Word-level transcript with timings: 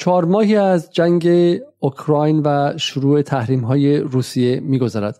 چهار 0.00 0.24
ماهی 0.24 0.56
از 0.56 0.90
جنگ 0.92 1.28
اوکراین 1.78 2.42
و 2.44 2.72
شروع 2.76 3.22
تحریم 3.22 3.60
های 3.60 3.98
روسیه 3.98 4.60
میگذرد. 4.60 5.18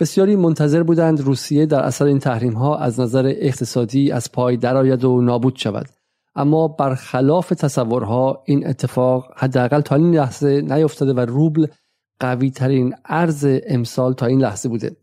بسیاری 0.00 0.36
منتظر 0.36 0.82
بودند 0.82 1.20
روسیه 1.20 1.66
در 1.66 1.80
اثر 1.80 2.04
این 2.04 2.18
تحریم 2.18 2.52
ها 2.52 2.78
از 2.78 3.00
نظر 3.00 3.32
اقتصادی 3.36 4.10
از 4.12 4.32
پای 4.32 4.56
درآید 4.56 5.04
و 5.04 5.20
نابود 5.20 5.56
شود. 5.56 5.86
اما 6.34 6.68
برخلاف 6.68 7.48
تصورها 7.48 8.42
این 8.46 8.66
اتفاق 8.66 9.32
حداقل 9.36 9.80
تا 9.80 9.96
این 9.96 10.14
لحظه 10.14 10.60
نیفتاده 10.60 11.12
و 11.12 11.20
روبل 11.20 11.66
قوی 12.20 12.50
ترین 12.50 12.94
ارز 13.04 13.46
امسال 13.66 14.12
تا 14.12 14.26
این 14.26 14.40
لحظه 14.40 14.68
بوده. 14.68 14.96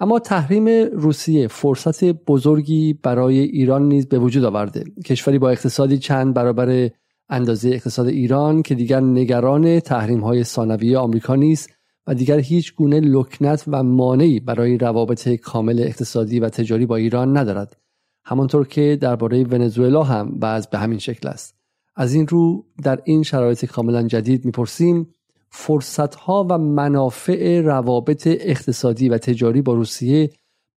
اما 0.00 0.18
تحریم 0.18 0.68
روسیه 0.92 1.48
فرصت 1.48 2.04
بزرگی 2.04 2.98
برای 3.02 3.38
ایران 3.38 3.88
نیز 3.88 4.08
به 4.08 4.18
وجود 4.18 4.44
آورده. 4.44 4.84
کشوری 5.04 5.38
با 5.38 5.50
اقتصادی 5.50 5.98
چند 5.98 6.34
برابر 6.34 6.90
اندازه 7.28 7.68
اقتصاد 7.68 8.06
ایران 8.06 8.62
که 8.62 8.74
دیگر 8.74 9.00
نگران 9.00 9.80
تحریم 9.80 10.20
های 10.20 10.44
ثانویه 10.44 10.98
آمریکا 10.98 11.34
نیست 11.34 11.70
و 12.06 12.14
دیگر 12.14 12.38
هیچ 12.38 12.74
گونه 12.74 13.00
لکنت 13.00 13.64
و 13.66 13.82
مانعی 13.82 14.40
برای 14.40 14.78
روابط 14.78 15.28
کامل 15.28 15.80
اقتصادی 15.80 16.40
و 16.40 16.48
تجاری 16.48 16.86
با 16.86 16.96
ایران 16.96 17.36
ندارد. 17.36 17.76
همانطور 18.24 18.66
که 18.66 18.98
درباره 19.00 19.44
ونزوئلا 19.44 20.02
هم 20.02 20.38
بعض 20.38 20.66
به 20.66 20.78
همین 20.78 20.98
شکل 20.98 21.28
است. 21.28 21.54
از 21.96 22.14
این 22.14 22.28
رو 22.28 22.64
در 22.82 23.00
این 23.04 23.22
شرایط 23.22 23.64
کاملا 23.64 24.02
جدید 24.02 24.44
می‌پرسیم 24.44 25.14
فرصت 25.50 26.14
ها 26.14 26.46
و 26.50 26.58
منافع 26.58 27.60
روابط 27.60 28.26
اقتصادی 28.26 29.08
و 29.08 29.18
تجاری 29.18 29.62
با 29.62 29.74
روسیه 29.74 30.30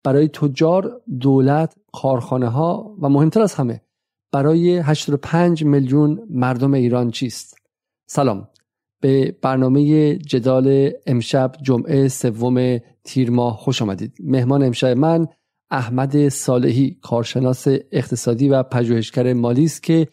برای 0.03 0.27
تجار 0.27 1.01
دولت 1.19 1.75
کارخانه 1.93 2.47
ها 2.47 2.95
و 3.01 3.09
مهمتر 3.09 3.41
از 3.41 3.53
همه 3.53 3.81
برای 4.31 4.77
85 4.77 5.63
میلیون 5.63 6.27
مردم 6.29 6.73
ایران 6.73 7.11
چیست؟ 7.11 7.57
سلام. 8.05 8.47
به 9.01 9.35
برنامه 9.41 10.15
جدال 10.17 10.91
امشب 11.05 11.51
جمعه 11.61 12.07
سوم 12.07 12.79
تیر 13.03 13.31
ماه 13.31 13.57
خوش 13.57 13.81
آمدید. 13.81 14.17
مهمان 14.23 14.63
امشب 14.63 14.97
من 14.97 15.27
احمد 15.71 16.29
صالحی 16.29 16.97
کارشناس 17.01 17.67
اقتصادی 17.91 18.49
و 18.49 18.63
پژوهشگر 18.63 19.33
مالی 19.33 19.65
است 19.65 19.83
که 19.83 20.07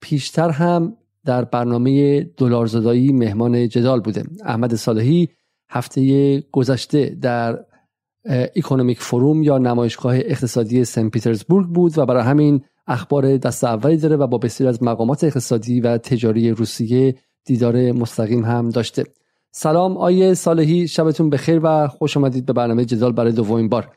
پیشتر 0.00 0.50
هم 0.50 0.96
در 1.24 1.44
برنامه 1.44 2.20
دلارزدایی 2.20 3.12
مهمان 3.12 3.68
جدال 3.68 4.00
بوده. 4.00 4.24
احمد 4.44 4.74
صالحی 4.74 5.28
هفته 5.70 6.40
گذشته 6.40 7.16
در 7.20 7.64
اکونومیک 8.56 9.00
فروم 9.00 9.42
یا 9.42 9.58
نمایشگاه 9.58 10.16
اقتصادی 10.16 10.84
سن 10.84 11.08
پیترزبورگ 11.08 11.66
بود 11.66 11.98
و 11.98 12.06
برای 12.06 12.22
همین 12.22 12.64
اخبار 12.88 13.36
دست 13.36 13.64
اولی 13.64 13.96
داره 13.96 14.16
و 14.16 14.26
با 14.26 14.38
بسیاری 14.38 14.68
از 14.68 14.82
مقامات 14.82 15.24
اقتصادی 15.24 15.80
و 15.80 15.98
تجاری 15.98 16.50
روسیه 16.50 17.14
دیدار 17.44 17.92
مستقیم 17.92 18.44
هم 18.44 18.68
داشته. 18.68 19.04
سلام 19.50 19.96
آیه 19.96 20.34
صالحی 20.34 20.88
شبتون 20.88 21.30
بخیر 21.30 21.60
و 21.62 21.88
خوش 21.88 22.16
آمدید 22.16 22.46
به 22.46 22.52
برنامه 22.52 22.84
جدال 22.84 23.12
برای 23.12 23.32
دومین 23.32 23.68
بار. 23.68 23.88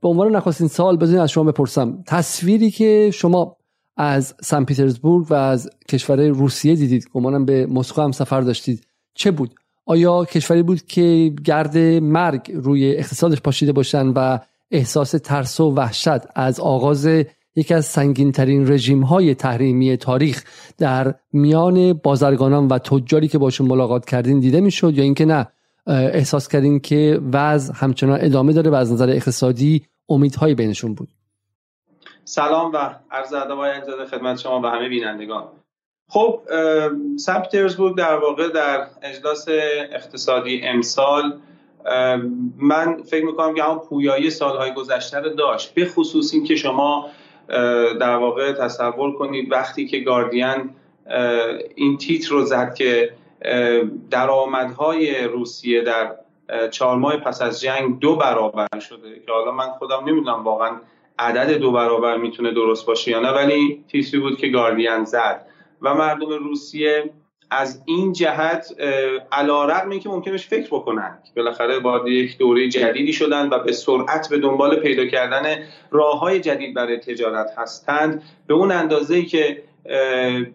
به 0.00 0.08
عنوان 0.08 0.36
نخستین 0.36 0.68
سال 0.68 0.96
بذارین 0.96 1.20
از 1.20 1.30
شما 1.30 1.44
بپرسم. 1.44 2.02
تصویری 2.06 2.70
که 2.70 3.10
شما 3.14 3.56
از 3.96 4.34
سن 4.42 4.64
پیترزبورگ 4.64 5.26
و 5.30 5.34
از 5.34 5.70
کشور 5.88 6.28
روسیه 6.28 6.74
دیدید 6.74 7.08
گمانم 7.12 7.44
به 7.44 7.66
مسکو 7.66 8.02
هم 8.02 8.12
سفر 8.12 8.40
داشتید 8.40 8.86
چه 9.14 9.30
بود؟ 9.30 9.54
آیا 9.86 10.24
کشوری 10.24 10.62
بود 10.62 10.86
که 10.86 11.32
گرد 11.44 11.78
مرگ 12.02 12.52
روی 12.54 12.96
اقتصادش 12.96 13.40
پاشیده 13.40 13.72
باشن 13.72 14.06
و 14.06 14.38
احساس 14.70 15.10
ترس 15.10 15.60
و 15.60 15.74
وحشت 15.74 16.20
از 16.34 16.60
آغاز 16.60 17.08
یکی 17.58 17.74
از 17.74 17.86
سنگین 17.86 18.32
ترین 18.32 18.72
رژیم 18.72 19.02
های 19.02 19.34
تحریمی 19.34 19.96
تاریخ 19.96 20.44
در 20.78 21.14
میان 21.32 21.92
بازرگانان 21.92 22.68
و 22.68 22.78
تجاری 22.78 23.28
که 23.28 23.38
باشون 23.38 23.68
ملاقات 23.68 24.04
کردین 24.04 24.40
دیده 24.40 24.60
می‌شد 24.60 24.98
یا 24.98 25.04
اینکه 25.04 25.24
نه 25.24 25.48
احساس 25.86 26.48
کردین 26.48 26.80
که 26.80 27.20
وضع 27.32 27.74
همچنان 27.76 28.18
ادامه 28.22 28.52
داره 28.52 28.70
و 28.70 28.74
از 28.74 28.92
نظر 28.92 29.10
اقتصادی 29.10 29.86
امیدهایی 30.08 30.54
بینشون 30.54 30.94
بود؟ 30.94 31.08
سلام 32.24 32.72
و 32.72 32.78
عرض 33.10 33.32
ادب 33.32 33.50
آقای 33.50 33.72
خدمت 34.10 34.38
شما 34.38 34.60
و 34.60 34.66
همه 34.66 34.88
بینندگان. 34.88 35.44
خب 36.08 36.40
سن 37.16 37.38
پترزبورگ 37.38 37.96
در 37.96 38.16
واقع 38.16 38.48
در 38.48 38.86
اجلاس 39.02 39.46
اقتصادی 39.92 40.60
امسال 40.64 41.38
من 42.58 43.02
فکر 43.02 43.24
می‌کنم 43.24 43.54
که 43.54 43.62
همون 43.62 43.78
پویایی 43.78 44.30
سالهای 44.30 44.74
گذشته 44.74 45.18
رو 45.18 45.28
داشت 45.34 45.74
به 45.74 45.86
خصوص 45.86 46.34
این 46.34 46.44
که 46.44 46.56
شما 46.56 47.06
در 48.00 48.16
واقع 48.16 48.52
تصور 48.52 49.12
کنید 49.12 49.52
وقتی 49.52 49.86
که 49.86 49.98
گاردین 49.98 50.70
این 51.74 51.98
تیتر 51.98 52.30
رو 52.30 52.44
زد 52.44 52.74
که 52.74 53.12
درآمدهای 54.10 55.24
روسیه 55.24 55.80
در 55.82 56.14
چهار 56.70 56.96
ماه 56.96 57.16
پس 57.16 57.42
از 57.42 57.60
جنگ 57.60 57.98
دو 57.98 58.16
برابر 58.16 58.78
شده 58.80 59.20
که 59.26 59.32
حالا 59.32 59.52
من 59.52 59.68
خودم 59.68 60.00
نمی‌دونم 60.06 60.44
واقعا 60.44 60.70
عدد 61.18 61.50
دو 61.52 61.72
برابر 61.72 62.16
می‌تونه 62.16 62.50
درست 62.50 62.86
باشه 62.86 63.10
یا 63.10 63.20
نه 63.20 63.30
ولی 63.30 63.84
تیتری 63.88 64.20
بود 64.20 64.38
که 64.38 64.48
گاردین 64.48 65.04
زد. 65.04 65.46
و 65.82 65.94
مردم 65.94 66.30
روسیه 66.30 67.10
از 67.50 67.82
این 67.84 68.12
جهت 68.12 68.66
علا 69.32 69.64
رقم 69.64 69.98
که 69.98 70.08
ممکنش 70.08 70.46
فکر 70.46 70.66
بکنن 70.66 71.18
بالاخره 71.36 71.78
وارد 71.78 72.08
یک 72.08 72.38
دوره 72.38 72.68
جدیدی 72.68 73.12
شدن 73.12 73.48
و 73.48 73.58
به 73.58 73.72
سرعت 73.72 74.28
به 74.28 74.38
دنبال 74.38 74.76
پیدا 74.76 75.06
کردن 75.06 75.56
راه 75.90 76.20
های 76.20 76.40
جدید 76.40 76.74
برای 76.74 76.96
تجارت 76.96 77.50
هستند. 77.58 78.22
به 78.46 78.54
اون 78.54 78.72
اندازه 78.72 79.22
که 79.22 79.62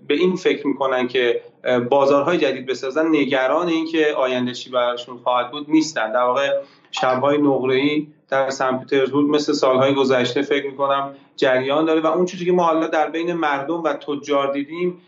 به 0.08 0.14
این 0.14 0.36
فکر 0.36 0.68
می‌کنن 0.68 1.08
که 1.08 1.42
بازارهای 1.90 2.38
جدید 2.38 2.66
بسازن 2.66 3.08
نگران 3.08 3.68
این 3.68 3.86
که 3.86 4.14
آینده 4.18 4.54
چی 4.54 4.70
براشون 4.70 5.18
خواهد 5.18 5.52
بود 5.52 5.66
نیستن. 5.70 6.12
در 6.12 6.24
واقع 6.24 6.50
شبهای 6.92 7.38
نقره‌ای 7.38 8.08
در 8.30 8.50
سن 8.50 8.78
پترزبورگ 8.78 9.36
مثل 9.36 9.54
سالهای 9.54 9.94
گذشته 9.94 10.42
فکر 10.42 10.66
می‌کنم 10.66 11.16
جریان 11.36 11.86
داره 11.86 12.02
و 12.02 12.08
اون 12.08 12.26
چیزی 12.26 12.46
که 12.46 12.52
ما 12.52 12.64
حالا 12.64 12.88
در 12.88 13.10
بین 13.10 13.34
مردم 13.34 13.84
و 13.84 13.94
تجار 13.94 14.54
دیدیم 14.54 15.02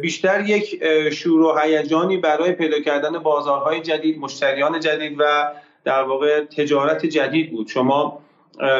بیشتر 0.00 0.48
یک 0.48 0.84
شور 1.10 1.40
و 1.40 1.58
هیجانی 1.58 2.16
برای 2.16 2.52
پیدا 2.52 2.80
کردن 2.80 3.18
بازارهای 3.18 3.80
جدید 3.80 4.18
مشتریان 4.18 4.80
جدید 4.80 5.16
و 5.18 5.52
در 5.84 6.02
واقع 6.02 6.44
تجارت 6.44 7.06
جدید 7.06 7.50
بود. 7.50 7.68
شما 7.68 8.22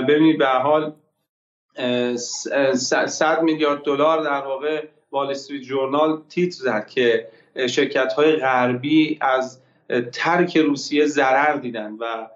ببینید 0.08 0.38
به 0.38 0.46
حال 0.46 0.92
100 2.74 3.42
میلیارد 3.42 3.82
دلار 3.82 4.24
در 4.24 4.46
واقع 4.46 4.84
وال 5.10 5.30
استریت 5.30 5.62
جورنال 5.62 6.22
تیتر 6.28 6.56
زد 6.56 6.86
که 6.86 7.28
شرکت 7.68 8.12
های 8.12 8.36
غربی 8.36 9.18
از 9.20 9.60
ترک 10.12 10.56
روسیه 10.56 11.06
ضرر 11.06 11.56
دیدن 11.56 11.92
و 12.00 12.26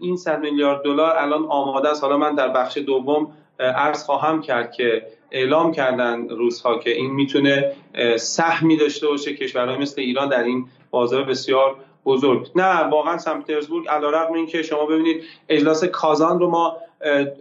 این 0.00 0.16
100 0.16 0.40
میلیارد 0.40 0.82
دلار 0.82 1.16
الان 1.16 1.44
آماده 1.44 1.88
است. 1.88 2.02
حالا 2.02 2.18
من 2.18 2.34
در 2.34 2.48
بخش 2.48 2.78
دوم 2.78 3.32
عرض 3.58 4.04
خواهم 4.04 4.40
کرد 4.40 4.72
که 4.72 5.06
اعلام 5.32 5.72
کردن 5.72 6.28
روزها 6.28 6.78
که 6.78 6.90
این 6.90 7.10
می‌تونه 7.10 7.72
سهمی 8.16 8.76
داشته 8.76 9.06
باشه. 9.06 9.34
کشورهای 9.34 9.76
مثل 9.76 10.00
ایران 10.00 10.28
در 10.28 10.42
این 10.42 10.66
بازار 10.90 11.24
بسیار 11.24 11.76
بزرگ. 12.04 12.50
نه 12.56 12.88
واقعا 12.88 13.18
سن 13.18 13.40
پترزبورگ 13.40 13.88
علیرغم 13.88 14.32
اینکه 14.32 14.62
شما 14.62 14.86
ببینید 14.86 15.22
اجلاس 15.48 15.84
کازان 15.84 16.40
رو 16.40 16.50
ما 16.50 16.76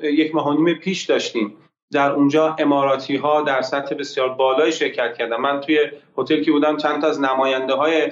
یک 0.04 0.36
ماه 0.36 0.74
پیش 0.74 1.04
داشتیم. 1.06 1.54
در 1.94 2.12
اونجا 2.12 2.56
اماراتی 2.60 3.16
ها 3.16 3.42
در 3.42 3.62
سطح 3.62 3.96
بسیار 3.96 4.30
بالای 4.30 4.72
شرکت 4.72 5.18
کردن. 5.18 5.36
من 5.36 5.62
توی 5.62 5.80
هتل 6.18 6.44
که 6.44 6.52
بودم 6.52 6.78
چند 6.78 7.02
تا 7.02 7.08
از 7.08 7.22
نماینده 7.22 7.74
های 7.74 8.12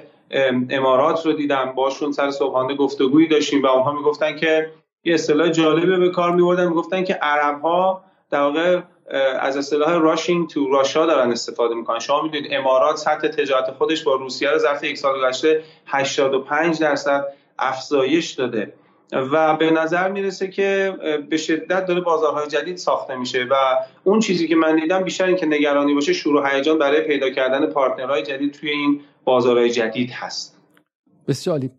امارات 0.70 1.26
رو 1.26 1.34
دیدم. 1.34 1.74
باشون 1.76 2.12
سر 2.12 2.32
صبحانه 2.32 2.76
گفتگویی 2.76 3.28
داشتیم 3.28 3.64
و 3.64 3.66
اونها 3.66 3.92
می‌گفتن 3.92 4.36
که 4.36 4.72
یه 5.04 5.14
اصطلاح 5.14 5.50
جالبه 5.50 5.98
به 5.98 6.10
کار 6.10 6.36
میبردن. 6.36 6.68
می‌گفتن 6.68 7.04
که 7.04 7.14
عرب 7.14 7.62
ها 7.62 8.04
در 8.32 8.42
واقع 8.42 8.80
از 9.40 9.58
اصطلاح 9.58 9.94
راشینگ 9.94 10.50
تو 10.50 10.72
راشا 10.72 11.06
دارن 11.06 11.32
استفاده 11.32 11.76
می‌کنن. 11.76 12.00
شما 12.00 12.22
می‌دونید 12.22 12.48
امارات 12.54 12.96
سطح 12.96 13.28
تجارت 13.28 13.72
خودش 13.72 14.04
با 14.04 14.16
روسیه 14.16 14.50
رو 14.50 14.58
ظرف 14.58 14.84
یک 14.84 14.98
سال 14.98 15.20
گذشته 15.20 15.64
85 15.86 16.80
درصد 16.80 17.26
افزایش 17.60 18.32
داده. 18.32 18.74
و 19.12 19.56
به 19.56 19.72
نظر 19.72 20.12
می‌رسه 20.12 20.48
که 20.48 20.94
به 21.30 21.38
شدت 21.38 21.86
داره 21.86 22.02
بازارهای 22.02 22.48
جدید 22.48 22.78
ساخته 22.78 23.16
میشه 23.16 23.48
و 23.52 23.56
اون 24.04 24.20
چیزی 24.20 24.48
که 24.48 24.56
من 24.56 24.76
دیدم 24.76 25.04
بیشتر 25.04 25.26
این 25.26 25.36
که 25.36 25.46
نگرانی 25.46 25.94
باشه 25.94 26.14
شروع 26.14 26.56
هیجان 26.56 26.78
برای 26.80 27.02
پیدا 27.02 27.30
کردن 27.30 27.66
پارتنرهای 27.66 28.24
جدید 28.24 28.54
توی 28.54 28.70
این 28.70 29.02
بازارهای 29.26 29.70
جدید 29.70 30.12
هست. 30.12 30.62
بسیار 31.28 31.56
عالی. 31.56 31.72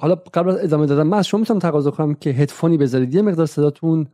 حالا 0.00 0.14
قبل 0.14 0.50
از 0.50 0.64
ادامه 0.64 0.86
دادم 0.86 1.06
من 1.06 1.18
از 1.18 1.26
شما 1.26 1.40
می‌تونم 1.40 1.58
تقاضا 1.60 1.90
کنم 1.90 2.14
که 2.14 2.30
هدفونی 2.30 2.78
بذارید. 2.78 3.14
یه 3.14 3.22
مقدار 3.22 3.46
صداتون 3.46 4.06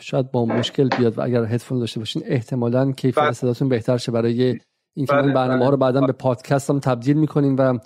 شاید 0.00 0.30
با 0.30 0.44
مشکل 0.46 0.88
بیاد 0.88 1.18
و 1.18 1.22
اگر 1.22 1.44
هدفون 1.44 1.78
داشته 1.78 2.00
باشین 2.00 2.22
احتمالا 2.26 2.92
کیفیت 2.92 3.24
بله. 3.24 3.32
صداتون 3.32 3.68
بهتر 3.68 3.96
شه. 3.96 4.12
برای 4.12 4.42
اینکه 4.42 4.62
این 4.94 5.06
بله، 5.06 5.32
برنامه 5.32 5.64
ها 5.64 5.70
رو 5.70 5.76
بله. 5.76 5.92
بعدا 5.92 6.06
به 6.06 6.12
پادکست 6.12 6.70
هم 6.70 6.78
تبدیل 6.78 7.16
می‌کنیم 7.16 7.56
و 7.58 7.78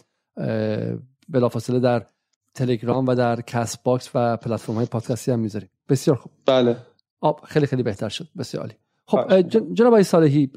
بلافاصله 1.28 1.80
در 1.80 2.06
تلگرام 2.54 3.06
و 3.06 3.14
در 3.14 3.40
Castbox 3.40 4.10
و 4.14 4.36
پلتفرم 4.36 4.76
های 4.76 4.86
پادکستی 4.86 5.32
هم 5.32 5.38
می‌ذاریم. 5.38 5.68
بسیار 5.88 6.16
خوب. 6.16 6.32
بله. 6.46 6.76
آب 7.20 7.40
خیلی 7.44 7.66
خیلی 7.66 7.82
بهتر 7.82 8.08
شد. 8.08 8.28
بسیار 8.38 8.62
عالی. 8.62 8.74
خب 9.06 9.40
جناب 9.50 9.92
آقای 9.92 10.02
صالحی 10.02 10.50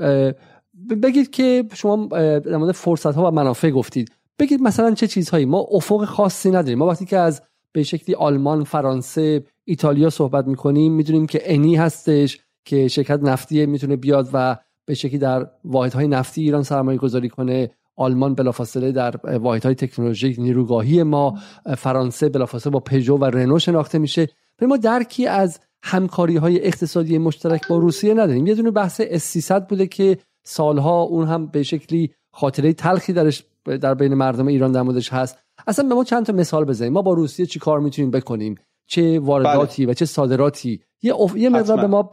بگید 1.04 1.30
که 1.30 1.64
شما 1.74 2.06
در 2.40 2.58
مورد 2.58 2.72
فرصت 2.72 3.16
ها 3.16 3.28
و 3.28 3.32
منافع 3.32 3.70
گفتید. 3.70 4.12
بگید 4.40 4.62
مثلا 4.62 4.94
چه 4.94 5.08
چیزهایی؟ 5.08 5.46
ما 5.46 5.66
افق 5.72 6.06
خاصی 6.06 6.50
نداریم. 6.50 6.78
ما 6.78 6.88
وقتی 6.88 7.06
که 7.06 7.18
از 7.18 7.42
به 7.72 7.84
شکلی 7.84 8.16
آلمان 8.16 8.64
فرانسه 8.64 9.44
ایتالیا 9.66 10.10
صحبت 10.10 10.48
می‌کنیم 10.48 10.94
می‌دونیم 10.94 11.26
که 11.26 11.42
ENI 11.46 11.76
هستش 11.76 12.40
که 12.66 12.88
شرکت 12.88 13.20
نفتی 13.24 13.66
می‌تونه 13.66 13.96
بیاد 13.96 14.30
و 14.34 14.58
به 14.86 14.94
شکلی 14.94 15.18
در 15.18 15.48
واحدهای 15.66 16.08
نفتی 16.08 16.42
ایران 16.42 16.64
سرمایه 16.64 16.98
گذاری 16.98 17.30
کنه. 17.30 17.72
آلمان 17.98 18.36
بلافاصله 18.36 18.92
در 18.92 19.38
واحدهای 19.38 19.76
تکنولوژیک 19.76 20.40
نیروگاهی 20.40 21.04
ما 21.04 21.40
فرانسه 21.78 22.30
بلافاصله 22.30 22.72
با 22.72 22.80
پژو 22.80 23.18
و 23.18 23.26
رنو 23.26 23.60
شناخته 23.60 23.98
میشه. 23.98 24.28
ما 24.62 24.78
درکی 24.78 25.28
از 25.28 25.60
همکاری 25.84 26.38
های 26.38 26.66
اقتصادی 26.66 27.18
مشترک 27.18 27.68
با 27.68 27.78
روسیه 27.78 28.14
نداریم. 28.14 28.48
یه 28.48 28.56
دونه 28.56 28.72
بحث 28.72 29.02
اس 29.04 29.52
بوده 29.52 29.88
که 29.88 30.18
سالها 30.44 31.02
اون 31.02 31.28
هم 31.28 31.46
به 31.46 31.64
شکلی 31.64 32.12
خاطره 32.32 32.74
تلخی 32.74 33.14
درش 33.14 33.44
در 33.66 33.94
بین 33.94 34.14
مردم 34.14 34.48
ایران 34.48 34.72
در 34.72 34.82
موردش 34.82 35.14
هست. 35.14 35.38
اصلا 35.68 35.90
به 35.90 35.96
ما 35.96 36.04
چند 36.04 36.26
تا 36.26 36.34
مثال 36.34 36.66
بزنیم 36.66 36.94
ما 36.94 37.02
با 37.02 37.14
روسیه 37.14 37.46
چی 37.46 37.60
کار 37.60 37.80
می‌تونیم 37.80 38.12
بکنیم؟ 38.12 38.56
چه 38.88 39.20
وارداتی 39.20 39.86
بله. 39.86 39.92
و 39.92 39.94
چه 39.94 40.06
صادراتی. 40.06 40.82
یه, 41.02 41.14
یه 41.36 41.50
مقدار 41.50 41.78
به 41.78 41.88
ما 41.88 42.10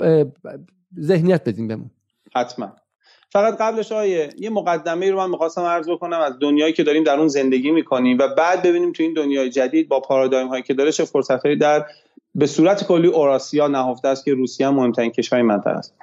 ذهنیت 1.01 1.49
بدیم 1.49 1.69
بهمون. 1.69 1.91
حتما. 2.35 2.73
فقط 3.31 3.57
قبلش 3.61 3.93
آیه 3.93 4.29
یه 4.39 4.51
مقدمه 4.51 5.11
رو 5.11 5.17
من 5.17 5.31
می‌خواستم 5.31 5.63
عرض 5.63 5.89
بکنم 5.89 6.21
از 6.21 6.33
دنیایی 6.41 6.73
که 6.73 6.83
داریم 6.83 7.05
در 7.05 7.19
اون 7.19 7.29
زندگی 7.29 7.71
می‌کنیم 7.71 8.19
و 8.19 8.29
بعد 8.29 8.63
ببینیم 8.63 8.93
تو 8.93 9.03
این 9.03 9.13
دنیای 9.13 9.51
جدید 9.51 9.89
با 9.89 10.01
پارادایم 10.01 10.49
هایی 10.49 10.63
که 10.63 10.75
داره 10.75 10.93
چه 10.93 11.05
فرصت 11.05 11.47
در 11.47 11.87
به 12.35 12.47
صورت 12.47 12.85
کلی 12.85 13.09
اوراسیا 13.09 13.69
نهفته 13.69 14.09
است 14.09 14.25
که 14.25 14.35
روسیه 14.35 14.67
هم 14.67 14.75
مهمترین 14.75 15.11
کشور 15.11 15.43
منطقه 15.43 15.71
است. 15.71 15.95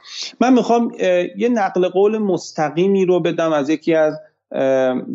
من 0.41 0.53
می‌خوام 0.53 0.91
یه 1.37 1.49
نقل 1.49 1.87
قول 1.87 2.17
مستقیمی 2.17 3.05
رو 3.05 3.19
بدم 3.19 3.53
از 3.53 3.69
یکی 3.69 3.93
از 3.93 4.19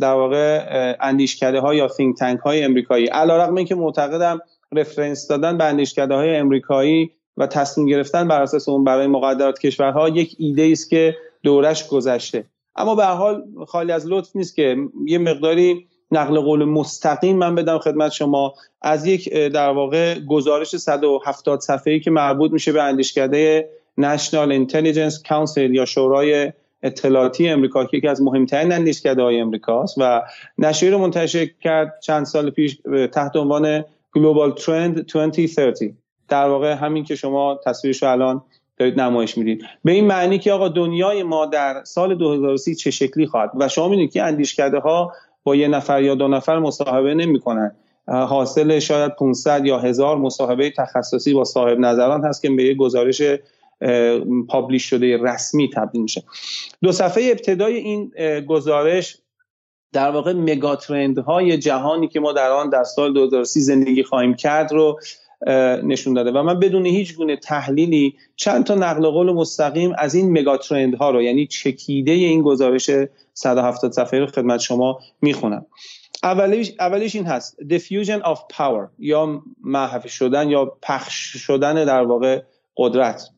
در 0.00 0.14
واقع 0.14 0.66
اندیشکده 1.00 1.60
ها 1.60 1.74
یا 1.74 1.88
فینک 1.88 2.16
تنک 2.16 2.40
های 2.40 2.62
امریکایی. 2.62 3.06
علیرغم 3.06 3.54
اینکه 3.54 3.74
معتقدم 3.74 4.40
رفرنس 4.76 5.28
دادن 5.28 5.58
به 5.58 5.64
اندیشکده 5.64 6.14
های 6.14 6.36
امریکایی 6.36 7.10
و 7.36 7.46
تصمیم 7.46 7.86
گرفتن 7.86 8.28
بر 8.28 8.42
اساس 8.42 8.68
اون 8.68 8.84
برای 8.84 9.06
مقدرات 9.06 9.58
کشورها 9.58 10.08
یک 10.08 10.36
ایده 10.38 10.68
است 10.72 10.90
که 10.90 11.16
دورش 11.42 11.88
گذشته. 11.88 12.44
اما 12.76 12.94
به 12.94 13.04
حال 13.04 13.44
خالی 13.66 13.92
از 13.92 14.06
لطف 14.06 14.36
نیست 14.36 14.56
که 14.56 14.76
یه 15.06 15.18
مقداری 15.18 15.86
نقل 16.10 16.40
قول 16.40 16.64
مستقیم 16.64 17.36
من 17.36 17.54
بدم 17.54 17.78
خدمت 17.78 18.12
شما. 18.12 18.54
از 18.82 19.06
یک 19.06 19.32
در 19.32 19.70
واقع 19.70 20.18
گزارش 20.20 20.76
170 20.76 21.60
صفحه‌ای 21.60 22.00
که 22.00 22.10
مربوط 22.10 22.52
میشه 22.52 22.72
به 22.72 22.82
اندیشکده 22.82 23.68
National 24.00 24.48
Intelligence 24.48 25.22
Council 25.28 25.70
یا 25.70 25.84
شورای 25.84 26.52
اطلاعاتی 26.82 27.48
امریکا 27.48 27.84
که 27.84 27.96
یکی 27.96 28.08
از 28.08 28.22
مهمترین 28.22 28.72
اندیشکده 28.72 29.22
های 29.22 29.40
امریکاست 29.40 29.94
و 29.98 30.22
نشریه 30.58 30.92
رو 30.92 30.98
منتشر 30.98 31.46
کرد 31.60 32.00
چند 32.02 32.24
سال 32.24 32.50
پیش 32.50 32.78
تحت 33.12 33.36
عنوان 33.36 33.84
Global 34.18 34.60
Trend 34.60 35.12
2030 35.12 35.94
در 36.28 36.48
واقع 36.48 36.72
همین 36.72 37.04
که 37.04 37.14
شما 37.14 37.60
تصویرش 37.64 38.02
رو 38.02 38.10
الان 38.10 38.42
دارید 38.76 39.00
نمایش 39.00 39.38
می‌دید 39.38 39.62
به 39.84 39.92
این 39.92 40.06
معنی 40.06 40.38
که 40.38 40.52
آقا 40.52 40.68
دنیای 40.68 41.22
ما 41.22 41.46
در 41.46 41.84
سال 41.84 42.14
2030 42.14 42.74
چه 42.74 42.90
شکلی 42.90 43.26
خواهد 43.26 43.50
و 43.60 43.68
شما 43.68 43.88
می‌دونید 43.88 44.12
که 44.12 44.22
اندیشکده 44.22 44.78
ها 44.78 45.12
با 45.44 45.56
یه 45.56 45.68
نفر 45.68 46.02
یا 46.02 46.14
دو 46.14 46.28
نفر 46.28 46.58
مصاحبه 46.58 47.14
نمی‌کنن. 47.14 47.76
حاصل 48.06 48.78
شاید 48.78 49.12
500 49.16 49.66
یا 49.66 49.78
هزار 49.78 50.16
مصاحبه 50.16 50.70
تخصصی 50.70 51.34
با 51.34 51.44
صاحب 51.44 51.78
نظران 51.78 52.24
هست 52.24 52.42
که 52.42 52.50
به 52.50 52.64
یه 52.64 52.74
گزارش 52.74 53.22
پابلیش 54.48 54.84
شده 54.90 55.18
رسمی 55.22 55.70
تبدیل 55.70 56.02
میشه. 56.02 56.22
دو 56.82 56.92
صفحه 56.92 57.24
ابتدای 57.30 57.74
این 57.74 58.12
گزارش 58.48 59.18
در 59.94 60.10
واقع 60.10 60.32
مگاترند 60.32 61.18
های 61.18 61.58
جهانی 61.58 62.08
که 62.08 62.20
ما 62.20 62.32
در 62.32 62.50
آن 62.50 62.70
در 62.70 62.84
سال 62.84 63.12
2030 63.12 63.60
زندگی 63.60 64.02
خواهیم 64.02 64.34
کرد 64.34 64.72
رو 64.72 65.00
نشون 65.82 66.14
داده. 66.14 66.30
و 66.30 66.42
من 66.42 66.60
بدون 66.60 66.86
هیچ 66.86 67.16
گونه 67.16 67.36
تحلیلی 67.36 68.14
چند 68.36 68.64
تا 68.64 68.74
نقل 68.74 69.10
قول 69.10 69.32
مستقیم 69.32 69.92
از 69.98 70.14
این 70.14 70.38
مگاترند 70.38 70.94
ها 70.94 71.10
رو 71.10 71.22
یعنی 71.22 71.46
چکیده 71.46 72.12
این 72.12 72.42
گزارش 72.42 72.90
170 73.34 73.92
صفحه 73.92 74.20
رو 74.20 74.26
خدمت 74.26 74.60
شما 74.60 74.98
می‌خونم. 75.20 75.66
اولیش, 76.22 76.72
اولیش 76.80 77.14
این 77.14 77.26
هست. 77.26 77.56
Diffusion 77.62 78.22
of 78.22 78.38
power 78.56 78.88
یا 78.98 79.42
محو 79.64 80.08
شدن 80.08 80.50
یا 80.50 80.64
پخش 80.82 81.36
شدن 81.36 81.84
در 81.84 82.02
واقع 82.02 82.42
قدرت. 82.76 83.30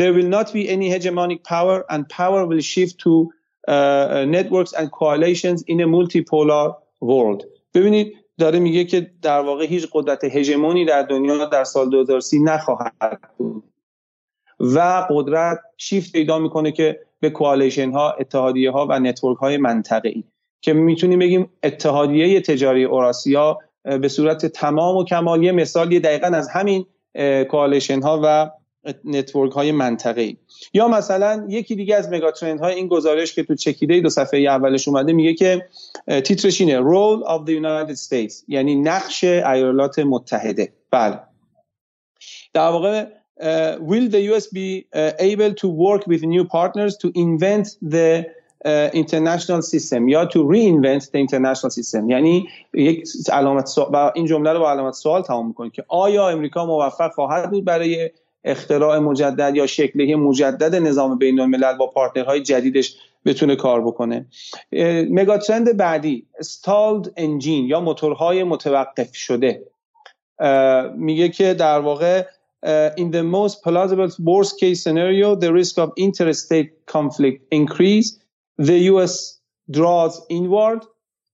There 0.00 0.12
will 0.12 0.30
not 0.38 0.52
be 0.52 0.68
any 0.68 0.88
hegemonic 0.94 1.44
power 1.44 1.84
and 1.92 2.08
power 2.08 2.46
will 2.46 2.60
shift 2.60 2.98
to 2.98 3.30
networks 3.68 4.72
and 4.72 4.90
coalitions 4.90 5.62
in 5.62 5.80
a 5.80 5.86
multipolar 5.86 6.74
world. 7.00 7.44
ببینید 7.74 8.14
داره 8.38 8.58
میگه 8.58 8.84
که 8.84 9.10
در 9.22 9.40
واقع 9.40 9.66
هیچ 9.66 9.88
قدرت 9.92 10.24
هژمونی 10.24 10.84
در 10.84 11.02
دنیا 11.02 11.44
در 11.44 11.64
سال 11.64 11.90
2030 11.90 12.38
نخواهد 12.38 13.20
بود. 13.36 13.64
و 14.60 15.06
قدرت 15.10 15.58
شیفت 15.76 16.12
پیدا 16.12 16.38
می‌کنه 16.38 16.72
که 16.72 17.00
به 17.20 17.30
coalition 17.30 17.90
ها 17.90 18.10
اتحادیه 18.10 18.70
ها 18.70 18.86
و 18.90 18.98
network 18.98 19.38
های 19.38 19.56
منطقه 19.56 20.08
ای 20.08 20.24
که 20.60 20.72
می‌تونیم 20.72 21.18
بگیم 21.18 21.50
اتحادیه 21.62 22.40
تجاری 22.40 22.84
اوراسیا 22.84 23.58
به 23.82 24.08
صورت 24.08 24.46
تمام 24.46 24.96
و 24.96 25.04
کمال 25.04 25.44
یه 25.44 25.52
مثال 25.52 25.98
دقیقا 25.98 26.26
از 26.26 26.48
همین 26.48 26.86
coalition 27.50 28.02
ها 28.02 28.20
و 28.24 28.50
network 29.04 29.52
های 29.52 29.72
منطقه 29.72 30.36
یا 30.74 30.88
مثلا 30.88 31.46
یکی 31.48 31.74
دیگه 31.74 31.96
از 31.96 32.08
megatrend 32.08 32.60
های 32.60 32.74
این 32.74 32.88
گزارش 32.88 33.34
که 33.34 33.42
تو 33.42 33.54
چکیده 33.54 34.00
دو 34.00 34.10
صفحه 34.10 34.40
اولش 34.40 34.88
اومده 34.88 35.12
میگه 35.12 35.34
که 35.34 35.68
تیترش 36.06 36.60
اینه 36.60 36.80
Role 36.80 37.24
of 37.24 37.46
the 37.46 37.52
United 37.52 37.96
States 37.96 38.44
یعنی 38.48 38.74
نقش 38.74 39.24
ایالات 39.24 39.98
متحده. 39.98 40.72
بله. 40.90 41.20
در 42.52 42.68
واقع 42.68 43.06
uh, 43.40 43.78
will 43.80 44.08
the 44.08 44.48
be 44.52 44.86
uh, 44.94 45.12
able 45.18 45.54
to 45.54 45.68
work 45.68 46.06
with 46.06 46.22
new 46.22 46.44
partners 46.44 46.96
to 46.96 47.10
invent 47.14 47.66
uh, 48.64 48.90
international 48.92 49.62
system 49.62 50.08
یا 50.08 50.26
to 50.26 50.38
reinvent 50.44 51.10
the 51.12 51.18
international 51.18 51.70
system 51.70 52.10
یعنی 52.10 52.48
یک 52.74 53.08
علامت 53.32 53.66
سوال 53.66 54.12
این 54.14 54.26
جمله 54.26 54.52
رو 54.52 54.58
با 54.58 54.70
علامت 54.70 54.94
سوال 54.94 55.22
تمام 55.22 55.46
می‌کنه 55.46 55.70
که 55.70 55.84
آیا 55.88 56.28
امریکا 56.28 56.66
موفق 56.66 57.12
خواهد 57.12 57.50
بود 57.50 57.64
برای 57.64 58.10
اختراع 58.44 58.98
مجدد 58.98 59.56
یا 59.56 59.66
شکلی 59.66 60.14
مجدد 60.14 60.74
نظام 60.74 61.18
بین 61.18 61.40
الملل 61.40 61.76
با 61.76 61.86
پارتنرهای 61.86 62.42
جدیدش 62.42 62.96
بتونه 63.24 63.56
کار 63.56 63.80
بکنه. 63.80 64.26
مگاترند 65.10 65.76
بعدی 65.76 66.26
stalled 66.42 67.10
انجین 67.16 67.64
یا 67.64 67.80
موتورهای 67.80 68.44
متوقف 68.44 69.16
شده. 69.16 69.66
میگه 70.94 71.28
که 71.28 71.54
در 71.54 71.80
واقع 71.80 72.26
in 72.96 73.10
the 73.12 73.22
most 73.22 73.56
plausible 73.64 74.10
worst 74.10 74.52
case 74.60 74.82
scenario 74.82 75.34
the 75.34 75.52
risk 75.52 75.78
of 75.78 75.90
interstate 75.98 76.70
conflict 76.86 77.40
increase 77.50 78.08
the 78.58 78.78
US 78.92 79.40
draws 79.70 80.14
inward. 80.30 80.86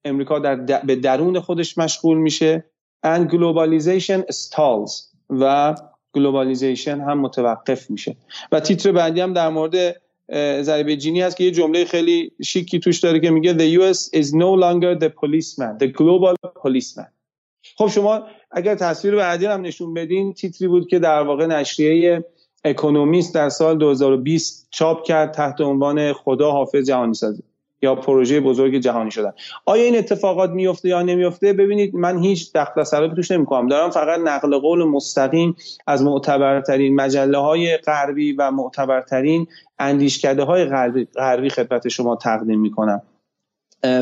امریکا 0.05 0.39
در 0.39 0.81
به 0.85 0.97
درون 0.97 1.41
خودش 1.41 1.79
مشغول 1.79 2.19
میشه. 2.19 2.65
And 3.07 3.29
globalization 3.31 4.23
stalls. 4.33 5.17
و 5.31 5.75
globalization 6.17 7.01
هم 7.01 7.21
متوقف 7.21 7.91
میشه. 7.91 8.17
و 8.53 8.61
تیتر 8.61 8.93
بعدی 8.93 9.21
هم 9.21 9.33
در 9.33 9.49
مورد 9.49 9.97
ضریب 10.63 10.95
جینی 10.95 11.21
هست 11.21 11.37
که 11.37 11.45
یه 11.45 11.51
جمله 11.51 11.85
خیلی 11.85 12.33
شیکی 12.45 12.79
توش 12.79 12.99
داره 12.99 13.21
که 13.21 13.31
میگه 13.31 13.53
the 13.55 13.81
US 13.81 13.99
is 13.99 14.27
no 14.27 14.57
longer 14.63 15.01
the 15.05 15.09
policeman 15.09 15.79
the 15.79 15.87
global 15.87 16.35
policeman. 16.65 17.07
خب 17.77 17.89
شما 17.89 18.23
اگر 18.51 18.75
تصویر 18.75 19.17
بعدی 19.17 19.47
هم 19.47 19.61
نشون 19.61 19.95
بدین 19.95 20.33
تیتری 20.33 20.69
بود 20.69 20.89
که 20.89 20.99
در 20.99 21.23
واقع 21.23 21.47
نشریه 21.47 22.25
اکونومیست 22.65 23.35
در 23.35 23.49
سال 23.49 23.79
2020 23.79 24.69
چاپ 24.71 25.05
کرد 25.05 25.33
تحت 25.33 25.61
عنوان 25.61 26.13
خدا 26.13 26.51
حافظ 26.53 26.87
جهانی 26.87 27.15
سازی 27.15 27.43
یا 27.83 27.95
پروژه 27.95 28.41
بزرگ 28.41 28.79
جهانی 28.79 29.11
شدن. 29.11 29.33
آیا 29.65 29.85
این 29.85 29.99
اتفاقات 29.99 30.51
میفته 30.51 30.89
یا 30.89 31.03
نمیفته؟ 31.03 31.53
ببینید 31.53 31.95
من 31.95 32.19
هیچ 32.19 32.53
دخل 32.53 32.83
تصرفی 32.83 33.17
توش 33.17 33.31
نمی‌کنم. 33.31 33.69
دارم 33.69 33.91
فقط 33.91 34.21
نقل 34.21 34.59
قول 34.59 34.85
مستقیم 34.85 35.57
از 35.87 36.03
معتبرترین 36.03 36.95
مجله 36.95 37.39
های 37.39 37.77
غربی 37.77 38.33
و 38.33 38.51
معتبرترین 38.51 39.47
اندیشکده 39.79 40.43
های 40.43 40.65
غربی, 41.17 41.49
خدمت 41.51 41.89
شما 41.89 42.17
تقدیم 42.17 42.61
می‌کنم. 42.61 43.03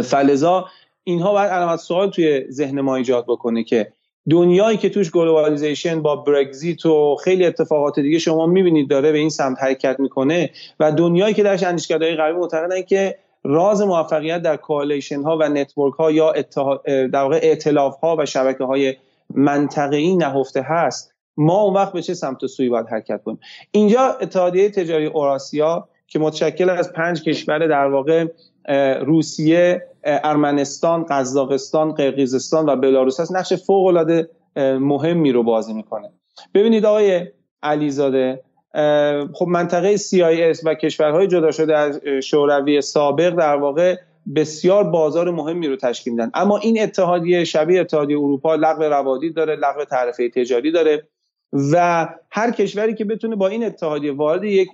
فلزا 0.04 0.64
اینها 1.04 1.32
باید 1.32 1.50
علامت 1.50 1.78
سوال 1.78 2.10
توی 2.10 2.44
ذهن 2.50 2.80
ما 2.80 2.96
ایجاد 2.96 3.24
بکنه 3.28 3.64
که 3.64 3.92
دنیایی 4.30 4.76
که 4.76 4.88
توش 4.88 5.10
globalization 5.10 6.02
با 6.02 6.16
برگزیت 6.16 6.86
و 6.86 7.16
خیلی 7.24 7.46
اتفاقات 7.46 8.00
دیگه 8.00 8.18
شما 8.18 8.46
می‌بینید 8.46 8.90
داره 8.90 9.12
به 9.12 9.18
این 9.18 9.28
سمت 9.28 9.62
حرکت 9.62 10.00
می‌کنه 10.00 10.50
و 10.80 10.92
دنیایی 10.92 11.34
که 11.34 11.42
درش 11.42 11.62
اندیشکده 11.62 12.16
غربی 12.16 12.38
معتقدن 12.38 12.82
که 12.82 13.18
راز 13.44 13.82
موفقیت 13.82 14.42
در 14.42 14.56
coalition 14.56 15.22
ها 15.22 15.38
و 15.40 15.48
network 15.48 15.94
ها 15.94 16.10
یا 16.10 16.32
در 16.86 17.22
واقع 17.22 17.40
ائتلاف 17.42 18.00
ها 18.00 18.16
و 18.18 18.26
شبکه 18.26 18.64
های 18.64 18.96
منطقه‌ای 19.34 20.16
نهفته 20.16 20.62
هست. 20.62 21.14
ما 21.36 21.62
اون 21.62 21.74
وقت 21.74 21.92
به 21.92 22.02
چه 22.02 22.14
سمت 22.14 22.42
و 22.42 22.46
سوی 22.46 22.68
باید 22.68 22.86
حرکت 22.86 23.22
کنیم؟ 23.22 23.40
اینجا 23.70 24.00
اتحادیه 24.00 24.70
تجاری 24.70 25.06
اوراسیا 25.06 25.88
که 26.06 26.18
متشکل 26.18 26.70
از 26.70 26.92
پنج 26.92 27.22
کشور 27.22 27.66
در 27.66 27.86
واقع 27.86 28.26
روسیه 29.00 29.82
ارمنستان 30.04 31.06
قزاقستان 31.08 31.92
قرقیزستان 31.92 32.68
و 32.68 32.76
بلاروس 32.76 33.20
هست. 33.20 33.36
نقش 33.36 33.52
فوق 33.52 33.86
العاده 33.86 34.28
مهمی 34.56 35.32
رو 35.32 35.42
بازی 35.42 35.72
می‌کنه. 35.74 36.10
ببینید 36.54 36.86
آقای 36.86 37.26
علیزاده 37.62 38.43
خب 39.32 39.46
منطقه 39.48 39.96
CIS 39.96 40.60
و 40.64 40.74
کشورهای 40.74 41.26
جدا 41.26 41.50
شده 41.50 41.76
از 41.76 42.00
شوروی 42.22 42.80
سابق 42.80 43.30
در 43.30 43.56
واقع 43.56 43.96
بسیار 44.34 44.84
بازار 44.84 45.30
مهمی 45.30 45.68
رو 45.68 45.76
تشکیل 45.76 46.12
میدن 46.12 46.30
اما 46.34 46.58
این 46.58 46.82
اتحادیه 46.82 47.44
شبیه 47.44 47.80
اتحادیه 47.80 48.18
اروپا 48.18 48.54
لغو 48.54 48.82
روادید 48.82 49.34
داره 49.34 49.56
لغو 49.56 49.84
تعرفه 49.84 50.28
تجاری 50.28 50.72
داره 50.72 51.08
و 51.72 52.08
هر 52.30 52.50
کشوری 52.50 52.94
که 52.94 53.04
بتونه 53.04 53.36
با 53.36 53.48
این 53.48 53.64
اتحادیه 53.64 54.12
وارد 54.12 54.44
یک 54.44 54.68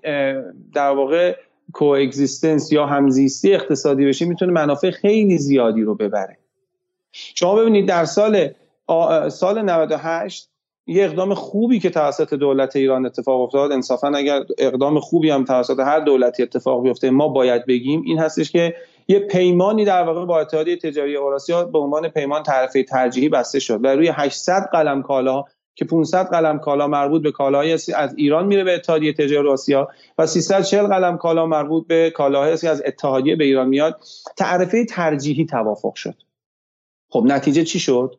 در 0.74 0.90
واقع 0.90 1.36
کوگزیستنس 1.72 2.72
یا 2.72 2.86
همزیستی 2.86 3.54
اقتصادی 3.54 4.06
بشه 4.06 4.24
می‌تونه 4.24 4.52
منافع 4.52 4.90
خیلی 4.90 5.38
زیادی 5.38 5.82
رو 5.82 5.94
ببره. 5.94 6.36
شما 7.12 7.54
ببینید 7.54 7.88
در 7.88 8.04
سال 8.04 8.48
سال 9.28 9.62
98 9.62 10.49
یه 10.90 11.04
اقدام 11.04 11.34
خوبی 11.34 11.78
که 11.80 11.90
توسط 11.90 12.34
دولت 12.34 12.76
ایران 12.76 13.06
اتفاق 13.06 13.40
افتاد 13.40 13.72
انصافا 13.72 14.08
اگر 14.08 14.40
اقدام 14.58 15.00
خوبی 15.00 15.30
هم 15.30 15.44
توسط 15.44 15.78
هر 15.78 16.00
دولتی 16.00 16.42
اتفاق 16.42 16.82
بیفته 16.82 17.10
ما 17.10 17.28
باید 17.28 17.66
بگیم 17.66 18.02
این 18.06 18.18
هستش 18.18 18.50
که 18.50 18.74
یه 19.08 19.18
پیمانی 19.18 19.84
در 19.84 20.02
واقع 20.02 20.24
با 20.24 20.40
اتحادیه 20.40 20.76
تجاری 20.76 21.16
اوراسیا 21.16 21.64
به 21.64 21.78
عنوان 21.78 22.08
پیمان 22.08 22.42
تعرفه 22.42 22.82
ترجیحی 22.82 23.28
بسته 23.28 23.58
شد 23.58 23.84
و 23.84 23.86
روی 23.86 24.08
800 24.08 24.68
قلم 24.72 25.02
کالا 25.02 25.44
که 25.74 25.84
500 25.84 26.26
قلم 26.26 26.58
کالا 26.58 26.88
مربوط 26.88 27.22
به 27.22 27.32
کالاهای 27.32 27.72
از 27.72 28.14
ایران 28.16 28.46
میره 28.46 28.64
به 28.64 28.74
اتحادیه 28.74 29.12
تجاری 29.12 29.48
آسیا 29.48 29.88
و 30.18 30.26
340 30.26 30.86
قلم 30.86 31.18
کالا 31.18 31.46
مربوط 31.46 31.86
به 31.86 32.10
کالاهایی 32.10 32.56
که 32.56 32.68
از 32.68 32.82
اتحادیه 32.86 33.36
به 33.36 33.44
ایران 33.44 33.68
میاد 33.68 34.00
تعرفه 34.36 34.84
ترجیحی 34.84 35.46
توافق 35.46 35.94
شد. 35.94 36.14
خب 37.08 37.22
نتیجه 37.26 37.64
چی 37.64 37.78
شد؟ 37.78 38.16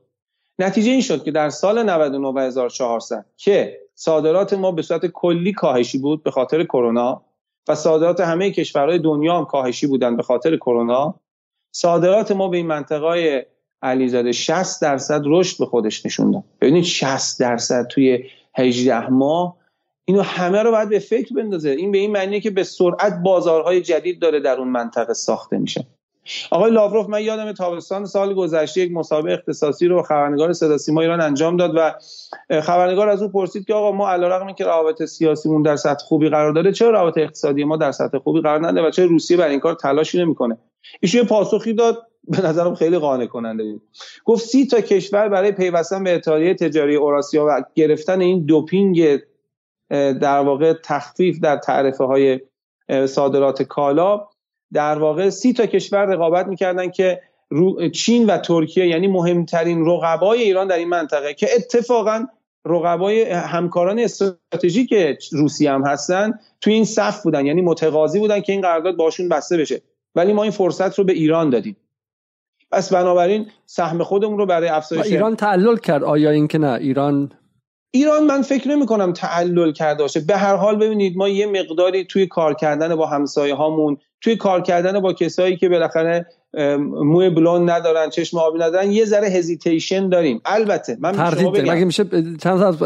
نتیجه 0.62 0.92
این 0.92 1.02
شد 1.02 1.24
که 1.24 1.32
در 1.32 1.50
سال 1.50 1.84
99 1.84 2.28
و 2.28 2.40
1400 2.40 3.26
که 3.38 3.82
صادرات 3.96 4.54
ما 4.54 4.72
به 4.72 4.82
صورت 4.82 5.06
کلی 5.06 5.54
کاهشی 5.54 5.98
بود 5.98 6.24
به 6.24 6.32
خاطر 6.32 6.64
کرونا 6.64 7.22
و 7.68 7.76
صادرات 7.76 8.20
همه 8.20 8.52
کشورهای 8.52 9.00
دنیا 9.00 9.38
هم 9.38 9.46
کاهشی 9.46 9.88
بودن 9.88 10.18
به 10.18 10.24
خاطر 10.24 10.58
کرونا 10.58 11.16
صادرات 11.72 12.32
ما 12.32 12.48
به 12.48 12.58
این 12.58 12.68
منطقه 12.68 13.48
علیزاده 13.82 14.32
60 14.32 14.82
درصد 14.82 15.22
رشد 15.26 15.58
به 15.58 15.66
خودش 15.66 16.06
نشوند 16.06 16.44
ببینید 16.62 16.84
60 16.84 17.40
درصد 17.40 17.88
توی 17.88 18.24
18 18.56 19.10
ماه 19.10 19.58
اینو 20.06 20.22
همه 20.22 20.64
رو 20.64 20.72
باید 20.72 20.90
به 20.90 21.00
فکر 21.00 21.34
بندازه. 21.34 21.70
این 21.70 21.92
به 21.92 21.98
این 21.98 22.12
معنیه 22.12 22.40
که 22.40 22.50
به 22.50 22.64
سرعت 22.64 23.20
بازارهای 23.24 23.82
جدید 23.82 24.20
داره 24.20 24.40
در 24.40 24.58
اون 24.58 24.68
منطقه 24.68 25.14
ساخته 25.14 25.58
میشه. 25.58 25.88
آقای 26.52 26.72
لاوروف 26.72 27.10
من 27.10 27.22
یادم 27.22 27.52
تابستان 27.52 28.06
سال 28.06 28.34
گذشته 28.34 28.82
یک 28.82 28.92
مسابقه 28.92 29.34
اختصاصی 29.34 29.88
رو 29.88 30.04
خبرنگار 30.04 30.54
صدا 30.54 30.78
سیما 30.78 31.02
ایران 31.02 31.22
انجام 31.22 31.58
داد 31.58 31.72
و 31.76 31.94
خبرنگار 32.62 33.10
از 33.10 33.22
او 33.22 33.30
پرسید 33.30 33.66
که 33.66 33.74
آقا 33.74 33.92
ما 33.92 34.10
علیرغم 34.10 34.46
اینکه 34.46 34.64
روابط 34.64 35.04
سیاسیمون 35.04 35.62
در 35.62 35.76
سطح 35.76 36.06
خوبی 36.06 36.30
قرار 36.30 36.52
داره 36.54 36.72
چرا 36.72 36.90
روابط 36.90 37.18
اقتصادی 37.18 37.64
ما 37.64 37.78
در 37.78 37.92
سطح 37.92 38.18
خوبی 38.18 38.42
قرار 38.42 38.68
نده 38.68 38.82
و 38.82 38.90
چرا 38.90 39.06
روسیه 39.06 39.38
بر 39.38 39.48
این 39.48 39.60
کار 39.60 39.74
تلاشی 39.74 40.20
نمی‌کنه؟ 40.20 40.58
ایشون 41.00 41.24
پاسخی 41.24 41.74
داد 41.74 42.08
به 42.28 42.42
نظرم 42.42 42.76
خیلی 42.76 42.98
قانع 42.98 43.26
کننده 43.26 43.64
بود. 43.64 43.82
گفت 44.26 44.46
سی 44.46 44.68
تا 44.68 44.82
کشور 44.82 45.30
برای 45.30 45.52
پیوستن 45.52 46.04
به 46.04 46.16
اتحادیه 46.16 46.54
تجاری 46.54 46.96
اوراسیا 46.96 47.46
و 47.46 47.64
گرفتن 47.76 48.22
این 48.22 48.46
دوپینگ 48.46 49.20
در 49.90 50.40
واقع 50.40 50.74
تخفیف 50.84 51.40
در 51.40 51.58
تعرفه 51.58 52.04
های 52.04 52.40
صادرات 53.08 53.64
کالا 53.64 54.28
در 54.74 55.00
واقع 55.00 55.30
سی 55.30 55.54
تا 55.54 55.66
کشور 55.66 56.06
رقابت 56.06 56.48
می‌کردن 56.48 56.90
که 56.90 57.22
چین 57.94 58.26
و 58.26 58.38
ترکیه 58.38 58.88
یعنی 58.88 59.08
مهمترین 59.08 59.86
رقبای 59.86 60.42
ایران 60.42 60.68
در 60.68 60.78
این 60.78 60.90
منطقه 60.90 61.34
که 61.34 61.48
اتفاقا 61.56 62.26
رقبای 62.66 63.24
همکاران 63.32 64.00
استراتژیک 64.00 64.94
روسیه 65.32 65.72
هم 65.72 65.86
هستن 65.86 66.40
توی 66.62 66.74
این 66.74 66.86
صف 66.86 67.24
بودن 67.24 67.46
یعنی 67.46 67.62
متقاضی 67.62 68.20
بودن 68.20 68.42
که 68.42 68.52
این 68.52 68.62
قرارداد 68.62 68.96
باشون 68.96 69.30
بسته 69.30 69.58
بشه. 69.58 69.82
ولی 70.16 70.34
ما 70.34 70.44
این 70.44 70.52
فرصت 70.52 71.00
رو 71.00 71.04
به 71.04 71.14
ایران 71.14 71.50
دادیم. 71.50 71.78
پس 72.72 72.94
بنابراین 72.94 73.48
سهم 73.66 74.04
خودمون 74.04 74.38
رو 74.38 74.46
برای 74.46 74.70
افزایش 74.70 75.06
ایران 75.06 75.36
تعلل 75.36 75.78
کرد. 75.78 76.04
آیا 76.04 76.30
اینکه 76.30 76.58
نه 76.58 76.72
ایران 76.72 77.32
ایران 77.92 78.24
من 78.26 78.42
فکر 78.42 78.68
نمی 78.68 78.86
کنم 78.86 79.14
تعلل 79.14 79.72
کرده 79.72 80.04
باشه. 80.04 80.20
به 80.20 80.38
هر 80.38 80.56
حال 80.56 80.76
ببینید 80.76 81.18
ما 81.18 81.30
یه 81.30 81.46
مقداری 81.46 82.06
توی 82.06 82.28
کار 82.28 82.54
کردن 82.54 82.96
با 82.96 83.06
همسایه 83.06 83.56
هامون 83.56 83.98
توی 84.22 84.36
کار 84.36 84.62
کردن 84.62 85.00
با 85.00 85.14
کسایی 85.14 85.58
که 85.58 85.70
بالاخره 85.70 86.26
موی 87.04 87.30
بلون 87.30 87.70
ندارن 87.70 88.10
چشم 88.10 88.38
آبی 88.38 88.60
ندارن 88.60 88.92
یه 88.92 89.06
ذره 89.06 89.28
هزیتیشن 89.28 90.10
داریم. 90.10 90.42
البته 90.46 90.98
من 91.00 91.12
تردید 91.12 91.54
داریم. 91.54 91.74
مگه 91.74 91.86
میشه 91.86 92.06
چند 92.38 92.62
از 92.62 92.82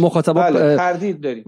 مخاطبا 0.00 0.40
بله، 0.40 0.76
تردید 0.76 1.20
داریم. 1.20 1.44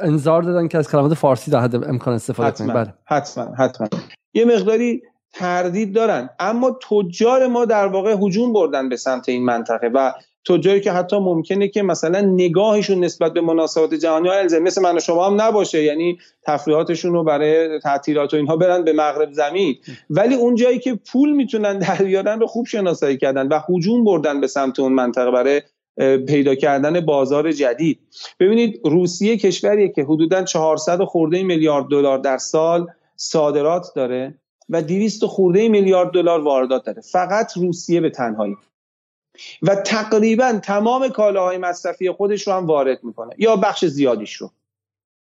انظار 0.00 0.42
دادن 0.42 0.68
که 0.68 0.78
از 0.78 0.90
کلمات 0.90 1.14
فارسی 1.14 1.50
در 1.50 1.60
حد 1.60 1.74
امکان 1.74 2.14
استفاده 2.14 2.50
کنیم. 2.50 2.74
بله. 2.74 2.94
حتما 3.04 3.54
حتما. 3.58 3.88
یه 4.34 4.44
مقداری 4.44 5.02
تردید 5.32 5.94
دارن. 5.94 6.30
اما 6.40 6.78
تجار 6.90 7.46
ما 7.46 7.64
در 7.64 7.86
واقع 7.86 8.16
هجوم 8.20 8.52
بردن 8.52 8.88
به 8.88 8.96
سمت 8.96 9.28
این 9.28 9.44
منطقه 9.44 9.90
و 9.94 10.12
تجاری 10.48 10.80
که 10.80 10.92
حتی 10.92 11.18
ممکنه 11.18 11.68
که 11.68 11.82
مثلا 11.82 12.20
نگاهشون 12.20 13.04
نسبت 13.04 13.32
به 13.32 13.40
مناسبات 13.40 13.94
جهانی 13.94 14.28
ها 14.28 14.34
الزم 14.34 14.62
مثل 14.62 14.82
من 14.82 14.96
و 14.96 15.00
شما 15.00 15.26
هم 15.26 15.40
نباشه. 15.40 15.82
یعنی 15.82 16.18
تفریحاتشون 16.46 17.12
رو 17.12 17.24
برای 17.24 17.80
تعطیلات 17.80 18.34
و 18.34 18.36
اینها 18.36 18.56
برن 18.56 18.84
به 18.84 18.92
مغرب 18.92 19.32
زمین. 19.32 19.76
ولی 20.10 20.34
اون 20.34 20.54
جایی 20.54 20.78
که 20.78 20.98
پول 21.12 21.32
می‌تونن 21.32 21.78
در 21.78 21.94
بیارن 21.94 22.40
رو 22.40 22.46
خوب 22.46 22.66
شناسایی 22.66 23.16
کردن 23.16 23.48
و 23.48 23.60
هجوم 23.68 24.04
بردن 24.04 24.40
به 24.40 24.46
سمت 24.46 24.80
اون 24.80 24.92
منطقه 24.92 25.30
برای 25.30 25.62
پیدا 26.26 26.54
کردن 26.54 27.00
بازار 27.00 27.52
جدید. 27.52 27.98
ببینید 28.40 28.80
روسیه 28.84 29.36
کشوریه 29.36 29.88
که 29.88 30.04
حدودا 30.04 30.42
400 30.42 31.04
خورده 31.04 31.42
میلیارد 31.42 31.86
دلار 31.86 32.18
در 32.18 32.38
سال 32.38 32.86
صادرات 33.16 33.86
داره 33.96 34.34
و 34.68 34.82
200 34.82 35.24
خورده 35.24 35.68
میلیارد 35.68 36.10
دلار 36.10 36.40
واردات 36.40 36.84
داره. 36.84 37.02
فقط 37.12 37.56
روسیه 37.56 38.00
به 38.00 38.10
تنهایی. 38.10 38.56
و 39.62 39.74
تقریبا 39.74 40.60
تمام 40.62 41.08
کالاهای 41.08 41.58
مصرفی 41.58 42.10
خودش 42.10 42.46
رو 42.46 42.52
هم 42.52 42.66
وارد 42.66 43.04
می‌کنه. 43.04 43.34
یا 43.38 43.56
بخش 43.56 43.84
زیادیش 43.84 44.34
رو. 44.34 44.50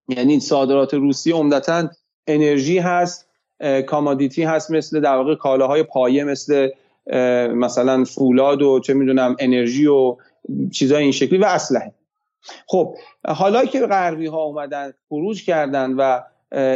یعنی 0.08 0.40
صادرات 0.40 0.94
روسیه 0.94 1.34
عمدتا 1.34 1.88
انرژی 2.26 2.78
هست 2.78 3.28
کامادیتی 3.86 4.42
هست 4.42 4.70
مثل 4.70 5.00
در 5.00 5.16
واقع 5.16 5.34
کالاهای 5.34 5.82
پایه 5.82 6.24
مثل 6.24 6.70
مثلا 7.54 8.04
فولاد 8.04 8.62
و 8.62 8.80
چه 8.80 8.94
می‌دونم 8.94 9.36
انرژی 9.38 9.86
و 9.86 10.16
چیزای 10.72 11.02
این 11.02 11.12
شکلی 11.12 11.38
و 11.38 11.44
اسلحه. 11.44 11.92
خب 12.66 12.96
حالا 13.28 13.64
که 13.64 13.86
غربی 13.86 14.26
ها 14.26 14.42
اومدن 14.42 14.92
خروج 15.08 15.44
کردن 15.44 15.92
و 15.92 16.20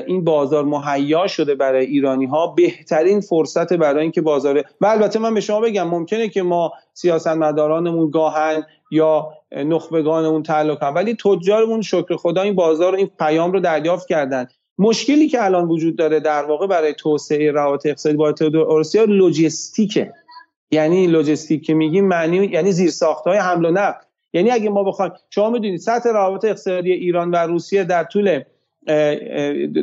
این 0.07 0.25
بازار 0.25 0.65
مهیا 0.65 1.27
شده 1.27 1.55
برای 1.55 1.87
ایرانی 1.87 2.27
ها 2.27 2.47
بهترین 2.47 3.21
فرصت 3.21 3.73
برای 3.73 4.03
اینکه 4.03 4.21
بازار 4.21 4.65
و 4.81 4.87
البته 4.87 5.19
من 5.19 5.35
به 5.35 5.41
شما 5.41 5.61
بگم 5.61 5.89
ممکنه 5.89 6.29
که 6.29 6.43
ما 6.43 6.73
سیاستمدارانمون 6.95 8.11
گاهن 8.11 8.63
یا 8.91 9.29
نخبگانمون 9.53 10.43
تعلق 10.43 10.83
هم 10.83 10.95
ولی 10.95 11.17
تجارمون 11.25 11.83
شکر 11.83 12.17
خدا 12.17 12.43
این 12.43 12.55
بازار 12.55 12.95
این 12.95 13.11
پیام 13.19 13.53
رو 13.53 13.61
دریافت 13.61 14.09
کردن. 14.09 14.47
مشکلی 14.79 15.29
که 15.29 15.45
الان 15.45 15.69
وجود 15.69 15.97
داره 15.97 16.21
در 16.21 16.45
واقع 16.45 16.67
برای 16.67 16.95
توسعه 16.95 17.51
روابط 17.51 17.87
اقتصادی 17.87 18.17
با 18.17 18.35
اروسیا 18.55 19.05
لوجستیکه. 19.05 20.13
یعنی 20.71 21.07
لوجستیک 21.07 21.67
که 21.67 21.75
میگیم 21.75 22.09
معنی 22.09 22.47
یعنی 22.47 22.73
زیر 22.73 22.91
های 23.27 23.39
حمل 23.39 23.65
و 23.65 23.71
نقل. 23.71 24.01
یعنی 24.33 24.51
اگه 24.51 24.71
ما 24.71 24.85
بخوایم 24.85 25.13
شما 25.31 25.51
می‌دونید 25.51 25.81
سطح 25.81 26.09
روابط 26.11 26.45
اقتصادی 26.45 26.93
ایران 26.93 27.31
و 27.31 27.37
روسیه 27.37 27.85
در 27.85 28.05
طول 28.05 28.43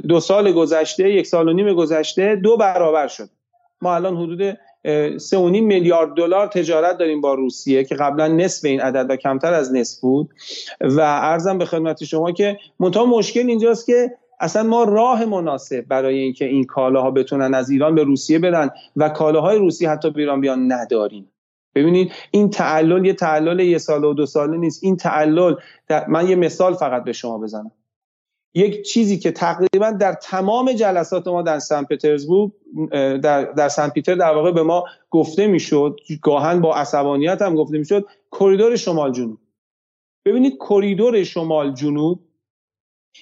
دو 0.08 0.20
سال 0.20 0.52
گذشته 0.52 1.12
یک 1.12 1.28
سال 1.28 1.50
و 1.50 1.54
نیم 1.54 1.74
گذشته 1.74 2.36
دو 2.36 2.58
برابر 2.58 3.08
شد. 3.08 3.30
ما 3.82 3.96
الان 3.96 4.18
حدود 4.18 4.58
سه 5.18 5.38
و 5.38 5.50
نیم 5.50 5.66
میلیارد 5.66 6.14
دلار 6.14 6.48
تجارت 6.48 6.98
داریم 6.98 7.22
با 7.22 7.34
روسیه 7.34 7.84
که 7.84 7.96
قبلا 7.96 8.28
نصف 8.28 8.66
این 8.66 8.82
عدد 8.82 9.06
و 9.10 9.16
کمتر 9.16 9.54
از 9.54 9.74
نصف 9.74 10.02
بود. 10.02 10.30
و 10.82 11.02
ارزم 11.02 11.58
به 11.58 11.66
خدمت 11.66 12.04
شما 12.04 12.32
که 12.32 12.58
منتها 12.80 13.06
مشکل 13.06 13.48
اینجاست 13.48 13.86
که 13.86 14.12
اصلا 14.40 14.64
ما 14.64 14.84
راه 14.84 15.26
مناسب 15.26 15.82
برای 15.82 16.20
اینکه 16.20 16.46
این 16.46 16.64
کالاها 16.64 17.12
بتونن 17.12 17.54
از 17.54 17.70
ایران 17.70 17.96
به 17.96 18.04
روسیه 18.04 18.40
برن 18.40 18.70
و 18.96 19.10
کالاهای 19.10 19.58
روسی 19.58 19.86
حتی 19.86 20.10
به 20.10 20.20
ایران 20.20 20.42
بیان 20.42 20.72
نداریم. 20.72 21.32
ببینید 21.76 22.12
این 22.32 22.50
تعلل 22.50 23.06
یه 23.06 23.14
تعلل 23.14 23.60
یه 23.60 23.78
سال 23.78 24.04
و 24.04 24.14
دو 24.14 24.26
ساله 24.26 24.58
نیست. 24.58 24.84
این 24.84 24.98
تعلل 24.98 25.56
من 26.08 26.30
یه 26.30 26.36
مثال 26.36 26.74
فقط 26.74 27.04
به 27.04 27.14
شما 27.14 27.38
بزنم. 27.38 27.72
یک 28.56 28.82
چیزی 28.82 29.20
که 29.20 29.32
تقریبا 29.32 29.92
در 29.92 30.14
تمام 30.14 30.74
جلسات 30.74 31.28
ما 31.28 31.42
در 31.42 31.60
سن 31.60 31.84
پترزبورگ 31.84 32.52
در, 33.22 33.44
در 33.44 33.70
سن 33.70 33.90
پیتر 33.90 34.16
در 34.16 34.36
واقع 34.36 34.52
به 34.52 34.64
ما 34.64 34.84
گفته 35.10 35.48
می‌شد 35.48 36.00
گاهاً 36.22 36.62
با 36.62 36.76
عصبانیت 36.76 37.42
هم 37.42 37.56
گفته 37.56 37.78
می‌شد 37.78 38.06
کریدور 38.32 38.76
شمال 38.76 39.12
جنوب. 39.12 39.38
ببینید 40.26 40.58
کریدور 40.70 41.24
شمال 41.24 41.74
جنوب 41.74 42.20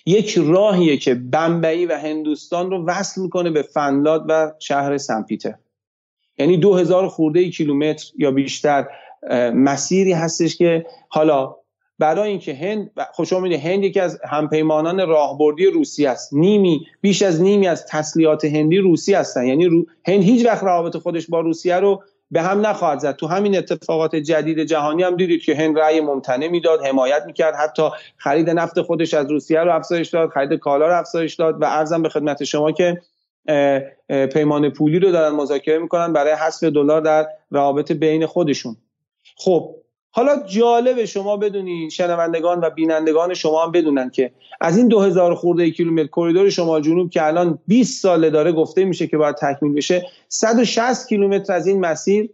یک 0.06 0.38
راهیه 0.38 0.98
که 0.98 1.16
بمبئی 1.16 1.86
و 1.86 1.98
هندوستان 1.98 2.72
رو 2.72 2.86
وصل 2.86 3.22
می‌کنه 3.22 3.50
به 3.50 3.62
فنلاند 3.62 4.26
و 4.30 4.52
شهر 4.60 4.98
سنپیتر 4.98 5.56
یعنی 6.38 6.58
دو 6.58 6.76
هزار 6.76 7.08
خورده 7.08 7.50
کیلومتر 7.50 8.06
یا 8.18 8.32
بیشتر 8.32 8.88
مسیری 9.54 10.12
هستش 10.12 10.58
که 10.58 10.86
حالا 11.10 11.56
برای 12.04 12.30
اینکه 12.30 12.54
هند 12.54 12.92
خب 13.14 13.24
شما 13.24 13.48
هند 13.48 13.84
یکی 13.84 14.00
از 14.00 14.20
همپیمانان 14.30 15.08
راهبردی 15.08 15.66
روسیه 15.66 16.06
است. 16.06 16.34
نیمی 16.34 16.88
بیش 17.02 17.22
از 17.22 17.42
نیمی 17.42 17.68
از 17.68 17.86
تسلیحات 17.86 18.46
هندی 18.46 18.78
روسی 18.78 19.14
هستن. 19.14 19.46
یعنی 19.46 19.66
رو... 19.66 19.86
هند 20.08 20.24
هیچ 20.24 20.46
وقت 20.46 20.64
روابط 20.64 20.98
خودش 20.98 21.28
با 21.28 21.40
روسیه 21.40 21.76
رو 21.76 22.04
به 22.32 22.42
هم 22.42 22.66
نخواهد 22.66 23.00
زد. 23.00 23.16
تو 23.16 23.28
همین 23.28 23.58
اتفاقات 23.58 24.16
جدید 24.16 24.64
جهانی 24.64 25.04
هم 25.04 25.16
دیدید 25.16 25.42
که 25.42 25.56
هند 25.56 25.80
رأی 25.80 26.02
ممتنع 26.02 26.48
می‌داد 26.48 26.86
حمایت 26.86 27.24
می‌کرد. 27.26 27.56
حتی 27.56 27.90
خرید 28.18 28.50
نفت 28.50 28.82
خودش 28.82 29.14
از 29.14 29.32
روسیه 29.32 29.60
رو 29.60 29.76
افزایش 29.76 30.10
داد 30.10 30.30
خرید 30.30 30.60
کالا 30.60 30.88
رو 30.88 31.00
افزایش 31.00 31.36
داد 31.36 31.62
و 31.62 31.66
ارزم 31.66 32.02
به 32.02 32.10
خدمت 32.10 32.44
شما 32.44 32.72
که 32.72 33.02
پیمان 34.34 34.70
پولی 34.70 35.00
رو 35.00 35.12
دارن 35.12 35.36
مذاکره 35.36 35.80
می‌کنن 35.80 36.14
برای 36.14 36.34
حذف 36.34 36.64
دلار 36.64 37.02
در 37.02 37.28
روابط 37.52 37.92
بین 37.92 38.26
خودشون. 38.26 38.76
خب 39.38 39.76
حالا 40.16 40.44
جالب 40.46 41.06
شما 41.06 41.38
بدونید 41.38 41.92
شنوندگان 41.92 42.60
و 42.60 42.70
بینندگان 42.70 43.34
شما 43.34 43.64
هم 43.64 43.72
بدونن 43.72 44.10
که 44.10 44.32
از 44.62 44.78
این 44.78 44.88
2000 44.88 45.36
خورده 45.36 45.72
کیلومتر 45.72 46.10
کریدور 46.16 46.50
شمال 46.50 46.82
جنوب 46.82 47.10
که 47.10 47.26
الان 47.26 47.60
20 47.68 48.02
ساله 48.02 48.30
داره 48.30 48.52
گفته 48.52 48.86
میشه 48.86 49.08
که 49.08 49.18
باید 49.18 49.36
تکمیل 49.36 49.74
بشه 49.74 50.08
160 50.28 51.08
کیلومتر 51.08 51.54
از 51.54 51.68
این 51.68 51.80
مسیر 51.80 52.30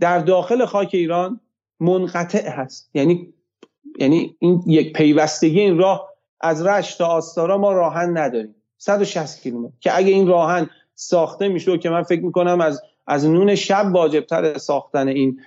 در 0.00 0.18
داخل 0.18 0.64
خاک 0.64 0.90
ایران 0.92 1.40
منقطع 1.80 2.48
هست. 2.48 2.90
یعنی 2.94 3.32
یعنی 3.98 4.36
این 4.38 4.62
یک 4.66 4.92
پیوستگی 4.92 5.60
این 5.60 5.78
راه 5.78 6.08
از 6.40 6.66
رشت 6.66 6.98
تا 6.98 7.06
آستارا 7.06 7.58
ما 7.58 7.72
راهن 7.72 8.18
نداریم. 8.18 8.54
160 8.78 9.42
کیلومتر. 9.42 9.74
که 9.80 9.96
اگه 9.96 10.12
این 10.12 10.26
راهن 10.26 10.70
ساخته 10.94 11.48
میشه 11.48 11.78
که 11.78 11.90
من 11.90 12.02
فکر 12.02 12.22
می‌کنم 12.22 12.60
از 12.60 12.82
از 13.06 13.26
نون 13.26 13.54
شب 13.54 13.90
واجبتر 13.92 14.58
ساختن 14.58 15.08
این 15.08 15.40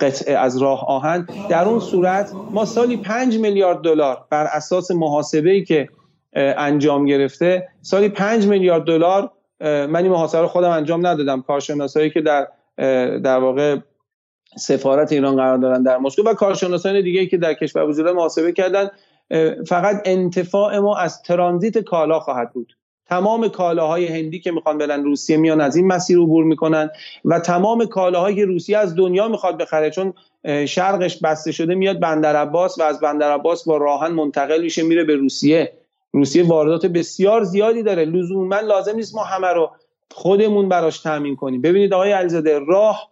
قطعه 0.00 0.36
از 0.36 0.62
راه 0.62 0.84
آهن. 0.88 1.28
در 1.50 1.64
اون 1.64 1.80
صورت 1.80 2.32
ما 2.50 2.64
سالی 2.64 2.96
5 2.96 3.38
میلیارد 3.38 3.78
دلار 3.78 4.24
بر 4.30 4.44
اساس 4.44 4.90
محاسبه 4.90 5.50
ای 5.50 5.64
که 5.64 5.88
انجام 6.32 7.04
گرفته 7.04 7.68
سالی 7.82 8.08
5 8.08 8.46
میلیارد 8.46 8.84
دلار 8.84 9.30
من 9.60 9.96
این 9.96 10.12
محاسبه 10.12 10.40
رو 10.40 10.46
خودم 10.46 10.70
انجام 10.70 11.06
ندادم. 11.06 11.42
کارشناسایی 11.42 12.10
که 12.10 12.20
در 12.20 12.48
در 13.18 13.38
واقع 13.38 13.76
سفارت 14.56 15.12
ایران 15.12 15.36
قرار 15.36 15.58
دارن 15.58 15.82
در 15.82 15.98
مسکو 15.98 16.22
و 16.22 16.34
کارشناسان 16.34 17.02
دیگه 17.02 17.26
که 17.26 17.36
در 17.36 17.54
کشور 17.54 17.84
وجود 17.84 18.08
محاسبه 18.08 18.52
کردن. 18.52 18.90
فقط 19.66 20.02
انتفاع 20.04 20.78
ما 20.78 20.96
از 20.96 21.22
ترانزیت 21.22 21.78
کالا 21.78 22.20
خواهد 22.20 22.52
بود. 22.52 22.77
تمام 23.08 23.48
کالاهای 23.48 24.06
هندی 24.06 24.40
که 24.40 24.50
می‌خوان 24.52 24.78
برن 24.78 25.04
روسیه 25.04 25.36
میان 25.36 25.60
از 25.60 25.76
این 25.76 25.86
مسیر 25.86 26.18
عبور 26.18 26.44
می‌کنن 26.44 26.90
و 27.24 27.40
تمام 27.40 27.86
کالاهایی 27.86 28.36
که 28.36 28.44
روسیه 28.44 28.78
از 28.78 28.96
دنیا 28.96 29.28
می‌خواد 29.28 29.58
بخره 29.58 29.90
چون 29.90 30.14
شرقش 30.66 31.18
بسته 31.22 31.52
شده 31.52 31.74
میاد 31.74 32.00
بندر 32.00 32.36
عباس 32.36 32.78
و 32.78 32.82
از 32.82 33.00
بندر 33.00 33.32
عباس 33.32 33.64
با 33.64 33.76
راهن 33.76 34.12
منتقل 34.12 34.62
میشه 34.62 34.82
میره 34.82 35.04
به 35.04 35.16
روسیه. 35.16 35.72
روسیه 36.12 36.46
واردات 36.46 36.86
بسیار 36.86 37.42
زیادی 37.44 37.82
داره. 37.82 38.04
لزوما 38.04 38.60
لازم 38.60 38.96
نیست 38.96 39.14
ما 39.14 39.24
همه 39.24 39.48
رو 39.48 39.70
خودمون 40.10 40.68
براش 40.68 40.98
تامین 41.00 41.36
کنیم. 41.36 41.62
ببینید 41.62 41.94
آقای 41.94 42.12
علیزاده 42.12 42.58
راه 42.58 43.10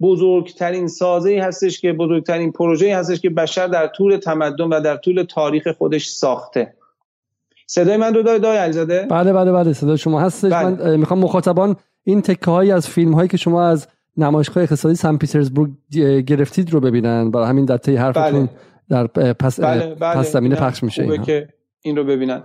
بزرگترین 0.00 0.88
سازه 0.88 1.40
هستش 1.42 1.80
که 1.80 1.92
بزرگترین 1.92 2.52
پروژه 2.52 2.96
هستش 2.96 3.20
که 3.20 3.30
بشر 3.30 3.66
در 3.66 3.86
طول 3.86 4.16
تمدن 4.16 4.64
و 4.64 4.80
در 4.80 4.96
طول 4.96 5.22
تاریخ 5.22 5.68
خودش 5.68 6.08
ساخته. 6.08 6.74
صدای 7.66 7.96
من 7.96 8.14
رو 8.14 8.22
داره 8.22 8.38
دای 8.38 8.56
علیزاده 8.56 9.06
بله 9.10 9.32
بله 9.32 9.52
بله 9.52 9.72
صدای 9.72 9.98
شما 9.98 10.20
هستش 10.20 10.52
بله. 10.52 10.68
من 10.68 10.96
می‌خوام 10.96 11.20
مخاطبان 11.20 11.76
این 12.04 12.22
تکه 12.22 12.50
هایی 12.50 12.72
از 12.72 12.88
فیلم 12.88 13.12
هایی 13.12 13.28
که 13.28 13.36
شما 13.36 13.66
از 13.66 13.88
نمایشگاه 14.16 14.62
اقتصادی 14.62 14.94
سن 14.94 15.16
پیترزبورگ 15.16 15.70
گرفتید 16.26 16.72
رو 16.72 16.80
ببینن 16.80 17.30
برای 17.30 17.48
همین 17.48 17.64
در 17.64 17.76
طی 17.76 17.96
حرفتون 17.96 18.46
بله. 18.46 18.50
در 18.90 19.32
پس 19.32 19.60
بله. 19.60 19.94
بله. 19.94 20.14
پس 20.14 20.32
زمینه 20.32 20.56
پخش 20.56 20.82
میشه 20.82 21.02
این 21.02 21.22
که 21.22 21.48
این 21.82 21.96
رو 21.96 22.04
ببینن 22.04 22.42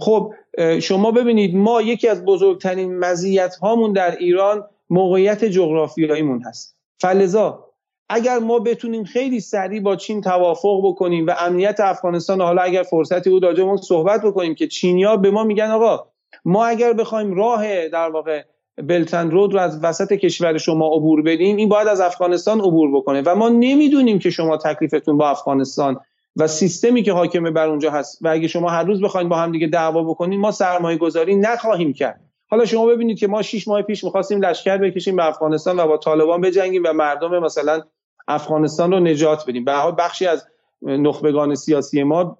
خب 0.00 0.32
شما 0.80 1.10
ببینید 1.10 1.56
ما 1.56 1.82
یکی 1.82 2.08
از 2.08 2.24
بزرگترین 2.24 2.98
مزیت 2.98 3.56
هامون 3.56 3.92
در 3.92 4.16
ایران 4.16 4.64
موقعیت 4.90 5.44
جغرافیاییمون 5.44 6.42
هست 6.42 6.76
فلزا 6.98 7.69
اگر 8.12 8.38
ما 8.38 8.58
بتونیم 8.58 9.04
خیلی 9.04 9.40
سریع 9.40 9.80
با 9.80 9.96
چین 9.96 10.20
توافق 10.20 10.80
بکنیم 10.84 11.26
و 11.26 11.34
امنیت 11.38 11.80
افغانستان 11.80 12.40
حالا 12.40 12.62
اگر 12.62 12.82
فرصتی 12.82 13.30
بود 13.30 13.44
راجع 13.44 13.76
صحبت 13.76 14.22
بکنیم 14.22 14.54
که 14.54 14.66
چینیا 14.66 15.16
به 15.16 15.30
ما 15.30 15.44
میگن 15.44 15.70
آقا 15.70 16.06
ما 16.44 16.66
اگر 16.66 16.92
بخوایم 16.92 17.34
راه 17.34 17.88
در 17.88 18.10
واقع 18.10 18.42
بلتن 18.76 19.30
رود 19.30 19.54
رو 19.54 19.60
از 19.60 19.84
وسط 19.84 20.12
کشور 20.12 20.58
شما 20.58 20.86
عبور 20.86 21.22
بدیم 21.22 21.56
این 21.56 21.68
باید 21.68 21.88
از 21.88 22.00
افغانستان 22.00 22.60
عبور 22.60 22.90
بکنه. 22.96 23.22
و 23.26 23.34
ما 23.34 23.48
نمی‌دونیم 23.48 24.18
که 24.18 24.30
شما 24.30 24.56
تکلیفتون 24.56 25.16
با 25.16 25.30
افغانستان 25.30 26.00
و 26.36 26.46
سیستمی 26.46 27.02
که 27.02 27.12
حاکمه 27.12 27.50
بر 27.50 27.68
اونجا 27.68 27.90
هست 27.90 28.18
و 28.20 28.28
اگه 28.28 28.48
شما 28.48 28.70
هر 28.70 28.84
روز 28.84 29.00
بخواید 29.00 29.28
با 29.28 29.36
هم 29.36 29.52
دیگه 29.52 29.66
دعوا 29.66 30.02
بکنید 30.02 30.40
ما 30.40 30.50
سرمایه 30.50 30.98
گذاری 30.98 31.36
نخواهیم 31.36 31.92
کرد. 31.92 32.20
حالا 32.48 32.64
شما 32.64 32.86
ببینید 32.86 33.18
که 33.18 33.26
ما 33.26 33.42
6 33.42 33.68
ماه 33.68 33.82
پیش 33.82 34.04
می‌خواستیم 34.04 34.40
لشکر 34.40 34.76
بکشیم 34.78 35.16
به 35.16 35.24
افغانستان 35.24 35.80
و 35.80 35.86
با 35.86 35.96
طالبان 35.96 36.40
بجنگیم 36.40 36.82
و 36.84 36.92
مردم 36.92 37.38
مثلا 37.38 37.82
افغانستان 38.30 38.92
رو 38.92 39.00
نجات 39.00 39.44
بدیم. 39.48 39.64
به 39.64 39.72
حال 39.72 39.94
بخشی 39.98 40.26
از 40.26 40.46
نخبگان 40.82 41.54
سیاسی 41.54 42.02
ما 42.02 42.36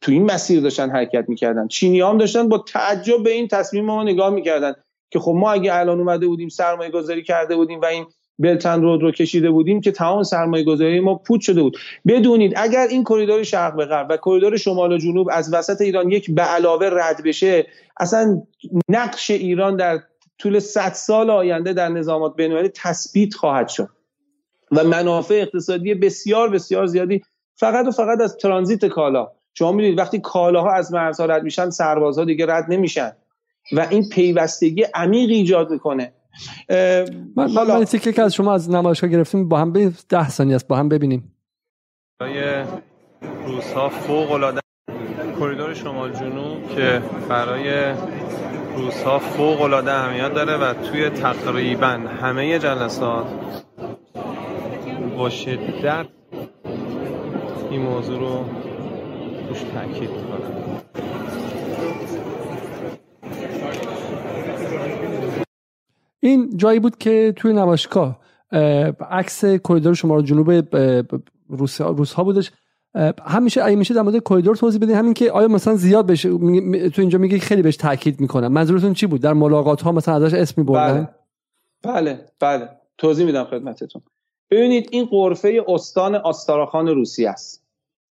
تو 0.00 0.12
این 0.12 0.24
مسیر 0.24 0.60
داشتن 0.60 0.90
حرکت 0.90 1.24
می‌کردن. 1.28 1.68
چینی 1.68 2.00
هم 2.00 2.18
داشتن 2.18 2.48
با 2.48 2.58
تعجب 2.58 3.22
به 3.22 3.30
این 3.30 3.48
تصمیم 3.48 3.84
ما 3.84 4.02
نگاه 4.02 4.30
می‌کردن 4.30 4.74
که 5.10 5.18
خب 5.18 5.32
ما 5.32 5.52
اگه 5.52 5.74
الان 5.74 5.98
اومده 5.98 6.26
بودیم 6.26 6.48
سرمایه 6.48 6.90
گذاری 6.90 7.22
کرده 7.22 7.56
بودیم 7.56 7.80
و 7.80 7.84
این 7.84 8.06
بلتن 8.38 8.82
رود 8.82 9.02
رو 9.02 9.10
کشیده 9.10 9.50
بودیم 9.50 9.80
که 9.80 9.92
تمام 9.92 10.22
سرمایه 10.22 10.64
گذاری 10.64 11.00
ما 11.00 11.14
پوت 11.14 11.40
شده 11.40 11.62
بود. 11.62 11.76
بدونید 12.06 12.52
اگر 12.56 12.86
این 12.90 13.04
کریدور 13.04 13.42
شرق 13.42 13.76
به 13.76 13.86
غرب 13.86 14.06
و 14.10 14.16
کریدور 14.16 14.56
شمال 14.56 14.92
و 14.92 14.98
جنوب 14.98 15.28
از 15.32 15.54
وسط 15.54 15.80
ایران 15.80 16.10
یک 16.10 16.34
به 16.34 16.42
علاوه 16.42 16.88
رد 16.92 17.22
بشه 17.24 17.66
اصلا 18.00 18.42
نقش 18.88 19.30
ایران 19.30 19.76
در 19.76 20.00
طول 20.38 20.58
100 20.58 20.92
سال 20.92 21.30
آینده 21.30 21.72
در 21.72 21.88
نظامات 21.88 22.36
بین‌المللی 22.36 22.68
تثبیت 22.68 23.34
خواهد 23.34 23.68
شد. 23.68 23.88
و 24.76 24.84
منافع 24.84 25.34
اقتصادی 25.34 25.94
بسیار 25.94 26.48
بسیار 26.48 26.86
زیادی 26.86 27.22
فقط 27.56 27.86
و 27.86 27.90
فقط 27.90 28.20
از 28.20 28.36
ترانزیت 28.36 28.86
کالا. 28.86 29.30
شما 29.54 29.72
می‌دونید 29.72 29.98
وقتی 29.98 30.20
کالاها 30.20 30.72
از 30.72 30.92
مرزها 30.92 31.26
رد 31.26 31.42
میشن 31.42 31.70
سربازها 31.70 32.24
دیگه 32.24 32.46
رد 32.46 32.64
نمیشن. 32.68 33.12
و 33.72 33.86
این 33.90 34.08
پیوستگی 34.08 34.82
عمیق 34.94 35.30
ایجاد 35.30 35.70
می‌کنه. 35.70 36.12
من 37.36 37.50
حالا 37.54 37.78
من 37.78 37.84
که 37.84 38.22
از 38.22 38.34
شما 38.34 38.54
از 38.54 38.70
نمایشگاه 38.70 39.10
گرفتیم 39.10 39.48
با 39.48 39.58
هم 39.58 39.72
به 39.72 39.92
ده 40.08 40.28
ثانیه 40.28 40.54
است 40.54 40.68
با 40.68 40.76
هم 40.76 40.88
ببینیم. 40.88 41.36
برای 42.20 42.64
روزها 43.46 43.88
فوق 43.88 44.32
العاده 44.32 44.60
کریدور 45.40 45.74
شمال 45.74 46.12
جنوب 46.12 46.68
که 46.76 47.02
برای 47.28 47.94
روزها 48.76 49.18
فوق 49.18 49.62
العاده 49.62 49.92
اهمیت 49.92 50.34
داره 50.34 50.56
و 50.56 50.74
توی 50.74 51.10
تقریبا 51.10 51.86
همه 52.20 52.58
جلسات 52.58 53.26
با 55.16 55.30
شدت 55.30 56.06
این 57.70 57.82
موضوع 57.82 58.18
رو 58.18 58.44
روش 59.48 59.62
تاکید 59.62 60.10
کنم 60.10 60.80
این 66.20 66.56
جایی 66.56 66.80
بود 66.80 66.98
که 66.98 67.32
توی 67.36 67.52
نمایشگاه 67.52 68.20
عکس 69.10 69.44
کریدور 69.44 69.94
شمال 69.94 70.22
جنوب 70.22 70.76
روس 71.48 71.80
ها 72.14 72.24
بودش. 72.24 72.52
همیشه 73.26 73.64
اگه 73.64 73.76
میشه 73.76 73.94
در 73.94 74.02
مورد 74.02 74.22
کریدور 74.22 74.56
توضیح 74.56 74.80
بدین. 74.80 74.96
همین 74.96 75.14
که 75.14 75.32
آیا 75.32 75.48
مثلا 75.48 75.74
زیاد 75.74 76.06
بشه 76.06 76.28
تو 76.88 77.00
اینجا 77.00 77.18
میگه 77.18 77.38
خیلی 77.38 77.62
بهش 77.62 77.76
تاکید 77.76 78.20
می‌کنم. 78.20 78.52
منظورتون 78.52 78.94
چی 78.94 79.06
بود؟ 79.06 79.20
در 79.20 79.32
ملاقات 79.32 79.82
ها 79.82 79.92
مثلا 79.92 80.14
ازش 80.14 80.34
اسم 80.34 80.54
میبردن؟ 80.56 81.08
بله. 81.82 81.94
بله. 81.94 82.26
بله. 82.40 82.68
توضیح 82.98 83.26
میدم 83.26 83.44
خدمتتون. 83.44 84.02
ببینید 84.50 84.88
این 84.92 85.04
قرفه 85.04 85.64
استان 85.68 86.14
آستاراخان 86.14 86.88
روسیه 86.88 87.30
است. 87.30 87.64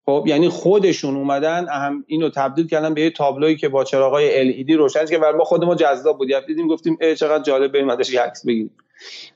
خب 0.06 0.24
یعنی 0.26 0.48
خودشون 0.48 1.16
اومدن 1.16 1.66
اهم 1.68 2.04
اینو 2.06 2.30
تبدیل 2.30 2.66
کردن 2.66 2.94
به 2.94 3.00
یه 3.02 3.10
تابلویی 3.10 3.56
که 3.56 3.68
با 3.68 3.84
چراغای 3.84 4.64
LED 4.64 4.70
روشن 4.70 5.06
که 5.06 5.18
بر 5.18 5.32
ما 5.32 5.44
خود 5.44 5.64
ما 5.64 5.74
جذاب 5.74 6.18
بود. 6.18 6.46
دیدیم 6.46 6.68
گفتیم 6.68 6.98
ای 7.00 7.16
چقدر 7.16 7.42
جالب 7.42 7.72
بریم 7.72 7.90
ازش 7.90 8.14
عکس 8.14 8.46
بگیریم. 8.46 8.70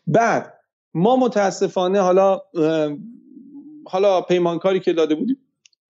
بعد 0.07 0.53
ما 0.95 1.17
متاسفانه 1.17 2.01
حالا 2.01 2.41
حالا 3.87 4.21
پیمانکاری 4.21 4.81
که 4.81 4.93
داده 4.93 5.15
بودیم 5.15 5.39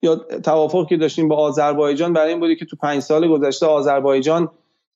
یا 0.02 0.16
توافقی 0.44 0.86
که 0.88 0.96
داشتیم 0.96 1.28
با 1.28 1.36
آذربایجان 1.36 2.12
برای 2.12 2.28
این 2.30 2.40
بودی 2.40 2.56
که 2.56 2.64
تو 2.64 2.76
پنج 2.76 3.00
سال 3.02 3.28
گذشته 3.28 3.66
آذربایجان 3.66 4.50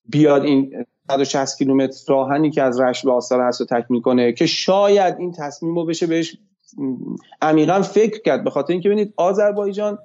بیاد 0.09 0.43
این 0.43 0.85
160 1.07 1.57
کیلومتر 1.57 1.99
راهنی 2.07 2.51
که 2.51 2.61
از 2.61 2.79
رشت 2.79 3.05
به 3.05 3.11
آستار 3.11 3.41
هست 3.41 3.61
رو 3.61 3.67
تکمیل 3.67 4.01
کنه 4.01 4.33
که 4.33 4.45
شاید 4.45 5.15
این 5.19 5.31
تصمیم 5.31 5.75
رو 5.75 5.85
بشه 5.85 6.07
بهش 6.07 6.37
عمیقا 7.41 7.81
فکر 7.81 8.21
کرد. 8.21 8.43
به 8.43 8.49
خاطر 8.49 8.73
اینکه 8.73 8.89
ببینید 8.89 9.13
آذربایجان 9.17 9.97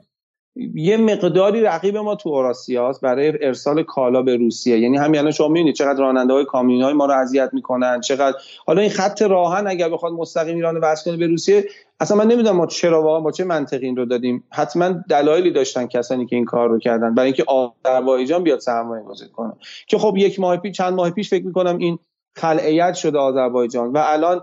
یه 0.75 0.97
مقداری 0.97 1.63
رقیب 1.63 1.97
ما 1.97 2.15
تو 2.15 2.29
اوراسیاس 2.29 3.01
برای 3.01 3.33
ارسال 3.47 3.83
کالا 3.83 4.23
به 4.23 4.37
روسیه. 4.37 4.79
یعنی 4.79 4.97
همین 4.97 5.21
الان 5.21 5.33
شما 5.33 5.49
می‌بینید 5.49 5.75
چقدر 5.75 6.01
راننده 6.01 6.33
های 6.33 6.45
کامیون 6.45 6.83
های 6.83 6.93
ما 6.93 7.07
رو 7.07 7.13
اذیت 7.13 7.51
می‌کنن 7.53 8.01
چقدر 8.01 8.37
حالا 8.67 8.81
این 8.81 8.91
خط 8.91 9.23
راهن 9.23 9.67
اگر 9.67 9.89
بخواد 9.89 10.13
مستقیم 10.13 10.55
ایران 10.55 10.77
وصل 10.77 11.11
کنه 11.11 11.17
به 11.17 11.27
روسیه 11.27 11.65
اصلا 12.01 12.17
من 12.17 12.27
نمی‌دونم 12.27 12.57
ما 12.57 12.67
چرا 12.67 13.03
واقعا 13.03 13.21
با 13.21 13.31
چه 13.31 13.45
منطقی 13.45 13.87
این 13.87 13.97
رو 13.97 14.05
دادیم. 14.05 14.45
حتما 14.53 14.89
دلایلی 15.09 15.51
داشتن 15.51 15.87
کسانی 15.87 16.27
که 16.27 16.37
این 16.37 16.45
کار 16.45 16.69
رو 16.69 16.79
کردن. 16.79 17.15
برای 17.15 17.27
اینکه 17.27 17.45
آذربایجان 17.47 18.43
بیاد 18.43 18.59
سرمایه 18.59 19.03
گذاری 19.05 19.31
کنه. 19.31 19.53
که 19.87 19.99
خب 19.99 20.15
یک 20.17 20.41
ماه 20.41 20.57
پیش 20.57 20.77
چند 20.77 20.95
ماه 20.95 21.11
پیش 21.11 21.31
فکر 21.31 21.47
می‌کنم 21.47 21.79
این 21.79 21.99
خلعیت 22.37 22.95
شده 22.95 23.19
آذربایجان 23.19 23.93
و 23.93 24.03
الان 24.07 24.43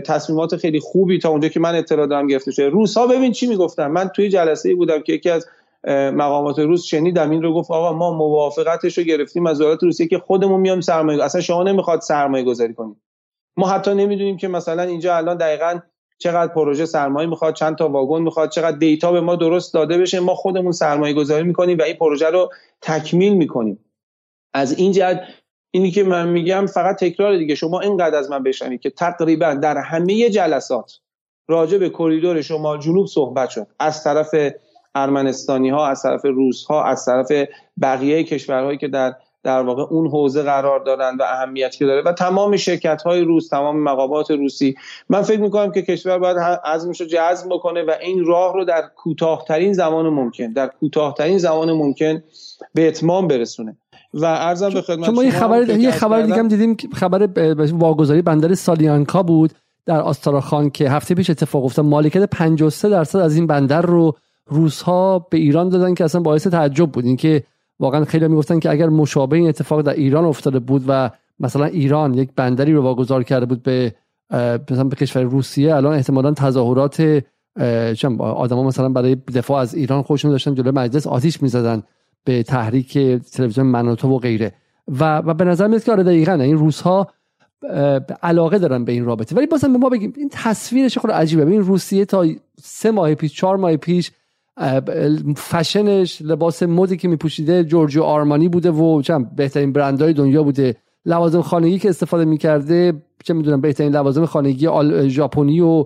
تصمیمات 0.00 0.56
خیلی 0.56 0.80
خوبی 0.80 1.18
تا 1.18 1.28
اونجا 1.28 1.48
که 1.48 1.60
من 1.60 1.74
اطلاع 1.74 2.06
دارم 2.06 2.26
گرفته 2.26 2.50
شده. 2.50 2.68
روس 2.68 2.96
ها 2.96 3.06
ببین 3.06 3.32
چی 3.32 3.46
می‌گفتن؟ 3.46 3.86
من 3.86 4.08
توی 4.08 4.28
جلسه 4.28 4.74
بودم 4.74 5.02
که 5.02 5.12
یکی 5.12 5.30
از 5.30 5.46
مقامات 5.88 6.58
روس 6.58 6.84
شنیدم 6.84 7.30
این 7.30 7.42
رو 7.42 7.54
گفت 7.54 7.70
آقا 7.70 7.92
ما 7.92 8.12
موافقتش 8.12 8.98
رو 8.98 9.04
گرفتیم 9.04 9.46
از 9.46 9.58
دولت 9.58 9.82
روسیه 9.82 10.06
که 10.06 10.18
خودمون 10.18 10.60
میام 10.60 10.80
سرمایه 10.80 11.24
اصلا 11.24 11.40
شما 11.40 11.62
نمی‌خواد 11.62 12.00
سرمایه 12.00 12.44
گذاری 12.44 12.74
کنید 12.74 12.96
ما 13.56 13.68
حتی 13.68 13.94
نمی‌دونیم 13.94 14.36
که 14.36 14.48
مثلا 14.48 14.82
اینجا 14.82 15.16
الان 15.16 15.36
دقیقا 15.36 15.78
چقدر 16.18 16.52
پروژه 16.52 16.86
سرمایه 16.86 17.28
می‌خواد 17.28 17.54
چند 17.54 17.76
تا 17.76 17.88
واگن 17.88 18.22
می‌خواد 18.22 18.50
چقدر 18.50 18.76
دیتا 18.76 19.12
به 19.12 19.20
ما 19.20 19.36
درست 19.36 19.74
داده 19.74 19.98
بشه 19.98 20.20
ما 20.20 20.34
خودمون 20.34 20.72
سرمایه 20.72 21.14
گذاری 21.14 21.44
می‌کنیم 21.44 21.78
و 21.78 21.82
این 21.82 21.96
پروژه 21.96 22.30
رو 22.30 22.50
تکمیل 22.80 23.34
می‌کنیم. 23.34 23.84
از 24.54 24.78
این 24.78 24.92
جهت 24.92 25.20
اینی 25.76 25.90
که 25.90 26.04
من 26.04 26.28
میگم 26.28 26.66
فقط 26.66 26.96
تکرار 26.96 27.36
دیگه. 27.36 27.54
شما 27.54 27.80
اینقدر 27.80 28.18
از 28.18 28.30
من 28.30 28.42
بشنوید 28.42 28.80
که 28.80 28.90
تقریبا 28.90 29.54
در 29.54 29.78
همه 29.78 30.30
جلسات 30.30 30.98
راجع 31.48 31.78
به 31.78 31.90
کریدور 31.90 32.42
شمال 32.42 32.80
جنوب 32.80 33.06
صحبت 33.06 33.50
شد. 33.50 33.66
از 33.80 34.04
طرف 34.04 34.34
ارمنستانی 34.94 35.70
ها 35.70 35.86
از 35.86 36.02
طرف 36.02 36.24
روس 36.24 36.64
ها 36.64 36.84
از 36.84 37.04
طرف 37.04 37.32
بقیه 37.82 38.24
کشورهایی 38.24 38.78
که 38.78 38.88
در 38.88 39.14
در 39.42 39.62
واقع 39.62 39.82
اون 39.82 40.06
حوزه 40.06 40.42
قرار 40.42 40.80
دارن 40.80 41.16
و 41.16 41.22
اهمیتی 41.22 41.86
داره 41.86 42.02
و 42.02 42.12
تمام 42.12 42.56
شرکت 42.56 43.02
های 43.02 43.20
روس 43.20 43.48
تمام 43.48 43.82
مقامات 43.82 44.30
روسی. 44.30 44.74
من 45.08 45.22
فکر 45.22 45.40
می‌کنم 45.40 45.72
که 45.72 45.82
کشور 45.82 46.18
باید 46.18 46.38
عزمش 46.64 47.00
رو 47.00 47.06
جذب 47.06 47.48
بکنه 47.50 47.82
و 47.82 47.94
این 48.00 48.24
راه 48.24 48.54
رو 48.54 48.64
در 48.64 48.82
کوتاهترین 48.96 49.72
زمان 49.72 50.08
ممکن 50.08 50.52
در 50.52 50.66
کوتاهترین 50.66 51.38
زمان 51.38 51.72
ممکن 51.72 52.22
به 52.74 52.88
اتمام 52.88 53.28
برسونه. 53.28 53.76
و 54.16 54.24
ارزم 54.24 54.70
به 54.70 54.82
خدمت 54.82 55.06
شما 55.06 55.24
یه 55.24 55.30
خبر 55.30 55.68
یه 55.70 55.90
خبر 55.90 56.22
دیگه 56.22 56.38
هم 56.38 56.48
دیدیم 56.48 56.76
خبر 56.92 57.28
واگذاری 57.72 58.22
بندر 58.22 58.54
سالیانکا 58.54 59.22
بود 59.22 59.52
در 59.86 60.00
آستاراخان 60.00 60.70
که 60.70 60.90
هفته 60.90 61.14
پیش 61.14 61.30
اتفاق 61.30 61.64
افتاد. 61.64 61.84
مالکیت 61.84 62.24
53 62.24 62.88
درصد 62.88 63.18
از 63.18 63.36
این 63.36 63.46
بندر 63.46 63.82
رو 63.82 64.16
روس 64.46 64.82
ها 64.82 65.18
به 65.18 65.38
ایران 65.38 65.68
دادن 65.68 65.94
که 65.94 66.04
اصلا 66.04 66.20
باعث 66.20 66.46
تعجب 66.46 66.90
بود. 66.90 67.04
اینکه 67.04 67.42
واقعا 67.80 68.04
خیلی 68.04 68.28
می‌گفتن 68.28 68.58
که 68.58 68.70
اگر 68.70 68.88
مشابه 68.88 69.36
این 69.36 69.48
اتفاق 69.48 69.82
در 69.82 69.92
ایران 69.92 70.24
افتاده 70.24 70.58
بود 70.58 70.84
و 70.88 71.10
مثلا 71.40 71.64
ایران 71.64 72.14
یک 72.14 72.30
بندری 72.36 72.72
رو 72.72 72.82
واگذار 72.82 73.22
کرده 73.22 73.46
بود 73.46 73.62
به 73.62 73.94
مثلا 74.70 74.84
به 74.84 74.96
کشور 74.96 75.22
روسیه 75.22 75.74
الان 75.76 75.94
احتمالا 75.94 76.32
تظاهرات 76.32 77.22
آدما 78.18 78.62
مثلا 78.62 78.88
برای 78.88 79.14
دفاع 79.14 79.60
از 79.60 79.74
ایران 79.74 80.02
خودشون 80.02 80.30
داشتن 80.30 80.54
جلوی 80.54 80.70
مجلس 80.70 81.06
آتیش 81.06 81.42
می‌زدن. 81.42 81.82
به 82.26 82.42
تحریک 82.42 82.98
تلویزیون 83.32 83.66
منوتو 83.66 84.08
و 84.08 84.18
غیره. 84.18 84.52
و, 84.88 85.18
و 85.18 85.34
به 85.34 85.44
نظر 85.44 85.66
میاد 85.66 85.84
که 85.84 85.92
آره 85.92 86.02
دقیقا 86.02 86.32
این 86.32 86.58
روس 86.58 86.80
ها 86.80 87.08
علاقه 88.22 88.58
دارن 88.58 88.84
به 88.84 88.92
این 88.92 89.04
رابطه. 89.04 89.36
ولی 89.36 89.46
بازم 89.46 89.72
به 89.72 89.78
ما 89.78 89.88
بگیم 89.88 90.12
این 90.16 90.28
تصویرش 90.32 90.98
خود 90.98 91.10
عجیبه. 91.10 91.46
این 91.46 91.60
روسیه 91.60 92.04
تا 92.04 92.26
سه 92.62 92.90
ماه 92.90 93.14
پیش 93.14 93.34
چهار 93.34 93.56
ماه 93.56 93.76
پیش 93.76 94.10
فشنش 95.36 96.22
لباس 96.22 96.62
مدی 96.62 96.96
که 96.96 97.08
میپوشیده 97.08 97.64
جورجیو 97.64 98.02
آرمانی 98.02 98.48
بوده 98.48 98.70
و 98.70 99.02
بهترین 99.36 99.72
برندهای 99.72 100.12
دنیا 100.12 100.42
بوده. 100.42 100.76
لوازم 101.06 101.42
خانگی 101.42 101.78
که 101.78 101.88
استفاده 101.88 102.24
می‌کرده 102.24 102.92
چه 103.24 103.34
می‌دونم 103.34 103.60
بهترین 103.60 103.92
لوازم 103.92 104.26
خانگی. 104.26 104.68
ژاپنی 105.08 105.60
و 105.60 105.84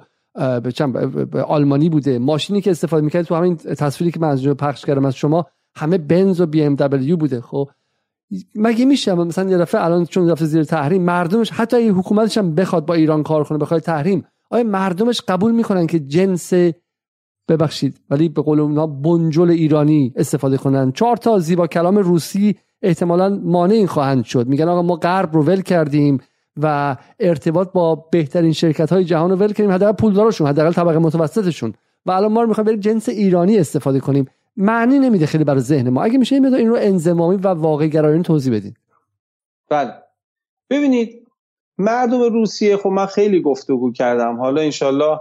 آلمانی 1.47 1.89
بوده. 1.89 2.19
ماشینی 2.19 2.61
که 2.61 2.71
استفاده 2.71 3.05
می‌کرده 3.05 3.29
تو 3.29 3.35
همین 3.35 3.57
تصویری 3.57 4.13
که 4.13 4.21
من 4.21 4.29
از 4.29 4.47
پخش 4.47 4.85
کردم 4.85 5.05
از 5.05 5.17
شما 5.17 5.47
همه 5.75 5.99
بنز 5.99 6.41
و 6.41 6.47
بی 6.47 6.63
ام 6.63 6.75
دبلیو 6.75 7.17
بوده 7.17 7.41
خب؟ 7.41 7.69
مگه 8.55 8.85
میشه؟ 8.85 9.15
مثلا 9.15 9.51
یه 9.51 9.59
دفعه 9.59 9.85
الان 9.85 10.05
چون 10.05 10.27
دفعه 10.27 10.47
زیر 10.47 10.65
تحریم 10.65 11.03
مردمش 11.03 11.51
حتی 11.51 11.77
این 11.77 11.93
حکومتش 11.93 12.39
هم 12.39 12.55
بخواد 12.55 12.87
با 12.87 12.95
ایران 12.95 13.23
کار 13.23 13.45
کنه 13.45 13.59
بخواد 13.59 13.81
تحریم 13.81 14.25
آیا 14.51 14.65
مردمش 14.65 15.21
قبول 15.21 15.53
می‌کنن 15.53 15.87
که 15.87 16.01
جنس 16.01 16.53
ببخشید 17.49 18.01
ولی 18.11 18.29
به 18.29 18.43
قول 18.43 18.61
اونها 18.61 18.87
بنجل 18.87 19.51
ایرانی 19.51 20.13
استفاده 20.17 20.57
کنن؟ 20.57 20.93
چهار 20.93 21.17
تا 21.17 21.39
زیبا 21.39 21.67
کلام 21.67 21.97
روسی 21.99 22.57
احتمالا 22.83 23.41
مانع 23.45 23.87
خواهند 23.87 24.25
شد. 24.25 24.47
میگن 24.47 24.69
آقا 24.69 24.83
ما 24.83 24.97
غرب 24.97 25.35
رو 25.35 25.43
ول 25.43 25.61
کردیم 25.61 26.19
و 26.63 26.97
ارتباط 27.21 27.73
با 27.73 27.95
بهترین 27.95 28.53
شرکت 28.53 28.93
های 28.93 29.05
جهان 29.05 29.31
رو 29.31 29.37
ول 29.37 29.53
کردیم 29.53 29.73
حداقل 29.73 29.93
پولدارشون 29.93 30.47
حداقل 30.47 30.73
طبقه 30.73 30.99
متوسطشون. 30.99 31.75
و 32.07 32.11
الان 32.11 32.33
ما 32.33 32.43
رو 32.43 32.49
می‌خوایم 32.49 32.81
جنس 32.81 33.09
ایرانی 33.09 33.59
استفاده 33.59 34.01
کنیم. 34.01 34.27
معنی 34.57 34.99
نمیده 34.99 35.27
خیلی 35.27 35.45
برای 35.45 35.61
ذهن 35.61 35.89
ما. 35.89 36.03
اگه 36.03 36.19
میشه 36.19 36.37
این 36.37 36.69
رو 36.69 36.77
انزمامی 36.81 37.37
و 37.37 37.49
واقع 37.49 37.87
گرایانه 37.87 38.23
توضیح 38.23 38.55
بدین. 38.55 38.75
بله. 39.71 39.95
ببینید 40.71 41.27
مردم 41.79 42.21
روسیه 42.21 42.77
خب 42.77 42.89
من 42.89 43.07
خیلی 43.07 43.41
گفتگو 43.41 43.93
کردم. 43.93 44.37
حالا 44.37 44.61
انشالله 44.61 45.21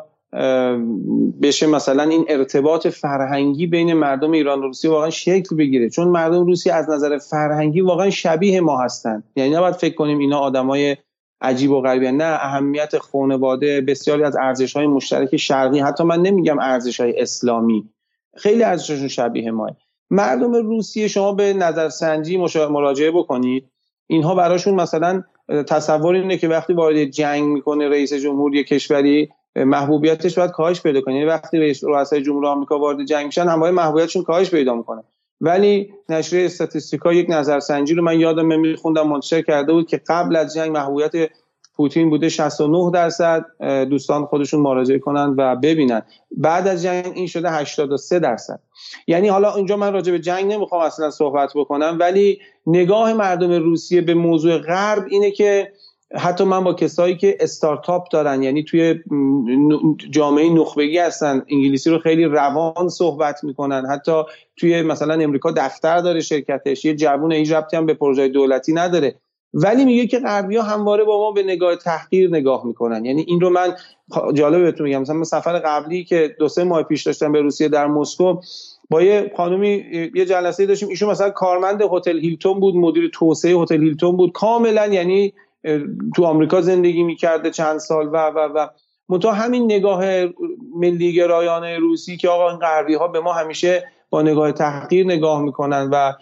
بشه 1.41 1.67
مثلا 1.67 2.03
این 2.03 2.25
ارتباط 2.27 2.87
فرهنگی 2.87 3.67
بین 3.67 3.93
مردم 3.93 4.31
ایران 4.31 4.59
و 4.59 4.61
روسیه 4.61 4.91
واقعا 4.91 5.09
شکل 5.09 5.55
بگیره. 5.55 5.89
چون 5.89 6.07
مردم 6.07 6.45
روسیه 6.45 6.73
از 6.73 6.89
نظر 6.89 7.17
فرهنگی 7.17 7.81
واقعا 7.81 8.09
شبیه 8.09 8.61
ما 8.61 8.81
هستن. 8.81 9.23
یعنی 9.35 9.55
نباید 9.55 9.75
فکر 9.75 9.95
کنیم 9.95 10.17
اینا 10.17 10.39
آدمای 10.39 10.97
عجیب 11.41 11.71
و 11.71 11.81
غریبی 11.81 12.11
نه 12.11 12.23
اهمیت 12.23 12.97
خانواده 12.97 13.81
بسیاری 13.81 14.23
از 14.23 14.35
ارزش 14.35 14.75
های 14.75 14.87
مشترک 14.87 15.37
شرقی. 15.37 15.79
حتی 15.79 16.03
من 16.03 16.21
نمیگم 16.21 16.59
ارزش 16.59 16.99
های 16.99 17.21
اسلامی. 17.21 17.89
خیلی 18.37 18.63
ارزششون 18.63 19.07
شبیه 19.07 19.51
ماه. 19.51 19.71
مردم 20.09 20.53
روسیه 20.53 21.07
شما 21.07 21.33
به 21.33 21.53
نظرسنجی 21.53 22.37
مراجعه 22.55 23.11
بکنید. 23.11 23.65
اینها 24.07 24.35
براشون 24.35 24.73
مثلا 24.73 25.23
تصور 25.67 26.15
اینه 26.15 26.37
که 26.37 26.47
وقتی 26.47 26.73
وارد 26.73 27.05
جنگ 27.05 27.43
می‌کنه 27.43 27.89
رئیس 27.89 28.13
جمهور 28.13 28.63
کشوری 28.63 29.29
محبوبیتش 29.55 30.37
باید 30.37 30.51
کاهش 30.51 30.81
پیدا 30.81 31.01
کنه. 31.01 31.15
یعنی 31.15 31.27
وقتی 31.27 31.57
رئیس 31.57 31.83
رؤسای 31.83 32.21
جمهور 32.21 32.45
آمریکا 32.45 32.79
وارد 32.79 33.05
جنگ 33.05 33.25
میشن 33.25 33.47
همه 33.47 33.71
محبوبیتشون 33.71 34.23
کاهش 34.23 34.51
پیدا 34.51 34.75
می‌کنه. 34.75 35.03
ولی 35.41 35.93
نشریه 36.09 36.45
استاتیستیکا 36.45 37.13
یک 37.13 37.25
نظرسنجی 37.29 37.93
رو 37.93 38.03
من 38.03 38.19
یادم 38.19 38.59
میخوندم 38.59 39.07
منتشر 39.07 39.41
کرده 39.41 39.73
بود 39.73 39.87
که 39.87 40.01
قبل 40.07 40.35
از 40.35 40.53
جنگ 40.53 40.71
محبوبیت 40.71 41.29
پوتین 41.79 42.09
بوده 42.09 42.29
69 42.29 42.91
درصد 42.93 43.45
دوستان 43.89 44.25
خودشون 44.25 44.59
مراجعه 44.59 44.99
کنند 44.99 45.35
و 45.37 45.55
ببینن. 45.55 46.01
بعد 46.31 46.67
از 46.67 46.83
جنگ 46.83 47.11
این 47.15 47.27
شده 47.27 47.51
83 47.51 48.19
درصد. 48.19 48.59
یعنی 49.07 49.27
حالا 49.27 49.55
اینجا 49.55 49.77
من 49.77 49.93
راجع 49.93 50.11
به 50.11 50.19
جنگ 50.19 50.53
نمی‌خوام 50.53 50.81
اصلا 50.81 51.09
صحبت 51.09 51.51
بکنم 51.55 51.97
ولی 51.99 52.39
نگاه 52.67 53.13
مردم 53.13 53.51
روسیه 53.51 54.01
به 54.01 54.13
موضوع 54.13 54.57
غرب 54.57 55.05
اینه 55.09 55.31
که 55.31 55.71
حتی 56.15 56.43
من 56.43 56.63
با 56.63 56.73
کسایی 56.73 57.17
که 57.17 57.37
استارتاپ 57.39 58.11
دارن 58.11 58.43
یعنی 58.43 58.63
توی 58.63 58.95
جامعه 60.09 60.49
نخبگی 60.49 60.97
هستن 60.97 61.45
انگلیسی 61.49 61.89
رو 61.89 61.99
خیلی 61.99 62.25
روان 62.25 62.89
صحبت 62.89 63.43
می‌کنن. 63.43 63.85
حتی 63.85 64.23
توی 64.57 64.81
مثلا 64.81 65.13
امریکا 65.13 65.51
دفتر 65.51 65.97
داره 65.97 66.19
شرکتش 66.19 66.85
یه 66.85 66.95
جوون 66.95 67.31
این 67.31 67.49
ربطی 67.49 67.77
هم 67.77 67.85
به 67.85 67.93
پروژه 67.93 68.27
دولتی 68.27 68.73
نداره. 68.73 69.15
ولی 69.53 69.85
میگه 69.85 70.07
که 70.07 70.19
غربی 70.19 70.55
ها 70.55 70.63
همواره 70.63 71.03
با 71.03 71.19
ما 71.19 71.31
به 71.31 71.43
نگاه 71.43 71.75
تحقیر 71.75 72.29
نگاه 72.29 72.65
می‌کنن. 72.65 73.05
یعنی 73.05 73.25
این 73.27 73.41
رو 73.41 73.49
من 73.49 73.75
جالب 74.33 74.63
بهتون 74.63 74.87
میگم. 74.87 75.01
مثلا 75.01 75.23
سفر 75.23 75.59
قبلی 75.59 76.03
که 76.03 76.35
دو 76.39 76.47
سه 76.47 76.63
ماه 76.63 76.83
پیش 76.83 77.03
داشتم 77.03 77.31
به 77.31 77.41
روسیه 77.41 77.67
در 77.67 77.87
مسکو 77.87 78.41
با 78.89 79.01
یه 79.01 79.31
خانومی 79.37 79.85
یه 80.15 80.25
جلسه 80.25 80.65
داشتیم. 80.65 80.89
ایشون 80.89 81.09
مثلا 81.09 81.29
کارمند 81.29 81.81
هتل 81.91 82.19
هیلتون 82.19 82.59
بود 82.59 82.75
مدیر 82.75 83.09
توسعه 83.13 83.55
هتل 83.55 83.83
هیلتون 83.83 84.17
بود. 84.17 84.31
کاملا 84.31 84.87
یعنی 84.87 85.33
تو 86.15 86.25
آمریکا 86.25 86.61
زندگی 86.61 87.03
می‌کرده 87.03 87.49
چند 87.49 87.77
سال 87.77 88.07
و 88.07 88.17
و 88.17 88.39
و. 88.39 88.67
منتها 89.09 89.31
همین 89.31 89.65
نگاه 89.65 90.03
ملی 90.75 91.13
گرایانه 91.13 91.77
روسی 91.77 92.17
که 92.17 92.29
آقا 92.29 92.49
این 92.49 92.59
غربی 92.59 92.93
ها 92.93 93.07
به 93.07 93.19
ما 93.19 93.33
همیشه 93.33 93.91
با 94.09 94.21
نگاه 94.21 94.51
تحقیر 94.51 95.05
نگاه 95.05 95.41
می‌کنن 95.41 95.89
و 95.91 96.13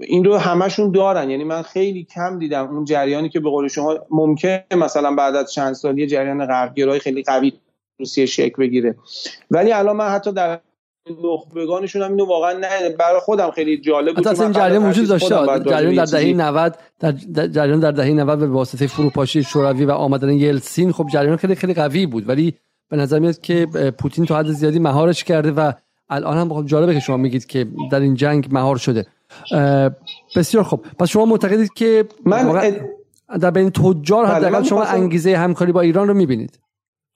این 0.00 0.24
رو 0.24 0.36
همشون 0.36 0.90
دارن. 0.90 1.30
یعنی 1.30 1.44
من 1.44 1.62
خیلی 1.62 2.04
کم 2.04 2.38
دیدم 2.38 2.68
اون 2.68 2.84
جریانی 2.84 3.28
که 3.28 3.40
به 3.40 3.50
قول 3.50 3.68
شما 3.68 3.94
ممکن 4.10 4.58
مثلا 4.76 5.14
بعد 5.14 5.36
از 5.36 5.52
چند 5.52 5.72
سال 5.72 5.98
یه 5.98 6.06
جریان 6.06 6.46
غربگرایی 6.46 7.00
خیلی 7.00 7.22
قوی 7.22 7.52
روسیه 7.98 8.26
شکل 8.26 8.62
بگیره. 8.62 8.96
ولی 9.50 9.72
الان 9.72 9.96
من 9.96 10.08
حتی 10.08 10.32
در 10.32 10.60
نخبگانشون 11.24 12.02
هم 12.02 12.10
اینو 12.10 12.26
واقعا 12.26 12.52
نه 12.52 12.88
برای 12.98 13.20
خودم 13.20 13.50
خیلی 13.50 13.80
جالب 13.80 14.16
بود 14.16 14.28
اصلا 14.28 14.44
این 14.44 14.54
جریان 14.54 14.90
وجود 14.90 15.08
داشته 15.08 15.28
جریان 15.66 15.94
در 15.94 16.04
دهه 16.04 16.32
90 16.32 16.78
در 17.00 17.12
جریان 17.46 17.80
در 17.80 17.90
دهه 17.90 18.08
90 18.08 18.38
به 18.38 18.46
واسطه 18.46 18.86
فروپاشی 18.86 19.42
شوروی 19.42 19.84
و 19.84 19.90
آمدن 19.90 20.30
یلسین 20.30 20.92
خب 20.92 21.06
جریان 21.12 21.36
خیلی 21.36 21.54
خیلی 21.54 21.74
قوی 21.74 22.06
بود. 22.06 22.28
ولی 22.28 22.54
به 22.90 22.96
نظر 22.96 23.18
میاد 23.18 23.40
که 23.40 23.66
پوتین 23.98 24.24
تا 24.24 24.38
حد 24.38 24.46
زیادی 24.46 24.78
مهارش 24.78 25.24
کرده 25.24 25.52
و 25.52 25.72
الان 26.10 26.38
هم 26.38 26.54
خب 26.54 26.66
جالبه 26.66 26.94
که 26.94 27.00
شما 27.00 27.16
میگید 27.16 27.46
که 27.46 27.66
در 27.90 28.00
این 28.00 28.14
جنگ 28.14 28.48
مهار 28.50 28.76
شده. 28.76 29.06
بسیار 30.36 30.64
خوب. 30.64 30.84
پس 30.98 31.08
شما 31.08 31.24
معتقدید 31.24 31.72
که 31.72 32.04
من 32.26 32.72
در 33.40 33.50
بین 33.50 33.70
تجار 33.70 34.26
بله، 34.26 34.34
حداقل 34.34 34.62
شما 34.62 34.84
انگیزه 34.84 35.36
همکاری 35.36 35.72
با 35.72 35.80
ایران 35.80 36.08
رو 36.08 36.14
می‌بینید. 36.14 36.58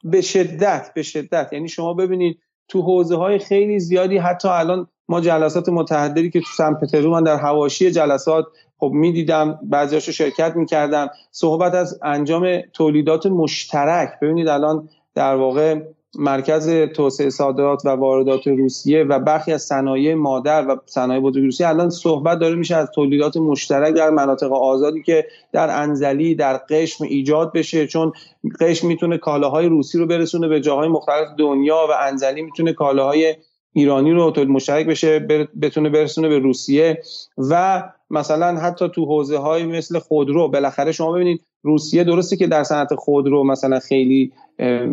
به 0.05 0.21
شدت 0.21 0.91
به 0.95 1.03
شدت. 1.03 1.49
یعنی 1.53 1.69
شما 1.69 1.95
ببینید 1.95 2.39
تو 2.69 2.83
حوزه 2.83 3.17
های 3.17 3.39
خیلی 3.39 3.81
زیادی 3.81 4.19
حتی 4.19 4.49
الان 4.49 4.87
ما 5.09 5.21
جلسات 5.21 5.69
متحدری 5.69 6.31
که 6.31 6.41
تو 6.41 6.47
سن 6.57 6.75
پترزبورگ 6.75 7.15
من 7.15 7.23
در 7.23 7.37
حواشی 7.37 7.91
جلسات 7.91 8.45
خب 8.79 8.91
می‌دیدم 8.95 9.59
بعضیاشو 9.63 10.13
شرکت 10.13 10.57
می‌کردم. 10.57 11.09
صحبت 11.31 11.75
از 11.75 11.99
انجام 12.03 12.61
تولیدات 12.73 13.27
مشترک. 13.27 14.21
ببینید 14.23 14.49
الان 14.49 14.89
در 15.15 15.35
واقع 15.35 15.81
مرکز 16.19 16.69
توسعه 16.69 17.31
صادرات 17.31 17.87
و 17.87 17.89
واردات 17.89 18.47
روسیه 18.47 19.05
و 19.05 19.19
برخی 19.19 19.53
از 19.53 19.63
صنایع 19.63 20.15
مادر 20.15 20.67
و 20.69 20.77
صنایع 20.87 21.21
بزرگ 21.21 21.45
روسیه 21.45 21.69
الان 21.69 21.91
صحبت 21.91 22.39
داره 22.39 22.55
میشه 22.55 22.77
از 22.77 22.91
تولیدات 22.95 23.37
مشترک 23.37 23.95
در 23.95 24.11
مناطق 24.11 24.53
آزادی 24.53 25.03
که 25.03 25.27
در 25.53 25.83
انزلی 25.83 26.35
در 26.35 26.61
قشم 26.71 27.05
ایجاد 27.05 27.53
بشه. 27.53 27.87
چون 27.87 28.13
قشم 28.61 28.87
می‌تونه 28.87 29.19
کالاهای 29.19 29.67
روسی 29.67 29.99
رو 29.99 30.07
برسونه 30.07 30.49
به 30.49 30.61
جاهای 30.61 30.89
مختلف 30.89 31.29
دنیا 31.39 31.87
و 31.91 31.93
انزلی 32.01 32.43
می‌تونه 32.43 32.73
کالاهای 32.73 33.35
ایرانی 33.73 34.13
رو 34.13 34.31
تولید 34.31 34.51
مشترک 34.51 34.87
بشه 34.87 35.19
بتونه 35.63 35.89
برسونه 35.89 36.29
به 36.29 36.39
روسیه. 36.39 37.03
و 37.39 37.83
مثلا 38.11 38.61
حتی 38.61 38.89
تو 38.89 39.05
حوزه 39.05 39.39
های 39.39 39.67
مثل 39.67 39.99
خودرو 39.99 40.49
بالاخره 40.49 40.93
شما 40.93 41.13
ببینید 41.13 41.41
روسیه 41.65 42.05
درسته 42.05 42.37
که 42.37 42.47
در 42.47 42.65
صنعت 42.65 42.95
خودرو 42.95 43.45
مثلا 43.45 43.79
خیلی 43.79 44.33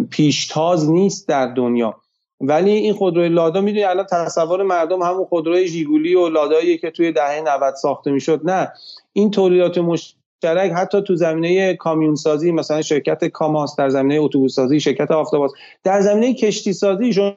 پیشتاز 0.09 0.89
نیست 0.89 1.27
در 1.27 1.53
دنیا. 1.53 1.95
ولی 2.41 2.71
این 2.71 2.93
خودروی 2.93 3.29
لادا 3.29 3.61
می‌دونی 3.61 3.83
الان 3.83 4.05
تصور 4.11 4.63
مردم 4.63 5.01
همون 5.01 5.25
خودروی 5.25 5.67
ژیگولی 5.67 6.15
و 6.15 6.29
لادایی 6.29 6.77
که 6.77 6.91
توی 6.91 7.11
دهه 7.11 7.41
90 7.41 7.75
ساخته 7.75 8.11
می‌شد. 8.11 8.41
نه 8.43 8.71
این 9.13 9.31
تولیدات 9.31 9.77
مشترک 9.77 10.71
حتی 10.71 11.01
تو 11.01 11.15
زمینه 11.15 11.73
کامیون 11.73 12.15
سازی 12.15 12.51
مثلا 12.51 12.81
شرکت 12.81 13.25
کاماس 13.25 13.75
در 13.75 13.89
زمینه 13.89 14.21
اتوبوس 14.21 14.55
سازی 14.55 14.79
شرکت 14.79 15.11
آفتاباس 15.11 15.51
در 15.83 16.01
زمینه 16.01 16.33
کشتی 16.33 16.73
سازی 16.73 17.33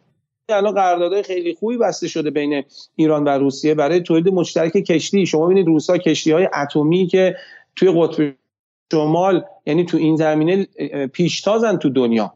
الان 0.48 0.74
قراردادهای 0.74 1.22
خیلی 1.22 1.54
خوبی 1.54 1.76
بسته 1.76 2.08
شده 2.08 2.30
بین 2.30 2.64
ایران 2.96 3.24
و 3.24 3.28
روسیه 3.28 3.74
برای 3.74 4.00
تولید 4.00 4.28
مشترک 4.28 4.72
کشتی. 4.72 5.26
شما 5.26 5.46
ببینید 5.46 5.66
روسا 5.66 5.98
کشتی 5.98 6.32
های 6.32 6.48
اتمی 6.62 7.06
که 7.06 7.36
توی 7.76 7.92
قطب 7.96 8.34
شمال 8.94 9.44
یعنی 9.66 9.84
تو 9.84 9.96
این 9.96 10.16
زمینه 10.16 10.64
پیشتازن 11.06 11.76
تو 11.76 11.88
دنیا 11.88 12.34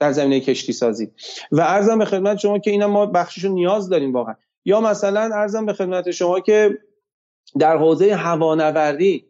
در 0.00 0.12
زمینه 0.12 0.40
کشتی 0.40 0.72
سازی 0.72 1.10
و 1.52 1.60
ارزم 1.60 1.98
به 1.98 2.04
خدمت 2.04 2.38
شما 2.38 2.58
که 2.58 2.70
اینا 2.70 2.88
ما 2.88 3.06
بخششو 3.06 3.48
نیاز 3.48 3.88
داریم 3.88 4.12
واقعا. 4.12 4.34
یا 4.64 4.80
مثلا 4.80 5.20
عرضم 5.20 5.66
به 5.66 5.72
خدمت 5.72 6.10
شما 6.10 6.40
که 6.40 6.78
در 7.58 7.76
حوزه 7.76 8.14
هوانوردی 8.14 9.26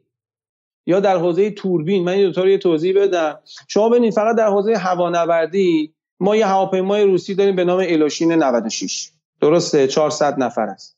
یا 0.86 1.00
در 1.00 1.16
حوزه 1.16 1.50
توربین 1.50 2.04
من 2.04 2.12
این 2.12 2.30
دو 2.30 2.48
یه 2.48 2.58
توضیح 2.58 3.02
بدم. 3.02 3.38
شما 3.68 3.88
ببینید 3.88 4.12
فقط 4.12 4.36
در 4.36 4.46
حوزه 4.46 4.76
هوانوردی 4.76 5.94
ما 6.20 6.36
یه 6.36 6.46
هواپیمای 6.46 7.04
روسی 7.04 7.34
داریم 7.34 7.56
به 7.56 7.64
نام 7.64 7.78
ایلوشین 7.88 8.32
96 8.32 9.10
درسته؟ 9.40 9.86
400 9.86 10.38
نفر 10.38 10.66
است. 10.66 10.96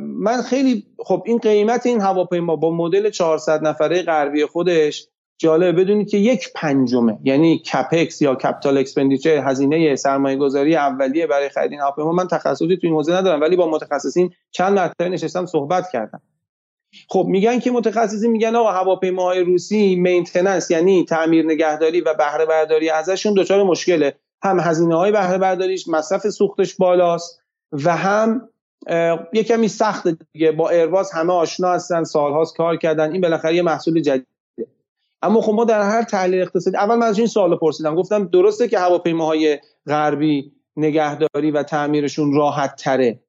من 0.00 0.42
خیلی 0.42 0.86
خب 0.98 1.22
این 1.26 1.38
قیمت 1.38 1.86
این 1.86 2.00
هواپیما 2.00 2.56
با 2.56 2.70
مدل 2.70 3.10
400 3.10 3.62
نفره 3.62 4.02
غربی 4.02 4.46
خودش 4.46 5.08
جالبه. 5.38 5.82
بدونید 5.82 6.10
که 6.10 6.18
یک 6.18 6.52
پنجمه 6.54 7.18
یعنی 7.24 7.58
CapEx 7.58 8.22
یا 8.22 8.34
capital 8.34 8.78
expenditure 8.78 9.48
هزینه 9.48 9.96
سرمایه 9.96 10.36
گذاری 10.36 10.76
اولیه 10.76 11.26
برای 11.26 11.48
خرید 11.48 11.70
این 11.70 11.80
هواپیما. 11.80 12.12
من 12.12 12.28
تخصصی 12.28 12.76
تو 12.76 12.86
این 12.86 12.94
حوزه 12.94 13.14
ندارم 13.14 13.40
ولی 13.40 13.56
با 13.56 13.70
متخصصین 13.70 14.30
چند 14.50 14.72
مرتبه 14.72 15.08
نشستم 15.08 15.46
صحبت 15.46 15.90
کردم. 15.92 16.22
خب 17.08 17.24
میگن 17.28 17.58
که 17.58 17.70
متخصصین 17.70 18.30
میگن 18.30 18.56
آقا 18.56 18.72
هواپیماهای 18.72 19.40
روسی 19.40 19.96
مینتننس 19.96 20.70
یعنی 20.70 21.04
تعمیر 21.04 21.44
نگهداری 21.44 22.00
و 22.00 22.14
بهره 22.14 22.46
برداری 22.46 22.90
ازشون 22.90 23.34
دچار 23.34 23.62
مشکله. 23.62 24.14
هم 24.42 24.60
هزینه 24.60 24.96
های 24.96 25.12
بهره 25.12 25.38
برداریش 25.38 25.88
مصرف 25.88 26.28
سوختش 26.28 26.74
بالاست 26.74 27.40
و 27.72 27.96
هم 27.96 28.48
یه 29.32 29.44
کمی 29.48 29.68
سخت 29.68 30.08
دیگه. 30.32 30.52
با 30.52 30.70
ایرواز 30.70 31.12
همه 31.12 31.32
آشنا 31.32 31.72
هستن 31.72 32.04
سالهاست 32.04 32.56
کار 32.56 32.76
کردن. 32.76 33.12
این 33.12 33.20
بالاخره 33.20 33.54
یه 33.54 33.62
محصول 33.62 34.00
جدیده. 34.00 34.26
اما 35.22 35.40
خب 35.40 35.52
ما 35.52 35.64
در 35.64 35.82
هر 35.82 36.02
تحلیل 36.02 36.42
اقتصادی 36.42 36.76
اول 36.76 36.94
من 36.94 37.06
از 37.06 37.18
این 37.18 37.26
سوال 37.26 37.56
پرسیدم. 37.56 37.94
گفتم 37.94 38.28
درسته 38.28 38.68
که 38.68 38.78
هواپیماهای 38.78 39.58
غربی 39.86 40.52
نگهداری 40.76 41.50
و 41.50 41.62
تعمیرشون 41.62 42.34
راحت 42.34 42.76
تره 42.76 43.20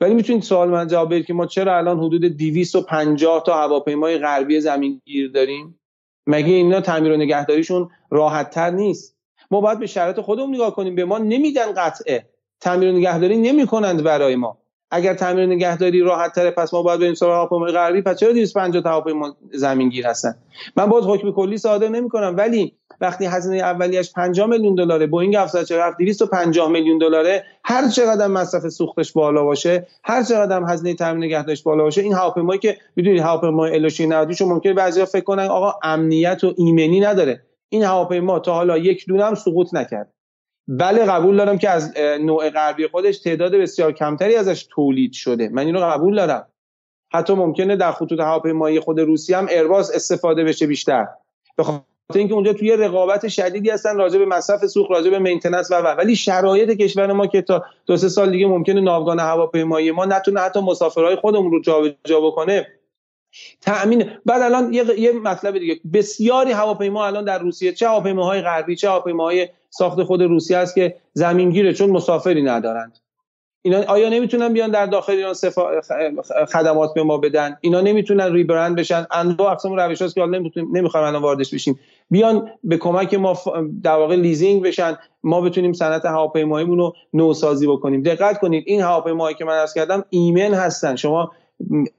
ولی 0.00 0.14
می‌تونید 0.14 0.42
سوال 0.42 0.68
من 0.68 0.86
جواب 0.86 1.14
بدید 1.14 1.26
که 1.26 1.34
ما 1.34 1.46
چرا 1.46 1.78
الان 1.78 1.98
حدود 1.98 2.24
250 2.24 3.42
تا 3.46 3.54
هواپیمای 3.54 4.18
غربی 4.18 4.60
زمینگیر 4.60 5.30
داریم؟ 5.30 5.80
مگه 6.26 6.52
اینا 6.52 6.80
تعمیر 6.80 7.12
و 7.12 7.16
نگهداریشون 7.16 7.90
راحت 8.10 8.50
تر 8.50 8.70
نیست؟ 8.70 9.16
ما 9.50 9.60
باید 9.60 9.78
به 9.78 9.86
شرایط 9.86 10.20
خودمون 10.20 10.54
نگاه 10.54 10.74
کنیم. 10.74 10.94
به 10.94 11.04
ما 11.04 11.18
نمیدن 11.18 11.72
قطعه. 11.72 12.26
تعمیر 12.60 12.88
و 12.88 12.92
نگهداری 12.92 13.36
نمی‌کنند 13.36 14.02
برای 14.02 14.36
ما. 14.36 14.58
اگر 14.90 15.14
تعمیر 15.14 15.46
نگهداری 15.46 16.00
راحت 16.00 16.34
تره 16.34 16.50
پس 16.50 16.74
ما 16.74 16.82
باید 16.82 17.00
بریم 17.00 17.14
سراغ 17.14 17.34
هواپیمای 17.34 17.72
غربی. 17.72 18.02
پس 18.02 18.18
چرا 18.18 18.32
250 18.32 18.82
تا 18.82 18.90
هواپیما 18.90 19.36
زمینگیر 19.52 20.06
هستن؟ 20.06 20.34
من 20.76 20.86
باز 20.86 21.04
حکم 21.04 21.32
کلی 21.32 21.58
صادر 21.58 21.88
نمی‌کنم 21.88 22.34
ولی 22.36 22.72
وقتی 23.00 23.24
هزینه 23.24 23.56
اولیش 23.56 24.12
50 24.12 24.46
میلیون 24.46 24.74
دلاره 24.74 25.06
بوینگ 25.06 25.36
747 25.36 25.98
250 25.98 26.68
میلیون 26.70 26.98
دلاره. 26.98 27.44
هر 27.64 27.88
چقدر 27.88 28.26
مصرف 28.26 28.68
سوختش 28.68 29.12
بالا 29.12 29.44
باشه 29.44 29.86
هر 30.04 30.22
چقدر 30.22 30.62
هزینه 30.68 30.94
تامین 30.94 31.24
نگهداریش 31.24 31.62
بالا 31.62 31.84
باشه 31.84 32.02
این 32.02 32.14
هواپیمایی 32.14 32.58
که 32.58 32.76
می‌دونید 32.96 33.20
هواپیمای 33.20 33.74
الوشی 33.74 34.06
90 34.06 34.32
چون 34.32 34.48
ممکنه 34.48 34.72
بعضیا 34.72 35.04
فکر 35.04 35.24
کنن 35.24 35.46
آقا 35.46 35.74
امنیت 35.82 36.44
و 36.44 36.54
ایمنی 36.56 37.00
نداره. 37.00 37.42
این 37.68 37.84
هواپیما 37.84 38.38
تا 38.38 38.54
حالا 38.54 38.78
یک 38.78 39.04
دونه 39.08 39.24
هم 39.24 39.34
سقوط 39.34 39.74
نکرد. 39.74 40.15
بله 40.68 41.04
قبول 41.04 41.36
دارم 41.36 41.58
که 41.58 41.70
از 41.70 41.96
نوع 42.20 42.50
غربی 42.50 42.86
خودش 42.88 43.18
تعداد 43.18 43.54
بسیار 43.54 43.92
کمتری 43.92 44.36
ازش 44.36 44.66
تولید 44.70 45.12
شده. 45.12 45.48
من 45.48 45.66
اینو 45.66 45.80
قبول 45.80 46.16
دارم. 46.16 46.46
حتی 47.12 47.34
ممکنه 47.34 47.76
در 47.76 47.92
خطوط 47.92 48.20
هواپیمایی 48.20 48.80
خود 48.80 49.00
روسیه 49.00 49.36
هم 49.36 49.46
ارباز 49.50 49.90
استفاده 49.90 50.44
بشه 50.44 50.66
بیشتر. 50.66 51.06
به 51.56 51.62
خاطر 51.62 51.84
اینکه 52.14 52.34
اونجا 52.34 52.52
توی 52.52 52.76
رقابت 52.76 53.28
شدیدی 53.28 53.70
هستن 53.70 53.96
راجع 53.96 54.18
به 54.18 54.26
مصرف 54.26 54.66
سوخت 54.66 54.90
راجع 54.90 55.10
به 55.10 55.18
مینتیننس 55.18 55.70
و, 55.70 55.74
ولی 55.74 56.16
شرایط 56.16 56.70
کشور 56.70 57.12
ما 57.12 57.26
که 57.26 57.42
تا 57.42 57.64
دو 57.86 57.96
سه 57.96 58.08
سال 58.08 58.30
دیگه 58.30 58.46
ممکنه 58.46 58.80
ناوگان 58.80 59.20
هواپیمایی 59.20 59.90
ما 59.90 60.04
نتونه 60.04 60.40
حتی 60.40 60.60
مسافرهای 60.60 61.16
خودمون 61.16 61.50
رو 61.50 61.60
جابجا 61.60 62.20
بکنه 62.20 62.66
تأمین. 63.60 64.10
بعد 64.26 64.42
الان 64.42 64.72
یه, 64.72 65.00
یه 65.00 65.12
مطلب 65.12 65.58
دیگه. 65.58 65.80
بسیاری 65.92 66.52
هواپیما 66.52 67.06
الان 67.06 67.24
در 67.24 67.38
روسیه 67.38 67.72
چه 67.72 67.88
هواپیماهای 67.88 68.40
غربی 68.40 68.76
چه 68.76 68.88
هواپیماهای 68.88 69.48
ساخت 69.78 70.02
خود 70.02 70.22
روسیه 70.22 70.56
است 70.56 70.74
که 70.74 70.94
زمینگیره 71.12 71.72
چون 71.72 71.90
مسافری 71.90 72.42
ندارند. 72.42 72.98
اینا 73.62 73.82
آیا 73.82 74.08
نمی‌تونن 74.08 74.52
بیان 74.52 74.70
در 74.70 74.86
داخل 74.86 75.12
ایران 75.12 75.34
صفا... 75.34 75.80
خدمات 76.52 76.94
به 76.94 77.02
ما 77.02 77.18
بدن؟ 77.18 77.56
اینا 77.60 77.80
نمی‌تونن 77.80 78.32
ریبرند 78.32 78.76
بشن؟ 78.76 79.06
انواع 79.10 79.52
اقسام 79.52 79.80
روش 79.80 80.02
هست 80.02 80.14
که 80.14 80.20
حالا 80.20 80.38
نمی‌خوام 80.72 81.04
الان 81.04 81.22
واردش 81.22 81.54
بشیم. 81.54 81.78
بیان 82.10 82.50
به 82.64 82.76
کمک 82.76 83.14
ما 83.14 83.38
در 83.82 83.96
واقع 83.96 84.16
لیزینگ 84.16 84.62
بشن. 84.62 84.98
ما 85.22 85.40
بتونیم 85.40 85.72
صنعت 85.72 86.04
هواپیماییمون 86.04 86.78
رو 86.78 86.92
نوسازی 87.12 87.66
بکنیم. 87.66 88.02
دقت 88.02 88.38
کنید 88.38 88.64
این 88.66 88.80
هواپیماهایی 88.80 89.36
که 89.36 89.44
من 89.44 89.54
عرض 89.54 89.74
کردم 89.74 90.04
ایمن 90.10 90.54
هستن. 90.54 90.96
شما 90.96 91.32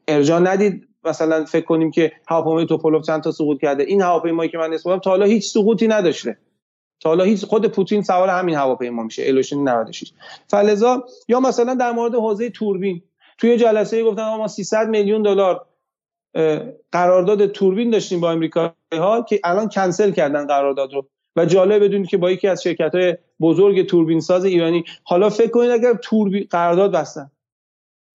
ارجاع 0.07 0.39
ندید. 0.39 0.87
مثلا 1.03 1.45
فکر 1.45 1.65
کنیم 1.65 1.91
که 1.91 2.11
هواپیمای 2.27 2.65
توپولوف 2.65 3.05
چند 3.05 3.23
تا 3.23 3.31
سقوط 3.31 3.61
کرده. 3.61 3.83
این 3.83 4.01
هواپیمایی 4.01 4.49
که 4.49 4.57
من 4.57 4.73
اسم 4.73 4.97
تا 4.97 5.09
حالا 5.09 5.25
هیچ 5.25 5.47
سقوطی 5.47 5.87
نداشته. 5.87 6.37
تا 6.99 7.09
حالا 7.09 7.23
هیچ 7.23 7.45
خود 7.45 7.65
پوتین 7.65 8.03
سوار 8.03 8.29
همین 8.29 8.55
هواپیما 8.55 9.03
میشه 9.03 9.23
الوشن 9.27 9.57
96 9.57 10.11
فلزا 10.47 11.03
یا 11.27 11.39
مثلا 11.39 11.73
در 11.73 11.91
مورد 11.91 12.15
حوزه 12.15 12.49
توربین. 12.49 13.01
توی 13.37 13.57
جلسه 13.57 14.03
گفتن 14.03 14.35
ما 14.35 14.47
300 14.47 14.89
میلیون 14.89 15.21
دلار 15.21 15.65
قرارداد 16.91 17.47
توربین 17.47 17.89
داشتیم 17.89 18.19
با 18.19 18.31
امریکایی 18.31 18.71
ها 18.93 19.21
که 19.21 19.39
الان 19.43 19.69
کنسل 19.69 20.11
کردن 20.11 20.47
قرارداد 20.47 20.93
رو. 20.93 21.07
و 21.35 21.45
جالب 21.45 21.83
بدونید 21.83 22.09
که 22.09 22.17
با 22.17 22.31
یکی 22.31 22.47
از 22.47 22.63
شرکت 22.63 22.95
های 22.95 23.17
بزرگ 23.39 23.85
توربین 23.85 24.19
ساز 24.19 24.45
ایرانی. 24.45 24.83
حالا 25.03 25.29
فکر 25.29 25.51
کنید 25.51 25.71
اگر 25.71 25.93
توربین 25.93 26.47
قرارداد 26.49 26.91
بستن. 26.91 27.31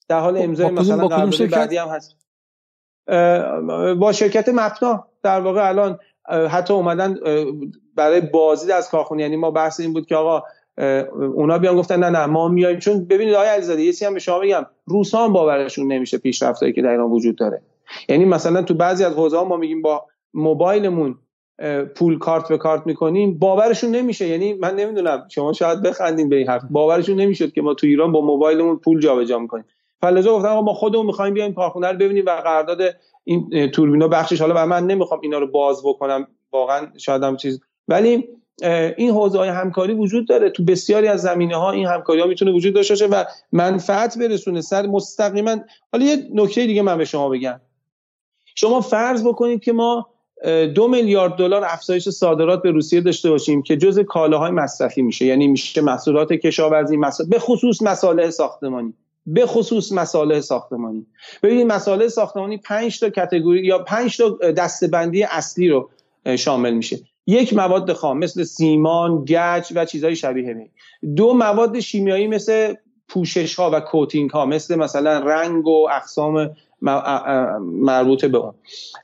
در 0.09 0.21
حال 0.21 0.37
خب، 0.37 0.45
امضای 0.45 0.71
مثلا 0.71 1.09
قرارداد 1.09 1.51
بعدی 1.51 1.77
هم 1.77 1.89
هست. 1.89 2.17
با 3.99 4.13
شرکت 4.13 4.49
مپنا. 4.49 5.07
در 5.23 5.41
واقع 5.41 5.69
الان 5.69 5.99
حتی 6.51 6.75
اومدن 6.75 7.19
برای 7.97 8.21
بازدید 8.21 8.71
از 8.71 8.91
کارخونه 8.91 9.23
یعنی 9.23 9.37
ما 9.37 9.51
بحث 9.51 9.81
این 9.81 9.93
بود 9.93 10.07
که 10.07 10.17
آقا 10.17 10.43
اونا 11.35 11.59
بیان 11.59 11.77
گفتن 11.77 12.05
نه 12.05 12.11
نه 12.11 12.27
ما 12.27 12.49
میایم. 12.49 12.79
چون 12.79 13.05
ببینید 13.05 13.35
آقای 13.35 13.49
علیزاده 13.49 13.83
یه 13.83 13.93
هم 14.03 14.15
به 14.15 14.21
شما 14.21 14.39
بگم 14.39 14.67
روسا 14.87 15.25
هم 15.25 15.33
باورشون 15.33 15.93
نمیشه 15.93 16.19
پیشرفتایی 16.19 16.73
که 16.73 16.83
در 16.83 16.91
ایران 16.91 17.11
وجود 17.11 17.37
داره. 17.37 17.63
یعنی 18.09 18.25
مثلا 18.25 18.63
تو 18.63 18.75
بعضی 18.75 19.05
از 19.05 19.13
حوزه 19.13 19.37
ها 19.37 19.45
ما 19.45 19.57
میگیم 19.57 19.83
با 19.83 20.05
موبایلمون 20.35 21.19
پول 21.97 22.19
کارت 22.19 22.49
به 22.49 22.59
کارت 22.59 22.87
می‌کنیم 22.87 23.39
باورشون 23.39 23.91
نمیشه. 23.91 24.29
یعنی 24.29 24.53
من 24.53 24.75
نمی‌دونم 24.75 25.27
شما 25.29 25.53
شاید 25.53 25.83
بخندین 25.83 26.29
به 26.29 26.37
این 26.37 26.49
حرف. 26.49 26.63
باورشون 26.71 27.21
نمی‌شد 27.21 27.53
که 27.53 27.63
ما 27.63 27.75
تو 27.75 27.87
ایران 27.87 28.13
با 28.13 28.21
موبایلمون 28.21 28.77
پول 28.77 29.01
جابجا 29.01 29.39
می‌کنیم. 29.39 29.65
فلجا 30.01 30.35
گفتن 30.35 30.53
ما 30.53 30.75
خودمون 30.75 31.07
می‌خوایم 31.07 31.35
بیایم 31.35 31.55
کارخونه 31.55 31.89
رو 31.89 31.99
ببینیم 31.99 32.25
و 32.27 32.31
قرارداد 32.31 32.81
این 33.25 33.71
توربینا 33.71 34.09
بخشش. 34.09 34.41
حالا 34.41 34.67
من 34.67 34.87
نمی‌خوام 34.87 35.21
اینا 35.23 35.39
رو 35.39 35.47
باز 35.47 35.83
بکنم. 35.85 36.27
واقعا 36.53 36.87
شاید 36.99 37.23
هم 37.23 37.37
چیز 37.37 37.61
ولی 37.89 38.29
این 38.97 39.11
حوزه 39.11 39.39
های 39.39 39.49
همکاری 39.49 39.93
وجود 39.93 40.29
داره. 40.29 40.51
تو 40.51 40.65
بسیاری 40.65 41.09
از 41.09 41.23
زمینه 41.23 41.57
ها 41.57 41.71
این 41.71 41.87
همکاری 41.87 42.21
ها 42.21 42.27
می‌تونه 42.27 42.53
وجود 42.53 42.75
داشته 42.75 42.95
باشه 42.95 43.07
و 43.07 43.25
منفعت 43.53 44.19
برسونه. 44.19 44.61
سر 44.61 44.87
مستقیما 44.87 45.57
حالا 45.93 46.05
یه 46.05 46.29
نکته 46.35 46.67
دیگه 46.67 46.83
من 46.83 46.99
به 46.99 47.05
شما 47.05 47.29
بگم. 47.29 47.61
شما 48.55 48.81
فرض 48.81 49.27
بکنید 49.27 49.63
که 49.63 49.73
ما 49.73 50.09
دو 50.75 50.89
میلیارد 50.89 51.37
دلار 51.37 51.65
افزایش 51.65 52.09
صادرات 52.09 52.63
به 52.63 52.71
روسیه 52.71 53.01
داشته 53.01 53.31
باشیم 53.31 53.63
که 53.63 53.77
جز 53.77 53.99
کالاهای 53.99 54.51
مصرفی 54.51 55.03
میشه. 55.03 55.25
یعنی 55.27 55.47
میشه 55.49 55.81
محصولات 55.81 56.33
کشاورزی 56.33 56.97
مسائل 56.97 57.29
به 57.29 57.39
خصوص 57.39 57.83
مسائل 57.83 58.31
ساختمانی. 58.31 58.95
به 59.27 59.47
خصوص 59.47 59.93
مسائل 59.93 60.41
ساختمانی. 60.41 61.07
ببینید 61.43 61.67
مسائل 61.67 62.09
ساختمانی 62.09 62.59
5 62.59 63.01
تا 63.01 63.11
category 63.11 63.67
یا 63.67 63.79
5 63.79 64.17
تا 64.17 64.51
دسته‌بندی 64.51 65.23
اصلی 65.23 65.69
رو 65.69 65.91
شامل 66.37 66.75
میشه. 66.75 66.99
یک 67.27 67.55
مواد 67.55 67.93
خام 67.93 68.19
مثل 68.19 68.45
سیمان، 68.45 69.25
گچ 69.25 69.73
و 69.75 69.85
چیزهای 69.85 70.17
شبیه 70.17 70.55
به 70.55 70.69
دو 71.17 71.35
مواد 71.35 71.81
شیمیایی 71.81 72.27
مثل 72.27 72.75
پوشش 73.09 73.55
ها 73.55 73.71
و 73.73 73.81
coating 73.81 74.31
ها 74.31 74.47
مثل 74.47 74.75
مثلا 74.75 75.19
رنگ 75.19 75.67
و 75.67 75.89
اقسام 75.93 76.51
مربوط 77.61 78.25
به 78.25 78.39
اون 78.39 78.55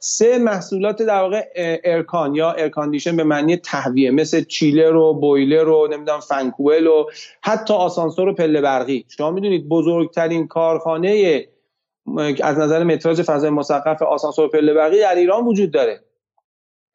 سه 0.01 0.39
محصولات 0.39 1.03
در 1.03 1.21
واقع 1.21 1.43
air 1.85 2.10
con 2.10 2.35
یا 2.35 2.53
air 2.53 2.69
condition 2.69 3.17
به 3.17 3.25
معنی 3.25 3.57
تهویه 3.57 4.11
مثل 4.11 4.45
چیلر 4.45 4.97
و 4.97 5.15
بویلر 5.15 5.69
و 5.69 5.89
نمی‌دونم 5.93 6.21
فنکوئل 6.21 6.87
و 6.87 7.07
حتی 7.43 7.75
آسانسور 7.75 8.29
و 8.29 8.35
پله 8.35 8.61
برقی. 8.61 9.05
شما 9.17 9.31
می‌دونید 9.31 9.69
بزرگترین 9.69 10.47
کارخانه 10.47 11.45
از 12.43 12.59
نظر 12.59 12.85
متراژ 12.85 13.21
فضای 13.21 13.51
مسقف 13.51 14.03
آسانسور 14.03 14.45
و 14.45 14.49
پله 14.49 14.75
برقی 14.75 15.01
در 15.01 15.15
ایران 15.15 15.45
وجود 15.45 15.71
داره. 15.71 16.01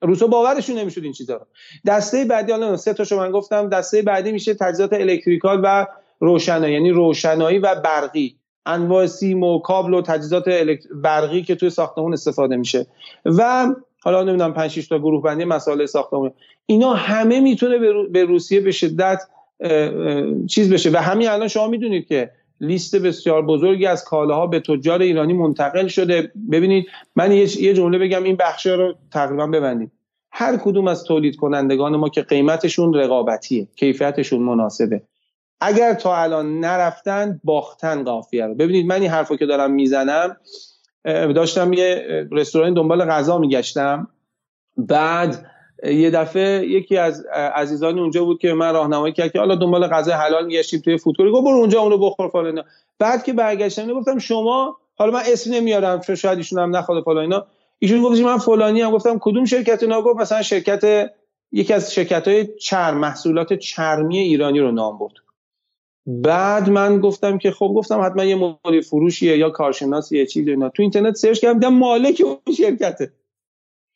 روسا 0.03 0.27
باورشون 0.27 0.77
نمی‌شد 0.77 1.03
این 1.03 1.13
چیزا 1.13 1.35
رو. 1.35 1.45
دسته 1.87 2.25
بعدی 2.25 2.51
حالا 2.51 2.77
سه 2.77 2.93
تاشو 2.93 3.17
من 3.17 3.31
گفتم 3.31 3.69
دسته 3.69 4.01
بعدی 4.01 4.31
میشه 4.31 4.53
تجهیزات 4.53 4.93
الکتریکال 4.93 5.61
و 5.63 5.87
روشنایی 6.19 6.73
یعنی 6.73 6.91
روشنایی 6.91 7.59
و 7.59 7.75
برقی. 7.75 8.35
انواع 8.65 9.05
سیم 9.05 9.43
و 9.43 9.59
کابل 9.59 9.93
و 9.93 10.01
تجهیزات 10.01 10.43
برقی 10.95 11.41
که 11.43 11.55
توی 11.55 11.69
ساختمون 11.69 12.13
استفاده 12.13 12.55
میشه. 12.55 12.87
و 13.25 13.67
حالا 14.03 14.23
نمی‌دونم 14.23 14.53
5 14.53 14.71
6 14.71 14.87
تا 14.87 14.99
گروه 14.99 15.23
بندی 15.23 15.45
مسائل 15.45 15.85
ساختمون. 15.85 16.31
اینا 16.65 16.93
همه 16.93 17.39
می‌تونه 17.39 17.77
به 18.11 18.23
روسیه 18.23 18.59
به 18.59 18.71
شدت 18.71 19.21
چیز 20.49 20.73
بشه. 20.73 20.89
و 20.89 20.97
همین 20.97 21.27
الان 21.27 21.47
شما 21.47 21.67
می‌دونید 21.67 22.07
که 22.07 22.31
لیست 22.63 22.95
بسیار 22.95 23.45
بزرگی 23.45 23.85
از 23.85 24.03
کالاها 24.03 24.47
به 24.47 24.59
تجار 24.59 25.01
ایرانی 25.01 25.33
منتقل 25.33 25.87
شده. 25.87 26.31
ببینید 26.51 26.85
من 27.15 27.31
یه 27.31 27.73
جمله 27.73 27.97
بگم 27.97 28.23
این 28.23 28.35
بخشا 28.35 28.75
رو 28.75 28.95
تقریبا 29.11 29.47
ببندیم 29.47 29.91
هر 30.31 30.57
کدوم 30.57 30.87
از 30.87 31.03
تولید 31.03 31.35
کنندگان 31.35 31.95
ما 31.95 32.09
که 32.09 32.21
قیمتشون 32.21 32.93
رقابتیه 32.93 33.67
کیفیتشون 33.75 34.41
مناسبه. 34.41 35.01
اگر 35.61 35.93
تا 35.93 36.17
الان 36.17 36.59
نرفتن 36.59 37.41
باختن 37.43 38.03
قافیه 38.03 38.45
رو. 38.45 38.55
ببینید 38.55 38.85
من 38.85 39.01
این 39.01 39.09
حرفو 39.09 39.35
که 39.35 39.45
دارم 39.45 39.71
می‌زنم 39.71 40.37
داشتم 41.05 41.73
یه 41.73 42.05
رستوران 42.31 42.73
دنبال 42.73 43.05
غذا 43.05 43.37
میگشتم. 43.37 44.07
بعد 44.77 45.45
یه 45.83 46.09
دفعه 46.09 46.67
یکی 46.67 46.97
از 46.97 47.25
عزیزان 47.55 47.99
اونجا 47.99 48.25
بود 48.25 48.39
که 48.39 48.53
من 48.53 48.73
راهنمایی 48.73 49.13
کرد 49.13 49.31
که 49.31 49.39
حالا 49.39 49.55
دنبال 49.55 49.87
غذا 49.87 50.13
حلال 50.13 50.45
میگشتیم 50.45 50.79
توی 50.79 50.97
فوتوری 50.97 51.31
گفت 51.31 51.45
برو 51.45 51.55
اونجا 51.57 51.81
اونو 51.81 51.97
بخور 51.97 52.29
فلان 52.29 52.63
بعد 52.99 53.23
که 53.23 53.33
برگشتم 53.33 53.93
گفتم 53.93 54.17
شما 54.17 54.77
حالا 54.95 55.11
من 55.11 55.21
اسم 55.25 55.53
نمیارم 55.53 55.99
چون 55.99 56.15
شاید 56.15 56.37
ایشون 56.37 56.59
هم 56.59 56.75
نخواد 56.75 57.03
فلان 57.03 57.17
اینا. 57.17 57.45
ایشون 57.79 58.01
گفت 58.01 58.21
من 58.21 58.37
فلانی 58.37 58.81
هم 58.81 58.91
گفتم 58.91 59.17
کدوم 59.21 59.45
شرکت 59.45 59.83
اینا؟ 59.83 60.01
گفت 60.01 60.19
مثلا 60.19 60.41
شرکت 60.41 61.11
یکی 61.51 61.73
از 61.73 61.93
شرکت 61.93 62.27
های 62.27 62.47
چرم 62.57 62.97
محصولات 62.97 63.53
چرمی 63.53 64.17
ایرانی 64.17 64.59
رو 64.59 64.71
نام 64.71 64.97
برد. 64.97 65.13
بعد 66.05 66.69
من 66.69 66.99
گفتم 66.99 67.37
که 67.37 67.51
خب 67.51 67.73
گفتم 67.75 68.01
حتما 68.01 68.23
یه 68.23 68.35
مدیر 68.65 68.81
فروشیه 68.81 69.37
یا 69.37 69.49
کارشناسیه 69.49 70.25
چیزی 70.25 70.49
اینا. 70.49 70.69
تو 70.69 70.81
اینترنت 70.81 71.15
سرچ 71.15 71.39
کردم 71.39 71.59
دیدم 71.59 71.73
مالک 71.73 72.21
اون 72.25 72.55
شرکته. 72.57 73.11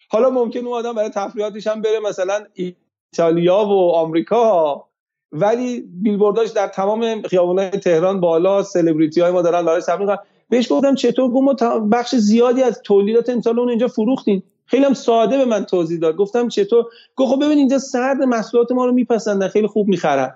حالا 0.07 0.29
ممکن 0.29 0.59
اون 0.59 0.73
آدم 0.77 0.93
برای 0.93 1.09
تفریحاتش 1.09 1.67
هم 1.67 1.81
بره 1.81 1.99
مثلا 1.99 2.45
ایتالیا 2.53 3.65
و 3.65 3.91
آمریکا 3.91 4.83
ولی 5.31 5.81
بیلبورداش 5.81 6.49
در 6.49 6.67
تمام 6.67 7.21
خیابان‌های 7.21 7.69
تهران 7.69 8.19
بالا 8.19 8.63
سلبریتی 8.63 9.21
های 9.21 9.31
ما 9.31 9.41
دارن 9.41 9.65
برای 9.65 9.81
سفر 9.81 10.17
بهش 10.49 10.71
گفتم 10.71 10.95
چطور 10.95 11.31
گفت 11.31 11.63
بخش 11.91 12.15
زیادی 12.15 12.63
از 12.63 12.81
تولیدات 12.81 13.29
امسال 13.29 13.59
اون 13.59 13.69
اینجا 13.69 13.87
فروختیم 13.87 14.43
خیلی 14.65 14.85
هم 14.85 14.93
ساده 14.93 15.37
به 15.37 15.45
من 15.45 15.65
توضیح 15.65 15.99
داد. 15.99 16.15
گفتم 16.15 16.47
چطور؟ 16.47 16.85
گفت 17.15 17.33
خب 17.33 17.45
ببین 17.45 17.57
اینجا 17.57 17.79
سرد 17.79 18.21
محصولات 18.21 18.71
ما 18.71 18.85
رو 18.85 18.91
میپسندن 18.91 19.47
خیلی 19.47 19.67
خوب 19.67 19.87
می‌خرن. 19.87 20.35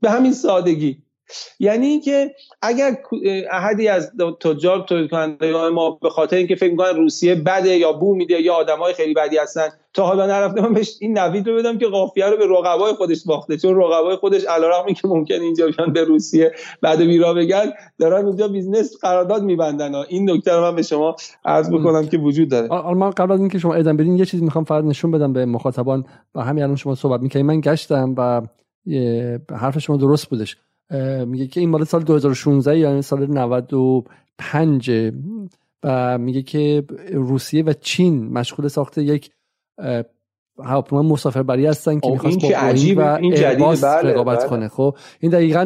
به 0.00 0.10
همین 0.10 0.32
سادگی. 0.32 0.98
یعنی 1.58 1.86
اینکه 1.86 2.34
اگر 2.62 2.96
احدی 3.50 3.88
از 3.88 4.12
تجار 4.40 4.84
تولید 4.88 5.10
کنندگان 5.10 5.72
ما 5.72 5.90
به 5.90 6.10
خاطر 6.10 6.36
اینکه 6.36 6.56
فکر 6.56 6.70
می‌کنن 6.70 6.96
روسیه 6.96 7.34
بده 7.34 7.76
یا 7.76 7.92
بو 7.92 8.14
میده 8.14 8.40
یا 8.40 8.54
آدمای 8.54 8.94
خیلی 8.94 9.14
بدی 9.14 9.38
هستن 9.38 9.68
تا 9.94 10.06
حالا 10.06 10.26
نرفته 10.26 10.60
من 10.60 10.74
بهش 10.74 10.96
این 11.00 11.18
نوید 11.18 11.48
رو 11.48 11.56
بدم 11.56 11.78
که 11.78 11.86
قافیه 11.86 12.26
رو 12.26 12.36
به 12.36 12.46
رقبای 12.46 12.92
خودش 12.92 13.24
باخته. 13.26 13.56
چون 13.56 13.76
رقبای 13.76 14.16
خودش 14.16 14.44
علیرغم 14.44 14.94
که 14.94 15.08
ممکن 15.08 15.40
اینجا 15.40 15.66
بیان 15.66 15.92
به 15.92 16.04
روسیه 16.04 16.52
بد 16.82 16.98
و 16.98 17.05
بیراه 17.05 17.34
بگن 17.34 17.72
دارن 17.98 18.26
اونجا 18.26 18.48
business 18.48 18.96
قرارداد 19.02 19.42
میبندن. 19.42 19.94
این 19.94 20.30
نکته 20.30 20.52
رو 20.52 20.62
من 20.62 20.76
به 20.76 20.82
شما 20.82 21.16
عرض 21.44 21.70
بکنم 21.70 22.08
که 22.08 22.18
وجود 22.18 22.48
داره. 22.48 22.94
من 22.94 23.10
قبل 23.10 23.32
از 23.32 23.40
اینکه 23.40 23.58
شما 23.58 23.74
ادامه 23.74 23.98
بدین 23.98 24.16
یه 24.18 24.24
چیز 24.24 24.42
می‌خوام 24.42 24.64
فقط 24.64 24.84
نشون 24.84 25.10
بدم 25.10 25.32
به 25.32 25.46
مخاطبان. 25.46 26.04
و 26.34 26.40
همین 26.40 26.62
الان 26.62 26.76
شما 26.76 26.94
صحبت 26.94 27.20
می‌کنید. 27.20 27.44
من 27.44 27.60
گشتم 27.60 28.14
و 28.18 28.42
حرف 29.56 29.78
شما 29.78 29.96
درست 29.96 30.26
بودش. 30.26 30.56
میگه 31.26 31.46
که 31.46 31.60
این 31.60 31.70
مال 31.70 31.84
سال 31.84 32.02
2016 32.02 32.78
یعنی 32.78 33.02
سال 33.02 33.26
95 33.26 34.90
و 35.82 36.18
میگه 36.18 36.42
که 36.42 36.84
روسیه 37.12 37.62
و 37.62 37.72
چین 37.72 38.32
مشغول 38.32 38.68
ساخت 38.68 38.98
یک 38.98 39.30
هواپیما 40.64 41.02
مسافربری 41.02 41.66
هستن 41.66 42.00
که 42.00 42.10
می‌خواست 42.10 42.42
با 42.42 42.48
عجیب 42.48 42.98
و 42.98 43.00
این 43.00 43.32
ایرباس 43.32 43.84
بله، 43.84 44.12
رقابت 44.12 44.38
بله. 44.38 44.48
کنه. 44.48 44.68
خب 44.68 44.96
این 45.20 45.32
دقیقا 45.32 45.64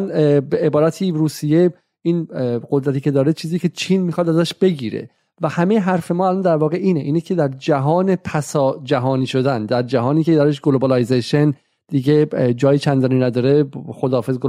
به 0.49 0.57
عبارتی 0.57 1.11
روسیه 1.11 1.73
این 2.01 2.27
قدرتی 2.71 2.99
که 2.99 3.11
داره 3.11 3.33
چیزی 3.33 3.59
که 3.59 3.69
چین 3.69 4.01
می‌خواد 4.01 4.29
ازش 4.29 4.53
بگیره. 4.53 5.09
و 5.41 5.49
همه 5.49 5.79
حرف 5.79 6.11
ما 6.11 6.27
الان 6.27 6.41
در 6.41 6.55
واقع 6.55 6.77
اینه 6.77 6.99
اینه 6.99 7.21
که 7.21 7.35
در 7.35 7.47
جهان 7.47 8.15
پسا 8.15 8.81
جهانی 8.83 9.25
شدن 9.27 9.65
در 9.65 9.83
جهانی 9.83 10.23
که 10.23 10.35
درش 10.35 10.61
globalization 10.61 11.53
دیگه 11.91 12.25
جای 12.57 12.79
چندانی 12.79 13.19
نداره. 13.19 13.65
خداحافظ 13.87 14.39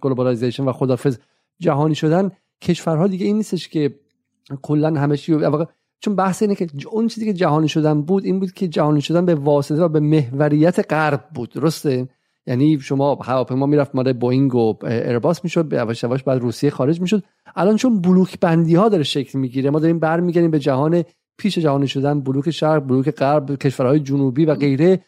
globalization 0.00 0.64
و 0.64 0.72
خداحافظ 0.72 1.18
جهانی 1.60 1.94
شدن. 1.94 2.30
کشورها 2.62 3.06
دیگه 3.06 3.26
این 3.26 3.36
نیستش 3.36 3.68
که 3.68 3.94
کلا 4.62 5.00
همه 5.00 5.16
چی 5.16 5.36
چون 6.00 6.16
بحث 6.16 6.42
اینه 6.42 6.54
که 6.54 6.66
اون 6.90 7.08
چیزی 7.08 7.26
که 7.26 7.32
جهانی 7.32 7.68
شدن 7.68 8.02
بود 8.02 8.24
این 8.24 8.40
بود 8.40 8.52
که 8.52 8.68
جهانی 8.68 9.00
شدن 9.00 9.26
به 9.26 9.34
واسطه 9.34 9.82
و 9.82 9.88
به 9.88 10.00
محوریت 10.00 10.92
غرب 10.92 11.24
بود. 11.34 11.50
درسته؟ 11.50 12.08
یعنی 12.46 12.80
شما 12.80 13.14
هواپیما 13.14 13.66
می‌رفت 13.66 13.94
مال 13.94 14.12
بوینگ 14.12 14.54
و 14.54 14.74
ایرباس 14.86 15.44
می‌شد 15.44 15.64
به 15.64 15.76
یواش 15.76 16.02
یواش 16.02 16.22
بعد 16.22 16.40
روسیه 16.40 16.70
خارج 16.70 17.00
می‌شد. 17.00 17.22
الان 17.56 17.76
چون 17.76 18.00
بلوک 18.00 18.40
بندی 18.40 18.74
ها 18.74 18.88
داره 18.88 19.02
شکل 19.02 19.38
می‌گیره 19.38 19.70
ما 19.70 19.80
داریم 19.80 19.98
برمیگردیم 19.98 20.50
به 20.50 20.58
جهان 20.58 21.04
پیش 21.38 21.58
جهانی 21.58 21.88
شدن 21.88 22.20
بلوک 22.20 22.50
شرق 22.50 22.86
بلوک 22.86 23.10
غرب 23.10 23.56
کشورهای 23.56 24.00
جنوبی 24.00 24.44
و 24.44 24.54
غیره. 24.54 25.04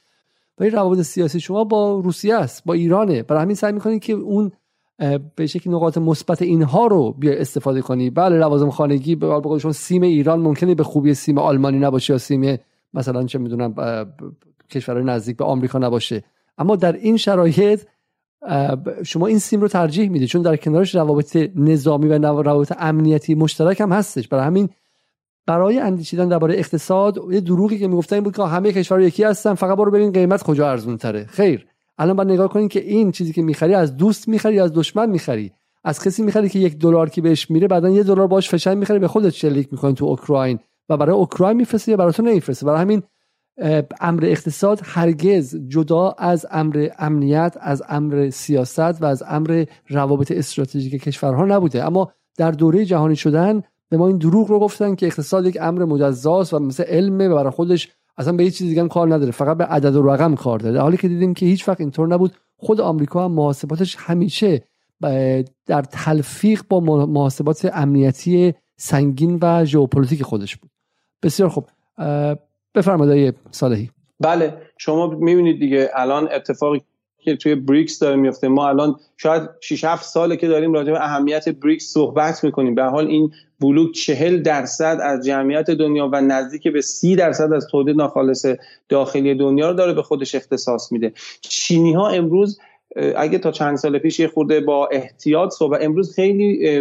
و 0.60 0.62
این 0.62 0.72
روابط 0.72 1.00
سیاسی 1.00 1.40
شما 1.40 1.64
با 1.64 2.00
روسیه 2.00 2.34
است 2.34 2.62
با 2.64 2.74
ایرانه. 2.74 3.22
برای 3.22 3.42
همین 3.42 3.56
سعی 3.56 3.72
می‌کنید 3.72 4.02
که 4.02 4.12
اون 4.12 4.52
به 5.34 5.46
شکل 5.46 5.70
نقاط 5.70 5.98
مثبت 5.98 6.42
اینها 6.42 6.86
رو 6.86 7.12
بیا 7.12 7.32
استفاده 7.32 7.80
کنی. 7.80 8.10
بله 8.10 8.38
لوازم 8.38 8.70
خانگی 8.70 9.14
به 9.14 9.26
قول 9.26 9.58
شما 9.58 9.72
سیم 9.72 10.02
ایران 10.02 10.40
ممکنه 10.40 10.74
به 10.74 10.82
خوبی 10.82 11.14
سیم 11.14 11.38
آلمانی 11.38 11.78
نباشه 11.78 12.12
یا 12.12 12.18
سیم 12.18 12.58
مثلا 12.94 13.24
چه 13.24 13.38
می‌دونم 13.38 13.74
کشورهای 14.70 15.04
نزدیک 15.04 15.36
به 15.36 15.44
آمریکا 15.44 15.78
نباشه. 15.78 16.24
اما 16.58 16.76
در 16.76 16.92
این 16.92 17.16
شرایط 17.16 17.82
شما 19.04 19.26
این 19.26 19.38
سیم 19.38 19.60
رو 19.60 19.68
ترجیح 19.68 20.10
میده 20.10 20.26
چون 20.26 20.42
در 20.42 20.56
کنارش 20.56 20.94
روابط 20.94 21.36
نظامی 21.56 22.08
و 22.08 22.42
روابط 22.42 22.72
امنیتی 22.78 23.34
مشترک 23.34 23.80
هم 23.80 23.92
هستش. 23.92 24.28
برای 24.28 24.44
همین 24.44 24.68
برای 25.46 25.78
اندیشیدن 25.78 26.28
درباره 26.28 26.54
اقتصاد 26.54 27.18
یه 27.30 27.40
دروغی 27.40 27.78
که 27.78 27.88
می‌گفتن 27.88 28.16
این 28.16 28.24
بود 28.24 28.36
که 28.36 28.42
همه 28.42 28.72
کشورها 28.72 29.04
یکی 29.04 29.24
هستن 29.24 29.54
فقط 29.54 29.78
برو 29.78 29.90
ببین 29.90 30.12
قیمت 30.12 30.42
کجا 30.42 30.70
ارزون 30.70 30.96
تره 30.96 31.24
خیر. 31.24 31.66
الان 31.98 32.16
باید 32.16 32.30
نگاه 32.30 32.48
کنید 32.48 32.70
که 32.70 32.80
این 32.80 33.12
چیزی 33.12 33.32
که 33.32 33.42
می‌خری 33.42 33.74
از 33.74 33.96
دوست 33.96 34.28
می‌خری 34.28 34.60
از 34.60 34.72
دشمن 34.74 35.10
می‌خری. 35.10 35.52
از 35.84 36.04
کسی 36.04 36.22
می‌خری 36.22 36.48
که 36.48 36.58
یک 36.58 36.78
دلار 36.78 37.08
که 37.08 37.22
بهش 37.22 37.50
میره 37.50 37.68
بعدا 37.68 37.88
یه 37.88 38.02
دلار 38.02 38.26
باش 38.26 38.50
فشن 38.50 38.74
می‌خری 38.74 38.98
به 38.98 39.08
خودت 39.08 39.30
شلیک 39.30 39.68
می‌کنی 39.72 39.94
تو 39.94 40.04
اوکراین. 40.04 40.58
و 40.88 40.96
برای 40.96 41.16
اوکراین 41.16 41.56
میفرسته 41.56 41.90
یا 41.90 41.96
برای 41.96 42.12
تو 42.12 42.22
نمیفرسته؟ 42.22 42.66
برای 42.66 42.80
همین 42.80 43.02
امر 44.00 44.24
اقتصاد 44.24 44.80
هرگز 44.84 45.56
جدا 45.68 46.14
از 46.18 46.46
امر 46.50 46.88
امنیت 46.98 47.56
از 47.60 47.82
امر 47.88 48.30
سیاست 48.30 49.02
و 49.02 49.04
از 49.04 49.22
امر 49.28 49.64
روابط 49.88 50.32
استراتژیک 50.32 51.02
کشورها 51.02 51.44
نبوده. 51.44 51.84
اما 51.84 52.12
در 52.36 52.50
دوره 52.50 52.84
جهانی 52.84 53.16
شدن 53.16 53.62
به 53.90 53.96
ما 53.96 54.08
این 54.08 54.18
دروغ 54.18 54.48
رو 54.48 54.58
گفتن 54.58 54.94
که 54.94 55.06
اقتصاد 55.06 55.46
یک 55.46 55.58
امر 55.60 55.84
مجزاست 55.84 56.54
و 56.54 56.58
مثل 56.58 56.84
علمه 56.84 57.28
و 57.28 57.34
برای 57.34 57.50
خودش 57.50 57.88
اصلا 58.18 58.32
به 58.32 58.42
هیچ 58.42 58.58
چیز 58.58 58.68
دیگه 58.68 58.88
کار 58.88 59.14
نداره 59.14 59.30
فقط 59.30 59.56
به 59.56 59.64
عدد 59.64 59.96
و 59.96 60.02
رقم 60.02 60.34
کار 60.34 60.58
داره. 60.58 60.80
حالی 60.80 60.96
که 60.96 61.08
دیدیم 61.08 61.34
که 61.34 61.46
هیچ 61.46 61.68
وقت 61.68 61.80
اینطور 61.80 62.08
نبود. 62.08 62.32
خود 62.56 62.80
آمریکا 62.80 63.24
هم 63.24 63.32
محاسباتش 63.32 63.96
همیشه 63.98 64.64
در 65.66 65.82
تلفیق 65.82 66.62
با 66.68 66.80
محاسبات 67.06 67.70
امنیتی 67.74 68.54
سنگین 68.76 69.38
و 69.42 69.64
ژئوپلیتیک 69.64 70.22
خودش 70.22 70.56
بود. 70.56 70.70
بسیار 71.22 71.48
خوب. 71.48 71.66
بفرمایید 72.74 73.34
صالحی. 73.50 73.90
بله 74.20 74.56
شما 74.78 75.06
می‌بینید 75.06 75.60
دیگه 75.60 75.90
الان 75.94 76.28
اتفاقی 76.32 76.82
که 77.20 77.36
توی 77.36 77.54
بریکس 77.54 77.98
داره 77.98 78.16
میفته. 78.16 78.48
ما 78.48 78.68
الان 78.68 78.96
شاید 79.16 79.42
6 79.60 79.84
7 79.84 80.04
ساله 80.04 80.36
که 80.36 80.48
داریم 80.48 80.72
راجع 80.72 80.92
به 80.92 81.04
اهمیت 81.04 81.48
بریکس 81.48 81.84
صحبت 81.84 82.44
می‌کنیم. 82.44 82.74
به 82.74 82.82
حال 82.82 83.06
این 83.06 83.32
بلوک 83.60 83.94
40 83.94 84.42
درصد 84.42 84.98
از 85.02 85.26
جمعیت 85.26 85.70
دنیا 85.70 86.10
و 86.12 86.20
نزدیک 86.20 86.68
به 86.68 86.80
30 86.80 87.16
درصد 87.16 87.52
از 87.52 87.66
تولید 87.70 87.96
ناخالص 87.96 88.46
داخلی 88.88 89.34
دنیا 89.34 89.70
رو 89.70 89.76
داره 89.76 89.92
به 89.92 90.02
خودش 90.02 90.34
اختصاص 90.34 90.92
میده. 90.92 91.12
چینی 91.40 91.92
ها 91.92 92.08
امروز 92.08 92.58
اگه 93.16 93.38
تا 93.38 93.50
چند 93.50 93.76
سال 93.76 93.98
پیش 93.98 94.20
یه 94.20 94.28
خورده 94.28 94.60
با 94.60 94.88
احتیاط 94.92 95.52
صحبت 95.52 95.82
امروز 95.82 96.14
خیلی 96.14 96.80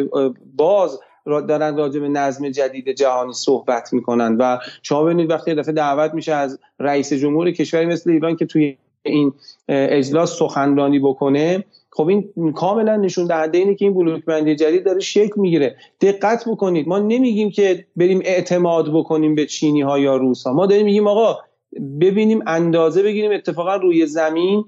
باز 0.56 1.00
دارن 1.26 1.78
راجع 1.78 2.00
به 2.00 2.10
نظم 2.10 2.50
جدید 2.50 2.90
جهانی 2.90 3.34
صحبت 3.34 3.94
می‌کنن 3.94 4.38
و 4.40 4.58
شما 4.84 5.04
ببینید 5.04 5.30
وقتی 5.30 5.56
دفعه 5.56 5.74
دعوت 5.74 6.14
میشه 6.14 6.34
از 6.34 6.60
رئیس 6.80 7.14
جمهور 7.14 7.52
کشوری 7.52 7.86
مثل 7.86 8.10
ایران 8.10 8.36
که 8.36 8.46
توی 8.46 8.78
این 9.10 9.34
اجلاس 9.70 10.40
سخنرانی 10.40 11.00
بکنه 11.00 11.64
خب 11.92 12.08
این 12.08 12.54
کاملا 12.56 12.96
نشون 12.96 13.26
دهنده 13.26 13.58
اینه 13.58 13.76
که 13.76 13.86
این 13.86 13.94
بلوک 13.94 14.26
بندی 14.26 14.56
جدید 14.56 14.86
داره 14.86 15.00
شکل 15.00 15.42
می‌گیره. 15.42 15.76
دقت 16.02 16.50
بکنید. 16.50 16.88
ما 16.88 17.00
نمیگیم 17.00 17.52
که 17.52 17.86
بریم 17.96 18.22
اعتماد 18.26 18.94
بکنیم 18.94 19.36
به 19.36 19.46
چینی 19.46 19.82
ها 19.82 20.00
یا 20.00 20.16
روس 20.16 20.48
ها 20.48 20.54
ما 20.54 20.66
داریم 20.66 20.86
میگیم 20.86 21.08
آقا 21.08 21.38
ببینیم 22.02 22.44
اندازه 22.48 23.04
بگیریم. 23.04 23.32
اتفاقا 23.32 23.76
روی 23.76 24.06
زمین 24.06 24.66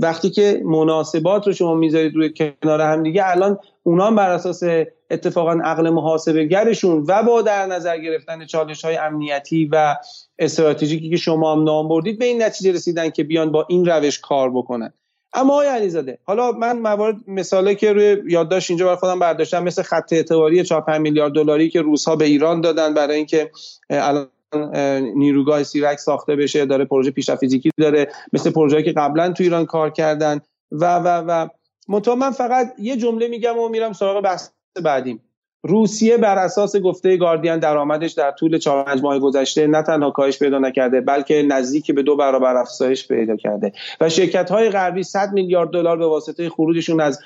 وقتی 0.00 0.30
که 0.30 0.62
مناسبات 0.64 1.46
رو 1.46 1.52
شما 1.52 1.74
می‌ذارید 1.74 2.14
روی 2.14 2.32
کنار 2.36 2.80
هم 2.80 3.02
دیگه 3.02 3.22
الان 3.26 3.58
اونا 3.82 4.10
بر 4.10 4.30
اساس 4.30 4.62
اتفاقا 5.10 5.52
عقل 5.64 5.90
محاسبه 5.90 6.44
گرشون 6.44 7.04
و 7.08 7.22
با 7.22 7.42
در 7.42 7.66
نظر 7.66 7.98
گرفتن 7.98 8.46
چالش 8.46 8.84
های 8.84 8.96
امنیتی 8.96 9.68
و 9.72 9.96
استراتژیکی 10.38 11.10
که 11.10 11.16
شما 11.16 11.52
هم 11.52 11.62
نام 11.62 11.88
بردید 11.88 12.18
به 12.18 12.24
این 12.24 12.42
نتیجه 12.42 12.72
رسیدن 12.72 13.10
که 13.10 13.24
بیان 13.24 13.52
با 13.52 13.66
این 13.68 13.86
روش 13.86 14.20
کار 14.20 14.50
بکنن. 14.50 14.92
اما 15.34 15.52
آقای 15.52 15.66
علیزاده 15.66 16.18
حالا 16.24 16.52
من 16.52 16.78
موارد 16.78 17.16
مثالی 17.26 17.74
که 17.74 17.92
روی 17.92 18.16
یادداشت 18.28 18.70
اینجا 18.70 18.84
برای 18.84 18.96
خودم 18.96 19.18
برداشتم 19.18 19.64
مثل 19.64 19.82
خط 19.82 20.12
اعتباری 20.12 20.64
4 20.64 20.80
5 20.80 21.00
میلیارد 21.00 21.32
دلاری 21.32 21.70
که 21.70 21.82
روزها 21.82 22.16
به 22.16 22.24
ایران 22.24 22.60
دادن 22.60 22.94
برای 22.94 23.16
اینکه 23.16 23.50
الان 23.90 24.26
نیروگاه 25.14 25.62
سیرک 25.62 25.98
ساخته 25.98 26.36
بشه 26.36 26.66
داره 26.66 26.84
پروژه 26.84 27.10
پیشرفت 27.10 27.40
فیزیکی 27.40 27.70
داره 27.78 28.08
مثل 28.32 28.50
پروژه‌ای 28.50 28.82
که 28.82 28.92
قبلا 28.92 29.32
تو 29.32 29.42
ایران 29.42 29.66
کار 29.66 29.90
کردن 29.90 30.40
و 30.70 30.98
و 30.98 31.08
و. 31.08 31.48
من 32.16 32.30
فقط 32.30 32.74
یه 32.78 32.96
جمله 32.96 33.28
میگم 33.28 33.58
و 33.58 33.68
میرم 33.68 33.92
سراغ 33.92 34.24
بحث 34.24 34.48
بعدیم. 34.84 35.20
روسیه 35.62 36.16
بر 36.16 36.38
اساس 36.38 36.76
گفته 36.76 37.16
گاردین 37.16 37.58
درآمدش 37.58 38.12
در 38.12 38.30
طول 38.30 38.58
چهار 38.58 38.84
پنج 38.84 39.02
ماه 39.02 39.18
گذشته 39.18 39.66
نه 39.66 39.82
تنها 39.82 40.10
کاهش 40.10 40.38
پیدا 40.38 40.58
نکرده 40.58 41.00
بلکه 41.00 41.42
نزدیک 41.42 41.90
به 41.90 42.02
دو 42.02 42.16
برابر 42.16 42.56
افزایش 42.56 43.08
پیدا 43.08 43.36
کرده. 43.36 43.72
و 44.00 44.08
شرکت 44.08 44.50
های 44.50 44.70
غربی 44.70 45.02
100 45.02 45.32
میلیارد 45.32 45.70
دلار 45.70 45.96
به 45.96 46.06
واسطه 46.06 46.50
خروجشون 46.50 47.00
از 47.00 47.20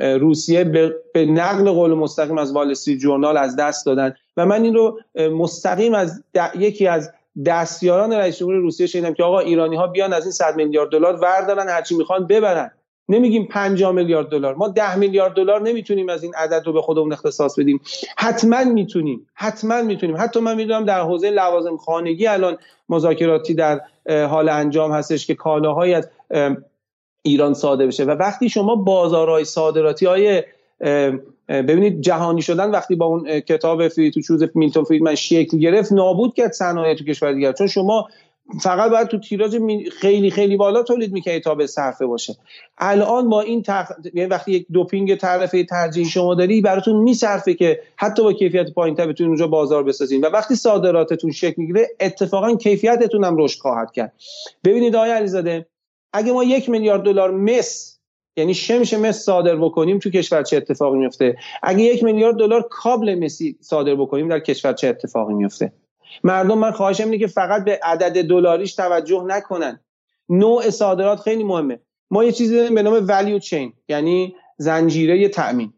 روسیه 0.00 0.64
به 0.64 1.26
نقل 1.26 1.70
قول 1.70 1.94
مستقیم 1.94 2.38
از 2.38 2.52
وال 2.52 2.74
جورنال 2.74 3.36
از 3.36 3.56
دست 3.56 3.86
دادن. 3.86 4.14
و 4.36 4.46
من 4.46 4.62
این 4.62 4.74
رو 4.74 5.00
مستقیم 5.16 5.94
از 5.94 6.22
یکی 6.58 6.86
از 6.86 7.12
دستیاران 7.46 8.12
رئیس 8.12 8.38
جمهور 8.38 8.56
روسیه 8.56 8.86
شنیدم 8.86 9.14
که 9.14 9.22
آقا 9.22 9.38
ایرانی 9.38 9.76
ها 9.76 9.86
بیان 9.86 10.12
از 10.12 10.22
این 10.22 10.32
100 10.32 10.56
میلیارد 10.56 10.90
دلار 10.90 11.16
وردارن 11.16 11.68
هرچی 11.68 11.94
می‌خوان 11.94 12.26
ببرن. 12.26 12.70
نمیگیم 13.08 13.46
5 13.46 13.84
میلیارد 13.84 14.28
دلار. 14.28 14.54
ما 14.54 14.68
10 14.68 14.96
میلیارد 14.96 15.32
دلار 15.32 15.62
نمی‌تونیم 15.62 16.08
از 16.08 16.22
این 16.22 16.34
عدد 16.34 16.62
رو 16.66 16.72
به 16.72 16.82
خودمون 16.82 17.12
اختصاص 17.12 17.58
بدیم. 17.58 17.80
حتما 18.16 18.64
می‌تونیم. 18.64 19.26
حتما 19.34 19.82
می‌تونیم. 19.82 20.16
حتی 20.16 20.40
من 20.40 20.56
می‌دونم 20.56 20.84
در 20.84 21.00
حوزه 21.00 21.30
لوازم 21.30 21.76
خانگی 21.76 22.26
الان 22.26 22.56
مذاکراتی 22.88 23.54
در 23.54 23.80
حال 24.08 24.48
انجام 24.48 24.92
هستش 24.92 25.26
که 25.26 25.34
کالاهایی 25.34 25.94
از 25.94 26.08
ایران 27.22 27.54
صادر 27.54 27.86
بشه. 27.86 28.04
و 28.04 28.10
وقتی 28.10 28.48
شما 28.48 28.74
بازارهای 28.74 29.44
صادراتی 29.44 30.06
های 30.06 30.42
ببینید 31.48 32.00
جهانی 32.00 32.42
شدن 32.42 32.70
وقتی 32.70 32.94
با 32.94 33.06
اون 33.06 33.40
کتاب 33.40 33.88
فری 33.88 34.10
تو 34.10 34.20
چوز 34.20 34.44
میلتون 34.54 34.84
فریدمن 34.84 35.14
شکل 35.14 35.58
گرفت 35.58 35.92
نابود 35.92 36.34
کرد 36.34 36.52
صنایع 36.52 36.94
تو 36.94 37.04
کشور 37.04 37.32
دیگر. 37.32 37.52
چون 37.52 37.66
شما 37.66 38.08
فقط 38.60 38.90
باید 38.90 39.08
تو 39.08 39.18
تیراژ 39.18 39.56
خیلی 39.92 40.30
خیلی 40.30 40.56
بالا 40.56 40.82
تولید 40.82 41.12
می‌کنی 41.12 41.40
تا 41.40 41.54
به 41.54 41.66
صرفه 41.66 42.06
باشه. 42.06 42.36
الان 42.78 43.28
با 43.30 43.40
این 43.40 43.62
تخ... 43.62 43.92
یعنی 44.14 44.30
وقتی 44.30 44.52
یک 44.52 44.66
دوپینگ 44.72 45.14
تعرفه 45.14 45.64
ترجیحی 45.64 46.08
شما 46.08 46.34
داری 46.34 46.60
براتون 46.60 46.96
میصرفه 46.96 47.54
که 47.54 47.80
حتی 47.96 48.22
با 48.22 48.32
کیفیت 48.32 48.72
پایینتر 48.72 49.06
بتونید 49.06 49.28
اونجا 49.28 49.46
بازار 49.46 49.84
بسازین. 49.84 50.20
و 50.20 50.26
وقتی 50.26 50.54
صادراتتون 50.54 51.30
شکل 51.30 51.54
می‌گیره 51.56 51.88
اتفاقا 52.00 52.56
کیفیتتون 52.56 53.24
هم 53.24 53.36
رشد 53.36 53.60
خواهد 53.60 53.92
کرد. 53.92 54.12
ببینید 54.64 54.96
آقای 54.96 55.10
علیزاده 55.10 55.66
اگه 56.12 56.32
ما 56.32 56.44
یک 56.44 56.68
میلیارد 56.68 57.02
دلار 57.02 57.30
مس 57.30 57.98
یعنی 58.36 58.54
شمش 58.54 58.94
مس 58.94 59.24
صادر 59.24 59.56
بکنیم 59.56 59.98
تو 59.98 60.10
کشور 60.10 60.42
چه 60.42 60.56
اتفاقی 60.56 60.98
میفته 60.98 61.36
اگه 61.62 61.82
یک 61.82 62.04
میلیارد 62.04 62.36
دلار 62.36 62.68
کابل 62.70 63.14
مسی 63.24 63.56
صادر 63.60 63.94
بکنیم 63.94 64.28
در 64.28 64.40
کشور 64.40 64.72
چه 64.72 64.88
اتفاقی 64.88 65.34
میفته 65.34 65.72
مردم 66.24 66.58
من 66.58 66.70
خواهشم 66.70 67.04
اینه 67.04 67.18
که 67.18 67.26
فقط 67.26 67.64
به 67.64 67.80
عدد 67.82 68.22
دلاریش 68.22 68.74
توجه 68.74 69.24
نکنن. 69.26 69.80
نوع 70.28 70.70
صادرات 70.70 71.20
خیلی 71.20 71.44
مهمه. 71.44 71.80
ما 72.10 72.24
یه 72.24 72.32
چیزی 72.32 72.56
داریم 72.56 72.74
به 72.74 72.82
نام 72.82 73.04
ولیو 73.08 73.38
چین 73.38 73.72
یعنی 73.88 74.36
زنجیره 74.56 75.28
تأمین. 75.28 75.72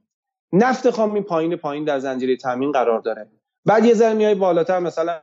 نفت 0.53 0.91
خام 0.91 1.15
این 1.15 1.23
پایین 1.23 1.57
پایین 1.57 1.85
در 1.85 1.99
زنجیره 1.99 2.37
تأمین 2.37 2.73
قرار 2.73 3.01
داره. 3.01 3.27
بعد 3.65 3.85
یه 3.85 3.95
ذره 3.95 4.15
میای 4.15 4.35
بالاتر 4.35 4.79
مثلا 4.79 5.21